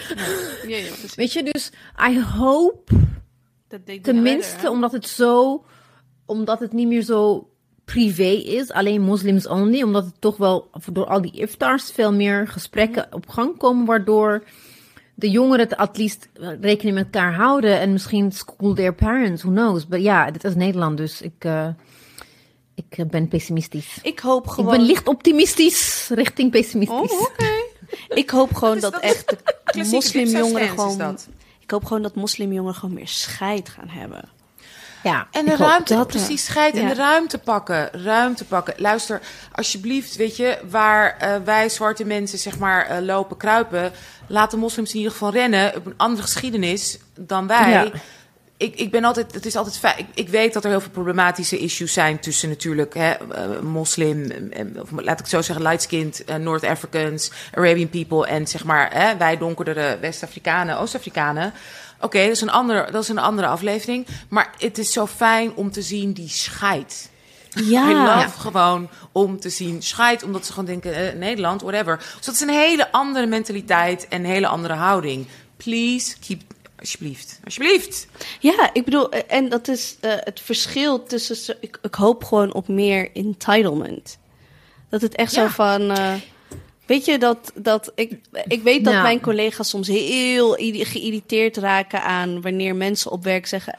Ja, 0.67 0.77
ja, 0.77 0.87
precies. 0.87 1.15
Weet 1.15 1.33
je, 1.33 1.43
dus 1.43 1.71
I 2.09 2.21
hope 2.21 2.93
Dat 3.67 3.79
Tenminste, 4.03 4.69
omdat 4.69 4.91
het 4.91 5.07
zo, 5.07 5.65
omdat 6.25 6.59
het 6.59 6.73
niet 6.73 6.87
meer 6.87 7.01
zo 7.01 7.49
privé 7.85 8.23
is, 8.31 8.71
alleen 8.71 9.01
moslims 9.01 9.47
only, 9.47 9.81
omdat 9.81 10.05
het 10.05 10.21
toch 10.21 10.37
wel 10.37 10.69
door 10.91 11.05
al 11.05 11.21
die 11.21 11.31
iftars 11.31 11.91
veel 11.91 12.13
meer 12.13 12.47
gesprekken 12.47 13.07
op 13.11 13.29
gang 13.29 13.57
komen, 13.57 13.85
waardoor 13.85 14.43
de 15.15 15.29
jongeren 15.29 15.59
het 15.59 15.77
at 15.77 15.97
least 15.97 16.29
rekening 16.61 16.95
met 16.95 17.05
elkaar 17.05 17.33
houden 17.33 17.79
en 17.79 17.91
misschien 17.91 18.31
school 18.31 18.73
their 18.73 18.93
parents, 18.93 19.41
who 19.43 19.51
knows. 19.51 19.87
Maar 19.87 19.99
ja, 19.99 20.31
dit 20.31 20.43
is 20.43 20.55
Nederland, 20.55 20.97
dus 20.97 21.21
ik, 21.21 21.35
eh, 21.37 21.67
ik 22.75 23.09
ben 23.09 23.27
pessimistisch. 23.27 23.99
Ik 24.03 24.19
hoop 24.19 24.47
gewoon... 24.47 24.73
Ik 24.73 24.77
ben 24.77 24.87
licht 24.87 25.07
optimistisch 25.07 26.09
richting 26.13 26.51
pessimistisch. 26.51 27.11
Oh, 27.11 27.21
oké. 27.21 27.45
Ik 28.09 28.29
hoop 28.29 28.53
gewoon 28.55 28.75
is- 28.75 28.81
dat, 28.81 28.91
dat 28.91 29.01
echt 29.01 29.29
de 29.65 29.89
moslimjongeren 29.91 30.69
gewoon... 30.69 31.17
Ik 31.65 31.71
hoop 31.71 31.85
gewoon 31.85 32.01
dat 32.01 32.15
moslimjongeren 32.15 32.75
gewoon 32.75 32.95
meer 32.95 33.07
scheid 33.07 33.69
gaan 33.69 33.89
hebben. 33.89 34.29
Ja, 35.03 35.27
En 35.31 35.45
de 35.45 35.55
ruimte, 35.55 35.95
dat, 35.95 36.07
precies, 36.07 36.45
scheid 36.45 36.75
en 36.75 36.87
de 36.87 36.93
ruimte 36.93 37.37
pakken. 37.37 37.89
Ruimte 37.91 38.45
pakken. 38.45 38.73
Luister, 38.77 39.21
alsjeblieft, 39.51 40.15
weet 40.15 40.37
je, 40.37 40.57
waar 40.69 41.17
eh, 41.17 41.35
wij 41.43 41.69
zwarte 41.69 42.05
mensen 42.05 42.39
zeg 42.39 42.57
maar 42.57 42.85
eh, 42.85 43.01
lopen, 43.01 43.37
kruipen, 43.37 43.91
laten 44.27 44.59
moslims 44.59 44.89
in 44.89 44.97
ieder 44.97 45.11
geval 45.11 45.31
rennen 45.31 45.75
op 45.75 45.85
een 45.85 45.93
andere 45.97 46.23
geschiedenis 46.23 46.99
dan 47.19 47.47
wij. 47.47 47.71
Ja. 47.71 47.91
Ik, 48.57 48.75
ik 48.75 48.91
ben 48.91 49.03
altijd, 49.03 49.33
het 49.33 49.45
is 49.45 49.55
altijd 49.55 49.77
fijn. 49.77 49.97
Ik, 49.99 50.07
ik 50.13 50.29
weet 50.29 50.53
dat 50.53 50.63
er 50.63 50.69
heel 50.69 50.81
veel 50.81 50.89
problematische 50.91 51.57
issues 51.57 51.93
zijn 51.93 52.19
tussen 52.19 52.49
natuurlijk 52.49 52.93
hè, 52.93 53.11
eh, 53.11 53.59
moslim, 53.59 54.31
eh, 54.31 54.65
of 54.81 54.91
laat 54.91 55.13
ik 55.13 55.17
het 55.17 55.29
zo 55.29 55.41
zeggen, 55.41 55.65
light-skinned, 55.65 56.23
eh, 56.23 56.35
North 56.35 56.63
Africans, 56.63 57.31
Arabian 57.53 57.89
people 57.89 58.27
en 58.27 58.47
zeg 58.47 58.63
maar 58.63 58.93
hè, 58.93 59.17
wij 59.17 59.37
donkerdere 59.37 59.97
West-Afrikanen, 60.01 60.79
Oost-Afrikanen. 60.79 61.53
Oké, 62.01 62.19
dat, 62.19 62.31
is 62.31 62.41
een 62.41 62.49
andere- 62.49 62.91
dat 62.91 63.03
is 63.03 63.09
een 63.09 63.17
andere 63.17 63.47
aflevering. 63.47 64.07
Maar 64.29 64.53
het 64.57 64.77
is 64.77 64.91
zo 64.91 65.07
fijn 65.07 65.55
om 65.55 65.71
te 65.71 65.81
zien 65.81 66.13
die 66.13 66.29
scheid. 66.29 67.09
Ja. 67.63 67.89
I 67.89 67.93
love 67.93 68.39
gewoon 68.39 68.89
om 69.11 69.39
te 69.39 69.49
zien 69.49 69.81
scheid. 69.81 70.23
Omdat 70.23 70.45
ze 70.45 70.51
gewoon 70.51 70.67
denken, 70.67 70.93
eh, 70.93 71.19
Nederland, 71.19 71.61
whatever. 71.61 71.97
Dus 71.97 72.25
dat 72.25 72.35
is 72.35 72.41
een 72.41 72.49
hele 72.49 72.91
andere 72.91 73.25
mentaliteit 73.25 74.07
en 74.07 74.19
een 74.19 74.29
hele 74.29 74.47
andere 74.47 74.73
houding. 74.73 75.27
Please, 75.57 76.15
keep... 76.27 76.41
Alsjeblieft. 76.85 77.39
Alsjeblieft. 77.43 78.07
Ja, 78.39 78.69
ik 78.73 78.83
bedoel, 78.85 79.09
eh, 79.11 79.21
en 79.27 79.49
dat 79.49 79.67
is 79.67 79.95
eh, 80.01 80.11
het 80.17 80.39
verschil 80.39 81.03
tussen. 81.03 81.57
Ik, 81.59 81.79
ik 81.81 81.95
hoop 81.95 82.23
gewoon 82.23 82.53
op 82.53 82.67
meer 82.67 83.09
entitlement. 83.13 84.17
Dat 84.89 85.01
het 85.01 85.15
echt 85.15 85.33
zo 85.33 85.47
van. 85.47 85.91
eh, 85.91 86.13
weet 86.85 87.05
je 87.05 87.17
dat, 87.17 87.51
dat 87.55 87.91
ik, 87.95 88.19
ik 88.47 88.61
weet 88.63 88.83
dat 88.83 88.93
Ja. 88.93 89.01
mijn 89.01 89.21
collega's 89.21 89.69
soms 89.69 89.87
heel 89.87 90.51
geïrriteerd 90.85 91.57
raken 91.57 92.03
aan 92.03 92.41
wanneer 92.41 92.75
mensen 92.75 93.11
op 93.11 93.23
werk 93.23 93.47
zeggen: 93.47 93.73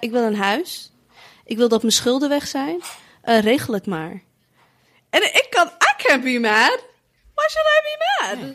Ik 0.00 0.10
wil 0.10 0.22
een 0.22 0.36
huis. 0.36 0.90
Ik 1.44 1.56
wil 1.56 1.68
dat 1.68 1.80
mijn 1.82 1.94
schulden 1.94 2.28
weg 2.28 2.46
zijn. 2.46 2.80
Regel 3.22 3.74
het 3.74 3.86
maar. 3.86 4.22
En 5.10 5.22
ik 5.22 5.46
kan, 5.50 5.66
I 5.66 6.02
can't 6.02 6.22
be 6.24 6.38
mad. 6.40 6.78
Why 7.34 7.44
should 7.48 7.68
I 7.68 7.80
be 7.82 7.96
mad? 8.46 8.54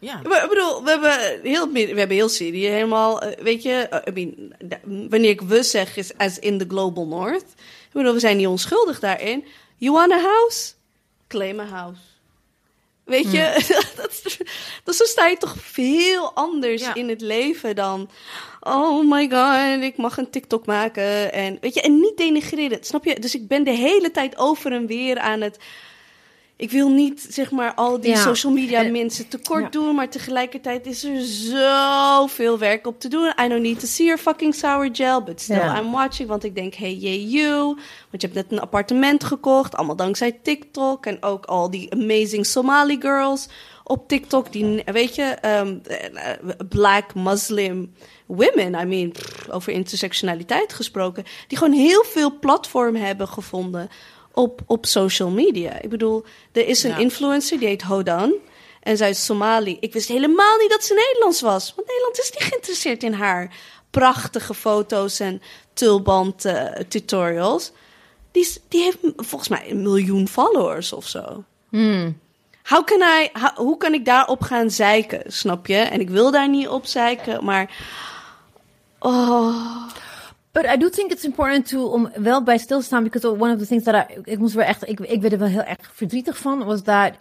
Ja. 0.00 0.20
Maar 0.28 0.42
Ik 0.42 0.48
bedoel, 0.48 0.84
we 0.84 0.90
hebben 0.90 1.40
heel, 1.42 1.72
we 1.72 1.80
hebben 1.98 2.16
heel 2.16 2.28
Syrië 2.28 2.66
helemaal, 2.66 3.22
eh, 3.22 3.42
weet 3.42 3.62
je, 3.62 3.72
eh, 3.72 4.14
I 4.14 4.24
mean, 4.24 4.52
da- 4.64 4.80
wanneer 5.08 5.30
ik 5.30 5.40
we 5.40 5.62
zeg, 5.62 5.96
is 5.96 6.16
as 6.16 6.38
in 6.38 6.58
the 6.58 6.64
global 6.68 7.06
north. 7.06 7.44
Ik 7.86 7.92
bedoel, 7.92 8.12
we 8.12 8.20
zijn 8.20 8.36
niet 8.36 8.46
onschuldig 8.46 9.00
daarin. 9.00 9.44
You 9.76 9.92
want 9.94 10.12
a 10.12 10.20
house? 10.20 10.72
Claim 11.28 11.60
a 11.60 11.64
house. 11.64 12.00
Weet 13.04 13.30
je, 13.32 13.66
dat, 13.96 14.20
is- 14.24 14.38
dat 14.84 14.94
zo 14.94 15.04
sta 15.04 15.26
je 15.26 15.36
toch 15.36 15.54
veel 15.58 16.32
anders 16.34 16.82
Ja. 16.82 16.94
in 16.94 17.08
het 17.08 17.20
leven 17.20 17.76
dan, 17.76 18.10
oh 18.60 19.10
my 19.10 19.28
god, 19.30 19.82
ik 19.82 19.96
mag 19.96 20.16
een 20.18 20.30
TikTok 20.30 20.66
maken. 20.66 21.32
En 21.32 21.58
weet 21.60 21.74
je, 21.74 21.80
en 21.80 22.00
niet 22.00 22.16
denigreren, 22.16 22.78
snap 22.84 23.04
je? 23.04 23.20
Dus 23.20 23.34
ik 23.34 23.48
ben 23.48 23.64
de 23.64 23.70
hele 23.70 24.10
tijd 24.10 24.38
over 24.38 24.72
en 24.72 24.86
weer 24.86 25.18
aan 25.18 25.40
het 25.40 25.56
ik 26.58 26.70
wil 26.70 26.88
niet, 26.88 27.26
zeg 27.30 27.50
maar, 27.50 27.74
al 27.74 28.00
die 28.00 28.10
Ja. 28.10 28.22
social 28.22 28.52
media 28.52 28.82
En- 28.84 28.92
mensen 28.92 29.28
tekort 29.28 29.62
Ja. 29.62 29.68
doen, 29.70 29.94
maar 29.94 30.08
tegelijkertijd 30.10 30.86
is 30.86 31.04
er 31.04 31.20
zoveel 31.22 32.58
werk 32.58 32.86
op 32.86 33.00
te 33.00 33.08
doen. 33.08 33.32
I 33.44 33.48
don't 33.48 33.62
need 33.62 33.80
to 33.80 33.86
see 33.86 34.06
your 34.06 34.20
fucking 34.22 34.54
sour 34.54 34.88
gel, 34.92 35.22
but 35.22 35.40
still 35.40 35.56
Ja. 35.56 35.78
I'm 35.80 35.90
watching, 35.90 36.28
want 36.28 36.44
ik 36.44 36.54
denk, 36.54 36.74
hey, 36.74 36.94
yeah, 36.94 37.30
you. 37.30 37.64
Want 38.10 38.22
je 38.22 38.28
hebt 38.28 38.34
net 38.34 38.46
een 38.52 38.60
appartement 38.60 39.24
gekocht, 39.24 39.74
allemaal 39.76 39.96
dankzij 39.96 40.32
TikTok. 40.42 41.06
En 41.06 41.22
ook 41.22 41.44
al 41.44 41.70
die 41.70 41.92
amazing 41.92 42.46
Somali 42.46 42.96
girls 43.00 43.48
op 43.84 44.08
TikTok, 44.08 44.52
die, 44.52 44.82
weet 44.84 45.14
je, 45.14 45.22
ehm, 45.22 45.76
eh, 45.86 46.32
black 46.68 47.14
Muslim 47.14 47.92
women, 48.26 48.74
I 48.80 48.84
mean, 48.84 49.10
pff, 49.12 49.48
over 49.50 49.72
intersectionaliteit 49.72 50.72
gesproken, 50.72 51.24
die 51.46 51.58
gewoon 51.58 51.72
heel 51.78 52.04
veel 52.04 52.38
platform 52.38 52.94
hebben 52.94 53.28
gevonden 53.28 53.88
op, 54.38 54.60
op 54.66 54.86
social 54.86 55.30
media. 55.30 55.80
Ik 55.80 55.88
bedoel, 55.90 56.24
er 56.52 56.66
is 56.66 56.82
een 56.82 56.90
Ja. 56.90 56.96
influencer, 56.96 57.58
die 57.58 57.68
heet 57.68 57.82
Hodan. 57.82 58.34
En 58.82 58.96
zij 58.96 59.10
is 59.10 59.24
Somali. 59.24 59.76
Ik 59.80 59.92
wist 59.92 60.08
helemaal 60.08 60.56
niet 60.60 60.70
dat 60.70 60.84
ze 60.84 60.94
Nederlands 60.94 61.40
was. 61.40 61.72
Want 61.76 61.88
Nederland 61.88 62.18
is 62.18 62.30
niet 62.30 62.42
geïnteresseerd 62.42 63.02
in 63.02 63.12
haar 63.12 63.54
prachtige 63.90 64.54
foto's 64.54 65.20
en 65.20 65.42
tulband 65.72 66.44
eh, 66.44 66.64
tutorials. 66.88 67.64
Die 67.70 67.76
die, 68.32 68.42
is- 68.42 68.58
die 68.68 68.82
heeft 68.82 68.98
volgens 69.16 69.48
mij 69.48 69.70
een 69.70 69.82
miljoen 69.82 70.28
followers 70.28 70.92
of 70.92 71.06
zo. 71.06 71.44
Hmm. 71.68 72.18
How 72.62 72.84
can 72.84 73.00
I, 73.00 73.28
ho- 73.32 73.64
hoe 73.64 73.76
kan 73.76 73.94
ik 73.94 74.04
daarop 74.04 74.42
gaan 74.42 74.70
zeiken, 74.70 75.22
snap 75.32 75.66
je? 75.66 75.76
En 75.76 76.00
ik 76.00 76.10
wil 76.10 76.30
daar 76.30 76.48
niet 76.48 76.68
op 76.68 76.86
zeiken, 76.86 77.44
maar... 77.44 77.70
Oh, 78.98 79.82
But 80.52 80.64
I 80.66 80.76
do 80.76 80.88
think 80.88 81.10
it's 81.12 81.24
important 81.24 81.68
to 81.68 81.86
om 81.86 82.10
wel 82.14 82.42
bij 82.42 82.58
stil 82.58 82.78
te 82.78 82.84
staan, 82.84 83.02
because 83.02 83.28
one 83.28 83.52
of 83.52 83.58
the 83.58 83.66
things 83.66 83.84
that 83.84 83.94
I, 84.10 84.20
ik 84.24 84.38
moest 84.38 84.54
wel 84.54 84.64
echt, 84.64 84.88
ik, 84.88 85.00
ik 85.00 85.20
werd 85.20 85.32
er 85.32 85.38
wel 85.38 85.48
heel 85.48 85.62
erg 85.64 85.90
verdrietig 85.92 86.38
van, 86.38 86.64
was 86.64 86.82
that, 86.82 87.12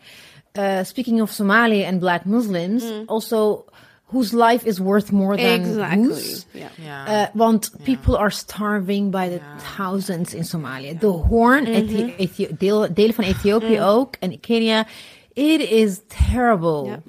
uh, 0.60 0.80
speaking 0.84 1.22
of 1.22 1.32
Somali 1.32 1.86
and 1.86 2.00
black 2.00 2.26
Muslims, 2.26 2.84
also, 3.06 3.66
whose 4.06 4.34
life 4.46 4.66
is 4.68 4.78
worth 4.80 5.12
more 5.12 5.36
than 5.36 5.46
exactly. 5.46 6.02
whose. 6.08 6.44
Ja. 6.52 7.22
Uh, 7.22 7.28
want 7.34 7.72
people 7.84 8.18
are 8.18 8.32
starving 8.32 9.12
by 9.12 9.28
the 9.30 9.40
thousands 9.76 10.34
in 10.34 10.44
Somalië. 10.46 10.98
De 11.00 11.08
Horn, 11.08 11.66
Ethi- 11.66 12.14
Ethi- 12.18 12.58
deel, 12.58 12.94
delen 12.94 13.14
van 13.14 13.24
Ethiopië 13.24 13.82
ook, 13.82 14.16
en 14.20 14.40
Kenia. 14.40 14.86
It 15.34 15.60
is 15.62 16.00
terrible. 16.32 17.02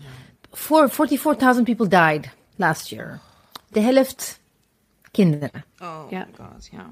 For 0.53 0.89
44,000 0.91 1.65
people 1.65 1.89
died 1.89 2.29
last 2.57 2.89
year. 2.91 3.21
De 3.71 3.81
helft 3.81 4.41
kinderen. 5.11 5.65
Oh 5.83 6.01
Ja. 6.11 6.19
my 6.19 6.45
god, 6.45 6.69
ja. 6.73 6.89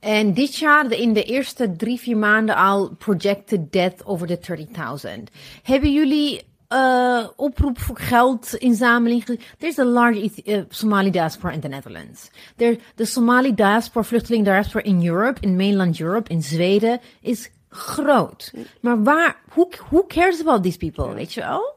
En 0.00 0.32
dit 0.34 0.56
jaar, 0.56 0.92
in 0.92 1.12
de 1.12 1.22
eerste 1.22 1.76
drie, 1.76 1.98
vier 2.00 2.16
maanden 2.16 2.56
al 2.56 2.90
projected 2.98 3.72
death 3.72 4.04
over 4.04 4.26
de 4.26 4.38
30.000. 4.38 5.22
Hebben 5.62 5.92
jullie 5.92 6.42
eh 6.68 7.26
oproep 7.36 7.78
voor 7.80 7.98
geldinzameling? 7.98 9.24
ge- 9.24 9.38
There's 9.58 9.78
a 9.78 9.84
large 9.84 10.30
eh, 10.44 10.60
Somali 10.68 11.10
diaspora 11.10 11.52
in 11.52 11.60
the 11.60 11.68
Netherlands. 11.68 12.30
There, 12.56 12.78
de 12.94 13.04
Somali 13.04 13.54
diaspora, 13.54 14.04
vluchteling 14.04 14.44
diaspora 14.44 14.84
in 14.84 15.06
Europe, 15.06 15.40
in 15.40 15.56
mainland 15.56 16.00
Europe, 16.00 16.30
in 16.30 16.42
Zweden, 16.42 17.00
is 17.20 17.50
groot. 17.68 18.52
Maar 18.80 19.02
waar, 19.02 19.36
who, 19.54 19.68
who 19.90 20.04
cares 20.06 20.40
about 20.40 20.62
these 20.62 20.78
people, 20.78 21.14
weet 21.14 21.32
je 21.34 21.40
wel? 21.40 21.75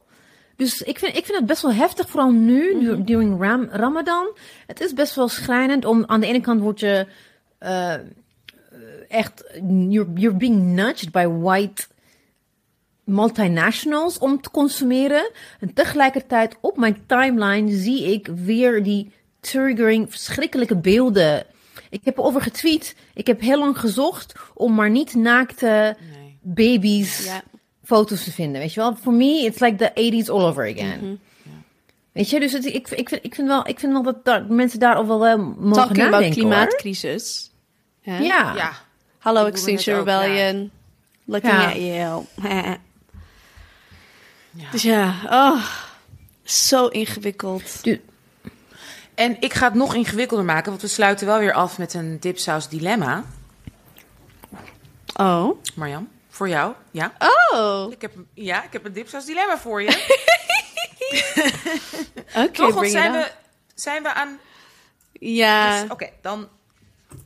Dus 0.60 0.82
ik 0.82 1.00
vind, 1.00 1.16
ik 1.18 1.26
vind 1.26 1.38
het 1.38 1.48
best 1.48 1.62
wel 1.62 1.74
heftig, 1.74 2.10
vooral 2.10 2.32
nu, 2.32 2.80
du- 2.80 3.04
during 3.04 3.42
Ram, 3.42 3.68
Ramadan. 3.72 4.28
Het 4.68 4.80
is 4.82 4.94
best 4.94 5.16
wel 5.16 5.28
schrijnend 5.28 5.86
om, 5.86 6.04
aan 6.08 6.20
de 6.20 6.28
ene 6.28 6.42
kant 6.42 6.62
word 6.62 6.80
je 6.80 7.08
eh, 7.58 7.94
echt, 9.08 9.44
you're, 9.70 10.12
you're 10.14 10.38
being 10.38 10.62
nudged 10.64 11.12
by 11.12 11.26
white 11.28 11.86
multinationals 13.04 14.18
om 14.18 14.42
te 14.42 14.52
consumeren. 14.52 15.32
En 15.60 15.74
tegelijkertijd 15.74 16.58
op 16.62 16.78
mijn 16.78 17.04
timeline 17.06 17.72
zie 17.78 18.12
ik 18.14 18.28
weer 18.28 18.84
die 18.84 19.12
triggering, 19.40 20.12
verschrikkelijke 20.12 20.76
beelden. 20.78 21.46
Ik 21.90 22.02
heb 22.04 22.18
erover 22.18 22.42
getweet. 22.42 22.96
Ik 23.14 23.28
heb 23.28 23.42
heel 23.42 23.60
lang 23.60 23.80
gezocht 23.80 24.34
om 24.54 24.74
maar 24.76 24.90
niet 24.90 25.16
naakte 25.16 25.96
Nee. 26.14 26.38
baby's 26.42 27.26
Ja. 27.26 27.42
Foto's 27.90 28.24
te 28.24 28.32
vinden. 28.32 28.62
Weet 28.62 28.74
je 28.74 28.80
wel? 28.80 28.96
For 28.96 29.14
me, 29.14 29.44
it's 29.46 29.60
like 29.60 29.76
the 29.76 29.92
80s 30.24 30.30
all 30.30 30.46
over 30.46 30.64
again. 30.70 31.20
Weet 32.12 32.30
je, 32.30 32.40
dus 32.40 32.52
het, 32.54 32.66
ik, 32.66 32.90
ik, 32.90 33.10
vind, 33.10 33.24
ik 33.26 33.36
vind 33.36 33.48
wel, 33.48 33.68
ik 33.68 33.80
vind 33.80 33.92
wel 33.94 34.04
dat 34.04 34.26
daar, 34.26 34.46
mensen 34.46 34.80
daar 34.80 34.96
al 34.96 35.08
wel 35.08 35.26
eh, 35.26 35.36
mogen 35.36 35.72
Talking 35.72 35.98
nadenken, 35.98 36.32
klimaatcrisis. 36.32 37.52
Hè? 38.02 38.18
Ja. 38.18 38.54
Ja. 38.56 38.72
Hallo 39.18 39.46
Extinction 39.46 39.96
Rebellion. 39.98 40.72
Looking 41.26 41.54
Ja. 41.54 41.68
at 41.70 41.76
you. 41.76 42.26
Ja. 44.54 44.72
Dus 44.72 44.82
ja, 44.82 45.16
oh, 45.30 45.66
zo 46.44 46.88
ingewikkeld. 46.88 47.84
Du- 47.84 48.02
En 49.16 49.38
ik 49.40 49.54
ga 49.54 49.66
het 49.66 49.74
nog 49.74 49.96
ingewikkelder 49.96 50.46
maken, 50.46 50.70
want 50.70 50.82
we 50.82 50.88
sluiten 50.88 51.28
wel 51.28 51.40
weer 51.40 51.54
af 51.54 51.78
met 51.78 51.94
een 51.94 52.18
dipsaus 52.20 52.68
dilemma. 52.70 53.24
Oh. 55.16 55.58
Marjan, 55.76 56.08
voor 56.40 56.50
jou. 56.50 56.74
Ja? 56.92 57.14
Oh, 57.54 57.92
Ik 57.92 58.02
heb, 58.02 58.16
een- 58.16 58.28
ja, 58.34 58.64
ik 58.64 58.74
heb 58.74 58.86
een 58.86 58.94
dipsaus 58.94 59.26
dilemma 59.26 59.58
voor 59.58 59.82
je. 59.82 59.88
oké, 62.44 62.52
Toch? 62.52 62.76
Bring 62.76 62.92
zijn 62.92 63.12
we, 63.12 63.32
zijn 63.76 64.04
we 64.04 64.14
aan... 64.14 64.40
Ja, 65.14 65.82
Dus, 65.82 65.92
Oké, 65.92 66.10
dan... 66.22 66.50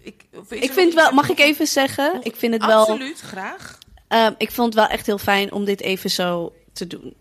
Ik, 0.01 0.23
of 0.33 0.51
is 0.51 0.59
ik 0.61 0.67
er 0.67 0.73
vind 0.73 0.85
nog 0.85 0.95
wel, 0.95 1.05
iets- 1.05 1.15
mag 1.15 1.29
ik 1.29 1.39
even 1.39 1.67
zeggen? 1.67 2.19
Ik 2.23 2.35
vind 2.35 2.53
het 2.53 2.65
wel, 2.65 2.79
Absoluut, 2.79 3.19
graag. 3.21 3.77
ehm, 4.07 4.33
ik 4.37 4.51
vond 4.51 4.67
het 4.73 4.83
wel 4.83 4.91
echt 4.91 5.05
heel 5.05 5.17
fijn 5.17 5.51
om 5.51 5.65
dit 5.65 5.81
even 5.81 6.09
zo 6.09 6.53
te 6.73 6.87
doen. 6.87 7.13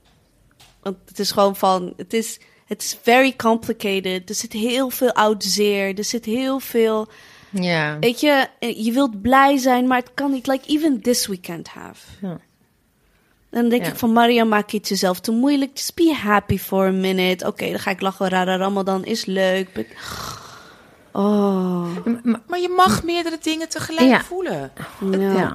Want 0.83 0.97
het 1.07 1.19
is 1.19 1.31
gewoon 1.31 1.57
van, 1.57 1.93
het 1.97 2.13
is, 2.13 2.39
het 2.67 2.83
is 2.83 2.99
very 3.03 3.37
complicated. 3.37 4.29
Er 4.29 4.35
zit 4.35 4.53
heel 4.53 4.91
veel 4.91 5.13
oud 5.13 5.45
zeer. 5.45 5.99
Er 5.99 6.05
zit 6.05 6.25
heel 6.25 6.59
veel, 6.59 7.09
Ja. 7.53 7.99
weet 7.99 8.21
je, 8.21 8.49
je 8.59 8.93
wilt 8.93 9.23
blij 9.23 9.57
zijn, 9.57 9.87
maar 9.87 9.99
het 9.99 10.11
kan 10.15 10.31
niet. 10.31 10.47
Like 10.47 10.69
even 10.69 11.01
this 11.01 11.27
we 11.27 11.41
can't 11.41 11.69
have. 11.69 12.07
Ja. 12.21 12.39
Dan 13.51 13.69
denk 13.69 13.83
Ja. 13.85 13.89
ik 13.89 13.97
van 13.97 14.13
Maria, 14.13 14.45
maak 14.45 14.71
je 14.71 14.77
het 14.77 14.89
jezelf 14.89 15.21
te 15.21 15.31
moeilijk. 15.33 15.71
Just 15.75 15.95
be 15.95 16.15
happy 16.23 16.59
for 16.59 16.87
a 16.87 16.91
minute. 16.91 17.47
Oké, 17.47 17.71
dan 17.71 17.79
ga 17.79 17.91
ik 17.91 18.01
lachen. 18.01 18.29
Rara 18.29 18.57
Ramadan 18.57 19.05
is 19.05 19.25
leuk. 19.25 19.73
but- 19.73 19.87
Oh, 21.13 21.87
Maar 22.47 22.61
je 22.61 22.73
mag 22.77 23.03
meerdere 23.03 23.39
dingen 23.43 23.69
tegelijk 23.69 24.07
Ja. 24.09 24.23
voelen. 24.23 24.73
ja. 25.19 25.55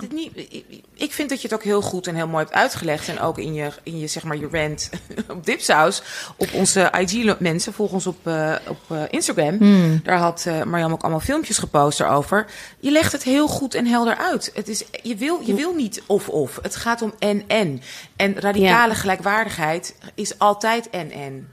Ik- 0.94 1.14
vind 1.14 1.30
dat 1.30 1.42
je 1.42 1.48
het 1.48 1.58
ook 1.58 1.64
heel 1.64 1.82
goed 1.82 2.08
en 2.08 2.16
heel 2.16 2.28
mooi 2.28 2.44
hebt 2.44 2.56
uitgelegd. 2.56 3.08
En 3.08 3.20
ook 3.20 3.38
in 3.38 3.54
je, 3.54 3.70
in 3.84 4.00
je 4.00 4.08
zeg 4.08 4.24
maar, 4.24 4.38
je 4.38 4.48
rant 4.52 4.90
op 5.36 5.46
Dipsaus. 5.46 6.02
Op 6.36 6.54
onze 6.54 6.92
IG-mensen, 7.00 7.74
volg 7.74 7.92
ons 7.92 8.08
op, 8.08 8.28
eh, 8.28 8.54
op 8.68 8.80
eh, 8.88 9.02
Instagram. 9.10 9.58
Daar 10.04 10.18
had 10.18 10.44
eh 10.48 10.64
Marjam 10.64 10.92
ook 10.92 11.02
allemaal 11.02 11.20
filmpjes 11.20 11.58
gepost 11.58 12.00
erover. 12.00 12.46
Je 12.80 12.92
legt 12.92 13.12
het 13.12 13.24
heel 13.24 13.48
goed 13.48 13.74
en 13.74 13.86
helder 13.86 14.18
uit. 14.18 14.52
Het 14.54 14.68
is, 14.68 14.84
je, 15.04 15.16
wil, 15.16 15.40
je 15.44 15.54
wil 15.54 15.74
niet 15.74 16.04
of-of. 16.08 16.60
Het 16.62 16.76
gaat 16.76 17.02
om 17.02 17.14
en-en. 17.20 17.82
En 18.16 18.40
radicale 18.40 18.96
gelijkwaardigheid 18.96 19.96
is 20.16 20.40
altijd 20.40 20.90
en-en. 20.90 21.50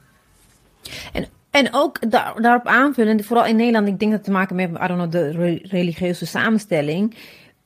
En, 1.12 1.26
en 1.54 1.68
ook 1.72 2.10
daar, 2.10 2.40
daarop 2.42 2.66
aanvullend, 2.66 3.24
vooral 3.24 3.46
in 3.46 3.56
Nederland, 3.56 3.88
ik 3.88 3.98
denk 3.98 4.10
dat 4.10 4.20
het 4.20 4.24
te 4.28 4.34
maken 4.38 4.56
met, 4.56 4.70
I 4.70 4.86
don't 4.86 4.88
know, 4.88 5.10
de 5.10 5.30
re- 5.30 5.60
religieuze 5.62 6.26
samenstelling. 6.26 7.14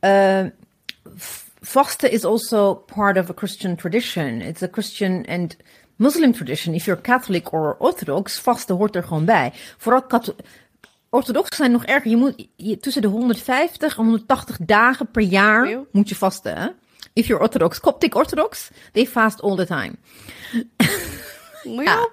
Uh, 0.01 0.41
f- 1.19 1.51
vasten 1.61 2.11
is 2.11 2.25
also 2.25 2.75
part 2.75 3.19
of 3.19 3.31
a 3.31 3.33
Christian 3.37 3.77
tradition. 3.77 4.41
It's 4.41 4.63
a 4.63 4.69
Christian 4.71 5.27
and 5.27 5.57
Muslim 5.97 6.33
tradition. 6.33 6.75
If 6.75 6.85
you're 6.85 7.01
Catholic 7.01 7.53
or 7.53 7.77
Orthodox, 7.79 8.39
vasten 8.39 8.77
hoort 8.77 8.97
er 8.97 9.03
gewoon 9.03 9.25
bij. 9.25 9.53
Vooral 9.79 10.07
Orthodox 11.11 11.57
zijn 11.57 11.71
nog 11.71 11.85
erger. 11.85 12.11
Je 12.11 12.17
moet 12.17 12.49
je, 12.57 12.79
tussen 12.79 13.03
de 13.03 13.09
150 13.09 13.99
en 13.99 14.05
180 14.05 14.57
dagen 14.61 15.11
per 15.11 15.23
jaar 15.23 15.67
Eeuw. 15.67 15.87
moet 15.93 16.09
je 16.09 16.15
vasten. 16.15 16.57
Hè? 16.57 16.69
If 17.13 17.27
you're 17.27 17.43
Orthodox, 17.43 17.81
Coptic 17.81 18.15
Orthodox, 18.15 18.71
they 18.93 19.07
fast 19.07 19.43
all 19.43 19.57
the 19.57 19.67
time. 19.67 19.93
Ja. 21.85 22.09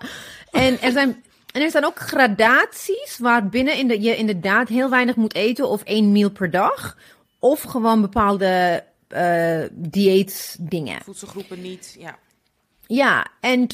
En 0.52 0.82
er 0.82 0.92
zijn, 0.92 1.24
en 1.56 1.62
er 1.62 1.72
zijn 1.72 1.86
ook 1.86 2.00
gradaties 2.00 3.18
waarbinnen 3.18 3.78
in 3.78 3.88
de, 3.88 4.02
je 4.02 4.16
inderdaad 4.16 4.68
heel 4.68 4.90
weinig 4.90 5.16
moet 5.16 5.34
eten 5.34 5.70
of 5.70 5.84
één 5.84 6.12
meal 6.12 6.30
per 6.30 6.52
dag. 6.52 6.98
Of 7.40 7.62
gewoon 7.62 8.02
bepaalde 8.02 8.84
eh 9.08 9.64
dieetdingen. 9.72 11.02
Voedselgroepen 11.04 11.62
niet, 11.62 11.96
ja. 12.00 12.18
Ja, 12.88 13.28
en 13.40 13.68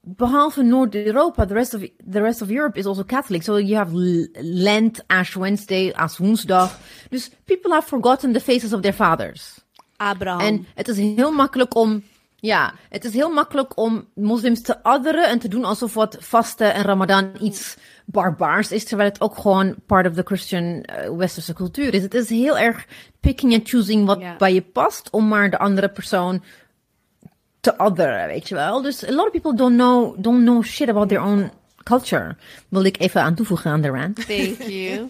behalve 0.00 0.62
Noord-Europa, 0.62 1.46
the 1.46 1.54
rest 1.54 1.74
of 1.74 1.80
the 2.10 2.20
rest 2.20 2.42
of 2.42 2.48
Europe 2.48 2.78
is 2.78 2.86
also 2.86 3.04
Catholic. 3.04 3.42
So 3.42 3.58
you 3.58 3.76
have 3.76 3.92
Lent, 4.40 5.04
Ash 5.06 5.34
Wednesday, 5.34 5.92
Ash 5.92 6.18
Woensdag. 6.18 6.78
Dus 7.08 7.30
people 7.44 7.72
have 7.72 7.88
forgotten 7.88 8.32
the 8.32 8.40
faces 8.40 8.72
of 8.72 8.80
their 8.80 8.94
fathers. 8.94 9.60
Abraham. 9.96 10.40
En 10.40 10.66
het 10.74 10.88
is 10.88 10.96
heel 10.96 11.32
makkelijk 11.32 11.74
om. 11.74 12.02
Ja, 12.42 12.74
het 12.88 13.04
is 13.04 13.14
heel 13.14 13.30
makkelijk 13.30 13.76
om 13.76 14.08
moslims 14.14 14.62
te 14.62 14.78
otheren 14.82 15.28
en 15.28 15.38
te 15.38 15.48
doen 15.48 15.64
alsof 15.64 15.94
wat 15.94 16.16
vasten 16.20 16.74
en 16.74 16.82
Ramadan 16.82 17.30
iets 17.40 17.76
barbaars 18.04 18.72
is, 18.72 18.84
terwijl 18.84 19.08
het 19.08 19.20
ook 19.20 19.38
gewoon 19.38 19.74
part 19.86 20.06
of 20.06 20.14
the 20.14 20.22
Christian 20.24 20.82
eh, 20.82 21.10
westerse 21.10 21.52
cultuur 21.54 21.94
is. 21.94 22.02
Het 22.02 22.14
is 22.14 22.28
heel 22.28 22.58
erg 22.58 22.86
picking 23.20 23.54
and 23.54 23.68
choosing 23.68 24.06
wat 24.06 24.38
bij 24.38 24.54
je 24.54 24.62
past, 24.62 25.10
om 25.10 25.28
maar 25.28 25.50
de 25.50 25.58
andere 25.58 25.88
persoon 25.88 26.42
te 27.60 27.74
otheren, 27.76 28.26
weet 28.26 28.48
je 28.48 28.54
wel. 28.54 28.82
Dus 28.82 29.08
a 29.08 29.12
lot 29.12 29.26
of 29.26 29.30
people 29.30 29.54
don't 29.54 29.76
know, 29.76 30.14
don't 30.18 30.42
know 30.42 30.64
shit 30.64 30.88
about 30.88 31.08
their 31.08 31.22
own 31.22 31.50
culture. 31.82 32.36
Wil 32.68 32.84
ik 32.84 33.00
even 33.00 33.22
aan 33.22 33.34
toevoegen 33.34 33.70
aan 33.70 33.80
de 33.80 33.88
rant. 33.88 34.26
Thank 34.26 34.62
you. 34.62 35.06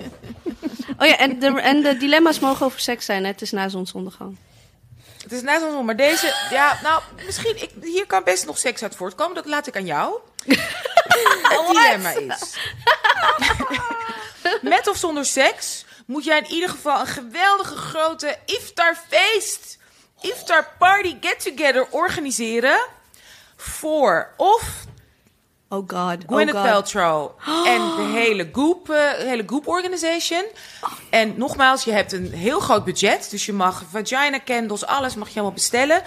oh 1.00 1.06
ja, 1.06 1.18
en 1.18 1.38
de, 1.38 1.60
en 1.60 1.82
de 1.82 1.96
dilemma's 1.96 2.40
mogen 2.40 2.66
over 2.66 2.80
seks 2.80 3.04
zijn. 3.04 3.22
Hè? 3.22 3.28
Het 3.30 3.42
is 3.42 3.50
na 3.50 3.68
zonsondergang. 3.68 4.36
Het 5.32 5.40
is 5.40 5.46
net 5.46 5.60
zo, 5.60 5.82
maar 5.82 5.96
deze, 5.96 6.34
ja, 6.50 6.78
nou, 6.82 7.02
misschien, 7.24 7.62
ik, 7.62 7.70
hier 7.82 8.06
kan 8.06 8.24
best 8.24 8.46
nog 8.46 8.59
seks 8.59 8.82
uit 8.82 8.96
voortkomen. 8.96 9.34
Dat 9.34 9.46
laat 9.46 9.66
ik 9.66 9.76
aan 9.76 9.86
jou. 9.86 10.18
Het 11.52 11.66
dilemma 11.66 12.10
is: 12.10 12.56
met 14.62 14.88
of 14.88 14.96
zonder 14.96 15.24
seks 15.24 15.84
moet 16.06 16.24
jij 16.24 16.38
in 16.38 16.50
ieder 16.50 16.68
geval 16.68 17.00
een 17.00 17.06
geweldige 17.06 17.76
grote 17.76 18.38
iftarfeest, 18.46 19.78
iftar 20.20 20.68
party 20.78 21.16
get 21.20 21.40
together 21.40 21.86
organiseren 21.90 22.86
voor 23.56 24.34
of 24.36 24.62
Oh 25.73 25.82
god. 25.86 26.24
Gwyneth 26.27 26.55
oh 26.55 26.62
god. 26.62 26.70
Paltrow 26.70 27.31
en 27.66 27.97
de 27.97 28.11
hele 28.19 28.49
Goop, 28.53 28.90
eh, 28.90 29.12
hele 29.12 29.43
Goop 29.47 29.69
Organization. 29.69 30.44
En 31.11 31.35
nogmaals, 31.36 31.85
je 31.85 31.93
hebt 31.93 32.12
een 32.12 32.32
heel 32.32 32.61
groot 32.61 32.85
budget. 32.85 33.31
Dus 33.31 33.47
je 33.47 33.53
mag 33.53 33.85
vagina 33.90 34.40
candles, 34.44 34.86
alles 34.86 35.15
mag 35.15 35.28
je 35.28 35.35
allemaal 35.35 35.53
bestellen. 35.53 36.03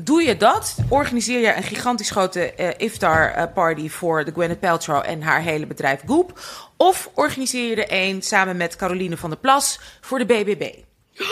Doe 0.00 0.22
je 0.22 0.36
dat, 0.36 0.76
organiseer 0.88 1.40
je 1.40 1.56
een 1.56 1.62
gigantisch 1.62 2.10
grote 2.10 2.52
eh, 2.52 2.86
iftar 2.86 3.30
eh, 3.30 3.52
party 3.54 3.88
voor 3.88 4.24
de 4.24 4.32
Gwyneth 4.32 4.60
Paltrow 4.60 5.02
en 5.06 5.22
haar 5.22 5.40
hele 5.40 5.66
bedrijf 5.66 6.00
Goop. 6.06 6.40
Of 6.76 7.10
organiseer 7.14 7.68
je 7.68 7.84
er 7.84 7.86
een 7.88 8.22
samen 8.22 8.56
met 8.56 8.76
Caroline 8.76 9.16
van 9.16 9.30
der 9.30 9.38
Plas 9.38 9.80
voor 10.00 10.18
de 10.18 10.26
BBB. 10.26 10.74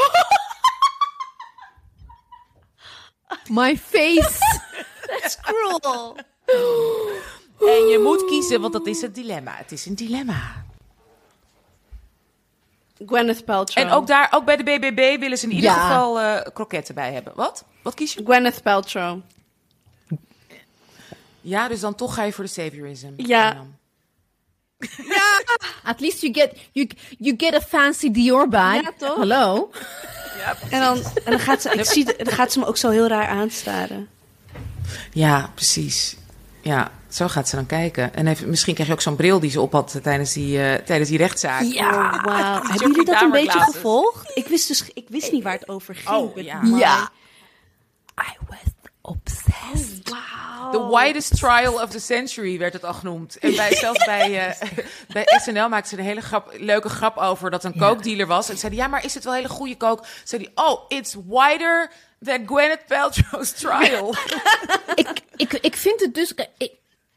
My 3.61 3.79
face. 3.79 4.63
That's 5.07 5.37
cruel. 5.41 6.17
En 7.66 7.86
je 7.86 8.01
moet 8.03 8.24
kiezen, 8.24 8.61
want 8.61 8.73
dat 8.73 8.86
is 8.86 9.01
het 9.01 9.15
dilemma. 9.15 9.55
Het 9.57 9.73
is 9.73 9.86
een 9.86 9.95
dilemma. 9.95 10.65
Gwyneth 13.07 13.45
Paltrow. 13.45 13.85
En 13.85 13.91
ook, 13.93 14.07
daar, 14.07 14.28
ook 14.31 14.45
bij 14.45 14.57
de 14.57 14.62
BBB 14.62 15.20
willen 15.20 15.39
ze 15.39 15.45
in 15.45 15.53
ieder 15.53 15.70
Ja. 15.70 15.86
geval 15.89 16.20
eh, 16.20 16.53
kroketten 16.53 16.95
bij 16.95 17.12
hebben. 17.12 17.32
Wat? 17.36 17.65
Wat 17.82 17.95
kies 17.95 18.15
je? 18.15 18.23
Gwyneth 18.24 18.62
Paltrow. 18.62 19.19
Ja, 21.41 21.69
dus 21.69 21.81
dan 21.81 21.95
toch 21.95 22.15
ga 22.15 22.23
je 22.23 22.32
voor 22.32 22.45
de 22.45 22.51
saviorism. 22.51 23.11
Ja. 23.16 23.51
En 23.51 23.57
dan- 23.57 23.73
At 25.85 26.01
least 26.01 26.20
you 26.20 26.35
get 26.35 26.53
you 26.73 26.89
you 27.19 27.35
get 27.36 27.55
a 27.55 27.61
fancy 27.61 28.11
Dior 28.11 28.49
bag. 28.49 28.82
Ja, 28.82 28.93
toch? 28.97 29.16
Hello. 29.16 29.70
En 30.70 30.81
dan, 30.81 30.97
en 31.24 31.31
dan, 31.31 31.39
gaat 31.39 31.62
ze, 31.62 31.70
ik 31.70 31.85
zie, 31.85 32.05
dan 32.16 32.32
gaat 32.35 32.53
ze 32.53 32.59
me 32.59 32.66
ook 32.66 32.77
zo 32.77 32.91
heel 32.91 33.07
raar 33.07 33.27
aanstaren. 33.28 34.09
Ja, 35.12 35.51
precies. 35.55 36.16
Ja, 36.65 36.91
zo 37.09 37.28
gaat 37.28 37.49
ze 37.49 37.57
dan 37.57 37.66
kijken. 37.66 38.15
En 38.15 38.27
heeft, 38.27 38.47
misschien 38.47 38.74
krijg 38.74 38.89
je 38.89 38.95
ook 38.95 39.01
zo'n 39.01 39.16
bril 39.16 39.41
die 39.41 39.51
ze 39.51 39.61
op 39.61 39.73
had 39.73 39.99
tijdens 40.03 40.32
die, 40.32 40.62
eh, 40.62 40.85
tijdens 40.85 41.09
die 41.09 41.19
rechtszaak. 41.19 41.62
Ja, 41.62 42.20
wauw. 42.23 42.53
Hebben 42.53 42.69
Jeffrey 42.69 42.89
jullie 42.89 43.05
dat 43.05 43.20
een 43.23 43.31
beetje 43.31 43.61
gevolgd? 43.61 44.31
Ik 44.35 44.47
wist 44.47 44.69
dus 44.69 44.91
ik 44.95 45.07
wist 45.09 45.32
niet 45.32 45.43
waar 45.43 45.53
het 45.53 45.69
over 45.69 45.95
ging. 45.95 46.09
Oh, 46.09 46.36
ja. 46.36 47.11
I 48.20 48.36
was 48.49 48.59
obsessed. 49.01 50.12
The 50.73 50.89
widest 50.89 51.36
trial 51.36 51.74
of 51.82 51.91
the 51.91 52.01
century 52.01 52.59
werd 52.59 52.73
het 52.73 52.85
al 52.85 52.95
genoemd. 52.95 53.39
En 53.39 53.55
bij, 53.55 53.74
zelfs 53.85 54.05
bij, 54.05 54.49
eh, 54.49 54.69
bij 55.15 55.24
SNL 55.43 55.69
maakte 55.69 55.89
ze 55.89 55.99
een 55.99 56.05
hele 56.05 56.20
grap, 56.20 56.55
leuke 56.59 56.89
grap 56.89 57.16
over 57.16 57.51
dat 57.51 57.65
een 57.65 57.78
coke-dealer 57.78 58.27
was. 58.27 58.49
En 58.49 58.59
zei 58.59 58.74
hij, 58.74 58.85
ja, 58.85 58.89
maar 58.91 59.05
is 59.05 59.15
het 59.15 59.24
wel 59.24 59.32
hele 59.32 59.49
goede 59.49 59.77
coke? 59.77 60.05
Zei 60.24 60.43
hij, 60.43 60.65
oh, 60.65 60.81
it's 60.89 61.16
wider 61.28 61.91
than 62.23 62.47
Gwyneth 62.47 62.86
Paltrow's 62.86 63.53
trial. 63.61 64.15
ik, 64.95 65.09
ik, 65.36 65.53
ik 65.53 65.77
vind 65.77 66.01
het 66.01 66.15
dus. 66.15 66.35
Ik, 66.35 66.73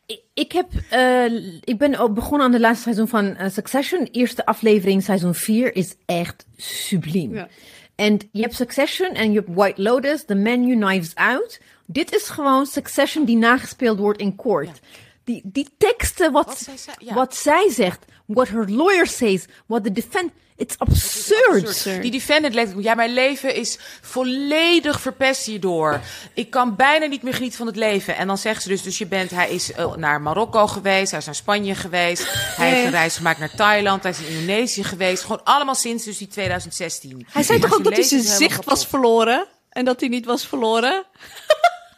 ik, 0.05 0.21
ik 0.33 0.51
heb, 0.51 0.67
eh, 0.89 1.25
ik 1.63 1.77
ben 1.77 1.95
ook 1.95 2.13
begonnen 2.13 2.45
aan 2.45 2.51
de 2.51 2.59
laatste 2.59 2.83
seizoen 2.83 3.07
van 3.07 3.35
eh, 3.35 3.49
Succession. 3.49 4.03
De 4.03 4.11
eerste 4.11 4.45
aflevering, 4.45 5.03
seizoen 5.03 5.35
4, 5.35 5.75
is 5.75 5.95
echt 6.05 6.45
subliem. 6.57 7.33
Ja. 7.33 7.47
En 7.95 8.19
je 8.31 8.41
hebt 8.41 8.55
Succession 8.55 9.09
en 9.11 9.31
je 9.31 9.37
hebt 9.37 9.53
White 9.53 9.81
Lotus, 9.81 10.25
The 10.25 10.35
Menu, 10.35 10.75
Knives 10.75 11.15
Out. 11.15 11.59
Dit 11.85 12.15
is 12.15 12.29
gewoon 12.29 12.65
Succession 12.65 13.25
die 13.25 13.37
nagespeeld 13.37 13.99
wordt 13.99 14.19
in 14.19 14.35
court. 14.35 14.79
Die, 15.27 15.41
die 15.43 15.67
teksten, 15.77 16.31
wat, 16.31 16.45
Wat 16.45 16.57
zij 16.59 16.77
zei- 16.77 16.95
ja. 16.99 17.13
wat 17.13 17.35
zij 17.35 17.71
zegt, 17.71 18.05
what 18.25 18.47
her 18.47 18.69
lawyer 18.69 19.07
says, 19.07 19.45
what 19.65 19.83
the 19.83 19.91
defense, 19.91 20.29
it's 20.55 20.77
absurd. 20.77 21.67
Absurd. 21.67 22.01
Die 22.01 22.11
defendant 22.11 22.53
letterlijk, 22.53 22.87
ja, 22.87 22.95
mijn 22.95 23.13
leven 23.13 23.55
is 23.55 23.77
volledig 24.01 25.01
verpest 25.01 25.45
hierdoor. 25.45 25.99
Ik 26.33 26.49
kan 26.49 26.75
bijna 26.75 27.05
niet 27.05 27.23
meer 27.23 27.33
genieten 27.33 27.57
van 27.57 27.67
het 27.67 27.75
leven. 27.75 28.15
En 28.15 28.27
dan 28.27 28.37
zegt 28.37 28.61
ze 28.61 28.67
dus, 28.67 28.81
dus 28.81 28.97
je 28.97 29.05
bent, 29.05 29.31
hij 29.31 29.49
is 29.49 29.71
eh, 29.71 29.95
naar 29.95 30.21
Marokko 30.21 30.67
geweest, 30.67 31.11
hij 31.11 31.19
is 31.19 31.25
naar 31.25 31.35
Spanje 31.35 31.75
geweest, 31.75 32.25
hij 32.31 32.69
heeft 32.69 32.85
een 32.85 32.91
reis 32.91 33.15
gemaakt 33.17 33.39
naar 33.39 33.55
Thailand, 33.55 34.03
hij 34.03 34.11
is 34.11 34.19
in 34.19 34.27
Indonesië 34.27 34.83
geweest. 34.83 35.21
Gewoon 35.23 35.43
allemaal 35.43 35.75
sinds 35.75 36.03
dus 36.03 36.17
die 36.17 36.27
2016. 36.27 37.27
Hij 37.31 37.43
zei 37.43 37.59
toch 37.59 37.73
ook 37.73 37.83
dat 37.83 37.93
hij 37.93 38.03
zijn 38.03 38.23
zicht 38.23 38.65
was 38.65 38.85
verloren? 38.87 39.47
En 39.69 39.85
dat 39.85 39.99
hij 39.99 40.09
niet 40.09 40.25
was 40.25 40.47
verloren? 40.47 41.03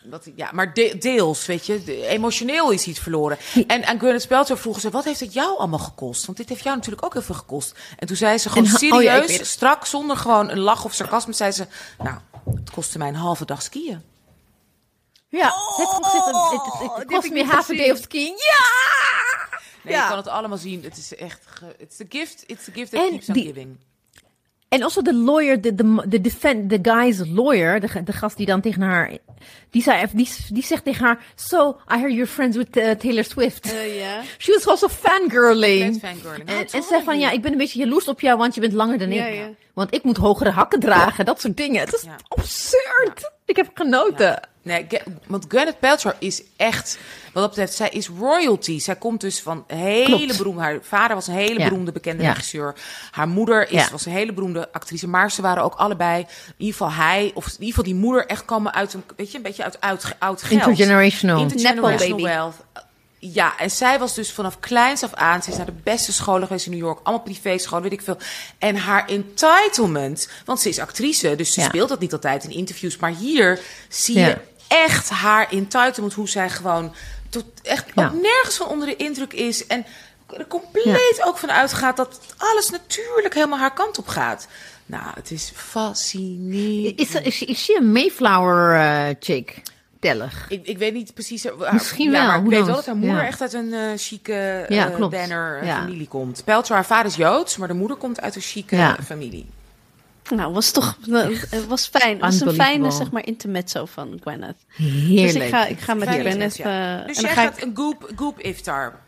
Dat, 0.09 0.27
ja, 0.35 0.49
maar 0.53 0.73
de- 0.73 0.95
deels, 0.99 1.45
weet 1.45 1.65
je. 1.65 1.83
De- 1.83 2.05
emotioneel 2.07 2.71
is 2.71 2.85
iets 2.87 2.99
verloren. 2.99 3.37
En 3.67 3.85
aan 3.85 3.99
Gwyneth 3.99 4.27
Paltrow 4.27 4.57
vroegen 4.57 4.81
ze, 4.81 4.89
wat 4.89 5.03
heeft 5.03 5.19
het 5.19 5.33
jou 5.33 5.57
allemaal 5.57 5.79
gekost? 5.79 6.25
Want 6.25 6.37
dit 6.37 6.49
heeft 6.49 6.63
jou 6.63 6.75
natuurlijk 6.75 7.05
ook 7.05 7.13
heel 7.13 7.21
veel 7.21 7.35
gekost. 7.35 7.75
En 7.97 8.07
toen 8.07 8.15
zei 8.15 8.37
ze 8.37 8.49
gewoon 8.49 8.65
En 8.65 8.71
serieus, 8.71 8.97
oh 8.97 9.03
ja, 9.03 9.21
het. 9.37 9.47
strak, 9.47 9.85
zonder 9.85 10.17
gewoon 10.17 10.49
een 10.49 10.59
lach 10.59 10.85
of 10.85 10.93
sarcasme, 10.93 11.33
zei 11.33 11.51
ze... 11.51 11.67
Nou, 11.97 12.17
het 12.55 12.69
kostte 12.71 12.97
mij 12.97 13.07
een 13.07 13.15
halve 13.15 13.45
dag 13.45 13.61
skiën. 13.61 14.01
Ja, 15.29 15.47
it 15.47 15.85
cost 17.05 17.31
me 17.31 17.43
half 17.45 17.69
a 17.69 17.73
day 17.75 17.91
of 17.91 17.97
skiing. 17.97 18.37
Ja! 18.37 18.65
Nee, 19.83 19.93
Ja. 19.93 20.01
je 20.03 20.07
kan 20.07 20.17
het 20.17 20.27
allemaal 20.27 20.57
zien. 20.57 20.83
Het 20.83 20.97
is 20.97 21.15
echt... 21.15 21.39
ge- 21.45 21.75
It's 21.77 21.95
the 21.97 22.05
gift, 22.09 22.43
it's 22.47 22.63
the 22.63 22.71
gift 22.71 22.91
that 22.91 23.01
En 23.01 23.09
keeps 23.09 23.27
on 23.27 23.33
die- 23.33 23.45
giving. 23.45 23.77
En 24.69 24.83
also 24.83 25.01
de 25.01 25.13
lawyer, 25.15 25.61
de, 25.61 25.75
de, 25.75 26.03
de, 26.07 26.21
defend, 26.21 26.69
de 26.69 26.79
guy's 26.81 27.21
lawyer, 27.33 27.79
de, 27.79 28.03
de 28.03 28.11
gast 28.13 28.37
die 28.37 28.45
dan 28.45 28.61
tegen 28.61 28.81
haar, 28.81 29.17
die, 29.69 29.81
zei, 29.81 30.05
die, 30.13 30.29
die 30.49 30.63
zegt 30.63 30.83
tegen 30.83 31.05
haar, 31.05 31.23
so, 31.35 31.69
I 31.93 31.97
hear 31.97 32.09
you're 32.09 32.27
friends 32.27 32.57
with 32.57 32.77
uh, 32.77 32.89
Taylor 32.91 33.23
Swift. 33.23 33.73
ja. 33.97 34.21
She 34.37 34.51
was 34.53 34.67
also 34.67 34.87
fangirling. 34.87 35.91
Net 35.91 35.99
fangirling. 35.99 36.49
En, 36.49 36.83
zei 36.83 37.03
van, 37.03 37.19
ja, 37.19 37.31
ik 37.31 37.41
ben 37.41 37.51
een 37.51 37.57
beetje 37.57 37.79
jaloers 37.79 38.07
op 38.07 38.21
jou, 38.21 38.37
want 38.37 38.55
je 38.55 38.61
bent 38.61 38.73
langer 38.73 38.97
dan 38.97 39.11
Ja, 39.11 39.25
ik. 39.25 39.35
ja. 39.35 39.49
Want 39.73 39.93
ik 39.93 40.03
moet 40.03 40.17
hogere 40.17 40.49
hakken 40.49 40.79
dragen, 40.79 41.25
dat 41.25 41.41
soort 41.41 41.57
dingen. 41.57 41.79
Het 41.79 41.93
is 41.93 42.01
Ja. 42.01 42.15
absurd. 42.27 43.31
Ik 43.45 43.55
heb 43.55 43.69
genoten. 43.73 44.47
Nee, 44.61 44.87
want 45.27 45.45
Gwyneth 45.47 45.79
Paltrow 45.79 46.13
is 46.19 46.43
echt, 46.57 46.97
wat 47.39 47.55
dat 47.55 47.65
betreft, 47.65 47.73
zij 47.77 47.89
is 47.89 48.09
royalty. 48.19 48.79
Zij 48.79 48.95
komt 48.95 49.21
dus 49.21 49.41
van 49.41 49.63
een 49.67 49.77
hele 49.77 50.05
Klopt. 50.17 50.37
beroemde, 50.37 50.61
haar 50.61 50.79
vader 50.81 51.15
was 51.15 51.27
een 51.27 51.33
hele 51.33 51.59
Ja. 51.59 51.67
beroemde 51.69 51.91
bekende 51.91 52.23
Ja. 52.23 52.29
regisseur. 52.29 52.73
Haar 53.11 53.27
moeder 53.27 53.63
is, 53.63 53.71
Ja. 53.83 53.87
was 53.91 54.05
een 54.05 54.11
hele 54.11 54.33
beroemde 54.33 54.69
actrice, 54.71 55.07
maar 55.07 55.31
ze 55.31 55.41
waren 55.41 55.63
ook 55.63 55.75
allebei, 55.75 56.19
in 56.19 56.53
ieder 56.57 56.75
geval 56.77 56.91
hij, 56.91 57.31
of 57.33 57.45
in 57.45 57.51
ieder 57.51 57.67
geval 57.67 57.83
die 57.83 57.95
moeder, 57.95 58.25
echt 58.25 58.45
komen 58.45 58.73
uit 58.73 58.93
een, 58.93 59.03
weet 59.15 59.31
je, 59.31 59.37
een 59.37 59.43
beetje 59.43 59.63
uit 59.63 59.81
oud, 59.81 60.15
oud 60.19 60.41
geld. 60.43 60.61
Intergenerational. 60.61 61.41
Intergenerational 61.41 62.21
wealth. 62.21 62.55
Ja, 63.21 63.57
en 63.57 63.71
zij 63.71 63.99
was 63.99 64.13
dus 64.15 64.31
vanaf 64.31 64.59
kleins 64.59 65.03
af 65.03 65.13
aan, 65.13 65.43
ze 65.43 65.49
is 65.51 65.57
naar 65.57 65.65
de 65.65 65.73
beste 65.83 66.13
scholen 66.13 66.47
geweest 66.47 66.65
in 66.65 66.71
New 66.71 66.81
York, 66.81 66.99
allemaal 67.03 67.23
privéscholen, 67.25 67.83
weet 67.83 67.91
ik 67.91 68.01
veel. 68.01 68.17
En 68.57 68.75
haar 68.75 69.07
entitlement, 69.07 70.29
want 70.45 70.59
ze 70.59 70.69
is 70.69 70.79
actrice, 70.79 71.35
dus 71.35 71.53
ze 71.53 71.59
Ja. 71.59 71.65
speelt 71.67 71.89
dat 71.89 71.99
niet 71.99 72.13
altijd 72.13 72.43
in 72.43 72.51
interviews, 72.51 72.97
maar 72.97 73.11
hier 73.11 73.59
zie 73.89 74.19
je 74.19 74.37
echt 74.67 75.09
haar 75.09 75.47
entitlement, 75.51 76.13
hoe 76.13 76.29
zij 76.29 76.49
gewoon 76.49 76.93
tot 77.29 77.45
echt 77.63 77.85
Ja. 77.95 78.05
ook 78.05 78.21
nergens 78.21 78.55
van 78.57 78.67
onder 78.67 78.87
de 78.87 78.95
indruk 78.95 79.33
is 79.33 79.67
en 79.67 79.85
er 80.37 80.47
compleet 80.47 81.21
ook 81.25 81.37
van 81.37 81.51
uitgaat 81.51 81.97
dat 81.97 82.19
alles 82.37 82.69
natuurlijk 82.69 83.33
helemaal 83.33 83.59
haar 83.59 83.73
kant 83.73 83.97
op 83.97 84.07
gaat. 84.07 84.47
Nou, 84.85 85.03
het 85.15 85.31
is 85.31 85.51
fascinerend. 85.55 86.99
Is, 86.99 87.13
is, 87.15 87.41
is 87.43 87.63
she 87.63 87.77
een 87.79 87.91
Mayflower 87.91 88.75
eh, 88.79 89.15
chick? 89.19 89.61
Tellig. 89.99 90.45
Ik, 90.49 90.65
ik 90.67 90.77
weet 90.77 90.93
niet 90.93 91.13
precies. 91.13 91.43
haar- 91.43 91.73
Misschien 91.73 92.11
ja, 92.11 92.17
wel, 92.17 92.27
Maar 92.27 92.39
ik 92.39 92.45
weet 92.49 92.65
wel 92.65 92.75
dat 92.75 92.85
haar 92.85 92.95
moeder 92.95 93.17
Ja. 93.21 93.25
echt 93.27 93.41
uit 93.41 93.53
een 93.53 93.73
eh 93.73 93.79
chique 93.95 94.65
klopt. 94.95 95.11
banner 95.15 95.63
familie 95.65 96.07
komt. 96.07 96.41
Peltro, 96.45 96.75
haar 96.75 96.85
vader 96.85 97.05
is 97.05 97.15
Joods, 97.15 97.57
maar 97.57 97.67
de 97.67 97.73
moeder 97.73 97.97
komt 97.97 98.21
uit 98.21 98.35
een 98.35 98.41
chique 98.41 98.75
Ja. 98.75 98.97
familie. 99.05 99.45
Nou, 100.35 100.53
was 100.53 100.71
toch 100.71 100.97
het 101.49 101.67
was 101.67 101.87
fijn. 101.87 102.11
Het 102.11 102.19
was 102.21 102.39
een 102.39 102.53
fijne, 102.53 102.91
zeg 102.91 103.11
maar, 103.11 103.25
intermezzo 103.25 103.85
van 103.85 104.17
Gwyneth. 104.21 104.65
Heerlijk. 104.67 105.33
Dus 105.33 105.43
ik 105.43 105.49
ga, 105.49 105.65
ik 105.65 105.79
ga 105.79 105.93
met 105.93 106.09
Gwyneth... 106.09 106.57
ja. 106.57 106.99
eh, 107.01 107.07
Dus 107.07 107.17
en 107.17 107.23
dan 107.23 107.23
jij 107.23 107.33
ga 107.33 107.41
gaat 107.43 107.57
ik, 107.57 107.63
een 107.63 107.71
goop, 107.75 108.11
goop 108.15 108.39
iftar. 108.39 108.99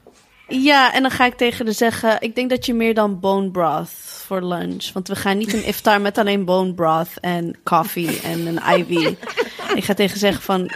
ja, 0.48 0.94
en 0.94 1.02
dan 1.02 1.12
ga 1.12 1.26
ik 1.26 1.34
tegen 1.34 1.66
haar 1.66 1.74
zeggen... 1.74 2.18
Ik 2.22 2.36
denk 2.36 2.50
dat 2.50 2.66
je 2.66 2.74
meer 2.74 2.94
dan 2.94 3.20
bone 3.20 3.52
broth 3.52 3.90
voor 4.26 4.44
lunch. 4.46 4.92
Want 4.94 5.08
we 5.08 5.16
gaan 5.16 5.38
niet 5.38 5.54
een 5.54 5.66
iftar 5.66 6.02
met 6.02 6.18
alleen 6.18 6.46
bone 6.46 6.74
broth 6.74 7.10
en 7.20 7.56
koffie 7.64 8.20
en 8.22 8.46
een 8.48 8.60
ivy. 8.80 9.16
ik 9.76 9.84
ga 9.84 9.94
tegen 9.94 10.10
haar 10.10 10.18
zeggen 10.18 10.44
van... 10.44 10.72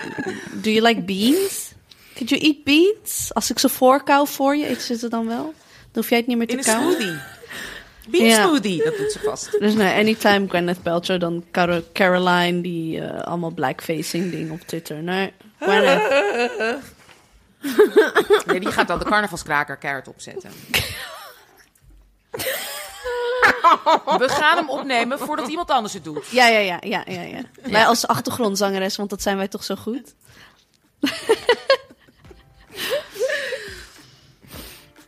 Do 0.61 0.69
you 0.69 0.81
like 0.87 1.01
beans? 1.01 1.73
Could 2.13 2.29
you 2.29 2.41
eat 2.41 2.63
beans? 2.63 3.29
Als 3.33 3.49
ik 3.49 3.59
ze 3.59 3.69
voorkou 3.69 4.27
voor 4.27 4.55
je, 4.55 4.69
eet 4.69 4.81
ze 4.81 5.07
dan 5.07 5.27
wel? 5.27 5.43
Dan 5.91 6.03
hoef 6.03 6.09
jij 6.09 6.17
het 6.17 6.27
niet 6.27 6.37
meer 6.37 6.47
te 6.47 6.53
In 6.53 6.57
een 6.59 6.65
kauwen. 6.65 6.93
smoothie. 6.93 7.19
Bean 8.07 8.25
Ja. 8.25 8.43
smoothie, 8.47 8.83
dat 8.83 8.97
doet 8.97 9.11
ze 9.11 9.19
vast. 9.19 9.59
Dus 9.59 9.73
nee, 9.73 9.93
anytime 9.99 10.47
Gwyneth 10.47 10.81
Paltrow, 10.83 11.19
dan 11.19 11.43
Caro- 11.51 11.83
Caroline, 11.93 12.61
die 12.61 13.01
eh, 13.01 13.21
allemaal 13.23 13.51
blackfacing 13.51 14.31
ding 14.31 14.51
op 14.51 14.59
Twitter. 14.61 15.03
Nee, 15.03 15.33
Gwyneth. 15.59 16.01
Nee, 18.45 18.59
die 18.59 18.71
gaat 18.71 18.87
dan 18.87 18.99
de 18.99 19.05
carnavalskraker 19.05 19.77
keihard 19.77 20.07
opzetten. 20.07 20.51
We 24.17 24.25
gaan 24.29 24.57
hem 24.57 24.69
opnemen 24.69 25.19
voordat 25.19 25.47
iemand 25.47 25.69
anders 25.71 25.93
het 25.93 26.03
doet. 26.03 26.27
Ja, 26.27 26.47
ja, 26.47 26.59
ja, 26.59 26.77
ja, 26.81 27.03
ja, 27.07 27.21
ja. 27.21 27.41
Wij 27.61 27.85
als 27.85 28.07
achtergrondzangeres, 28.07 28.95
want 28.95 29.09
dat 29.09 29.21
zijn 29.21 29.37
wij 29.37 29.47
toch 29.47 29.63
zo 29.63 29.75
goed. 29.75 30.15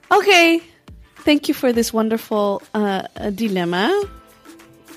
Oké, 0.08 0.60
thank 1.28 1.48
you 1.48 1.54
for 1.54 1.74
this 1.74 1.92
wonderful 1.92 2.62
uh, 2.74 3.02
dilemma, 3.34 3.90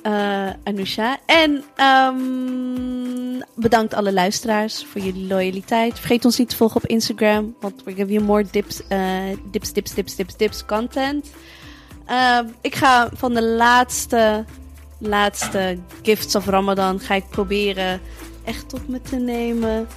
uh, 0.07 0.53
Anusha. 0.65 1.19
En 1.27 1.65
ehm, 1.77 3.43
bedankt 3.55 3.95
alle 3.95 4.13
luisteraars 4.13 4.85
voor 4.85 5.01
jullie 5.01 5.27
loyaliteit. 5.27 5.99
Vergeet 5.99 6.25
ons 6.25 6.39
niet 6.39 6.49
te 6.49 6.57
volgen 6.57 6.77
op 6.77 6.87
Instagram, 6.87 7.57
want 7.61 7.83
we 7.85 7.95
give 7.95 8.13
you 8.13 8.25
more 8.25 8.45
dips, 8.51 8.81
uh, 8.89 9.37
dips, 9.51 9.73
dips, 9.73 9.95
dips, 9.95 10.17
dips, 10.17 10.37
dips 10.37 10.65
content. 10.65 11.31
Uh, 12.11 12.39
ik 12.61 12.75
ga 12.75 13.09
van 13.13 13.35
de 13.35 13.43
laatste, 13.43 14.45
laatste 14.99 15.79
gifts 16.03 16.35
of 16.35 16.47
Ramadan 16.47 17.01
ga 17.01 17.15
ik 17.15 17.29
proberen 17.29 18.01
echt 18.45 18.69
tot 18.69 18.89
me 18.89 19.01
te 19.01 19.17
nemen. 19.17 19.89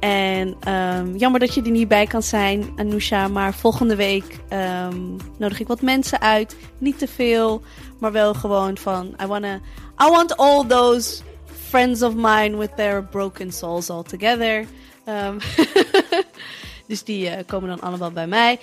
En 0.00 0.72
um, 0.72 1.16
jammer 1.16 1.40
dat 1.40 1.54
je 1.54 1.62
er 1.62 1.70
niet 1.70 1.88
bij 1.88 2.06
kan 2.06 2.22
zijn, 2.22 2.72
Anousha. 2.76 3.28
Maar 3.28 3.54
volgende 3.54 3.96
week 3.96 4.38
um, 4.52 5.16
nodig 5.38 5.60
ik 5.60 5.66
wat 5.66 5.80
mensen 5.80 6.20
uit. 6.20 6.56
Niet 6.78 6.98
te 6.98 7.08
veel, 7.08 7.62
maar 7.98 8.12
wel 8.12 8.34
gewoon 8.34 8.78
van... 8.78 9.14
I, 9.22 9.26
wanna, 9.26 9.54
I 10.02 10.10
want 10.10 10.36
all 10.36 10.66
those 10.66 11.22
friends 11.68 12.02
of 12.02 12.14
mine 12.14 12.56
with 12.56 12.76
their 12.76 13.04
broken 13.04 13.52
souls 13.52 13.90
all 13.90 14.02
together. 14.02 14.66
Um, 15.08 15.38
dus 16.88 17.04
die 17.04 17.30
uh, 17.30 17.36
komen 17.46 17.68
dan 17.68 17.80
allemaal 17.80 18.10
bij 18.10 18.26
mij. 18.26 18.58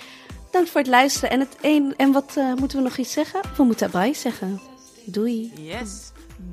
Dank 0.50 0.68
voor 0.68 0.80
het 0.80 0.90
luisteren. 0.90 1.30
En, 1.30 1.40
het 1.40 1.56
een, 1.60 1.94
en 1.96 2.12
wat 2.12 2.34
uh, 2.38 2.54
moeten 2.54 2.78
we 2.78 2.84
nog 2.84 2.96
iets 2.96 3.12
zeggen? 3.12 3.40
We 3.56 3.62
moeten 3.62 3.90
bye 3.90 4.14
zeggen. 4.14 4.60
Doei. 5.04 5.52
Yes. 5.56 6.12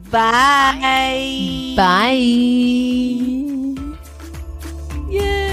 Bye. 0.10 1.74
Bye. 1.76 3.53
Yeah. 5.14 5.53